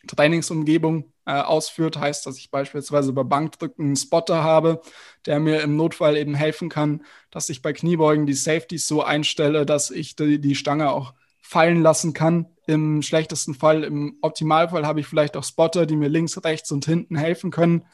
Trainingsumgebung 0.07 1.05
äh, 1.25 1.33
ausführt. 1.33 1.97
Heißt, 1.97 2.25
dass 2.25 2.37
ich 2.37 2.51
beispielsweise 2.51 3.13
bei 3.13 3.23
Bankdrücken 3.23 3.85
einen 3.85 3.95
Spotter 3.95 4.43
habe, 4.43 4.81
der 5.25 5.39
mir 5.39 5.61
im 5.61 5.75
Notfall 5.75 6.17
eben 6.17 6.35
helfen 6.35 6.69
kann, 6.69 7.03
dass 7.29 7.49
ich 7.49 7.61
bei 7.61 7.73
Kniebeugen 7.73 8.25
die 8.25 8.33
Safeties 8.33 8.87
so 8.87 9.03
einstelle, 9.03 9.65
dass 9.65 9.91
ich 9.91 10.15
die, 10.15 10.39
die 10.39 10.55
Stange 10.55 10.91
auch 10.91 11.13
fallen 11.41 11.81
lassen 11.81 12.13
kann. 12.13 12.47
Im 12.67 13.01
schlechtesten 13.01 13.53
Fall, 13.53 13.83
im 13.83 14.17
Optimalfall 14.21 14.85
habe 14.85 14.99
ich 14.99 15.07
vielleicht 15.07 15.35
auch 15.35 15.43
Spotter, 15.43 15.85
die 15.85 15.95
mir 15.95 16.09
links, 16.09 16.43
rechts 16.43 16.71
und 16.71 16.85
hinten 16.85 17.15
helfen 17.15 17.51
können 17.51 17.85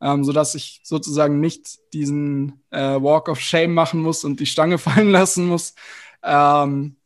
ähm, 0.00 0.24
sodass 0.24 0.54
ich 0.54 0.80
sozusagen 0.82 1.40
nicht 1.40 1.78
diesen 1.92 2.62
äh, 2.70 2.78
Walk 2.78 3.28
of 3.28 3.40
Shame 3.40 3.74
machen 3.74 4.00
muss 4.00 4.24
und 4.24 4.40
die 4.40 4.46
Stange 4.46 4.78
fallen 4.78 5.10
lassen 5.10 5.46
muss. 5.46 5.74
Ähm, 6.22 6.96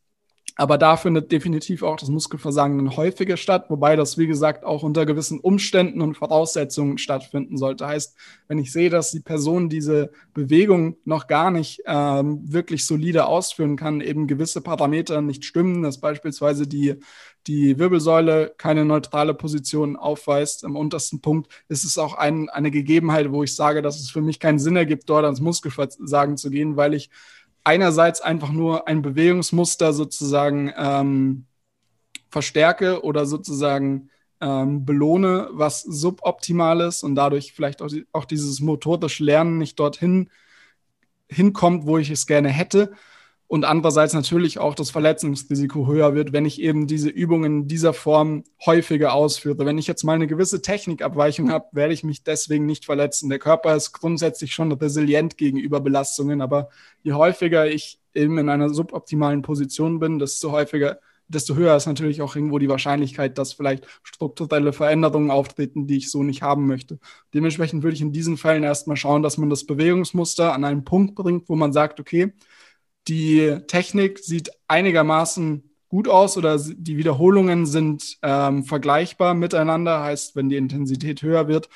aber 0.57 0.77
da 0.77 0.95
findet 0.95 1.31
definitiv 1.33 1.83
auch 1.83 1.97
das 1.97 2.09
Muskelversagen 2.09 2.95
häufiger 2.95 3.35
statt, 3.35 3.65
wobei 3.69 3.97
das, 3.97 4.17
wie 4.17 4.27
gesagt, 4.27 4.63
auch 4.63 4.83
unter 4.83 5.05
gewissen 5.05 5.39
Umständen 5.39 6.01
und 6.01 6.15
Voraussetzungen 6.15 6.97
stattfinden 6.97 7.57
sollte. 7.57 7.87
Heißt, 7.87 8.15
wenn 8.47 8.57
ich 8.57 8.71
sehe, 8.71 8.89
dass 8.89 9.11
die 9.11 9.19
Person 9.19 9.67
diese 9.67 10.11
Bewegung 10.33 10.95
noch 11.03 11.27
gar 11.27 11.51
nicht 11.51 11.81
ähm, 11.85 12.39
wirklich 12.45 12.85
solide 12.85 13.25
ausführen 13.25 13.75
kann, 13.75 13.99
eben 13.99 14.27
gewisse 14.27 14.61
Parameter 14.61 15.21
nicht 15.21 15.43
stimmen, 15.43 15.83
dass 15.83 15.99
beispielsweise 15.99 16.67
die, 16.67 16.95
die 17.47 17.77
Wirbelsäule 17.77 18.53
keine 18.57 18.85
neutrale 18.85 19.33
Position 19.33 19.97
aufweist 19.97 20.63
am 20.63 20.77
untersten 20.77 21.19
Punkt, 21.19 21.51
ist 21.67 21.83
es 21.83 21.97
auch 21.97 22.13
ein, 22.13 22.49
eine 22.49 22.71
Gegebenheit, 22.71 23.29
wo 23.31 23.43
ich 23.43 23.53
sage, 23.53 23.81
dass 23.81 23.99
es 23.99 24.09
für 24.09 24.21
mich 24.21 24.39
keinen 24.39 24.59
Sinn 24.59 24.77
ergibt, 24.77 25.09
dort 25.09 25.25
ans 25.25 25.41
Muskelversagen 25.41 26.37
zu 26.37 26.49
gehen, 26.49 26.77
weil 26.77 26.93
ich 26.93 27.09
einerseits 27.65 28.21
einfach 28.21 28.51
nur 28.51 28.87
ein 28.87 29.01
Bewegungsmuster 29.01 29.91
sozusagen 29.91 30.71
ähm, 30.77 31.45
verstärke 32.29 33.03
oder 33.03 33.25
sozusagen 33.25 34.09
ähm, 34.39 34.85
belohne, 34.85 35.49
was 35.51 35.81
suboptimal 35.81 36.81
ist 36.81 37.03
und 37.03 37.15
dadurch 37.15 37.53
vielleicht 37.53 37.81
auch, 37.81 37.89
auch 38.11 38.25
dieses 38.25 38.59
motorische 38.61 39.23
Lernen 39.23 39.57
nicht 39.57 39.79
dorthin 39.79 40.29
hinkommt, 41.27 41.85
wo 41.85 41.97
ich 41.97 42.09
es 42.11 42.27
gerne 42.27 42.49
hätte 42.49 42.93
und 43.47 43.63
andererseits 43.63 44.13
natürlich 44.13 44.57
auch 44.57 44.73
das 44.73 44.89
Verletzungsrisiko 44.89 45.85
höher 45.85 46.15
wird, 46.15 46.33
wenn 46.33 46.45
ich 46.45 46.59
eben 46.59 46.87
diese 46.87 47.09
Übungen 47.09 47.61
in 47.61 47.67
dieser 47.67 47.93
Form 47.93 48.43
häufiger 48.65 49.13
ausführe. 49.13 49.65
Wenn 49.65 49.77
ich 49.77 49.85
jetzt 49.85 50.03
mal 50.03 50.13
eine 50.13 50.25
gewisse 50.25 50.63
Technikabweichung 50.63 51.51
habe, 51.51 51.67
werde 51.71 51.93
ich 51.93 52.03
mich 52.03 52.23
deswegen 52.23 52.65
nicht 52.65 52.85
verletzen. 52.85 53.29
Der 53.29 53.37
Körper 53.37 53.75
ist 53.75 53.91
grundsätzlich 53.91 54.53
schon 54.53 54.71
resilient 54.71 55.37
gegenüber 55.37 55.79
Belastungen, 55.79 56.41
aber 56.41 56.69
je 57.03 57.13
häufiger 57.13 57.67
ich 57.67 57.99
eben 58.15 58.39
in 58.39 58.49
einer 58.49 58.69
suboptimalen 58.69 59.43
Position 59.43 59.99
bin, 59.99 60.17
desto 60.17 60.51
häufiger, 60.51 60.99
desto 61.27 61.55
höher 61.55 61.75
ist 61.75 61.85
natürlich 61.85 62.23
auch 62.23 62.35
irgendwo 62.35 62.57
die 62.57 62.69
Wahrscheinlichkeit, 62.69 63.37
dass 63.37 63.53
vielleicht 63.53 63.85
strukturelle 64.01 64.73
Veränderungen 64.73 65.29
auftreten, 65.29 65.85
die 65.85 65.97
ich 65.97 66.09
so 66.09 66.23
nicht 66.23 66.41
haben 66.41 66.65
möchte. 66.65 66.97
Dementsprechend 67.33 67.83
würde 67.83 67.95
ich 67.95 68.01
in 68.01 68.11
diesen 68.11 68.37
Fällen 68.37 68.63
erstmal 68.63 68.97
schauen, 68.97 69.21
dass 69.21 69.37
man 69.37 69.51
das 69.51 69.65
Bewegungsmuster 69.65 70.53
an 70.53 70.63
einen 70.63 70.83
Punkt 70.83 71.13
bringt, 71.13 71.47
wo 71.47 71.55
man 71.55 71.73
sagt, 71.73 71.99
okay, 71.99 72.33
die 73.07 73.59
Technik 73.67 74.19
sieht 74.19 74.51
einigermaßen 74.67 75.69
gut 75.87 76.07
aus 76.07 76.35
oder 76.37 76.57
die 76.57 76.97
Wiederholungen 76.97 77.65
sind 77.65 78.17
ähm, 78.21 78.63
vergleichbar 78.63 79.33
miteinander. 79.33 80.03
Heißt, 80.03 80.35
wenn 80.35 80.49
die 80.49 80.57
Intensität 80.57 81.21
höher 81.21 81.47
wird, 81.47 81.69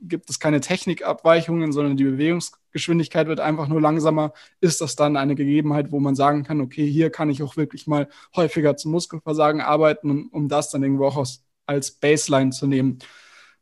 gibt 0.00 0.30
es 0.30 0.38
keine 0.40 0.60
Technikabweichungen, 0.60 1.72
sondern 1.72 1.96
die 1.96 2.04
Bewegungsgeschwindigkeit 2.04 3.26
wird 3.26 3.40
einfach 3.40 3.68
nur 3.68 3.80
langsamer. 3.80 4.32
Ist 4.60 4.80
das 4.80 4.96
dann 4.96 5.16
eine 5.16 5.34
Gegebenheit, 5.34 5.92
wo 5.92 6.00
man 6.00 6.14
sagen 6.14 6.44
kann, 6.44 6.60
okay, 6.60 6.90
hier 6.90 7.10
kann 7.10 7.30
ich 7.30 7.42
auch 7.42 7.56
wirklich 7.56 7.86
mal 7.86 8.08
häufiger 8.34 8.76
zum 8.76 8.92
Muskelversagen 8.92 9.60
arbeiten, 9.60 10.28
um 10.32 10.48
das 10.48 10.70
dann 10.70 10.82
irgendwo 10.82 11.06
auch 11.06 11.26
als 11.66 11.90
Baseline 11.90 12.50
zu 12.50 12.66
nehmen. 12.66 13.00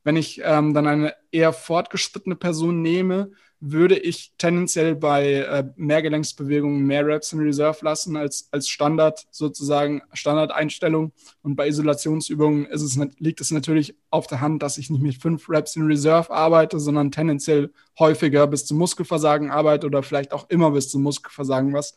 Wenn 0.04 0.16
ich 0.16 0.40
ähm, 0.44 0.72
dann 0.72 0.86
eine 0.86 1.14
eher 1.32 1.52
fortgeschrittene 1.52 2.36
Person 2.36 2.80
nehme, 2.80 3.32
würde 3.60 3.98
ich 3.98 4.32
tendenziell 4.36 4.94
bei 4.94 5.32
äh, 5.34 5.64
Mehrgelenksbewegungen 5.76 6.84
mehr 6.84 7.06
Reps 7.06 7.32
in 7.32 7.40
Reserve 7.40 7.84
lassen 7.84 8.16
als, 8.16 8.48
als 8.52 8.68
Standard, 8.68 9.26
sozusagen 9.30 10.02
Standardeinstellung. 10.12 11.12
Und 11.42 11.56
bei 11.56 11.68
Isolationsübungen 11.68 12.66
ist 12.66 12.82
es, 12.82 12.98
liegt 13.18 13.40
es 13.40 13.50
natürlich 13.50 13.94
auf 14.10 14.26
der 14.26 14.40
Hand, 14.40 14.62
dass 14.62 14.78
ich 14.78 14.90
nicht 14.90 15.02
mit 15.02 15.20
fünf 15.20 15.48
Reps 15.48 15.76
in 15.76 15.86
Reserve 15.86 16.30
arbeite, 16.30 16.78
sondern 16.78 17.10
tendenziell 17.10 17.72
häufiger 17.98 18.46
bis 18.46 18.66
zum 18.66 18.78
Muskelversagen 18.78 19.50
arbeite 19.50 19.86
oder 19.86 20.02
vielleicht 20.02 20.32
auch 20.32 20.48
immer 20.50 20.70
bis 20.70 20.90
zum 20.90 21.02
Muskelversagen, 21.02 21.72
was 21.72 21.94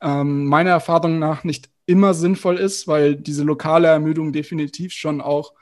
ähm, 0.00 0.46
meiner 0.46 0.70
Erfahrung 0.70 1.18
nach 1.18 1.44
nicht 1.44 1.68
immer 1.84 2.14
sinnvoll 2.14 2.56
ist, 2.56 2.88
weil 2.88 3.16
diese 3.16 3.44
lokale 3.44 3.88
Ermüdung 3.88 4.32
definitiv 4.32 4.92
schon 4.92 5.20
auch 5.20 5.52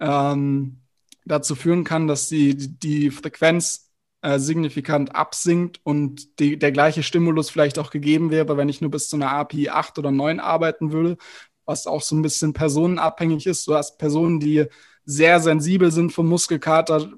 ähm, 0.00 0.78
dazu 1.24 1.54
führen 1.54 1.84
kann, 1.84 2.06
dass 2.06 2.28
die, 2.28 2.56
die 2.56 3.10
Frequenz 3.10 3.91
äh, 4.22 4.38
signifikant 4.38 5.14
absinkt 5.14 5.80
und 5.82 6.38
die, 6.38 6.58
der 6.58 6.72
gleiche 6.72 7.02
Stimulus 7.02 7.50
vielleicht 7.50 7.78
auch 7.78 7.90
gegeben 7.90 8.30
wäre, 8.30 8.56
wenn 8.56 8.68
ich 8.68 8.80
nur 8.80 8.90
bis 8.90 9.08
zu 9.08 9.16
einer 9.16 9.30
API 9.30 9.68
8 9.68 9.98
oder 9.98 10.10
9 10.10 10.40
arbeiten 10.40 10.92
würde, 10.92 11.16
was 11.64 11.86
auch 11.86 12.02
so 12.02 12.16
ein 12.16 12.22
bisschen 12.22 12.52
personenabhängig 12.52 13.46
ist. 13.46 13.66
Du 13.66 13.74
hast 13.74 13.98
Personen, 13.98 14.40
die 14.40 14.66
sehr 15.04 15.40
sensibel 15.40 15.90
sind 15.90 16.12
vom 16.12 16.28
Muskelkater, 16.28 17.10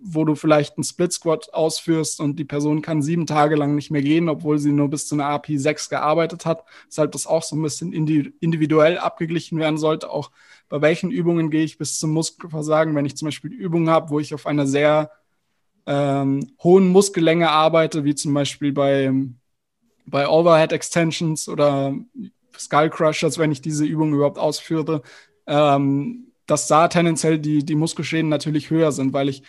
wo 0.00 0.24
du 0.24 0.34
vielleicht 0.34 0.76
einen 0.76 0.84
Split 0.84 1.12
Squat 1.12 1.52
ausführst 1.52 2.20
und 2.20 2.38
die 2.38 2.44
Person 2.44 2.80
kann 2.80 3.02
sieben 3.02 3.26
Tage 3.26 3.56
lang 3.56 3.74
nicht 3.74 3.90
mehr 3.90 4.02
gehen, 4.02 4.28
obwohl 4.28 4.58
sie 4.58 4.72
nur 4.72 4.88
bis 4.88 5.08
zu 5.08 5.14
einer 5.14 5.26
API 5.26 5.58
6 5.58 5.88
gearbeitet 5.88 6.46
hat, 6.46 6.64
weshalb 6.86 7.12
das 7.12 7.26
auch 7.26 7.42
so 7.42 7.56
ein 7.56 7.62
bisschen 7.62 7.92
individuell 7.92 8.98
abgeglichen 8.98 9.58
werden 9.58 9.78
sollte. 9.78 10.10
Auch 10.10 10.30
bei 10.68 10.80
welchen 10.80 11.10
Übungen 11.10 11.50
gehe 11.50 11.64
ich 11.64 11.76
bis 11.76 11.98
zum 11.98 12.12
Muskelversagen, 12.12 12.94
wenn 12.94 13.04
ich 13.04 13.16
zum 13.16 13.26
Beispiel 13.26 13.52
Übungen 13.52 13.90
habe, 13.90 14.10
wo 14.10 14.20
ich 14.20 14.32
auf 14.32 14.46
einer 14.46 14.66
sehr 14.66 15.10
ähm, 15.86 16.52
hohen 16.62 16.88
Muskellänge 16.88 17.50
arbeite, 17.50 18.04
wie 18.04 18.14
zum 18.14 18.34
Beispiel 18.34 18.72
bei, 18.72 19.12
bei 20.06 20.28
Overhead 20.28 20.72
Extensions 20.72 21.48
oder 21.48 21.94
Skull 22.58 22.90
Crushers, 22.90 23.38
wenn 23.38 23.52
ich 23.52 23.60
diese 23.60 23.84
Übung 23.84 24.12
überhaupt 24.12 24.38
ausführe, 24.38 25.02
ähm, 25.46 26.32
dass 26.46 26.66
da 26.68 26.88
tendenziell 26.88 27.38
die, 27.38 27.64
die 27.64 27.74
Muskelschäden 27.74 28.28
natürlich 28.28 28.70
höher 28.70 28.92
sind, 28.92 29.12
weil 29.12 29.28
ich 29.28 29.42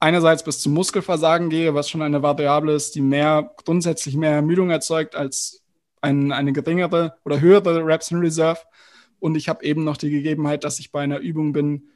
einerseits 0.00 0.42
bis 0.42 0.60
zum 0.60 0.74
Muskelversagen 0.74 1.48
gehe, 1.48 1.74
was 1.74 1.88
schon 1.88 2.02
eine 2.02 2.22
Variable 2.22 2.74
ist, 2.74 2.94
die 2.94 3.00
mehr 3.00 3.52
grundsätzlich 3.64 4.16
mehr 4.16 4.32
Ermüdung 4.32 4.70
erzeugt 4.70 5.14
als 5.14 5.62
ein, 6.00 6.32
eine 6.32 6.52
geringere 6.52 7.14
oder 7.24 7.40
höhere 7.40 7.84
Reps 7.86 8.10
in 8.10 8.18
Reserve. 8.18 8.60
Und 9.20 9.36
ich 9.36 9.48
habe 9.48 9.64
eben 9.64 9.84
noch 9.84 9.96
die 9.96 10.10
Gegebenheit, 10.10 10.64
dass 10.64 10.80
ich 10.80 10.90
bei 10.90 11.02
einer 11.02 11.18
Übung 11.18 11.52
bin, 11.52 11.91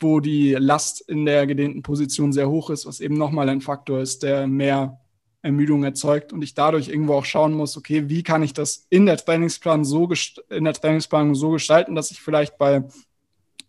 wo 0.00 0.20
die 0.20 0.52
Last 0.52 1.00
in 1.02 1.24
der 1.24 1.46
gedehnten 1.46 1.82
Position 1.82 2.32
sehr 2.32 2.48
hoch 2.48 2.70
ist, 2.70 2.86
was 2.86 3.00
eben 3.00 3.16
nochmal 3.16 3.48
ein 3.48 3.60
Faktor 3.60 4.00
ist, 4.00 4.22
der 4.22 4.46
mehr 4.46 5.00
Ermüdung 5.42 5.84
erzeugt 5.84 6.32
und 6.32 6.42
ich 6.42 6.54
dadurch 6.54 6.88
irgendwo 6.88 7.14
auch 7.14 7.24
schauen 7.24 7.52
muss, 7.52 7.76
okay, 7.76 8.08
wie 8.08 8.22
kann 8.22 8.42
ich 8.42 8.54
das 8.54 8.86
in 8.88 9.06
der 9.06 9.18
Trainingsplan 9.18 9.84
so 9.84 10.08
in 10.50 10.64
der 10.64 10.72
Trainingsplanung 10.72 11.34
so 11.34 11.50
gestalten, 11.50 11.94
dass 11.94 12.10
ich 12.10 12.20
vielleicht 12.20 12.56
bei 12.56 12.82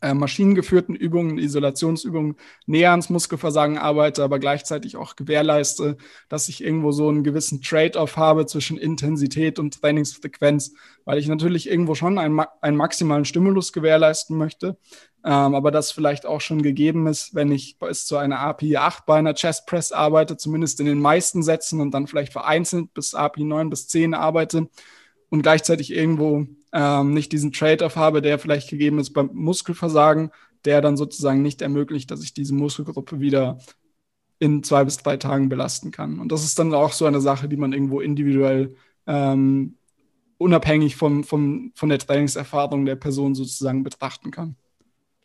äh, 0.02 0.14
maschinengeführten 0.14 0.96
Übungen, 0.96 1.38
Isolationsübungen 1.38 2.36
näher 2.66 2.92
ans 2.92 3.10
Muskelversagen 3.10 3.78
arbeite, 3.78 4.24
aber 4.24 4.40
gleichzeitig 4.40 4.98
auch 4.98 5.16
gewährleiste, 5.16 5.98
dass 6.30 6.50
ich 6.50 6.64
irgendwo 6.64 6.92
so 6.92 7.10
einen 7.10 7.24
gewissen 7.24 7.62
Trade-off 7.62 8.18
habe 8.18 8.46
zwischen 8.46 8.78
Intensität 8.78 9.60
und 9.60 9.80
Trainingsfrequenz, 9.82 10.74
weil 11.06 11.18
ich 11.18 11.28
natürlich 11.28 11.70
irgendwo 11.70 11.96
schon 11.96 12.18
einen, 12.18 12.42
einen 12.62 12.78
maximalen 12.78 13.26
Stimulus 13.26 13.74
gewährleisten 13.74 14.38
möchte, 14.38 14.78
ähm, 15.24 15.56
aber 15.56 15.72
das 15.72 15.92
vielleicht 15.92 16.26
auch 16.26 16.40
schon 16.40 16.62
gegeben 16.62 17.08
ist, 17.08 17.34
wenn 17.34 17.52
ich 17.52 17.80
bis 17.80 18.06
zu 18.06 18.18
einer 18.18 18.42
API 18.42 18.78
8 18.78 19.06
bei 19.08 19.18
einer 19.18 19.34
Chest 19.34 19.66
Press 19.66 19.92
arbeite, 19.92 20.38
zumindest 20.38 20.80
in 20.80 20.86
den 20.86 21.00
meisten 21.00 21.42
Sätzen 21.42 21.82
und 21.82 21.92
dann 21.92 22.06
vielleicht 22.06 22.32
vereinzelt 22.32 22.94
bis 22.94 23.16
API 23.16 23.44
9 23.44 23.70
bis 23.72 23.88
10 23.88 24.14
arbeite 24.14 24.68
und 25.30 25.42
gleichzeitig 25.42 25.92
irgendwo 25.92 26.46
ähm, 26.76 27.14
nicht 27.14 27.32
diesen 27.32 27.54
Trade-off 27.54 27.96
habe, 27.96 28.22
der 28.22 28.38
vielleicht 28.38 28.70
gegeben 28.70 29.00
ist 29.00 29.14
beim 29.14 29.30
Muskelversagen, 29.34 30.32
der 30.66 30.82
dann 30.82 30.98
sozusagen 30.98 31.42
nicht 31.42 31.62
ermöglicht, 31.62 32.12
dass 32.12 32.22
ich 32.22 32.34
diese 32.34 32.54
Muskelgruppe 32.54 33.22
wieder 33.22 33.60
in 34.40 34.62
zwei 34.62 34.84
bis 34.84 34.98
drei 34.98 35.16
Tagen 35.16 35.48
belasten 35.48 35.92
kann. 35.92 36.20
Und 36.20 36.34
das 36.34 36.44
ist 36.44 36.60
dann 36.60 36.74
auch 36.74 36.92
so 36.92 37.06
eine 37.06 37.22
Sache, 37.22 37.48
die 37.48 37.56
man 37.56 37.72
irgendwo 37.72 38.02
individuell 38.02 38.76
ähm, 39.08 39.78
unabhängig 40.38 40.98
vom, 40.98 41.24
vom, 41.24 41.72
von 41.76 41.88
der 41.90 42.00
Trainingserfahrung 42.00 42.86
der 42.86 42.98
Person 42.98 43.36
sozusagen 43.36 43.84
betrachten 43.84 44.32
kann. 44.32 44.58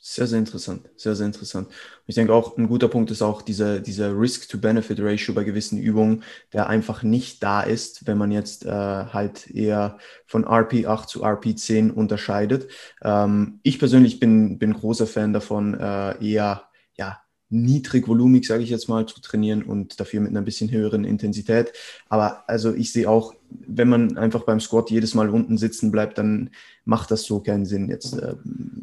Sehr, 0.03 0.27
sehr 0.27 0.39
interessant. 0.39 0.89
Sehr, 0.97 1.15
sehr 1.15 1.27
interessant. 1.27 1.69
ich 2.07 2.15
denke 2.15 2.33
auch, 2.33 2.57
ein 2.57 2.69
guter 2.69 2.89
Punkt 2.89 3.11
ist 3.11 3.21
auch 3.21 3.43
dieser, 3.43 3.81
dieser 3.81 4.19
Risk-to-Benefit-Ratio 4.19 5.35
bei 5.35 5.45
gewissen 5.45 5.79
Übungen, 5.79 6.25
der 6.55 6.69
einfach 6.71 7.03
nicht 7.03 7.43
da 7.43 7.61
ist, 7.61 8.07
wenn 8.07 8.17
man 8.17 8.33
jetzt 8.33 8.65
äh, 8.65 8.71
halt 8.71 9.51
eher 9.51 9.99
von 10.27 10.47
RP8 10.47 11.07
zu 11.07 11.23
RP10 11.23 11.91
unterscheidet. 11.91 12.71
Ähm, 13.03 13.61
ich 13.63 13.79
persönlich 13.79 14.21
bin, 14.21 14.59
bin 14.59 14.73
großer 14.73 15.07
Fan 15.07 15.35
davon, 15.35 15.75
äh, 15.75 16.17
eher 16.27 16.65
ja, 16.97 17.21
niedrigvolumig, 17.51 18.47
sage 18.47 18.63
ich 18.63 18.71
jetzt 18.71 18.89
mal, 18.89 19.05
zu 19.05 19.21
trainieren 19.21 19.63
und 19.63 20.01
dafür 20.01 20.21
mit 20.21 20.31
einer 20.31 20.43
bisschen 20.43 20.71
höheren 20.71 21.05
Intensität. 21.05 21.75
Aber 22.09 22.49
also 22.49 22.73
ich 22.73 22.91
sehe 22.93 23.09
auch, 23.09 23.35
wenn 23.51 23.89
man 23.89 24.17
einfach 24.17 24.43
beim 24.43 24.61
Squat 24.61 24.91
jedes 24.91 25.15
Mal 25.15 25.29
unten 25.31 25.59
sitzen 25.59 25.91
bleibt, 25.91 26.19
dann 26.19 26.51
macht 26.85 27.11
das 27.11 27.23
so 27.25 27.41
keinen 27.41 27.67
Sinn, 27.67 27.89
jetzt 27.89 28.15
äh, 28.15 28.35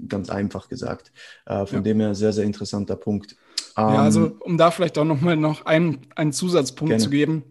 ganz 0.07 0.29
einfach 0.29 0.69
gesagt. 0.69 1.11
Äh, 1.45 1.65
von 1.65 1.79
ja. 1.79 1.83
dem 1.83 1.99
her 1.99 2.15
sehr, 2.15 2.33
sehr 2.33 2.43
interessanter 2.43 2.95
Punkt. 2.95 3.35
Ähm, 3.77 3.89
ja, 3.89 4.03
also 4.03 4.37
um 4.39 4.57
da 4.57 4.71
vielleicht 4.71 4.97
auch 4.97 5.05
nochmal 5.05 5.37
noch 5.37 5.65
einen, 5.65 6.07
einen 6.15 6.33
Zusatzpunkt 6.33 6.89
gerne. 6.89 7.03
zu 7.03 7.09
geben. 7.09 7.43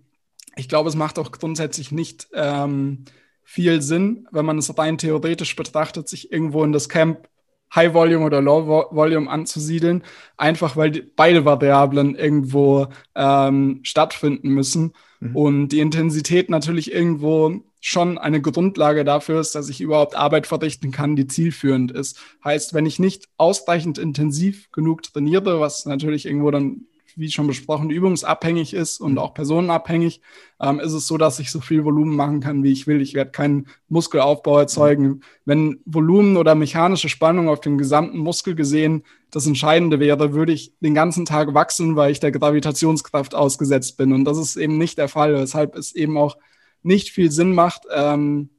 Ich 0.57 0.69
glaube, 0.69 0.89
es 0.89 0.97
macht 0.97 1.19
auch 1.19 1.33
grundsätzlich 1.33 1.93
nicht 1.93 2.29
ähm, 2.33 3.05
viel 3.45 3.83
Sinn, 3.83 4.27
wenn 4.33 4.47
man 4.47 4.59
es 4.59 4.77
rein 4.77 4.99
theoretisch 4.99 5.55
betrachtet, 5.57 6.09
sich 6.09 6.33
irgendwo 6.33 6.65
in 6.65 6.73
das 6.73 6.89
Camp 6.89 7.29
High 7.75 7.95
Volume 7.95 8.25
oder 8.25 8.41
Low 8.41 8.87
Volume 8.91 9.29
anzusiedeln, 9.29 10.03
einfach 10.37 10.77
weil 10.77 11.03
beide 11.17 11.45
Variablen 11.45 12.15
irgendwo 12.15 12.87
ähm, 13.15 13.81
stattfinden 13.83 14.51
müssen 14.51 14.93
mhm. 15.21 15.37
und 15.37 15.69
die 15.69 15.81
Intensität 15.81 16.51
natürlich 16.51 16.93
irgendwo 16.93 17.61
schon 17.81 18.19
eine 18.19 18.41
Grundlage 18.41 19.05
dafür 19.05 19.41
ist, 19.41 19.55
dass 19.55 19.69
ich 19.69 19.81
überhaupt 19.81 20.17
Arbeit 20.17 20.47
verrichten 20.47 20.91
kann, 20.91 21.15
die 21.15 21.27
zielführend 21.27 21.93
ist. 21.93 22.19
Heißt, 22.43 22.75
wenn 22.75 22.87
ich 22.87 22.99
nicht 22.99 23.29
ausreichend 23.37 23.99
intensiv 23.99 24.71
genug 24.73 25.03
trainiere, 25.03 25.61
was 25.61 25.87
natürlich 25.87 26.27
irgendwo 26.27 26.51
dann 26.51 26.87
wie 27.17 27.31
schon 27.31 27.47
besprochen, 27.47 27.91
übungsabhängig 27.91 28.75
ist 28.75 29.01
und 29.01 29.13
mhm. 29.13 29.19
auch 29.19 29.35
personenabhängig, 29.35 30.21
ähm, 30.61 30.79
ist 30.79 30.93
es 30.93 31.07
so, 31.07 31.17
dass 31.17 31.39
ich 31.39 31.51
so 31.51 31.61
viel 31.61 31.85
Volumen 31.85 32.15
machen 32.15 32.41
kann, 32.41 32.63
wie 32.63 32.73
ich 32.73 32.87
will. 32.87 33.01
Ich 33.01 33.15
werde 33.15 33.31
keinen 33.31 33.67
Muskelaufbau 33.89 34.59
erzeugen. 34.59 35.05
Mhm. 35.05 35.21
Wenn 35.47 35.81
Volumen 35.87 36.37
oder 36.37 36.55
mechanische 36.55 37.09
Spannung 37.09 37.49
auf 37.49 37.61
dem 37.61 37.79
gesamten 37.79 38.19
Muskel 38.19 38.55
gesehen 38.55 39.03
das 39.31 39.47
Entscheidende 39.47 39.99
wäre, 39.99 40.35
würde 40.35 40.53
ich 40.53 40.75
den 40.81 40.95
ganzen 40.95 41.25
Tag 41.25 41.55
wachsen, 41.55 41.97
weil 41.97 42.13
ich 42.13 42.21
der 42.21 42.33
Gravitationskraft 42.33 43.35
ausgesetzt 43.35 43.97
bin. 43.97 44.13
Und 44.13 44.25
das 44.25 44.39
ist 44.39 44.57
eben 44.57 44.79
nicht 44.79 44.99
der 44.99 45.09
Fall, 45.09 45.35
weshalb 45.35 45.75
es 45.75 45.95
eben 45.95 46.17
auch 46.17 46.37
nicht 46.83 47.11
viel 47.11 47.33
Sinn 47.33 47.53
macht, 47.53 47.83
ähm, 47.93 48.51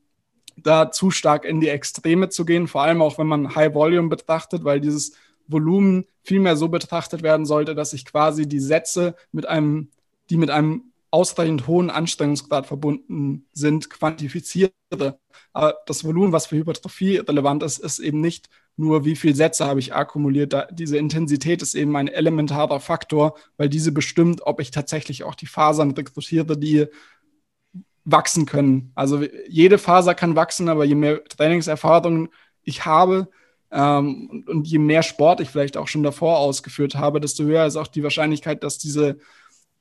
da 0.57 0.91
zu 0.91 1.11
stark 1.11 1.45
in 1.45 1.61
die 1.61 1.69
Extreme 1.69 2.29
zu 2.29 2.43
gehen, 2.43 2.67
vor 2.67 2.81
allem 2.81 3.01
auch 3.01 3.19
wenn 3.19 3.27
man 3.27 3.55
High 3.55 3.73
Volume 3.73 4.09
betrachtet, 4.09 4.63
weil 4.63 4.81
dieses 4.81 5.13
Volumen 5.47 6.05
vielmehr 6.23 6.55
so 6.55 6.67
betrachtet 6.69 7.23
werden 7.23 7.45
sollte, 7.45 7.75
dass 7.75 7.93
ich 7.93 8.05
quasi 8.05 8.47
die 8.47 8.59
Sätze 8.59 9.15
mit 9.31 9.47
einem, 9.47 9.89
die 10.29 10.37
mit 10.37 10.49
einem 10.49 10.91
ausreichend 11.09 11.67
hohen 11.67 11.89
Anstrengungsgrad 11.89 12.67
verbunden 12.67 13.45
sind, 13.53 13.89
quantifiziere. 13.89 14.71
Aber 15.53 15.77
das 15.85 16.03
Volumen, 16.03 16.33
was 16.33 16.47
für 16.47 16.57
Hypertrophie 16.57 17.17
relevant 17.17 17.63
ist, 17.63 17.79
ist 17.79 17.99
eben 17.99 18.19
nicht 18.19 18.49
nur, 18.75 19.05
wie 19.05 19.15
viele 19.15 19.33
Sätze 19.33 19.65
habe 19.65 19.79
ich 19.79 19.93
akkumuliert. 19.93 20.53
Diese 20.71 20.97
Intensität 20.97 21.61
ist 21.61 21.75
eben 21.75 21.95
ein 21.95 22.07
elementarer 22.07 22.79
Faktor, 22.79 23.37
weil 23.57 23.69
diese 23.69 23.91
bestimmt, 23.91 24.41
ob 24.43 24.59
ich 24.59 24.71
tatsächlich 24.71 25.23
auch 25.23 25.35
die 25.35 25.47
Fasern 25.47 25.91
rekrutiere, 25.91 26.57
die 26.57 26.85
wachsen 28.05 28.45
können. 28.45 28.91
Also 28.95 29.23
jede 29.47 29.77
Faser 29.77 30.13
kann 30.13 30.35
wachsen, 30.35 30.69
aber 30.69 30.85
je 30.85 30.95
mehr 30.95 31.23
Trainingserfahrung 31.23 32.29
ich 32.63 32.85
habe, 32.85 33.29
ähm, 33.71 34.43
und, 34.47 34.67
je 34.67 34.79
mehr 34.79 35.03
Sport 35.03 35.41
ich 35.41 35.49
vielleicht 35.49 35.77
auch 35.77 35.87
schon 35.87 36.03
davor 36.03 36.39
ausgeführt 36.39 36.95
habe, 36.95 37.19
desto 37.19 37.43
höher 37.43 37.65
ist 37.65 37.75
auch 37.75 37.87
die 37.87 38.03
Wahrscheinlichkeit, 38.03 38.63
dass 38.63 38.77
diese 38.77 39.17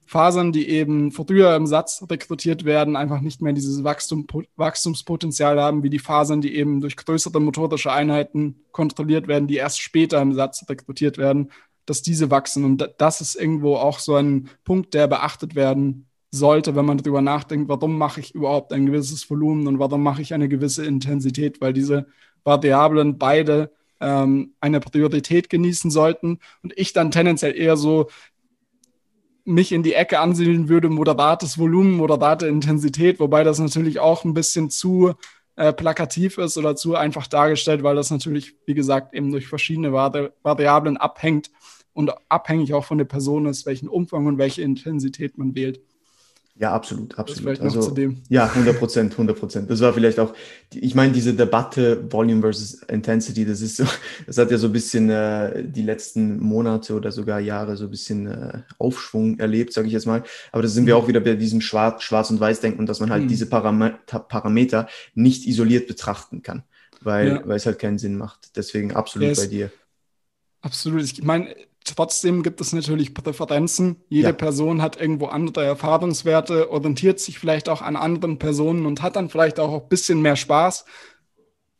Fasern, 0.06 0.52
die 0.52 0.68
eben 0.68 1.10
früher 1.10 1.56
im 1.56 1.66
Satz 1.66 2.04
rekrutiert 2.08 2.64
werden, 2.64 2.94
einfach 2.96 3.20
nicht 3.20 3.42
mehr 3.42 3.52
dieses 3.52 3.82
Wachstum, 3.82 4.26
Wachstumspotenzial 4.54 5.60
haben, 5.60 5.82
wie 5.82 5.90
die 5.90 5.98
Fasern, 5.98 6.40
die 6.40 6.54
eben 6.54 6.80
durch 6.80 6.96
größere 6.96 7.40
motorische 7.40 7.92
Einheiten 7.92 8.64
kontrolliert 8.70 9.26
werden, 9.26 9.48
die 9.48 9.56
erst 9.56 9.80
später 9.80 10.22
im 10.22 10.32
Satz 10.32 10.64
rekrutiert 10.68 11.18
werden, 11.18 11.50
dass 11.86 12.02
diese 12.02 12.30
wachsen. 12.30 12.64
Und 12.64 12.94
das 12.98 13.20
ist 13.20 13.34
irgendwo 13.34 13.76
auch 13.76 13.98
so 13.98 14.14
ein 14.14 14.48
Punkt, 14.64 14.94
der 14.94 15.08
beachtet 15.08 15.56
werden 15.56 16.06
sollte, 16.30 16.76
wenn 16.76 16.84
man 16.84 16.98
darüber 16.98 17.20
nachdenkt, 17.20 17.68
warum 17.68 17.98
mache 17.98 18.20
ich 18.20 18.34
überhaupt 18.34 18.72
ein 18.72 18.86
gewisses 18.86 19.28
Volumen 19.28 19.66
und 19.66 19.78
warum 19.78 20.02
mache 20.02 20.22
ich 20.22 20.34
eine 20.34 20.48
gewisse 20.48 20.84
Intensität, 20.84 21.60
weil 21.60 21.72
diese 21.72 22.06
Variablen 22.46 23.18
beide 23.18 23.72
ähm, 24.00 24.54
eine 24.60 24.80
Priorität 24.80 25.50
genießen 25.50 25.90
sollten 25.90 26.38
und 26.62 26.72
ich 26.76 26.92
dann 26.92 27.10
tendenziell 27.10 27.56
eher 27.56 27.76
so 27.76 28.08
mich 29.44 29.72
in 29.72 29.82
die 29.82 29.94
Ecke 29.94 30.18
ansiedeln 30.18 30.68
würde, 30.68 30.88
moderates 30.88 31.58
Volumen, 31.58 31.92
moderate 31.92 32.48
Intensität, 32.48 33.20
wobei 33.20 33.44
das 33.44 33.58
natürlich 33.58 34.00
auch 34.00 34.24
ein 34.24 34.34
bisschen 34.34 34.70
zu 34.70 35.14
äh, 35.54 35.72
plakativ 35.72 36.38
ist 36.38 36.58
oder 36.58 36.76
zu 36.76 36.96
einfach 36.96 37.26
dargestellt, 37.26 37.82
weil 37.82 37.96
das 37.96 38.10
natürlich, 38.10 38.56
wie 38.66 38.74
gesagt, 38.74 39.14
eben 39.14 39.30
durch 39.30 39.46
verschiedene 39.46 39.92
Vari 39.92 40.30
Variablen 40.42 40.96
abhängt 40.96 41.50
und 41.92 42.12
abhängig 42.28 42.74
auch 42.74 42.84
von 42.84 42.98
der 42.98 43.06
Person 43.06 43.46
ist, 43.46 43.66
welchen 43.66 43.88
Umfang 43.88 44.26
und 44.26 44.36
welche 44.36 44.62
Intensität 44.62 45.38
man 45.38 45.54
wählt. 45.54 45.80
Ja, 46.58 46.72
absolut, 46.72 47.18
absolut. 47.18 47.60
also, 47.60 47.94
Ja, 48.30 48.46
100 48.46 48.78
Prozent, 48.78 49.12
100 49.12 49.38
Prozent. 49.38 49.70
Das 49.70 49.80
war 49.80 49.92
vielleicht 49.92 50.18
auch, 50.18 50.32
ich 50.72 50.94
meine, 50.94 51.12
diese 51.12 51.34
Debatte 51.34 52.10
Volume 52.10 52.40
versus 52.40 52.82
Intensity, 52.84 53.44
das 53.44 53.60
ist 53.60 53.76
so, 53.76 53.84
das 54.26 54.38
hat 54.38 54.50
ja 54.50 54.56
so 54.56 54.68
ein 54.68 54.72
bisschen 54.72 55.10
äh, 55.10 55.64
die 55.68 55.82
letzten 55.82 56.40
Monate 56.40 56.94
oder 56.94 57.12
sogar 57.12 57.40
Jahre 57.40 57.76
so 57.76 57.84
ein 57.84 57.90
bisschen 57.90 58.26
äh, 58.26 58.62
Aufschwung 58.78 59.38
erlebt, 59.38 59.74
sage 59.74 59.88
ich 59.88 59.92
jetzt 59.92 60.06
mal. 60.06 60.22
Aber 60.50 60.62
da 60.62 60.68
sind 60.68 60.84
mhm. 60.84 60.88
wir 60.88 60.96
auch 60.96 61.08
wieder 61.08 61.20
bei 61.20 61.34
diesem 61.34 61.60
Schwarz, 61.60 62.02
Schwarz 62.02 62.30
und 62.30 62.40
Weiß 62.40 62.60
denken, 62.60 62.86
dass 62.86 63.00
man 63.00 63.10
halt 63.10 63.24
mhm. 63.24 63.28
diese 63.28 63.46
Parameter, 63.46 64.18
Parameter 64.20 64.88
nicht 65.14 65.46
isoliert 65.46 65.86
betrachten 65.86 66.42
kann, 66.42 66.62
weil, 67.02 67.28
ja. 67.28 67.42
weil 67.46 67.56
es 67.56 67.66
halt 67.66 67.78
keinen 67.78 67.98
Sinn 67.98 68.16
macht. 68.16 68.56
Deswegen 68.56 68.94
absolut 68.94 69.28
yes. 69.28 69.40
bei 69.40 69.46
dir. 69.48 69.70
Absolut. 70.62 71.02
Ich 71.02 71.22
meine, 71.22 71.54
Trotzdem 71.86 72.42
gibt 72.42 72.60
es 72.60 72.72
natürlich 72.72 73.14
Präferenzen. 73.14 73.96
Jede 74.08 74.28
ja. 74.28 74.32
Person 74.32 74.82
hat 74.82 75.00
irgendwo 75.00 75.26
andere 75.26 75.64
Erfahrungswerte, 75.64 76.70
orientiert 76.70 77.20
sich 77.20 77.38
vielleicht 77.38 77.68
auch 77.68 77.80
an 77.80 77.94
anderen 77.94 78.38
Personen 78.38 78.86
und 78.86 79.02
hat 79.02 79.16
dann 79.16 79.30
vielleicht 79.30 79.60
auch 79.60 79.82
ein 79.82 79.88
bisschen 79.88 80.20
mehr 80.20 80.36
Spaß, 80.36 80.84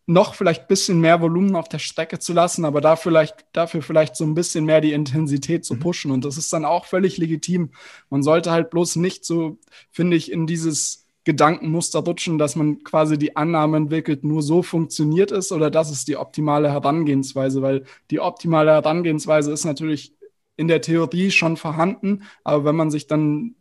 noch 0.07 0.35
vielleicht 0.35 0.63
ein 0.63 0.69
bisschen 0.69 1.01
mehr 1.01 1.21
Volumen 1.21 1.57
auf 1.57 1.69
der 1.69 1.81
Strecke 1.81 2.21
zu 2.21 2.33
lassen, 2.33 2.65
aber 2.65 2.81
da 2.81 2.95
vielleicht, 2.95 3.47
dafür 3.53 3.83
vielleicht 3.83 4.15
so 4.15 4.25
ein 4.25 4.35
bisschen 4.35 4.65
mehr 4.65 4.81
die 4.81 4.93
Intensität 4.93 5.65
zu 5.65 5.75
mhm. 5.75 5.81
pushen. 5.81 6.11
Und 6.13 6.25
das 6.25 6.37
ist 6.37 6.53
dann 6.53 6.65
auch 6.65 6.85
völlig 6.85 7.19
legitim. 7.19 7.73
Man 8.09 8.23
sollte 8.23 8.53
halt 8.53 8.71
bloß 8.71 8.97
nicht 8.97 9.25
so, 9.25 9.59
finde 9.91 10.17
ich, 10.17 10.31
in 10.31 10.47
dieses 10.47 11.06
Gedankenmuster 11.27 11.99
rutschen, 11.99 12.39
dass 12.39 12.55
man 12.55 12.85
quasi 12.85 13.19
die 13.19 13.35
Annahme 13.37 13.77
entwickelt, 13.79 14.23
nur 14.23 14.43
so 14.43 14.63
funktioniert 14.63 15.33
es 15.33 15.51
oder 15.51 15.73
das 15.73 15.91
ist 15.91 16.07
die 16.07 16.17
optimale 16.17 16.71
Herangehensweise, 16.71 17.63
weil 17.63 17.85
die 18.13 18.21
optimale 18.21 18.71
Herangehensweise 18.71 19.53
ist 19.53 19.65
natürlich 19.65 20.15
in 20.57 20.69
der 20.69 20.81
Theorie 20.81 21.33
schon 21.33 21.57
vorhanden, 21.57 22.23
aber 22.45 22.65
wenn 22.65 22.77
man 22.77 22.93
sich 22.93 23.09
dann 23.09 23.57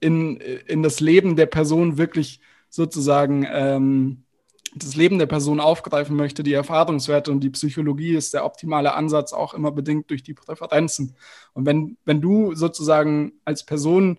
in, 0.00 0.38
in 0.38 0.82
das 0.82 1.00
Leben 1.00 1.36
der 1.36 1.44
Person 1.44 1.98
wirklich 1.98 2.40
sozusagen 2.70 3.46
ähm, 3.52 4.24
das 4.74 4.96
Leben 4.96 5.18
der 5.18 5.26
Person 5.26 5.60
aufgreifen 5.60 6.16
möchte, 6.16 6.42
die 6.42 6.54
Erfahrungswerte 6.54 7.30
und 7.30 7.40
die 7.40 7.50
Psychologie 7.50 8.14
ist 8.14 8.32
der 8.32 8.46
optimale 8.46 8.94
Ansatz 8.94 9.34
auch 9.34 9.52
immer 9.52 9.72
bedingt 9.72 10.08
durch 10.08 10.22
die 10.22 10.32
Präferenzen. 10.32 11.16
Und 11.52 11.66
wenn, 11.66 11.98
wenn 12.06 12.22
du 12.22 12.54
sozusagen 12.54 13.32
als 13.44 13.66
Person 13.66 14.18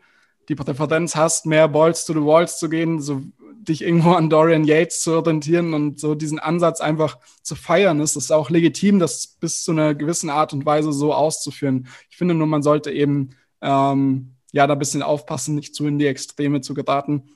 die 0.51 0.55
Präferenz 0.55 1.15
hast, 1.15 1.45
mehr 1.45 1.69
Balls 1.69 2.05
to 2.05 2.13
the 2.13 2.19
Walls 2.19 2.59
zu 2.59 2.67
gehen, 2.67 2.99
so 2.99 3.21
dich 3.39 3.83
irgendwo 3.83 4.11
an 4.11 4.29
Dorian 4.29 4.65
Yates 4.65 5.01
zu 5.01 5.13
orientieren 5.13 5.73
und 5.73 5.99
so 5.99 6.13
diesen 6.13 6.39
Ansatz 6.39 6.81
einfach 6.81 7.19
zu 7.41 7.55
feiern, 7.55 8.01
ist 8.01 8.17
es 8.17 8.31
auch 8.31 8.49
legitim, 8.49 8.99
das 8.99 9.27
bis 9.39 9.63
zu 9.63 9.71
einer 9.71 9.95
gewissen 9.95 10.29
Art 10.29 10.51
und 10.51 10.65
Weise 10.65 10.91
so 10.91 11.13
auszuführen. 11.13 11.87
Ich 12.09 12.17
finde 12.17 12.33
nur, 12.33 12.47
man 12.47 12.63
sollte 12.63 12.91
eben 12.91 13.29
ähm, 13.61 14.33
ja 14.51 14.67
da 14.67 14.73
ein 14.73 14.79
bisschen 14.79 15.03
aufpassen, 15.03 15.55
nicht 15.55 15.73
zu 15.73 15.87
in 15.87 15.99
die 15.99 16.07
Extreme 16.07 16.59
zu 16.59 16.73
geraten, 16.73 17.29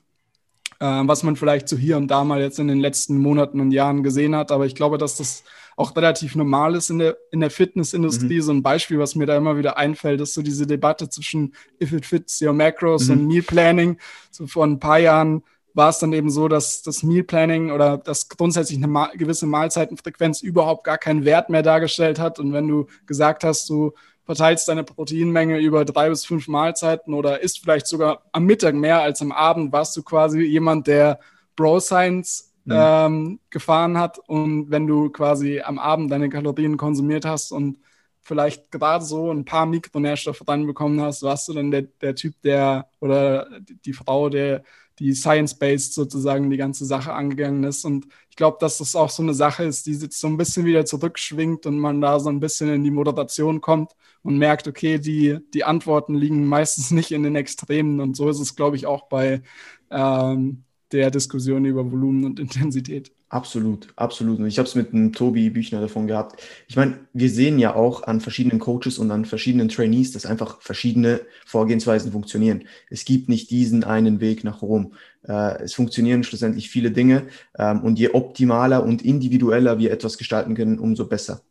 äh, 0.78 1.02
was 1.04 1.22
man 1.22 1.36
vielleicht 1.36 1.68
so 1.68 1.76
hier 1.76 1.96
und 1.96 2.08
da 2.08 2.22
mal 2.22 2.42
jetzt 2.42 2.58
in 2.58 2.68
den 2.68 2.80
letzten 2.80 3.16
Monaten 3.16 3.60
und 3.60 3.70
Jahren 3.70 4.02
gesehen 4.02 4.36
hat. 4.36 4.52
Aber 4.52 4.66
ich 4.66 4.74
glaube, 4.74 4.98
dass 4.98 5.16
das 5.16 5.42
auch 5.76 5.94
relativ 5.94 6.34
normal 6.34 6.74
ist 6.74 6.90
in 6.90 6.98
der, 6.98 7.18
in 7.30 7.40
der 7.40 7.50
Fitnessindustrie. 7.50 8.36
Mhm. 8.36 8.42
So 8.42 8.52
ein 8.52 8.62
Beispiel, 8.62 8.98
was 8.98 9.14
mir 9.14 9.26
da 9.26 9.36
immer 9.36 9.58
wieder 9.58 9.76
einfällt, 9.76 10.20
ist 10.22 10.34
so 10.34 10.42
diese 10.42 10.66
Debatte 10.66 11.10
zwischen 11.10 11.54
If 11.80 11.92
it 11.92 12.06
fits 12.06 12.40
your 12.40 12.54
macros 12.54 13.08
mhm. 13.08 13.12
und 13.12 13.26
Meal 13.26 13.42
Planning. 13.42 13.98
So 14.30 14.46
vor 14.46 14.66
ein 14.66 14.80
paar 14.80 14.98
Jahren 14.98 15.42
war 15.74 15.90
es 15.90 15.98
dann 15.98 16.14
eben 16.14 16.30
so, 16.30 16.48
dass 16.48 16.82
das 16.82 17.02
Meal 17.02 17.24
Planning 17.24 17.70
oder 17.70 17.98
das 17.98 18.30
grundsätzlich 18.30 18.78
eine 18.78 18.88
ma 18.88 19.10
gewisse 19.14 19.46
Mahlzeitenfrequenz 19.46 20.40
überhaupt 20.40 20.84
gar 20.84 20.96
keinen 20.96 21.26
Wert 21.26 21.50
mehr 21.50 21.62
dargestellt 21.62 22.18
hat. 22.18 22.38
Und 22.38 22.54
wenn 22.54 22.66
du 22.66 22.86
gesagt 23.04 23.44
hast, 23.44 23.68
du 23.68 23.92
verteilst 24.24 24.68
deine 24.68 24.82
Proteinmenge 24.82 25.58
über 25.58 25.84
drei 25.84 26.08
bis 26.08 26.24
fünf 26.24 26.48
Mahlzeiten 26.48 27.12
oder 27.12 27.42
isst 27.42 27.60
vielleicht 27.60 27.86
sogar 27.86 28.22
am 28.32 28.44
Mittag 28.44 28.74
mehr 28.74 29.02
als 29.02 29.20
am 29.20 29.30
Abend, 29.30 29.72
warst 29.72 29.94
du 29.96 30.02
quasi 30.02 30.40
jemand, 30.40 30.86
der 30.86 31.20
Bro 31.54 31.80
Science 31.80 32.45
mhm. 32.66 32.74
ähm, 32.74 33.40
gefahren 33.50 33.98
hat. 33.98 34.18
Und 34.18 34.70
wenn 34.70 34.86
du 34.86 35.10
quasi 35.10 35.60
am 35.60 35.78
Abend 35.78 36.10
deine 36.10 36.28
Kalorien 36.28 36.76
konsumiert 36.76 37.24
hast 37.24 37.52
und 37.52 37.78
vielleicht 38.20 38.70
gerade 38.72 39.04
so 39.04 39.30
ein 39.32 39.44
paar 39.44 39.66
Mikronährstoffe 39.66 40.42
dann 40.46 40.66
bekommen 40.66 41.00
hast, 41.00 41.22
warst 41.22 41.48
du 41.48 41.54
dann 41.54 41.70
der, 41.70 41.82
der 41.82 42.14
Typ, 42.14 42.34
der 42.42 42.88
oder 43.00 43.48
die 43.84 43.92
Frau, 43.92 44.28
der 44.28 44.64
die 44.98 45.12
Science-Based 45.12 45.92
sozusagen 45.94 46.50
die 46.50 46.56
ganze 46.56 46.86
Sache 46.86 47.12
angegangen 47.12 47.64
ist. 47.64 47.84
Und 47.84 48.06
ich 48.30 48.36
glaube, 48.36 48.56
dass 48.60 48.78
das 48.78 48.96
auch 48.96 49.10
so 49.10 49.22
eine 49.22 49.34
Sache 49.34 49.64
ist, 49.64 49.86
die 49.86 49.92
jetzt 49.92 50.18
so 50.18 50.26
ein 50.26 50.38
bisschen 50.38 50.64
wieder 50.64 50.86
zurückschwingt 50.86 51.66
und 51.66 51.78
man 51.78 52.00
da 52.00 52.18
so 52.18 52.30
ein 52.30 52.40
bisschen 52.40 52.72
in 52.72 52.82
die 52.82 52.90
Moderation 52.90 53.60
kommt 53.60 53.92
und 54.22 54.38
merkt, 54.38 54.66
okay, 54.66 54.98
die, 54.98 55.38
die 55.52 55.64
Antworten 55.64 56.14
liegen 56.14 56.46
meistens 56.46 56.90
nicht 56.92 57.12
in 57.12 57.22
den 57.22 57.36
Extremen. 57.36 58.00
Und 58.00 58.16
so 58.16 58.28
ist 58.28 58.40
es, 58.40 58.56
glaube 58.56 58.76
ich, 58.76 58.86
auch 58.86 59.08
bei 59.08 59.42
ähm, 59.90 60.64
der 60.92 61.10
Diskussion 61.10 61.64
über 61.64 61.90
Volumen 61.90 62.24
und 62.24 62.40
Intensität. 62.40 63.12
Absolut, 63.28 63.88
absolut. 63.96 64.38
Und 64.38 64.46
ich 64.46 64.58
habe 64.58 64.68
es 64.68 64.76
mit 64.76 64.94
einem 64.94 65.12
Tobi 65.12 65.50
Büchner 65.50 65.80
davon 65.80 66.06
gehabt. 66.06 66.40
Ich 66.68 66.76
meine, 66.76 67.00
wir 67.12 67.28
sehen 67.28 67.58
ja 67.58 67.74
auch 67.74 68.04
an 68.04 68.20
verschiedenen 68.20 68.60
Coaches 68.60 68.98
und 68.98 69.10
an 69.10 69.24
verschiedenen 69.24 69.68
Trainees, 69.68 70.12
dass 70.12 70.26
einfach 70.26 70.62
verschiedene 70.62 71.20
Vorgehensweisen 71.44 72.12
funktionieren. 72.12 72.64
Es 72.88 73.04
gibt 73.04 73.28
nicht 73.28 73.50
diesen 73.50 73.82
einen 73.82 74.20
Weg 74.20 74.44
nach 74.44 74.62
Rom. 74.62 74.92
Äh, 75.26 75.64
es 75.64 75.74
funktionieren 75.74 76.22
schlussendlich 76.22 76.70
viele 76.70 76.92
Dinge. 76.92 77.26
Ähm, 77.58 77.80
und 77.82 77.98
je 77.98 78.10
optimaler 78.10 78.84
und 78.84 79.04
individueller 79.04 79.80
wir 79.80 79.90
etwas 79.90 80.18
gestalten 80.18 80.54
können, 80.54 80.78
umso 80.78 81.08
besser. 81.08 81.42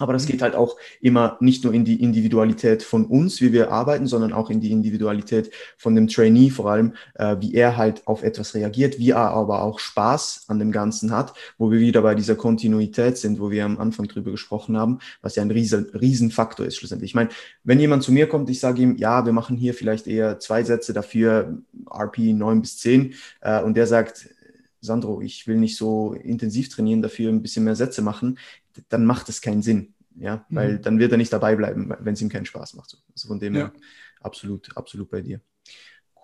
Aber 0.00 0.14
das 0.14 0.24
geht 0.24 0.40
halt 0.40 0.54
auch 0.54 0.76
immer 1.02 1.36
nicht 1.40 1.62
nur 1.62 1.74
in 1.74 1.84
die 1.84 2.02
Individualität 2.02 2.82
von 2.82 3.04
uns, 3.04 3.42
wie 3.42 3.52
wir 3.52 3.70
arbeiten, 3.70 4.06
sondern 4.06 4.32
auch 4.32 4.48
in 4.48 4.60
die 4.60 4.72
Individualität 4.72 5.50
von 5.76 5.94
dem 5.94 6.08
Trainee 6.08 6.48
vor 6.48 6.70
allem, 6.70 6.94
äh, 7.14 7.36
wie 7.40 7.54
er 7.54 7.76
halt 7.76 8.06
auf 8.06 8.22
etwas 8.22 8.54
reagiert, 8.54 8.98
wie 8.98 9.10
er 9.10 9.18
aber 9.18 9.62
auch 9.62 9.78
Spaß 9.78 10.46
an 10.48 10.58
dem 10.58 10.72
Ganzen 10.72 11.12
hat, 11.12 11.34
wo 11.58 11.70
wir 11.70 11.80
wieder 11.80 12.00
bei 12.00 12.14
dieser 12.14 12.34
Kontinuität 12.34 13.18
sind, 13.18 13.40
wo 13.40 13.50
wir 13.50 13.66
am 13.66 13.78
Anfang 13.78 14.08
drüber 14.08 14.30
gesprochen 14.30 14.78
haben, 14.78 15.00
was 15.20 15.36
ja 15.36 15.42
ein 15.42 15.50
riesen, 15.50 15.90
Riesenfaktor 15.92 16.64
ist 16.64 16.76
schlussendlich. 16.76 17.10
Ich 17.10 17.14
meine, 17.14 17.28
wenn 17.62 17.78
jemand 17.78 18.02
zu 18.02 18.10
mir 18.10 18.26
kommt, 18.26 18.48
ich 18.48 18.58
sage 18.58 18.80
ihm, 18.80 18.96
ja, 18.96 19.26
wir 19.26 19.34
machen 19.34 19.58
hier 19.58 19.74
vielleicht 19.74 20.06
eher 20.06 20.38
zwei 20.38 20.64
Sätze 20.64 20.94
dafür, 20.94 21.58
RP 21.92 22.32
9 22.32 22.62
bis 22.62 22.78
10, 22.78 23.12
äh, 23.42 23.62
und 23.62 23.76
der 23.76 23.86
sagt, 23.86 24.30
Sandro, 24.80 25.20
ich 25.20 25.46
will 25.46 25.56
nicht 25.56 25.76
so 25.76 26.14
intensiv 26.14 26.70
trainieren, 26.70 27.02
dafür 27.02 27.30
ein 27.30 27.42
bisschen 27.42 27.64
mehr 27.64 27.76
Sätze 27.76 28.00
machen 28.00 28.38
dann 28.88 29.04
macht 29.04 29.28
es 29.28 29.40
keinen 29.40 29.62
Sinn. 29.62 29.94
Ja, 30.16 30.44
weil 30.50 30.74
mhm. 30.74 30.82
dann 30.82 30.98
wird 30.98 31.12
er 31.12 31.18
nicht 31.18 31.32
dabei 31.32 31.56
bleiben, 31.56 31.94
wenn 32.00 32.14
es 32.14 32.20
ihm 32.20 32.28
keinen 32.28 32.44
Spaß 32.44 32.74
macht. 32.74 32.98
Also 33.12 33.28
von 33.28 33.38
dem 33.38 33.54
ja. 33.54 33.60
her 33.60 33.72
absolut, 34.20 34.76
absolut 34.76 35.08
bei 35.08 35.22
dir. 35.22 35.40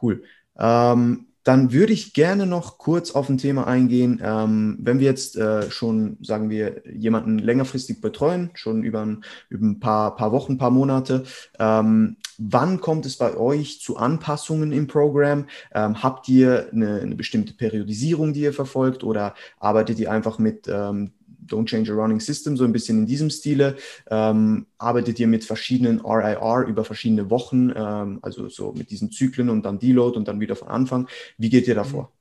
Cool. 0.02 0.24
Ähm, 0.58 1.28
dann 1.46 1.72
würde 1.72 1.92
ich 1.92 2.12
gerne 2.12 2.44
noch 2.44 2.76
kurz 2.76 3.12
auf 3.12 3.28
ein 3.28 3.38
Thema 3.38 3.68
eingehen. 3.68 4.20
Ähm, 4.20 4.78
wenn 4.80 4.98
wir 4.98 5.06
jetzt 5.06 5.36
äh, 5.36 5.70
schon, 5.70 6.18
sagen 6.20 6.50
wir, 6.50 6.82
jemanden 6.92 7.38
längerfristig 7.38 8.00
betreuen, 8.00 8.50
schon 8.54 8.82
über 8.82 9.02
ein, 9.02 9.22
über 9.48 9.64
ein 9.64 9.78
paar, 9.78 10.16
paar 10.16 10.32
Wochen, 10.32 10.58
paar 10.58 10.72
Monate, 10.72 11.22
ähm, 11.60 12.16
wann 12.38 12.80
kommt 12.80 13.06
es 13.06 13.16
bei 13.16 13.36
euch 13.36 13.80
zu 13.80 13.96
Anpassungen 13.96 14.72
im 14.72 14.88
Programm? 14.88 15.46
Ähm, 15.72 16.02
habt 16.02 16.28
ihr 16.28 16.68
eine, 16.72 17.00
eine, 17.00 17.14
bestimmte 17.14 17.54
Periodisierung, 17.54 18.32
die 18.32 18.40
ihr 18.40 18.52
verfolgt 18.52 19.04
oder 19.04 19.36
arbeitet 19.60 20.00
ihr 20.00 20.10
einfach 20.10 20.40
mit 20.40 20.66
ähm, 20.66 21.12
Don't 21.46 21.66
Change 21.66 21.92
a 21.92 21.94
Running 21.94 22.20
System, 22.20 22.56
so 22.56 22.64
ein 22.64 22.72
bisschen 22.72 22.98
in 22.98 23.06
diesem 23.06 23.30
Stile. 23.30 23.76
Ähm, 24.10 24.66
arbeitet 24.78 25.18
ihr 25.18 25.26
mit 25.26 25.44
verschiedenen 25.44 26.00
RIR 26.00 26.66
über 26.66 26.84
verschiedene 26.84 27.30
Wochen, 27.30 27.72
ähm, 27.74 28.18
also 28.22 28.48
so 28.48 28.72
mit 28.72 28.90
diesen 28.90 29.10
Zyklen 29.10 29.50
und 29.50 29.64
dann 29.64 29.78
Deload 29.78 30.16
und 30.16 30.28
dann 30.28 30.40
wieder 30.40 30.56
von 30.56 30.68
Anfang. 30.68 31.08
Wie 31.38 31.50
geht 31.50 31.68
ihr 31.68 31.74
davor? 31.74 32.12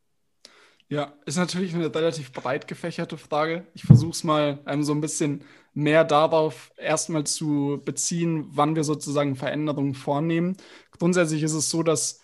Ja, 0.88 1.14
ist 1.26 1.38
natürlich 1.38 1.74
eine 1.74 1.94
relativ 1.94 2.32
breit 2.32 2.68
gefächerte 2.68 3.18
Frage. 3.18 3.66
Ich 3.74 3.84
versuche 3.84 4.12
es 4.12 4.24
mal 4.24 4.60
ähm, 4.68 4.84
so 4.84 4.94
ein 4.94 5.02
bisschen 5.02 5.44
mehr 5.74 6.04
darauf 6.04 6.72
erstmal 6.78 7.26
zu 7.26 7.82
beziehen, 7.84 8.46
wann 8.52 8.76
wir 8.76 8.84
sozusagen 8.84 9.36
Veränderungen 9.36 9.96
vornehmen. 9.96 10.58
Grundsätzlich 10.92 11.42
ist 11.44 11.54
es 11.54 11.70
so, 11.72 11.82
dass 11.84 12.22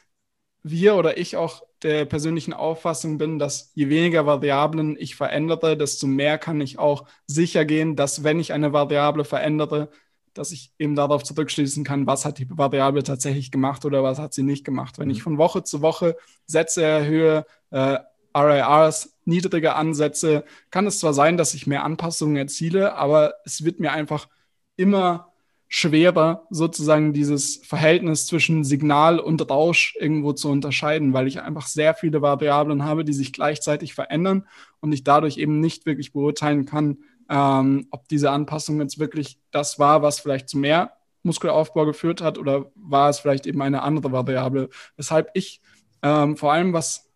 wir 0.64 0.95
oder 0.95 1.18
ich 1.18 1.38
auch 1.38 1.64
der 1.84 2.06
persönlichen 2.06 2.53
Auffassung 2.53 3.18
bin, 3.18 3.40
dass 3.40 3.72
je 3.74 3.90
weniger 3.90 4.26
Variablen 4.26 4.95
ich 4.99 5.16
verändere, 5.16 5.76
desto 5.78 6.08
mehr 6.08 6.38
kann 6.38 6.62
ich 6.62 6.78
auch 6.80 7.06
sicher 7.28 7.66
gehen, 7.66 7.95
dass 7.95 8.24
wenn 8.24 8.40
ich 8.40 8.53
eine 8.53 8.74
Variable 8.74 9.24
verändere, 9.24 9.90
dass 10.34 10.52
ich 10.52 10.74
eben 10.80 10.95
darauf 10.95 11.24
zurückschließen 11.24 11.84
kann, 11.84 12.08
was 12.08 12.26
hat 12.26 12.38
die 12.38 12.48
Variable 12.49 13.03
tatsächlich 13.03 13.52
gemacht 13.52 13.84
oder 13.86 14.03
was 14.03 14.20
hat 14.20 14.34
sie 14.34 14.44
nicht 14.44 14.64
gemacht. 14.64 14.99
Wenn 14.99 15.10
ich 15.10 15.20
mhm. 15.20 15.24
von 15.24 15.38
Woche 15.38 15.64
zu 15.64 15.82
Woche 15.82 16.16
Sätze 16.45 16.84
erhöhe, 16.84 17.45
äh, 17.72 17.98
RIRs 18.34 19.18
niedriger 19.26 19.76
ansetze, 19.76 20.45
kann 20.70 20.88
es 20.88 20.99
zwar 20.99 21.14
sein, 21.14 21.38
dass 21.38 21.53
ich 21.53 21.68
mehr 21.68 21.84
Anpassungen 21.84 22.38
erziele, 22.38 22.95
aber 22.95 23.34
es 23.44 23.66
wird 23.66 23.80
mir 23.80 23.91
einfach 23.91 24.30
immer 24.78 25.31
schwerer, 25.73 26.48
sozusagen 26.49 27.14
dieses 27.14 27.61
Verhältnis 27.64 28.26
zwischen 28.27 28.65
Signal 28.65 29.19
und 29.22 29.49
Rausch 29.49 29.95
irgendwo 29.98 30.34
zu 30.34 30.49
unterscheiden, 30.49 31.14
weil 31.14 31.27
ich 31.27 31.41
einfach 31.41 31.65
sehr 31.65 31.93
viele 31.93 32.22
Variablen 32.22 32.84
habe, 32.84 33.06
die 33.06 33.14
sich 33.14 33.31
gleichzeitig 33.31 33.93
verändern 33.93 34.45
und 34.81 34.91
ich 34.91 35.06
dadurch 35.06 35.38
eben 35.38 35.61
nicht 35.61 35.85
wirklich 35.85 36.11
beurteilen 36.11 36.65
kann, 36.65 36.98
ähm, 37.30 37.88
ob 37.89 38.10
diese 38.10 38.31
Anpassung 38.31 38.81
jetzt 38.81 38.99
wirklich 38.99 39.39
das 39.52 39.80
war, 39.80 40.02
was 40.02 40.19
vielleicht 40.19 40.49
zu 40.49 40.57
mehr 40.57 40.91
Muskelaufbau 41.23 41.85
geführt 41.85 42.19
hat 42.19 42.38
oder 42.38 42.69
war 42.76 43.10
es 43.10 43.19
vielleicht 43.19 43.48
eben 43.48 43.61
eine 43.61 43.81
andere 43.81 44.11
Variable. 44.11 44.68
Weshalb 44.98 45.30
ich 45.35 45.61
ähm, 46.03 46.35
vor 46.35 46.52
allem, 46.52 46.73
was 46.73 47.10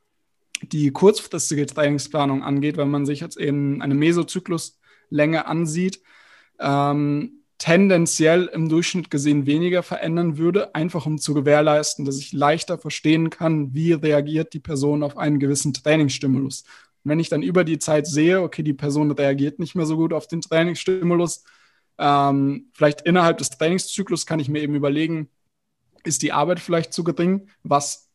die 0.61 0.91
kurzfristige 0.91 1.65
Trainingsplanung 1.65 2.41
angeht, 2.41 2.77
wenn 2.77 2.89
man 2.89 3.05
sich 3.05 3.19
jetzt 3.19 3.35
eben 3.35 3.81
eine 3.81 3.95
Mesozykluslänge 3.95 5.45
ansieht, 5.45 6.01
ähm, 6.57 7.41
tendenziell 7.57 8.45
im 8.45 8.69
Durchschnitt 8.69 9.09
gesehen 9.09 9.45
weniger 9.45 9.81
verändern 9.83 10.37
würde, 10.37 10.75
einfach 10.75 11.05
um 11.05 11.17
zu 11.17 11.33
gewährleisten, 11.33 12.05
dass 12.05 12.17
ich 12.17 12.33
leichter 12.33 12.77
verstehen 12.77 13.29
kann, 13.29 13.73
wie 13.73 13.93
reagiert 13.93 14.53
die 14.53 14.59
Person 14.59 15.03
auf 15.03 15.17
einen 15.17 15.39
gewissen 15.39 15.73
Trainingsstimulus. 15.73 16.61
Und 17.03 17.11
wenn 17.11 17.19
ich 17.19 17.29
dann 17.29 17.43
über 17.43 17.63
die 17.63 17.79
Zeit 17.79 18.07
sehe, 18.07 18.41
okay, 18.41 18.63
die 18.63 18.73
Person 18.73 19.11
reagiert 19.11 19.59
nicht 19.59 19.75
mehr 19.75 19.85
so 19.85 19.95
gut 19.95 20.11
auf 20.11 20.27
den 20.27 20.41
Trainingsstimulus, 20.41 21.43
ähm, 21.97 22.69
vielleicht 22.73 23.01
innerhalb 23.01 23.37
des 23.37 23.51
Trainingszyklus 23.51 24.25
kann 24.25 24.39
ich 24.39 24.49
mir 24.49 24.61
eben 24.61 24.75
überlegen, 24.75 25.29
ist 26.03 26.21
die 26.21 26.33
Arbeit 26.33 26.59
vielleicht 26.59 26.93
zu 26.93 27.03
gering, 27.03 27.47
was 27.63 28.09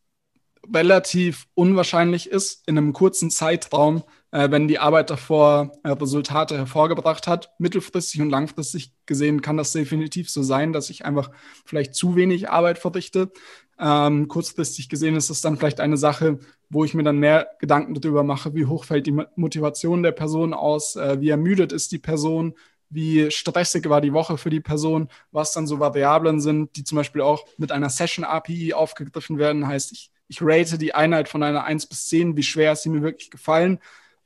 relativ 0.73 1.47
unwahrscheinlich 1.55 2.29
ist 2.29 2.67
in 2.67 2.77
einem 2.77 2.93
kurzen 2.93 3.31
Zeitraum 3.31 4.03
wenn 4.49 4.67
die 4.67 4.79
Arbeit 4.79 5.09
davor 5.09 5.73
äh, 5.83 5.89
Resultate 5.89 6.57
hervorgebracht 6.57 7.27
hat. 7.27 7.51
Mittelfristig 7.57 8.21
und 8.21 8.29
langfristig 8.29 8.93
gesehen 9.05 9.41
kann 9.41 9.57
das 9.57 9.73
definitiv 9.73 10.29
so 10.29 10.41
sein, 10.41 10.73
dass 10.73 10.89
ich 10.89 11.05
einfach 11.05 11.31
vielleicht 11.65 11.95
zu 11.95 12.15
wenig 12.15 12.49
Arbeit 12.49 12.79
verrichte. 12.79 13.31
Ähm, 13.77 14.27
kurzfristig 14.27 14.89
gesehen 14.89 15.15
ist 15.15 15.29
es 15.29 15.41
dann 15.41 15.57
vielleicht 15.57 15.79
eine 15.79 15.97
Sache, 15.97 16.39
wo 16.69 16.85
ich 16.85 16.93
mir 16.93 17.03
dann 17.03 17.17
mehr 17.17 17.47
Gedanken 17.59 17.93
darüber 17.93 18.23
mache, 18.23 18.53
wie 18.53 18.65
hoch 18.65 18.85
fällt 18.85 19.07
die 19.07 19.19
Motivation 19.35 20.03
der 20.03 20.11
Person 20.11 20.53
aus, 20.53 20.95
äh, 20.95 21.19
wie 21.19 21.29
ermüdet 21.29 21.73
ist 21.73 21.91
die 21.91 21.99
Person, 21.99 22.53
wie 22.91 23.31
stressig 23.31 23.89
war 23.89 24.01
die 24.01 24.13
Woche 24.13 24.37
für 24.37 24.49
die 24.49 24.59
Person, 24.59 25.09
was 25.31 25.53
dann 25.53 25.65
so 25.65 25.79
Variablen 25.79 26.39
sind, 26.39 26.75
die 26.75 26.83
zum 26.83 26.97
Beispiel 26.97 27.21
auch 27.21 27.45
mit 27.57 27.71
einer 27.71 27.89
Session 27.89 28.25
API 28.25 28.73
aufgegriffen 28.73 29.37
werden. 29.37 29.67
Heißt, 29.67 29.91
ich, 29.93 30.11
ich 30.27 30.39
rate 30.41 30.77
die 30.77 30.93
Einheit 30.93 31.27
von 31.27 31.41
einer 31.41 31.63
1 31.63 31.87
bis 31.87 32.07
10, 32.07 32.37
wie 32.37 32.43
schwer 32.43 32.73
ist 32.73 32.83
sie 32.83 32.89
mir 32.89 33.01
wirklich 33.01 33.31
gefallen. 33.31 33.79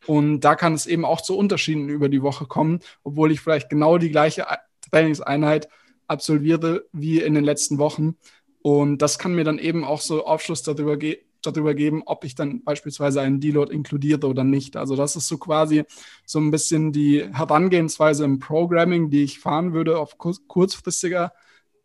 Und 0.07 0.41
da 0.41 0.55
kann 0.55 0.73
es 0.73 0.85
eben 0.85 1.05
auch 1.05 1.21
zu 1.21 1.37
Unterschieden 1.37 1.89
über 1.89 2.09
die 2.09 2.21
Woche 2.21 2.45
kommen, 2.45 2.79
obwohl 3.03 3.31
ich 3.31 3.41
vielleicht 3.41 3.69
genau 3.69 3.97
die 3.97 4.11
gleiche 4.11 4.45
Trainingseinheit 4.91 5.67
absolviere 6.07 6.85
wie 6.91 7.21
in 7.21 7.33
den 7.33 7.43
letzten 7.43 7.77
Wochen. 7.77 8.15
Und 8.61 8.99
das 8.99 9.19
kann 9.19 9.35
mir 9.35 9.43
dann 9.43 9.59
eben 9.59 9.83
auch 9.83 10.01
so 10.01 10.25
Aufschluss 10.25 10.63
darüber, 10.63 10.97
ge 10.97 11.19
darüber 11.41 11.75
geben, 11.75 12.01
ob 12.07 12.23
ich 12.23 12.33
dann 12.33 12.63
beispielsweise 12.63 13.21
einen 13.21 13.39
Deload 13.39 13.71
inkludiere 13.71 14.25
oder 14.25 14.43
nicht. 14.43 14.75
Also 14.77 14.95
das 14.95 15.15
ist 15.15 15.27
so 15.27 15.37
quasi 15.37 15.83
so 16.25 16.39
ein 16.39 16.49
bisschen 16.49 16.91
die 16.91 17.23
Herangehensweise 17.23 18.25
im 18.25 18.39
Programming, 18.39 19.11
die 19.11 19.23
ich 19.23 19.39
fahren 19.39 19.73
würde 19.73 19.99
auf 19.99 20.17
kurzfristiger, 20.17 21.33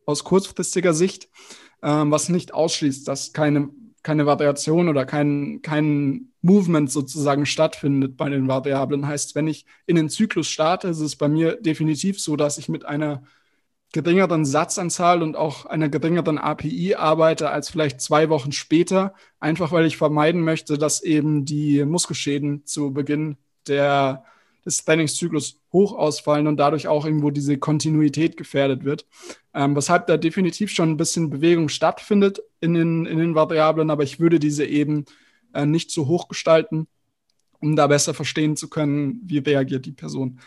aus 0.07 0.25
kurzfristiger 0.25 0.95
Sicht, 0.95 1.29
ähm, 1.83 2.11
was 2.11 2.31
nicht 2.31 2.55
ausschließt, 2.55 3.07
dass 3.07 3.35
keine 3.35 3.69
keine 4.03 4.27
Variation 4.27 4.89
oder 4.89 5.05
kein, 5.05 5.61
kein 5.63 6.33
Movement 6.43 6.91
sozusagen 6.91 7.47
stattfindet 7.47 8.17
bei 8.17 8.29
den 8.29 8.49
Variablen. 8.49 9.07
Heißt, 9.07 9.35
wenn 9.35 9.47
ich 9.47 9.67
in 9.87 9.97
den 9.97 10.09
Zyklus 10.09 10.49
starte, 10.49 10.89
ist 10.89 11.01
es 11.01 11.17
bei 11.17 11.29
mir 11.29 11.57
definitiv 11.61 12.21
so, 12.21 12.37
dass 12.37 12.59
ich 12.59 12.69
mit 12.69 12.87
einer 12.87 13.23
geringeren 13.93 14.45
Satzanzahl 14.45 15.23
und 15.23 15.37
auch 15.37 15.67
einer 15.67 15.89
geringeren 15.89 16.39
API 16.39 16.95
arbeite 16.95 17.51
als 17.51 17.71
vielleicht 17.71 18.01
zwei 18.01 18.29
Wochen 18.29 18.53
später, 18.53 19.15
einfach 19.41 19.73
weil 19.73 19.85
ich 19.87 19.97
vermeiden 19.97 20.43
möchte, 20.43 20.79
dass 20.79 21.03
eben 21.03 21.45
die 21.45 21.85
Muskelschäden 21.85 22.65
zu 22.67 22.93
Beginn 22.93 23.37
der 23.67 24.25
des 24.65 24.85
Trainingszyklus 24.85 25.61
hoch 25.73 25.93
ausfallen 25.95 26.47
und 26.47 26.57
dadurch 26.59 26.89
auch 26.89 27.05
irgendwo 27.07 27.31
diese 27.31 27.59
Kontinuität 27.59 28.37
gefährdet 28.37 28.85
wird. 28.85 29.07
Ähm, 29.55 29.74
weshalb 29.77 30.07
da 30.07 30.16
definitiv 30.16 30.70
schon 30.70 30.91
ein 30.91 30.97
bisschen 30.97 31.31
Bewegung 31.31 31.69
stattfindet 31.69 32.41
in 32.61 32.74
den, 32.74 33.07
in 33.07 33.19
den 33.19 33.35
Variablen, 33.35 33.91
aber 33.91 34.03
ich 34.03 34.20
würde 34.20 34.39
diese 34.39 34.65
eben 34.65 35.05
äh, 35.55 35.66
nicht 35.66 35.91
so 35.91 36.07
hoch 36.07 36.28
gestalten. 36.28 36.87
um 37.61 37.77
da 37.77 37.87
besser 37.87 38.15
verstehen 38.15 38.57
zu 38.57 38.69
können, 38.69 39.20
wie 39.24 39.39
reagiert 39.39 39.87
die 39.87 39.93
Person. 39.93 40.41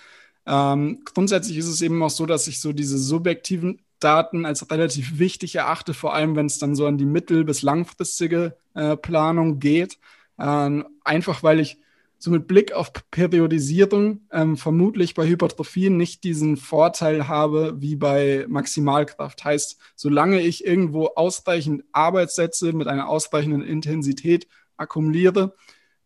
Ähm, 0.46 1.02
grundsätzlich 1.06 1.58
ist 1.58 1.68
es 1.68 1.82
eben 1.82 2.02
auch 2.04 2.10
so, 2.10 2.26
dass 2.26 2.48
ich 2.48 2.60
so 2.60 2.74
diese 2.74 2.98
subjektiven 2.98 3.82
Daten 4.00 4.46
als 4.46 4.70
relativ 4.72 5.20
wichtig 5.20 5.56
erachte, 5.56 5.94
vor 5.94 6.14
allem 6.14 6.36
wenn 6.36 6.48
es 6.48 6.60
dann 6.60 6.76
so 6.76 6.86
an 6.88 6.98
die 6.98 7.06
mittel- 7.06 7.46
bis 7.46 7.62
langfristige 7.62 8.58
äh, 8.74 8.98
Planung 8.98 9.60
geht. 9.60 10.00
Ähm, 10.40 10.86
einfach 11.04 11.44
weil 11.44 11.60
ich 11.60 11.78
so 12.24 12.32
mit 12.32 12.48
Blick 12.48 12.72
auf 12.72 12.94
Periodisierung 13.12 14.22
ähm, 14.32 14.56
vermutlich 14.56 15.14
bei 15.14 15.28
Hypertrophien 15.28 15.98
nicht 15.98 16.24
diesen 16.24 16.56
Vorteil 16.56 17.28
habe 17.28 17.76
wie 17.82 17.98
bei 17.98 18.46
Maximalkraft. 18.48 19.44
Heißt, 19.44 19.78
solange 19.98 20.40
ich 20.40 20.64
irgendwo 20.64 21.08
ausreichend 21.08 21.84
Arbeitssätze 21.92 22.72
mit 22.72 22.88
einer 22.88 23.10
ausreichenden 23.10 23.62
Intensität 23.62 24.48
akkumuliere, 24.78 25.54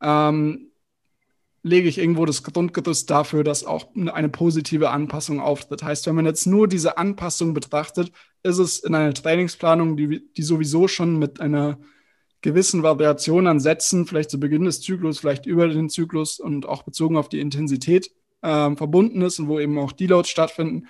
ähm, 0.02 0.72
lege 1.62 1.88
ich 1.88 2.00
irgendwo 2.00 2.26
das 2.26 2.42
Grundgerüst 2.42 3.08
dafür, 3.12 3.44
dass 3.44 3.64
auch 3.64 3.86
eine 3.96 4.30
positive 4.30 4.90
Anpassung 4.90 5.40
auftritt. 5.40 5.84
Heißt, 5.84 6.08
wenn 6.08 6.16
man 6.16 6.26
jetzt 6.26 6.48
nur 6.48 6.68
diese 6.68 6.98
Anpassung 6.98 7.54
betrachtet, 7.54 8.12
ist 8.42 8.58
es 8.58 8.80
in 8.80 8.96
einer 8.96 9.14
Trainingsplanung, 9.14 9.96
die, 9.96 10.34
die 10.34 10.42
sowieso 10.42 10.88
schon 10.88 11.20
mit 11.20 11.40
einer 11.40 11.78
gewissen 12.42 12.84
Variation 12.84 13.48
an 13.48 13.60
Sätzen, 13.60 14.06
vielleicht 14.06 14.30
zu 14.30 14.40
Beginn 14.40 14.66
des 14.66 14.82
Zyklus, 14.82 15.20
vielleicht 15.20 15.46
über 15.46 15.68
den 15.68 15.90
Zyklus 15.90 16.40
und 16.40 16.68
auch 16.68 16.84
bezogen 16.84 17.18
auf 17.18 17.30
die 17.30 17.40
Intensität 17.40 18.12
äh, 18.42 18.76
verbunden 18.76 19.22
ist 19.22 19.40
und 19.40 19.48
wo 19.48 19.60
eben 19.60 19.78
auch 19.80 19.92
Deloads 19.92 20.30
stattfinden, 20.30 20.88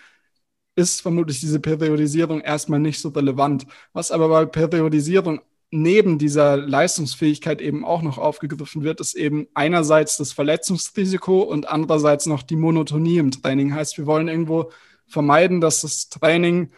ist 0.76 1.02
vermutlich 1.02 1.40
diese 1.40 1.60
Periodisierung 1.60 2.42
erstmal 2.42 2.80
nicht 2.80 3.00
so 3.00 3.10
relevant. 3.10 3.66
Was 3.94 4.12
aber 4.12 4.30
bei 4.30 4.46
Periodisierung 4.46 5.42
neben 5.72 6.18
dieser 6.18 6.56
Leistungsfähigkeit 6.56 7.62
eben 7.62 7.84
auch 7.84 8.02
noch 8.02 8.18
aufgegriffen 8.18 8.84
wird, 8.84 9.02
ist 9.02 9.16
eben 9.16 9.48
einerseits 9.54 10.18
das 10.18 10.32
Verletzungsrisiko 10.32 11.42
und 11.42 11.68
andererseits 11.68 12.26
noch 12.26 12.44
die 12.44 12.56
Monotonie 12.56 13.18
im 13.18 13.32
Training. 13.32 13.74
Heißt, 13.74 13.98
wir 13.98 14.06
wollen 14.06 14.28
irgendwo 14.28 14.72
vermeiden, 15.08 15.60
dass 15.60 15.82
das 15.82 16.10
Training 16.10 16.72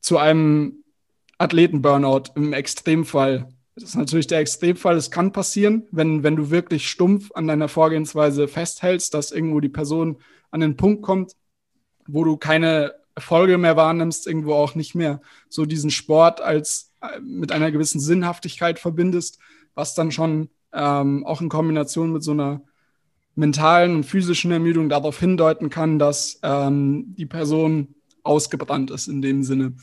zu 0.00 0.18
einem 0.18 0.82
Athleten-Burnout 1.38 2.32
im 2.34 2.52
Extremfall 2.52 3.48
das 3.80 3.90
ist 3.90 3.96
natürlich 3.96 4.26
der 4.26 4.40
Extremfall. 4.40 4.96
Es 4.96 5.10
kann 5.10 5.32
passieren, 5.32 5.86
wenn, 5.90 6.22
wenn 6.22 6.36
du 6.36 6.50
wirklich 6.50 6.88
stumpf 6.88 7.30
an 7.34 7.46
deiner 7.46 7.68
Vorgehensweise 7.68 8.46
festhältst, 8.46 9.14
dass 9.14 9.32
irgendwo 9.32 9.60
die 9.60 9.68
Person 9.68 10.18
an 10.50 10.60
den 10.60 10.76
Punkt 10.76 11.02
kommt, 11.02 11.34
wo 12.06 12.24
du 12.24 12.36
keine 12.36 12.94
Erfolge 13.14 13.58
mehr 13.58 13.76
wahrnimmst, 13.76 14.26
irgendwo 14.26 14.54
auch 14.54 14.74
nicht 14.74 14.94
mehr 14.94 15.20
so 15.48 15.64
diesen 15.64 15.90
Sport 15.90 16.40
als 16.40 16.92
äh, 17.00 17.20
mit 17.20 17.52
einer 17.52 17.70
gewissen 17.70 18.00
Sinnhaftigkeit 18.00 18.78
verbindest, 18.78 19.38
was 19.74 19.94
dann 19.94 20.12
schon 20.12 20.50
ähm, 20.72 21.24
auch 21.24 21.40
in 21.40 21.48
Kombination 21.48 22.12
mit 22.12 22.22
so 22.22 22.32
einer 22.32 22.62
mentalen 23.34 23.96
und 23.96 24.04
physischen 24.04 24.50
Ermüdung 24.50 24.88
darauf 24.88 25.18
hindeuten 25.18 25.70
kann, 25.70 25.98
dass 25.98 26.38
ähm, 26.42 27.14
die 27.16 27.26
Person 27.26 27.94
ausgebrannt 28.22 28.90
ist 28.90 29.08
in 29.08 29.22
dem 29.22 29.42
Sinne. 29.42 29.74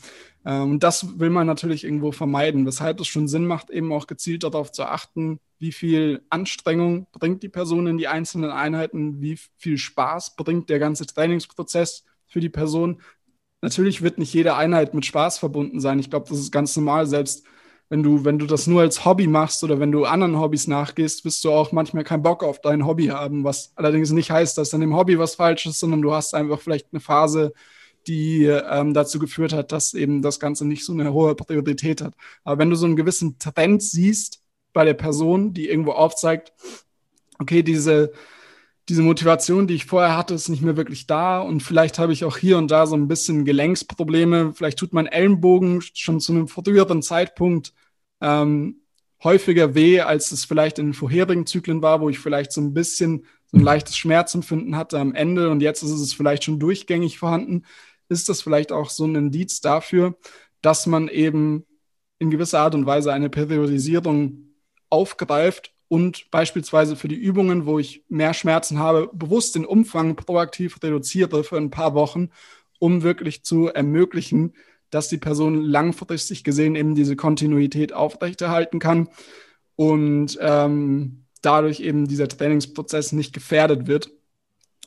Ähm, 0.48 0.72
und 0.72 0.82
das 0.82 1.18
will 1.20 1.30
man 1.30 1.46
natürlich 1.46 1.84
irgendwo 1.84 2.10
vermeiden, 2.10 2.64
weshalb 2.66 3.00
es 3.00 3.06
schon 3.06 3.28
Sinn 3.28 3.46
macht, 3.46 3.68
eben 3.70 3.92
auch 3.92 4.06
gezielt 4.06 4.44
darauf 4.44 4.72
zu 4.72 4.84
achten, 4.84 5.40
wie 5.58 5.72
viel 5.72 6.22
Anstrengung 6.30 7.06
bringt 7.12 7.42
die 7.42 7.50
Person 7.50 7.86
in 7.86 7.98
die 7.98 8.08
einzelnen 8.08 8.50
Einheiten, 8.50 9.20
wie 9.20 9.38
viel 9.58 9.76
Spaß 9.76 10.36
bringt 10.36 10.70
der 10.70 10.78
ganze 10.78 11.04
Trainingsprozess 11.06 12.04
für 12.26 12.40
die 12.40 12.48
Person. 12.48 13.02
Natürlich 13.60 14.02
wird 14.02 14.18
nicht 14.18 14.32
jede 14.32 14.54
Einheit 14.56 14.94
mit 14.94 15.04
Spaß 15.04 15.38
verbunden 15.38 15.80
sein. 15.80 15.98
Ich 15.98 16.08
glaube, 16.10 16.28
das 16.30 16.38
ist 16.38 16.52
ganz 16.52 16.74
normal, 16.76 17.06
selbst 17.06 17.44
wenn 17.90 18.02
du, 18.02 18.24
wenn 18.24 18.38
du 18.38 18.46
das 18.46 18.66
nur 18.66 18.82
als 18.82 19.04
Hobby 19.04 19.26
machst 19.26 19.64
oder 19.64 19.80
wenn 19.80 19.92
du 19.92 20.04
anderen 20.04 20.38
Hobbys 20.38 20.66
nachgehst, 20.66 21.24
wirst 21.24 21.44
du 21.44 21.50
auch 21.50 21.72
manchmal 21.72 22.04
keinen 22.04 22.22
Bock 22.22 22.44
auf 22.44 22.60
dein 22.60 22.86
Hobby 22.86 23.06
haben, 23.06 23.44
was 23.44 23.72
allerdings 23.76 24.10
nicht 24.12 24.30
heißt, 24.30 24.56
dass 24.56 24.72
an 24.74 24.80
dem 24.80 24.94
Hobby 24.96 25.18
was 25.18 25.34
falsch 25.34 25.66
ist, 25.66 25.80
sondern 25.80 26.02
du 26.02 26.12
hast 26.12 26.34
einfach 26.34 26.60
vielleicht 26.60 26.88
eine 26.92 27.00
Phase, 27.00 27.52
die 28.06 28.44
ähm, 28.44 28.94
dazu 28.94 29.18
geführt 29.18 29.52
hat, 29.52 29.72
dass 29.72 29.94
eben 29.94 30.22
das 30.22 30.40
Ganze 30.40 30.66
nicht 30.66 30.84
so 30.84 30.92
eine 30.92 31.12
hohe 31.12 31.34
Priorität 31.34 32.00
hat. 32.00 32.14
Aber 32.44 32.58
wenn 32.58 32.70
du 32.70 32.76
so 32.76 32.86
einen 32.86 32.96
gewissen 32.96 33.38
Trend 33.38 33.82
siehst 33.82 34.42
bei 34.72 34.84
der 34.84 34.94
Person, 34.94 35.52
die 35.52 35.68
irgendwo 35.68 35.92
aufzeigt, 35.92 36.52
okay, 37.38 37.62
diese, 37.62 38.12
diese 38.88 39.02
Motivation, 39.02 39.66
die 39.66 39.74
ich 39.74 39.86
vorher 39.86 40.16
hatte, 40.16 40.34
ist 40.34 40.48
nicht 40.48 40.62
mehr 40.62 40.76
wirklich 40.76 41.06
da 41.06 41.40
und 41.40 41.62
vielleicht 41.62 41.98
habe 41.98 42.12
ich 42.12 42.24
auch 42.24 42.38
hier 42.38 42.58
und 42.58 42.70
da 42.70 42.86
so 42.86 42.96
ein 42.96 43.08
bisschen 43.08 43.44
Gelenksprobleme, 43.44 44.54
vielleicht 44.54 44.78
tut 44.78 44.92
mein 44.92 45.06
Ellenbogen 45.06 45.82
schon 45.94 46.20
zu 46.20 46.32
einem 46.32 46.48
früheren 46.48 47.02
Zeitpunkt 47.02 47.74
ähm, 48.20 48.82
häufiger 49.22 49.74
weh, 49.74 50.00
als 50.00 50.32
es 50.32 50.44
vielleicht 50.44 50.78
in 50.78 50.86
den 50.86 50.94
vorherigen 50.94 51.46
Zyklen 51.46 51.82
war, 51.82 52.00
wo 52.00 52.08
ich 52.08 52.18
vielleicht 52.18 52.52
so 52.52 52.60
ein 52.60 52.72
bisschen 52.72 53.26
so 53.50 53.58
ein 53.58 53.64
leichtes 53.64 53.96
Schmerzempfinden 53.96 54.76
hatte 54.76 54.98
am 54.98 55.14
Ende 55.14 55.50
und 55.50 55.60
jetzt 55.60 55.82
ist 55.82 55.90
es 55.90 56.12
vielleicht 56.12 56.44
schon 56.44 56.58
durchgängig 56.58 57.18
vorhanden 57.18 57.64
ist 58.08 58.28
das 58.28 58.42
vielleicht 58.42 58.72
auch 58.72 58.90
so 58.90 59.04
ein 59.04 59.14
Indiz 59.14 59.60
dafür, 59.60 60.16
dass 60.62 60.86
man 60.86 61.08
eben 61.08 61.64
in 62.18 62.30
gewisser 62.30 62.60
Art 62.60 62.74
und 62.74 62.86
Weise 62.86 63.12
eine 63.12 63.30
Periodisierung 63.30 64.54
aufgreift 64.90 65.72
und 65.88 66.30
beispielsweise 66.30 66.96
für 66.96 67.08
die 67.08 67.16
Übungen, 67.16 67.66
wo 67.66 67.78
ich 67.78 68.04
mehr 68.08 68.34
Schmerzen 68.34 68.78
habe, 68.78 69.10
bewusst 69.12 69.54
den 69.54 69.64
Umfang 69.64 70.16
proaktiv 70.16 70.82
reduziere 70.82 71.44
für 71.44 71.56
ein 71.56 71.70
paar 71.70 71.94
Wochen, 71.94 72.30
um 72.78 73.02
wirklich 73.02 73.44
zu 73.44 73.68
ermöglichen, 73.68 74.54
dass 74.90 75.08
die 75.08 75.18
Person 75.18 75.62
langfristig 75.62 76.44
gesehen 76.44 76.76
eben 76.76 76.94
diese 76.94 77.16
Kontinuität 77.16 77.92
aufrechterhalten 77.92 78.78
kann 78.78 79.08
und 79.76 80.38
ähm, 80.40 81.24
dadurch 81.42 81.80
eben 81.80 82.08
dieser 82.08 82.28
Trainingsprozess 82.28 83.12
nicht 83.12 83.32
gefährdet 83.32 83.86
wird 83.86 84.10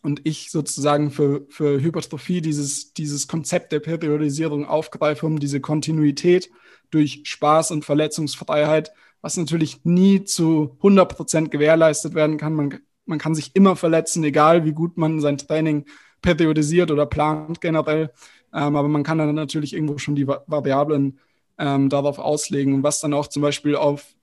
und 0.02 0.22
ich 0.24 0.50
sozusagen 0.50 1.12
für, 1.12 1.46
für 1.50 1.82
Hypertrophie 1.82 2.42
dieses, 2.42 2.94
dieses 2.94 3.28
Konzept 3.28 3.72
der 3.72 3.80
Periodisierung 3.80 4.66
aufgreife, 4.66 5.26
um 5.26 5.40
diese 5.40 5.62
Kontinuität 5.62 6.50
durch 6.90 7.22
Spaß 7.24 7.72
und 7.72 7.86
Verletzungsfreiheit, 7.86 8.92
was 9.22 9.38
natürlich 9.38 9.86
nie 9.86 10.24
zu 10.24 10.76
100 10.78 11.16
Prozent 11.16 11.52
gewährleistet 11.52 12.16
werden 12.16 12.38
kann. 12.38 12.54
Man, 12.54 12.80
man 13.06 13.20
kann 13.20 13.36
sich 13.36 13.56
immer 13.56 13.76
verletzen, 13.76 14.24
egal 14.24 14.66
wie 14.66 14.74
gut 14.74 14.98
man 14.98 15.22
sein 15.22 15.38
Training 15.38 15.86
periodisiert 16.22 16.92
oder 16.92 17.06
plant 17.06 17.62
generell. 17.62 18.12
Ähm, 18.54 18.76
aber 18.76 18.88
man 18.88 19.04
kann 19.04 19.20
dann 19.20 19.36
natürlich 19.36 19.74
irgendwo 19.74 19.98
schon 19.98 20.16
die 20.16 20.28
Variablen 20.28 21.20
ähm, 21.58 21.90
darauf 21.90 22.20
auslegen, 22.20 22.84
was 22.84 23.00
dann 23.00 23.14
auch 23.14 23.28
zum 23.28 23.42
Beispiel 23.42 23.76
auf 23.76 24.16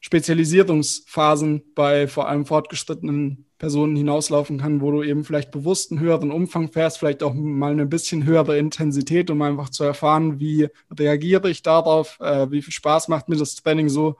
Spezialisierungsphasen 0.00 1.62
bei 1.74 2.08
vor 2.08 2.28
allem 2.28 2.44
fortgeschrittenen 2.44 3.46
Personen 3.62 3.94
hinauslaufen 3.94 4.58
kann, 4.58 4.80
wo 4.80 4.90
du 4.90 5.04
eben 5.04 5.22
vielleicht 5.22 5.52
bewusst 5.52 5.92
einen 5.92 6.00
höheren 6.00 6.32
Umfang 6.32 6.72
fährst, 6.72 6.98
vielleicht 6.98 7.22
auch 7.22 7.32
mal 7.32 7.70
eine 7.70 7.86
bisschen 7.86 8.24
höhere 8.24 8.58
Intensität, 8.58 9.30
um 9.30 9.40
einfach 9.40 9.68
zu 9.70 9.84
erfahren, 9.84 10.40
wie 10.40 10.66
reagiere 10.90 11.48
ich 11.48 11.62
darauf, 11.62 12.18
äh, 12.18 12.50
wie 12.50 12.60
viel 12.60 12.72
Spaß 12.72 13.06
macht 13.06 13.28
mir 13.28 13.36
das 13.36 13.54
Training 13.54 13.88
so, 13.88 14.16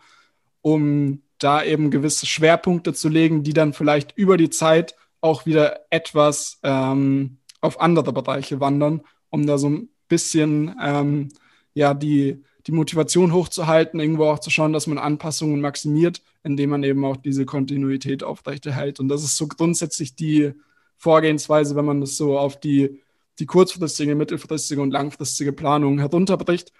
um 0.61 1.23
da 1.39 1.65
eben 1.65 1.91
gewisse 1.91 2.25
Schwerpunkte 2.25 2.95
zu 2.95 3.09
legen, 3.09 3.43
die 3.43 3.53
dann 3.53 3.73
vielleicht 3.73 4.17
über 4.17 4.37
die 4.37 4.49
Zeit 4.49 4.95
auch 5.21 5.45
wieder 5.45 5.81
etwas 5.91 6.61
ähm, 6.63 7.39
auf 7.61 7.81
andere 7.81 8.13
Bereiche 8.13 8.61
wandern, 8.61 9.03
um 9.29 9.45
da 9.45 9.59
so 9.59 9.71
ein 9.71 9.89
bisschen 10.07 10.77
ähm, 10.81 11.31
ja 11.75 11.95
die 11.95 12.45
die 12.69 12.73
Motivation 12.73 13.33
hochzuhalten, 13.33 13.99
irgendwo 13.99 14.27
auch 14.27 14.39
zu 14.39 14.51
schauen, 14.51 14.73
dass 14.73 14.87
man 14.87 14.99
Anpassungen 14.99 15.61
maximiert, 15.61 16.23
indem 16.45 16.71
man 16.71 16.83
eben 16.83 17.05
auch 17.05 17.17
diese 17.17 17.47
Kontinuität 17.47 18.25
aufrechterhält. 18.25 19.01
Und 19.01 19.09
das 19.09 19.23
ist 19.23 19.37
so 19.37 19.47
grundsätzlich 19.47 20.15
die 20.17 20.53
Vorgehensweise, 20.97 21.77
wenn 21.77 21.85
man 21.85 22.01
das 22.01 22.17
so 22.17 22.39
auf 22.39 22.59
die, 22.61 23.03
die 23.39 23.47
kurzfristige, 23.47 24.15
mittelfristige 24.15 24.81
und 24.81 24.91
langfristige 24.91 25.53
Planung 25.53 25.99
herunterbricht. 25.99 26.73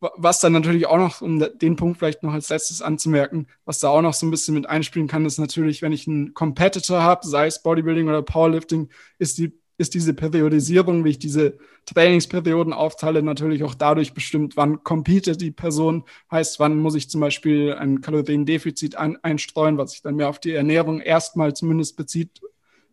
Was 0.00 0.38
dann 0.38 0.52
natürlich 0.52 0.86
auch 0.86 0.96
noch, 0.96 1.20
um 1.22 1.44
den 1.58 1.74
Punkt 1.74 1.98
vielleicht 1.98 2.22
noch 2.22 2.32
als 2.32 2.50
letztes 2.50 2.82
anzumerken, 2.82 3.48
was 3.64 3.80
da 3.80 3.88
auch 3.88 4.02
noch 4.02 4.14
so 4.14 4.26
ein 4.26 4.30
bisschen 4.30 4.54
mit 4.54 4.68
einspielen 4.68 5.08
kann, 5.08 5.26
ist 5.26 5.38
natürlich, 5.38 5.82
wenn 5.82 5.92
ich 5.92 6.06
einen 6.06 6.34
Competitor 6.34 7.02
habe, 7.02 7.26
sei 7.26 7.46
es 7.46 7.62
Bodybuilding 7.62 8.08
oder 8.08 8.22
Powerlifting, 8.22 8.90
ist 9.18 9.38
die 9.38 9.58
ist 9.78 9.94
diese 9.94 10.12
Periodisierung, 10.12 11.04
wie 11.04 11.10
ich 11.10 11.18
diese 11.20 11.56
Trainingsperioden 11.86 12.72
aufteile, 12.72 13.22
natürlich 13.22 13.62
auch 13.62 13.74
dadurch 13.74 14.12
bestimmt, 14.12 14.56
wann 14.56 14.82
competet 14.82 15.40
die 15.40 15.52
Person. 15.52 16.04
Heißt, 16.30 16.58
wann 16.58 16.78
muss 16.78 16.96
ich 16.96 17.08
zum 17.08 17.20
Beispiel 17.20 17.74
ein 17.74 18.00
Kaloriendefizit 18.00 18.96
ein, 18.96 19.16
einstreuen, 19.22 19.78
was 19.78 19.92
sich 19.92 20.02
dann 20.02 20.16
mehr 20.16 20.28
auf 20.28 20.40
die 20.40 20.52
Ernährung 20.52 21.00
erstmal 21.00 21.54
zumindest 21.54 21.96
bezieht. 21.96 22.40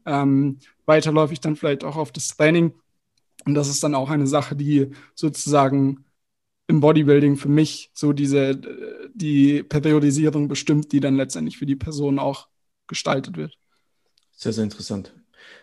Ähm, 0.05 0.59
weiterläufig 0.85 1.39
dann 1.39 1.55
vielleicht 1.55 1.83
auch 1.83 1.95
auf 1.95 2.11
das 2.11 2.27
Training. 2.27 2.73
Und 3.45 3.55
das 3.55 3.67
ist 3.67 3.83
dann 3.83 3.95
auch 3.95 4.11
eine 4.11 4.27
Sache, 4.27 4.55
die 4.55 4.91
sozusagen 5.15 6.05
im 6.67 6.79
Bodybuilding 6.79 7.35
für 7.35 7.49
mich 7.49 7.91
so 7.93 8.13
diese, 8.13 8.59
die 9.13 9.63
Periodisierung 9.63 10.47
bestimmt, 10.47 10.91
die 10.91 10.99
dann 10.99 11.15
letztendlich 11.15 11.57
für 11.57 11.65
die 11.65 11.75
Person 11.75 12.19
auch 12.19 12.47
gestaltet 12.87 13.37
wird. 13.37 13.57
Sehr, 14.35 14.53
sehr 14.53 14.63
interessant. 14.63 15.13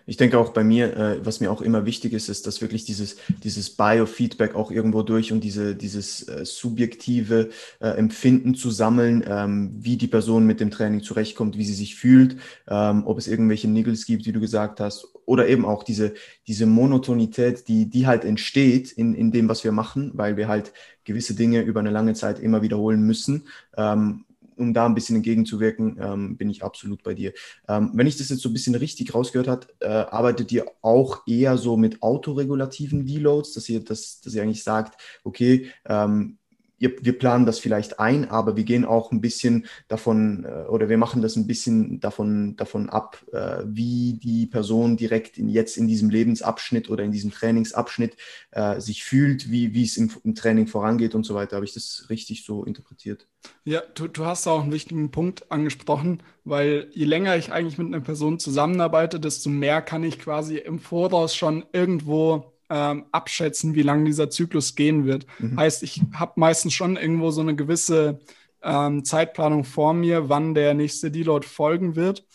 Ich 0.07 0.17
denke 0.17 0.39
auch 0.39 0.51
bei 0.51 0.65
mir, 0.65 0.97
äh, 0.97 1.25
was 1.25 1.41
mir 1.41 1.51
auch 1.51 1.63
immer 1.63 1.87
wichtig 1.87 2.13
ist, 2.13 2.29
ist, 2.29 2.47
dass 2.47 2.61
wirklich 2.61 2.85
dieses, 2.85 3.17
dieses 3.45 3.71
Biofeedback 3.71 4.55
auch 4.55 4.71
irgendwo 4.71 5.03
durch 5.03 5.33
und 5.33 5.45
diese, 5.45 5.77
dieses 5.77 6.27
äh, 6.29 6.45
subjektive 6.45 7.51
äh, 7.81 7.89
Empfinden 7.89 8.55
zu 8.55 8.71
sammeln, 8.71 9.25
ähm, 9.27 9.71
wie 9.79 9.97
die 9.97 10.09
Person 10.09 10.47
mit 10.47 10.61
dem 10.61 10.71
Training 10.71 11.03
zurechtkommt, 11.03 11.57
wie 11.57 11.65
sie 11.65 11.75
sich 11.75 11.95
fühlt, 11.95 12.37
ähm, 12.69 13.05
ob 13.07 13.19
es 13.19 13.29
irgendwelche 13.29 13.69
Niggles 13.69 14.07
gibt, 14.07 14.27
wie 14.27 14.33
du 14.33 14.41
gesagt 14.41 14.81
hast, 14.81 15.09
oder 15.25 15.49
eben 15.49 15.65
auch 15.65 15.85
diese, 15.85 16.15
diese 16.47 16.67
Monotonität, 16.67 17.69
die, 17.69 17.89
die 17.89 18.07
halt 18.07 18.25
entsteht 18.25 18.91
in, 18.93 19.15
in 19.15 19.31
dem, 19.31 19.49
was 19.49 19.63
wir 19.63 19.73
machen, 19.73 20.11
weil 20.15 20.37
wir 20.37 20.49
halt 20.49 20.73
gewisse 21.05 21.35
Dinge 21.35 21.63
über 21.63 21.81
eine 21.81 21.91
lange 21.91 22.15
Zeit 22.15 22.41
immer 22.41 22.63
wiederholen 22.63 23.03
müssen. 23.03 23.47
Ähm, 23.77 24.25
um 24.63 24.75
da 24.75 24.87
ein 24.87 24.95
bisschen 24.95 25.17
entgegenzuwirken, 25.17 25.99
ähm, 26.01 26.37
bin 26.37 26.51
ich 26.51 26.63
absolut 26.63 27.03
bei 27.03 27.15
dir. 27.15 27.33
Ähm, 27.69 27.91
wenn 27.95 28.07
ich 28.07 28.17
das 28.17 28.31
jetzt 28.31 28.43
so 28.43 28.49
ein 28.49 28.53
bisschen 28.53 28.75
richtig 28.75 29.15
rausgehört 29.15 29.49
habe, 29.49 29.67
äh, 29.81 29.89
arbeitet 29.89 30.51
ihr 30.53 30.67
auch 30.81 31.27
eher 31.27 31.59
so 31.59 31.77
mit 31.77 32.03
autoregulativen 32.03 33.05
Deloads, 33.07 33.53
dass 33.53 33.69
ihr, 33.69 33.85
das, 33.85 34.21
dass 34.21 34.35
ihr 34.35 34.43
eigentlich 34.43 34.65
sagt, 34.65 35.01
okay, 35.25 35.71
ähm, 35.87 36.39
wir 36.83 37.19
planen 37.19 37.47
das 37.47 37.59
vielleicht 37.59 38.01
ein, 38.01 38.29
aber 38.29 38.57
wir 38.57 38.65
gehen 38.65 38.85
auch 38.85 39.13
ein 39.13 39.21
bisschen 39.21 39.67
davon 39.89 40.45
äh, 40.45 40.69
oder 40.69 40.89
wir 40.89 40.99
machen 40.99 41.23
das 41.23 41.37
ein 41.37 41.47
bisschen 41.47 42.01
davon, 42.01 42.57
davon 42.57 42.89
ab, 42.91 43.19
äh, 43.33 43.59
wie 43.65 44.15
die 44.15 44.47
Person 44.47 44.97
direkt 44.97 45.39
in, 45.39 45.49
jetzt 45.49 45.77
in 45.77 45.87
diesem 45.87 46.11
Lebensabschnitt 46.11 46.91
oder 46.91 47.05
in 47.05 47.13
diesem 47.13 47.31
Trainingsabschnitt 47.31 48.17
äh, 48.51 48.81
sich 48.81 49.05
fühlt, 49.05 49.51
wie, 49.51 49.75
wie 49.75 49.85
es 49.85 49.97
im, 49.97 50.11
im, 50.25 50.35
Training 50.35 50.67
vorangeht 50.67 51.15
und 51.15 51.25
so 51.25 51.35
weiter. 51.35 51.57
Habe 51.57 51.67
ich 51.67 51.75
das 51.75 52.07
richtig 52.11 52.45
so 52.45 52.65
interpretiert? 52.65 53.27
Ja, 53.65 53.83
du, 53.95 54.09
du 54.09 54.25
hast 54.25 54.47
auch 54.47 54.63
einen 54.63 54.73
wichtigen 54.73 55.11
Punkt 55.11 55.51
angesprochen, 55.51 56.23
weil 56.45 56.89
je 56.93 57.05
länger 57.05 57.37
ich 57.37 57.53
eigentlich 57.53 57.79
mit 57.79 57.89
einer 57.89 58.01
Person 58.01 58.39
zusammenarbeite, 58.39 59.21
desto 59.21 59.51
mehr 59.51 59.83
kann 59.83 60.03
ich 60.03 60.19
quasi 60.19 60.59
im 60.59 60.79
Voraus 60.79 61.35
schon 61.35 61.65
irgendwo 61.73 62.52
ähm, 62.73 63.05
abschätzen, 63.13 63.75
wie 63.75 63.83
lange 63.83 64.05
dieser 64.05 64.31
Zyklus 64.31 64.75
gehen 64.75 65.05
wird. 65.05 65.27
Mhm. 65.39 65.61
Heißt, 65.61 65.83
ich 65.83 66.01
habe 66.15 66.33
meistens 66.37 66.73
schon 66.73 66.97
irgendwo 66.97 67.31
so 67.31 67.43
eine 67.43 67.55
gewisse 67.55 68.21
ähm, 68.63 69.05
Zeitplanung 69.05 69.65
vor 69.65 69.93
mir, 69.93 70.31
wann 70.31 70.55
der 70.55 70.73
nächste 70.73 71.11
Deload 71.11 71.47
folgen 71.47 71.97
wird. 71.97 72.27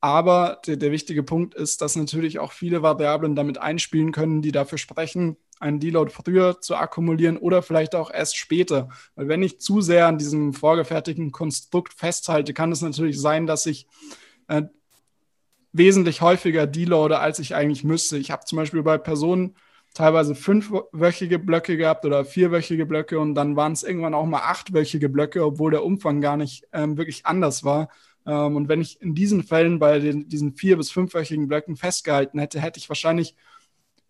Aber 0.00 0.60
der, 0.66 0.76
der, 0.76 0.90
wichtige 0.90 1.22
Punkt 1.22 1.54
ist, 1.54 1.82
dass 1.82 1.96
natürlich 1.96 2.38
auch 2.38 2.52
viele 2.52 2.82
Variablen 2.82 3.36
damit 3.36 3.58
einspielen 3.58 4.12
können, 4.12 4.40
die 4.40 4.52
dafür 4.52 4.78
sprechen, 4.78 5.36
einen 5.60 5.80
Deload 5.80 6.10
früher 6.10 6.60
zu 6.62 6.76
akkumulieren 6.76 7.36
oder 7.36 7.62
vielleicht 7.62 7.94
auch 7.94 8.10
erst 8.10 8.38
später. 8.38 8.88
Weil 9.16 9.28
wenn 9.28 9.42
ich 9.42 9.60
zu 9.60 9.82
sehr 9.82 10.06
an 10.06 10.16
diesem 10.16 10.54
vorgefertigten 10.54 11.30
Konstrukt 11.30 11.92
festhalte, 11.92 12.54
kann 12.54 12.72
es 12.72 12.80
natürlich 12.80 13.20
sein, 13.20 13.46
dass 13.46 13.66
ich 13.66 13.86
äh, 14.48 14.62
wesentlich 15.72 16.22
häufiger 16.22 16.66
deloade, 16.66 17.18
als 17.18 17.38
ich 17.38 17.54
eigentlich 17.54 17.84
müsste. 17.84 18.16
Ich 18.16 18.30
habe 18.30 18.44
zum 18.44 18.56
Beispiel 18.56 18.82
bei 18.82 18.96
Personen, 18.96 19.56
teilweise 19.94 20.34
fünfwöchige 20.34 21.38
Blöcke 21.38 21.76
gehabt 21.76 22.04
oder 22.04 22.24
vierwöchige 22.24 22.84
Blöcke 22.84 23.18
und 23.18 23.34
dann 23.34 23.56
waren 23.56 23.72
es 23.72 23.84
irgendwann 23.84 24.14
auch 24.14 24.26
mal 24.26 24.40
achtwöchige 24.40 25.08
Blöcke, 25.08 25.44
obwohl 25.44 25.70
der 25.70 25.84
Umfang 25.84 26.20
gar 26.20 26.36
nicht 26.36 26.66
ähm, 26.72 26.96
wirklich 26.96 27.24
anders 27.24 27.64
war. 27.64 27.88
Ähm, 28.26 28.56
und 28.56 28.68
wenn 28.68 28.80
ich 28.80 29.00
in 29.00 29.14
diesen 29.14 29.44
Fällen 29.44 29.78
bei 29.78 30.00
den, 30.00 30.28
diesen 30.28 30.54
vier- 30.54 30.76
bis 30.76 30.90
fünfwöchigen 30.90 31.48
Blöcken 31.48 31.76
festgehalten 31.76 32.38
hätte, 32.38 32.60
hätte 32.60 32.78
ich 32.78 32.88
wahrscheinlich 32.88 33.36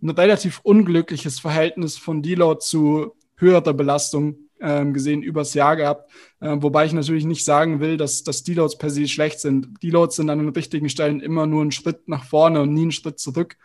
ein 0.03 0.11
relativ 0.11 0.61
unglückliches 0.63 1.39
Verhältnis 1.39 1.99
von 1.99 2.23
Deload 2.23 2.61
zu 2.61 3.15
höherer 3.37 3.75
Belastung 3.75 4.44
ähm, 4.65 4.95
gesehen 4.95 5.23
übers 5.23 5.55
Jahr 5.55 5.77
gehabt. 5.77 6.11
Äh, 6.41 6.57
wobei 6.57 6.87
ich 6.87 6.93
natürlich 6.93 7.25
nicht 7.25 7.45
sagen 7.45 7.81
will, 7.81 7.97
dass, 7.97 8.25
dass 8.25 8.43
Deloads 8.43 8.79
per 8.79 8.91
se 8.91 9.07
schlecht 9.07 9.39
sind. 9.41 9.83
Deloads 9.83 10.17
sind 10.17 10.31
an 10.31 10.39
den 10.39 10.49
richtigen 10.49 10.89
Stellen 10.89 11.21
immer 11.21 11.47
nur 11.47 11.63
ein 11.63 11.71
Schritt 11.71 12.09
nach 12.09 12.25
vorne 12.25 12.63
und 12.63 12.73
nie 12.73 12.87
ein 12.87 12.93
Schritt 12.93 13.19
zurück. 13.19 13.57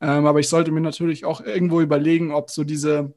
Ähm, 0.00 0.26
aber 0.26 0.40
ich 0.40 0.48
sollte 0.48 0.72
mir 0.72 0.80
natürlich 0.80 1.24
auch 1.24 1.40
irgendwo 1.40 1.80
überlegen, 1.80 2.32
ob 2.32 2.50
so 2.50 2.64
diese 2.64 3.14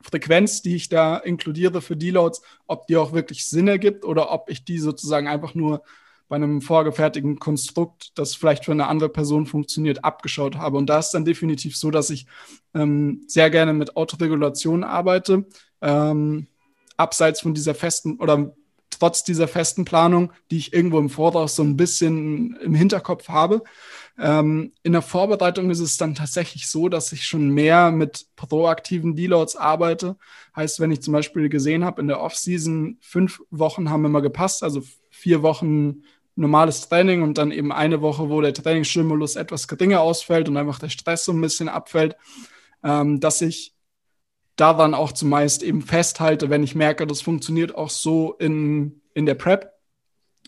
Frequenz, 0.00 0.62
die 0.62 0.76
ich 0.76 0.88
da 0.88 1.16
inkludiere 1.16 1.82
für 1.82 1.96
Deloads, 1.96 2.42
ob 2.68 2.86
die 2.86 2.96
auch 2.96 3.12
wirklich 3.12 3.46
Sinn 3.46 3.66
ergibt 3.66 4.04
oder 4.04 4.30
ob 4.30 4.48
ich 4.48 4.64
die 4.64 4.78
sozusagen 4.78 5.26
einfach 5.26 5.54
nur 5.54 5.82
bei 6.28 6.36
einem 6.36 6.60
vorgefertigten 6.60 7.38
Konstrukt, 7.38 8.12
das 8.16 8.34
vielleicht 8.34 8.66
für 8.66 8.72
eine 8.72 8.86
andere 8.86 9.08
Person 9.08 9.46
funktioniert, 9.46 10.04
abgeschaut 10.04 10.56
habe. 10.56 10.76
Und 10.76 10.86
da 10.86 10.98
ist 10.98 11.10
dann 11.10 11.24
definitiv 11.24 11.76
so, 11.76 11.90
dass 11.90 12.10
ich 12.10 12.26
ähm, 12.74 13.24
sehr 13.26 13.50
gerne 13.50 13.72
mit 13.72 13.96
Autoregulation 13.96 14.84
arbeite. 14.84 15.46
Ähm, 15.80 16.46
abseits 16.98 17.40
von 17.40 17.54
dieser 17.54 17.74
festen 17.74 18.18
oder 18.18 18.52
trotz 18.90 19.22
dieser 19.22 19.48
festen 19.48 19.84
Planung, 19.84 20.32
die 20.50 20.58
ich 20.58 20.72
irgendwo 20.72 20.98
im 20.98 21.10
Voraus 21.10 21.56
so 21.56 21.62
ein 21.62 21.76
bisschen 21.76 22.56
im 22.56 22.74
Hinterkopf 22.74 23.28
habe. 23.28 23.62
Ähm, 24.18 24.72
in 24.82 24.92
der 24.92 25.02
Vorbereitung 25.02 25.70
ist 25.70 25.80
es 25.80 25.96
dann 25.96 26.14
tatsächlich 26.14 26.68
so, 26.68 26.88
dass 26.88 27.12
ich 27.12 27.24
schon 27.24 27.50
mehr 27.50 27.90
mit 27.90 28.26
proaktiven 28.36 29.14
Deloads 29.14 29.56
arbeite. 29.56 30.16
Heißt, 30.56 30.80
wenn 30.80 30.90
ich 30.90 31.02
zum 31.02 31.12
Beispiel 31.12 31.48
gesehen 31.48 31.84
habe, 31.84 32.00
in 32.00 32.08
der 32.08 32.20
Offseason 32.20 32.98
fünf 33.00 33.40
Wochen 33.50 33.90
haben 33.90 34.04
immer 34.04 34.22
gepasst, 34.22 34.62
also 34.62 34.82
vier 35.10 35.42
Wochen 35.42 36.02
normales 36.34 36.88
Training 36.88 37.22
und 37.22 37.36
dann 37.36 37.50
eben 37.50 37.72
eine 37.72 38.00
Woche, 38.00 38.28
wo 38.28 38.40
der 38.40 38.54
Trainingsstimulus 38.54 39.36
etwas 39.36 39.68
geringer 39.68 40.00
ausfällt 40.00 40.48
und 40.48 40.56
einfach 40.56 40.78
der 40.78 40.88
Stress 40.88 41.24
so 41.24 41.32
ein 41.32 41.40
bisschen 41.40 41.68
abfällt, 41.68 42.16
ähm, 42.82 43.20
dass 43.20 43.40
ich 43.40 43.74
daran 44.58 44.92
auch 44.92 45.12
zumeist 45.12 45.62
eben 45.62 45.82
festhalte, 45.82 46.50
wenn 46.50 46.62
ich 46.62 46.74
merke, 46.74 47.06
das 47.06 47.22
funktioniert 47.22 47.74
auch 47.74 47.90
so 47.90 48.34
in, 48.34 49.00
in 49.14 49.24
der 49.24 49.34
Prep. 49.34 49.72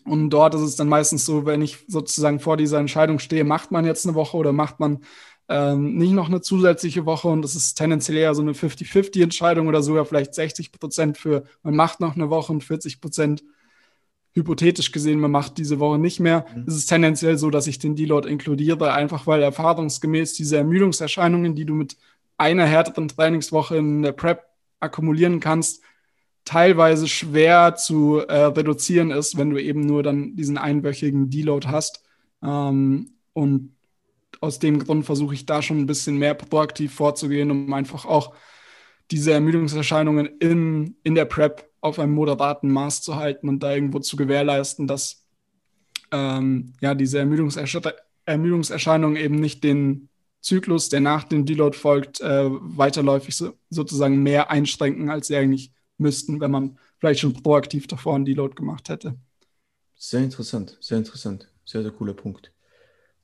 Und 0.03 0.31
dort 0.31 0.53
ist 0.53 0.61
es 0.61 0.75
dann 0.75 0.89
meistens 0.89 1.25
so, 1.25 1.45
wenn 1.45 1.61
ich 1.61 1.85
sozusagen 1.87 2.39
vor 2.39 2.57
dieser 2.57 2.79
Entscheidung 2.79 3.19
stehe, 3.19 3.43
macht 3.43 3.71
man 3.71 3.85
jetzt 3.85 4.05
eine 4.05 4.15
Woche 4.15 4.35
oder 4.35 4.51
macht 4.51 4.79
man 4.79 4.99
ähm, 5.47 5.97
nicht 5.97 6.11
noch 6.11 6.27
eine 6.27 6.41
zusätzliche 6.41 7.05
Woche 7.05 7.27
und 7.27 7.41
das 7.41 7.55
ist 7.55 7.75
tendenziell 7.75 8.17
eher 8.17 8.35
so 8.35 8.41
eine 8.41 8.53
50-50-Entscheidung 8.53 9.67
oder 9.67 9.81
sogar 9.81 10.05
vielleicht 10.05 10.33
60 10.33 10.71
Prozent 10.71 11.17
für, 11.17 11.43
man 11.63 11.75
macht 11.75 11.99
noch 11.99 12.15
eine 12.15 12.29
Woche 12.29 12.51
und 12.51 12.63
40 12.63 12.99
Prozent 12.99 13.43
hypothetisch 14.33 14.91
gesehen, 14.91 15.19
man 15.19 15.31
macht 15.31 15.57
diese 15.57 15.79
Woche 15.79 15.99
nicht 15.99 16.19
mehr. 16.19 16.45
Mhm. 16.55 16.63
Es 16.67 16.75
ist 16.75 16.87
tendenziell 16.87 17.37
so, 17.37 17.49
dass 17.49 17.67
ich 17.67 17.79
den 17.79 17.95
Deload 17.95 18.29
inkludiere, 18.29 18.93
einfach 18.93 19.27
weil 19.27 19.41
erfahrungsgemäß 19.41 20.33
diese 20.33 20.57
Ermüdungserscheinungen, 20.57 21.53
die 21.53 21.65
du 21.65 21.73
mit 21.73 21.97
einer 22.41 22.65
härteren 22.65 23.07
Trainingswoche 23.07 23.77
in 23.77 24.01
der 24.01 24.11
Prep 24.13 24.43
akkumulieren 24.79 25.39
kannst, 25.39 25.83
teilweise 26.43 27.07
schwer 27.07 27.75
zu 27.75 28.17
äh, 28.17 28.45
reduzieren 28.45 29.11
ist, 29.11 29.37
wenn 29.37 29.51
du 29.51 29.61
eben 29.61 29.81
nur 29.81 30.01
dann 30.01 30.35
diesen 30.35 30.57
einwöchigen 30.57 31.29
Deload 31.29 31.67
hast. 31.67 32.03
Ähm, 32.43 33.13
und 33.33 33.75
aus 34.41 34.57
dem 34.57 34.79
Grund 34.79 35.05
versuche 35.05 35.35
ich 35.35 35.45
da 35.45 35.61
schon 35.61 35.77
ein 35.79 35.85
bisschen 35.85 36.17
mehr 36.17 36.33
proaktiv 36.33 36.95
vorzugehen, 36.95 37.51
um 37.51 37.71
einfach 37.73 38.05
auch 38.05 38.33
diese 39.11 39.33
Ermüdungserscheinungen 39.33 40.25
in, 40.39 40.95
in 41.03 41.13
der 41.13 41.25
Prep 41.25 41.69
auf 41.79 41.99
einem 41.99 42.13
moderaten 42.13 42.71
Maß 42.71 43.03
zu 43.03 43.17
halten 43.17 43.49
und 43.49 43.61
da 43.61 43.75
irgendwo 43.75 43.99
zu 43.99 44.15
gewährleisten, 44.15 44.87
dass 44.87 45.27
ähm, 46.11 46.73
ja, 46.81 46.95
diese 46.95 47.19
Ermüdungserscheinungen 47.19 49.15
eben 49.15 49.35
nicht 49.35 49.63
den 49.63 50.09
Zyklus, 50.41 50.89
der 50.89 50.99
nach 50.99 51.23
dem 51.23 51.45
Deload 51.45 51.77
folgt, 51.77 52.19
äh, 52.21 52.49
weiterläufig 52.49 53.35
so, 53.35 53.53
sozusagen 53.69 54.21
mehr 54.21 54.49
einschränken, 54.49 55.09
als 55.09 55.27
sie 55.27 55.35
eigentlich 55.35 55.71
müssten, 55.97 56.41
wenn 56.41 56.51
man 56.51 56.77
vielleicht 56.99 57.21
schon 57.21 57.33
proaktiv 57.33 57.87
davor 57.87 58.15
einen 58.15 58.25
Deload 58.25 58.55
gemacht 58.55 58.89
hätte. 58.89 59.15
Sehr 59.95 60.21
interessant, 60.21 60.77
sehr 60.81 60.97
interessant. 60.97 61.47
Sehr, 61.63 61.83
sehr 61.83 61.91
cooler 61.91 62.13
Punkt. 62.13 62.51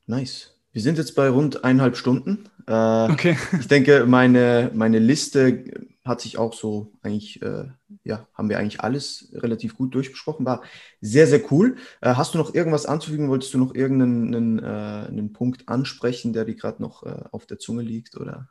Nice. 0.06 0.54
Wir 0.72 0.82
sind 0.82 0.98
jetzt 0.98 1.16
bei 1.16 1.28
rund 1.28 1.64
eineinhalb 1.64 1.98
Stunden. 1.98 2.50
Äh, 2.68 3.12
okay. 3.12 3.38
Ich 3.60 3.68
denke, 3.68 4.06
meine, 4.06 4.72
meine 4.74 5.00
Liste 5.00 5.88
hat 6.06 6.22
sich 6.22 6.38
auch 6.38 6.54
so 6.54 6.94
eigentlich, 7.02 7.42
äh, 7.42 7.66
ja, 8.08 8.28
haben 8.34 8.50
wir 8.50 8.58
eigentlich 8.58 8.82
alles 8.82 9.30
relativ 9.34 9.76
gut 9.76 9.94
durchbesprochen. 9.94 10.46
War 10.46 10.62
sehr, 11.02 11.28
sehr 11.28 11.42
cool. 11.52 11.76
Äh, 12.02 12.14
hast 12.14 12.34
du 12.34 12.38
noch 12.38 12.56
irgendwas 12.56 12.86
anzufügen? 12.86 13.30
Wolltest 13.30 13.54
du 13.54 13.58
noch 13.58 13.76
irgendeinen 13.76 14.64
einen, 14.64 15.30
äh, 15.30 15.34
Punkt 15.34 15.68
ansprechen, 15.68 16.32
der 16.34 16.46
dir 16.46 16.56
gerade 16.56 16.82
noch 16.82 17.04
äh, 17.04 17.24
auf 17.32 17.46
der 17.46 17.60
Zunge 17.60 17.84
liegt? 17.84 18.16
Oder? 18.16 18.50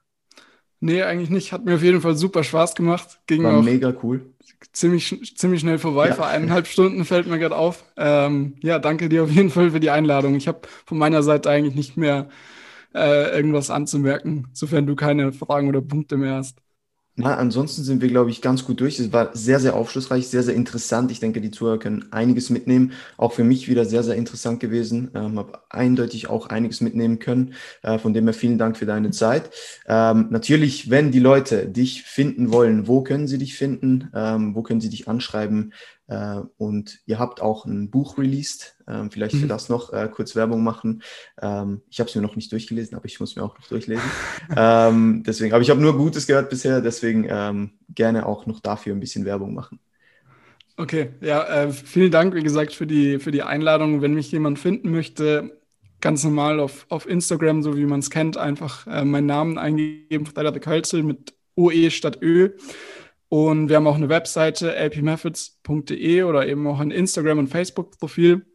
Nee, 0.81 1.03
eigentlich 1.03 1.31
nicht. 1.31 1.53
Hat 1.53 1.65
mir 1.65 1.77
auf 1.77 1.83
jeden 1.83 2.03
Fall 2.03 2.16
super 2.16 2.45
Spaß 2.45 2.74
gemacht. 2.74 3.19
Ging 3.27 3.43
War 3.43 3.62
mega 3.62 3.95
cool. 4.03 4.27
Ziemlich, 4.73 5.35
ziemlich 5.37 5.61
schnell 5.61 5.78
vorbei. 5.78 6.09
Ja. 6.09 6.15
Vor 6.15 6.27
eineinhalb 6.27 6.66
Stunden 6.66 7.07
fällt 7.07 7.27
mir 7.27 7.39
gerade 7.39 7.57
auf. 7.57 7.85
Ähm, 7.97 8.57
ja, 8.61 8.78
danke 8.78 9.09
dir 9.09 9.24
auf 9.24 9.31
jeden 9.31 9.51
Fall 9.51 9.70
für 9.70 9.81
die 9.81 9.91
Einladung. 9.91 10.35
Ich 10.35 10.49
habe 10.49 10.61
von 10.85 10.99
meiner 10.99 11.23
Seite 11.23 11.49
eigentlich 11.49 11.74
nicht 11.74 11.97
mehr 11.97 12.28
äh, 12.95 13.35
irgendwas 13.35 13.70
anzumerken, 13.70 14.49
sofern 14.53 14.87
du 14.87 14.97
keine 14.97 15.33
Fragen 15.33 15.69
oder 15.69 15.81
Punkte 15.81 16.19
mehr 16.19 16.35
hast. 16.35 16.59
Na, 17.18 17.34
ansonsten 17.38 17.82
sind 17.82 18.02
wir, 18.02 18.09
glaube 18.09 18.28
ich, 18.28 18.43
ganz 18.43 18.66
gut 18.66 18.78
durch. 18.80 19.01
Es 19.01 19.10
war 19.10 19.34
sehr, 19.34 19.59
sehr 19.59 19.74
aufschlussreich, 19.74 20.28
sehr, 20.28 20.43
sehr 20.43 20.55
interessant. 20.55 21.10
Ich 21.10 21.18
denke, 21.18 21.40
die 21.40 21.51
Zuhörer 21.51 21.78
können 21.78 22.12
einiges 22.12 22.51
mitnehmen. 22.51 22.93
Auch 23.16 23.32
für 23.32 23.43
mich 23.43 23.68
wieder 23.68 23.86
sehr, 23.86 24.02
sehr 24.02 24.16
interessant 24.16 24.60
gewesen. 24.60 25.10
Ähm, 25.14 25.38
habe 25.38 25.60
eindeutig 25.70 26.28
auch 26.28 26.48
einiges 26.48 26.82
mitnehmen 26.82 27.18
können. 27.18 27.55
Äh, 27.80 27.98
von 27.98 28.12
dem 28.12 28.24
her 28.24 28.34
vielen 28.34 28.59
Dank 28.59 28.76
für 28.76 28.84
deine 28.84 29.12
Zeit. 29.12 29.48
Ähm, 29.86 30.26
natürlich, 30.28 30.90
wenn 30.90 31.10
die 31.10 31.18
Leute 31.18 31.66
dich 31.66 32.02
finden 32.02 32.52
wollen, 32.52 32.86
wo 32.86 33.02
können 33.02 33.28
sie 33.28 33.38
dich 33.38 33.56
finden? 33.56 34.10
Ähm, 34.14 34.55
wo 34.55 34.62
können 34.62 34.82
sie 34.82 34.90
dich 34.90 35.09
anschreiben? 35.09 35.72
Äh, 36.09 36.40
und 36.59 36.98
ihr 37.06 37.18
habt 37.18 37.40
auch 37.40 37.64
ein 37.64 37.88
Buch 37.88 38.18
released. 38.18 38.76
Ähm, 38.89 39.11
vielleicht 39.11 39.35
für 39.35 39.45
mhm. 39.45 39.49
das 39.49 39.69
noch 39.69 39.93
äh, 39.93 40.09
kurz 40.13 40.37
Werbung 40.37 40.63
machen. 40.63 41.03
Ähm, 41.41 41.83
ich 41.91 41.99
habe 41.99 42.09
es 42.09 42.15
mir 42.15 42.23
noch 42.23 42.37
nicht 42.37 42.53
durchgelesen, 42.53 42.97
aber 42.97 43.07
ich 43.07 43.19
muss 43.19 43.35
mir 43.35 43.43
auch 43.43 43.59
noch 43.59 43.67
durchlesen. 43.67 44.05
ähm, 44.57 45.23
deswegen, 45.27 45.53
aber 45.53 45.63
ich 45.63 45.71
habe 45.71 45.81
nur 45.81 45.97
Gutes 45.97 46.27
gehört 46.27 46.51
bisher, 46.51 46.81
deswegen 46.81 47.27
ähm, 47.29 47.71
gerne 47.95 48.27
auch 48.27 48.47
noch 48.47 48.61
dafür 48.61 48.95
ein 48.95 49.01
bisschen 49.01 49.25
Werbung 49.25 49.55
machen. 49.55 49.81
Okay, 50.77 51.11
ja, 51.21 51.43
äh, 51.65 51.73
vielen 51.73 52.11
Dank, 52.11 52.35
wie 52.35 52.43
gesagt, 52.43 52.75
für 52.75 52.87
die, 52.87 53.19
für 53.19 53.31
die 53.31 53.43
Einladung. 53.43 54.03
Wenn 54.03 54.15
mich 54.15 54.31
jemand 54.31 54.59
finden 54.59 54.91
möchte, 54.91 55.59
ganz 56.01 56.23
normal 56.23 56.61
auf, 56.61 56.87
auf 56.91 57.09
Instagram, 57.09 57.63
so 57.63 57.77
wie 57.77 57.87
man 57.87 58.01
es 58.01 58.11
kennt, 58.11 58.37
einfach 58.37 58.87
äh, 58.87 59.05
meinen 59.05 59.27
Namen 59.27 59.59
eingeben, 59.59 60.27
Frederik 60.27 60.67
Hölzel 60.67 61.03
mit 61.03 61.35
OE 61.57 61.91
statt 61.91 62.19
Ö. 62.21 62.51
Und 63.29 63.69
wir 63.69 63.77
haben 63.77 63.87
auch 63.87 63.97
eine 63.97 64.09
Webseite, 64.09 64.77
lpmethods.de 64.77 66.23
oder 66.23 66.47
eben 66.47 66.67
auch 66.67 66.79
ein 66.79 66.91
Instagram- 66.91 67.39
und 67.39 67.49
Facebook-Profil, 67.49 68.47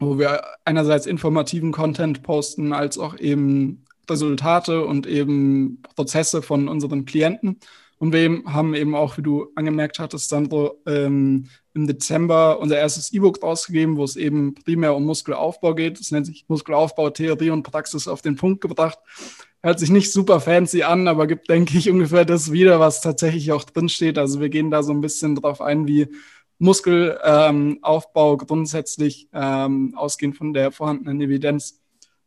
wo 0.00 0.18
wir 0.18 0.42
einerseits 0.64 1.06
informativen 1.06 1.72
Content 1.72 2.22
posten, 2.22 2.72
als 2.72 2.98
auch 2.98 3.18
eben 3.18 3.84
Resultate 4.08 4.84
und 4.84 5.06
eben 5.06 5.82
Prozesse 5.94 6.42
von 6.42 6.68
unseren 6.68 7.04
Klienten. 7.04 7.60
Und 7.98 8.14
wir 8.14 8.42
haben 8.46 8.74
eben 8.74 8.94
auch, 8.94 9.18
wie 9.18 9.22
du 9.22 9.48
angemerkt 9.54 9.98
hattest, 9.98 10.30
Sandro, 10.30 10.80
ähm, 10.86 11.48
im 11.74 11.86
Dezember 11.86 12.58
unser 12.58 12.78
erstes 12.78 13.12
E-Book 13.12 13.42
rausgegeben, 13.42 13.98
wo 13.98 14.04
es 14.04 14.16
eben 14.16 14.54
primär 14.54 14.94
um 14.96 15.04
Muskelaufbau 15.04 15.74
geht. 15.74 16.00
Es 16.00 16.10
nennt 16.10 16.24
sich 16.24 16.46
Muskelaufbau, 16.48 17.10
Theorie 17.10 17.50
und 17.50 17.62
Praxis 17.62 18.08
auf 18.08 18.22
den 18.22 18.36
Punkt 18.36 18.62
gebracht. 18.62 18.98
Hört 19.62 19.78
sich 19.78 19.90
nicht 19.90 20.10
super 20.12 20.40
fancy 20.40 20.82
an, 20.82 21.08
aber 21.08 21.26
gibt, 21.26 21.50
denke 21.50 21.76
ich, 21.76 21.90
ungefähr 21.90 22.24
das 22.24 22.50
wieder, 22.50 22.80
was 22.80 23.02
tatsächlich 23.02 23.52
auch 23.52 23.64
drinsteht. 23.64 24.16
Also 24.16 24.40
wir 24.40 24.48
gehen 24.48 24.70
da 24.70 24.82
so 24.82 24.92
ein 24.92 25.02
bisschen 25.02 25.34
drauf 25.34 25.60
ein, 25.60 25.86
wie 25.86 26.08
Muskelaufbau 26.60 28.32
ähm, 28.32 28.38
grundsätzlich 28.38 29.28
ähm, 29.32 29.94
ausgehend 29.96 30.36
von 30.36 30.52
der 30.52 30.70
vorhandenen 30.70 31.20
Evidenz 31.20 31.80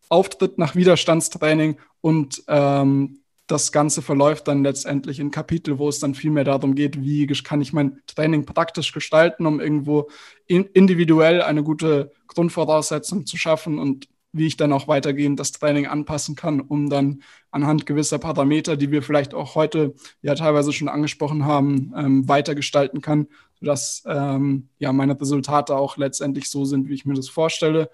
auftritt 0.09 0.57
nach 0.57 0.75
Widerstandstraining 0.75 1.77
und 2.01 2.43
ähm, 2.47 3.19
das 3.47 3.71
Ganze 3.71 4.01
verläuft 4.01 4.47
dann 4.47 4.63
letztendlich 4.63 5.19
in 5.19 5.29
Kapitel, 5.29 5.77
wo 5.77 5.87
es 5.87 5.99
dann 5.99 6.15
viel 6.15 6.31
mehr 6.31 6.45
darum 6.45 6.75
geht, 6.75 7.01
wie 7.01 7.27
kann 7.27 7.61
ich 7.61 7.73
mein 7.73 8.01
Training 8.07 8.45
praktisch 8.45 8.91
gestalten, 8.91 9.45
um 9.45 9.59
irgendwo 9.59 10.09
in, 10.47 10.65
individuell 10.65 11.41
eine 11.41 11.61
gute 11.61 12.11
Grundvoraussetzung 12.27 13.25
zu 13.25 13.37
schaffen 13.37 13.77
und 13.77 14.07
wie 14.31 14.47
ich 14.47 14.57
dann 14.57 14.73
auch 14.73 14.87
weitergehend 14.87 15.39
das 15.39 15.51
Training 15.51 15.85
anpassen 15.85 16.35
kann, 16.35 16.59
um 16.59 16.89
dann 16.89 17.21
anhand 17.51 17.85
gewisser 17.85 18.17
Parameter, 18.17 18.75
die 18.75 18.91
wir 18.91 19.03
vielleicht 19.03 19.35
auch 19.35 19.53
heute 19.53 19.93
ja 20.23 20.33
teilweise 20.33 20.73
schon 20.73 20.89
angesprochen 20.89 21.45
haben, 21.45 21.93
ähm, 21.95 22.27
weiter 22.27 22.55
gestalten 22.55 23.01
kann, 23.01 23.27
sodass 23.63 24.03
ähm, 24.05 24.67
ja 24.77 24.91
meine 24.91 25.19
Resultate 25.19 25.73
auch 25.73 25.95
letztendlich 25.95 26.49
so 26.49 26.65
sind, 26.65 26.89
wie 26.89 26.95
ich 26.95 27.05
mir 27.05 27.13
das 27.13 27.29
vorstelle. 27.29 27.89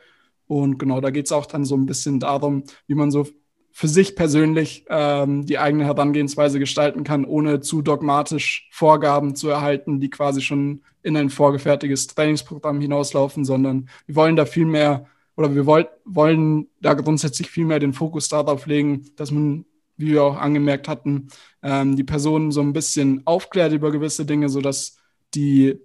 Und 0.48 0.80
genau, 0.80 1.00
da 1.00 1.12
geht 1.12 1.28
es 1.28 1.32
auch 1.32 1.46
dann 1.46 1.64
so 1.64 1.76
ein 1.76 1.86
bisschen 1.86 2.20
darum, 2.20 2.64
wie 2.88 2.96
man 2.96 3.12
so 3.12 3.28
für 3.72 3.88
sich 3.88 4.16
persönlich 4.16 4.86
ähm, 4.90 5.46
die 5.46 5.60
eigene 5.60 5.86
Herangehensweise 5.86 6.58
gestalten 6.58 7.04
kann, 7.04 7.24
ohne 7.24 7.60
zu 7.60 7.84
dogmatisch 7.84 8.68
Vorgaben 8.72 9.36
zu 9.36 9.48
erhalten, 9.50 10.00
die 10.00 10.10
quasi 10.10 10.42
schon 10.42 10.82
in 11.04 11.16
ein 11.16 11.30
vorgefertigtes 11.30 12.08
Trainingsprogramm 12.08 12.82
hinauslaufen, 12.82 13.46
sondern 13.46 13.90
wir 14.08 14.16
wollen 14.16 14.36
da 14.36 14.46
viel 14.46 14.66
mehr 14.66 15.06
oder 15.38 15.54
wir 15.54 15.68
wollt, 15.68 15.90
wollen 16.04 16.68
da 16.82 16.96
grundsätzlich 16.96 17.48
viel 17.48 17.66
mehr 17.66 17.80
den 17.80 17.94
Fokus 17.94 18.28
darauf 18.28 18.66
legen, 18.66 19.06
dass 19.18 19.30
man, 19.30 19.66
wie 19.98 20.14
wir 20.14 20.24
auch 20.24 20.38
angemerkt 20.38 20.88
hatten, 20.88 21.28
ähm, 21.62 21.96
die 21.96 22.04
Person 22.04 22.52
so 22.52 22.62
ein 22.62 22.74
bisschen 22.74 23.22
aufklärt 23.26 23.72
über 23.72 23.92
gewisse 23.92 24.26
Dinge, 24.26 24.50
sodass 24.50 24.99
die 25.36 25.80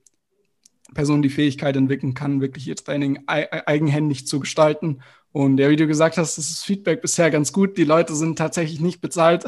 Person 0.95 1.23
die 1.23 1.31
Fähigkeit 1.31 1.77
entwickeln 1.77 2.15
kann, 2.15 2.41
wirklich 2.41 2.69
ihr 2.69 2.77
Training 2.77 3.25
eigenhändig 3.27 4.27
zu 4.27 4.41
gestalten 4.41 5.01
und 5.35 5.59
ja, 5.59 5.69
wie 5.69 5.75
du 5.75 5.89
gesagt 5.89 6.17
hast, 6.17 6.39
ist 6.39 6.53
das 6.53 6.63
Feedback 6.63 7.03
bisher 7.03 7.29
ganz 7.29 7.53
gut. 7.53 7.77
Die 7.77 7.83
Leute 7.83 8.15
sind 8.15 8.39
tatsächlich 8.39 8.81
nicht 8.81 9.01
bezahlt. 9.01 9.45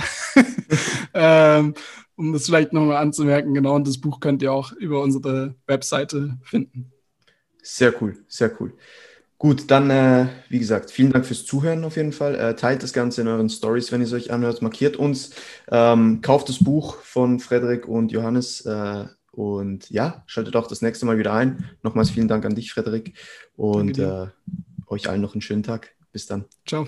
ähm, 1.14 1.74
um 2.16 2.32
das 2.32 2.47
vielleicht 2.47 2.73
nochmal 2.73 2.97
anzumerken, 2.97 3.55
genau. 3.55 3.77
Und 3.77 3.86
das 3.86 4.01
Buch 4.01 4.18
könnt 4.18 4.43
ihr 4.43 4.52
auch 4.52 4.73
über 4.73 5.01
unsere 5.01 5.55
Webseite 5.68 6.39
finden. 6.43 6.90
Sehr 7.62 7.94
cool, 8.02 8.18
sehr 8.27 8.51
cool. 8.59 8.73
Gut, 9.39 9.70
dann, 9.70 9.90
äh, 9.90 10.27
wie 10.48 10.59
gesagt, 10.59 10.90
vielen 10.90 11.12
Dank 11.12 11.24
fürs 11.24 11.47
Zuhören 11.47 11.85
auf 11.85 11.94
jeden 11.94 12.12
Fall. 12.12 12.35
Äh, 12.35 12.56
teilt 12.56 12.82
das 12.82 12.93
Ganze 12.93 13.20
in 13.20 13.28
euren 13.28 13.48
Stories, 13.48 13.93
wenn 13.93 14.01
ihr 14.01 14.09
es 14.09 14.12
euch 14.12 14.32
anhört. 14.32 14.62
Markiert 14.62 14.97
uns. 14.97 15.31
Ähm, 15.70 16.20
kauft 16.20 16.48
das 16.48 16.64
Buch 16.64 16.97
von 16.97 17.39
Frederik 17.39 17.86
und 17.86 18.10
Johannes. 18.10 18.62
Äh, 18.62 19.05
und 19.36 19.90
ja, 19.90 20.24
schaltet 20.26 20.56
auch 20.56 20.66
das 20.66 20.82
nächste 20.82 21.04
Mal 21.04 21.18
wieder 21.18 21.34
ein. 21.34 21.68
Nochmals 21.82 22.10
vielen 22.10 22.26
Dank 22.26 22.44
an 22.46 22.54
dich, 22.54 22.72
Frederik. 22.72 23.18
Und 23.54 24.00
euch 24.86 25.08
allen 25.08 25.20
noch 25.20 25.34
einen 25.34 25.42
schönen 25.42 25.62
Tag. 25.62 25.94
Bis 26.10 26.26
dann. 26.26 26.46
Ciao. 26.66 26.86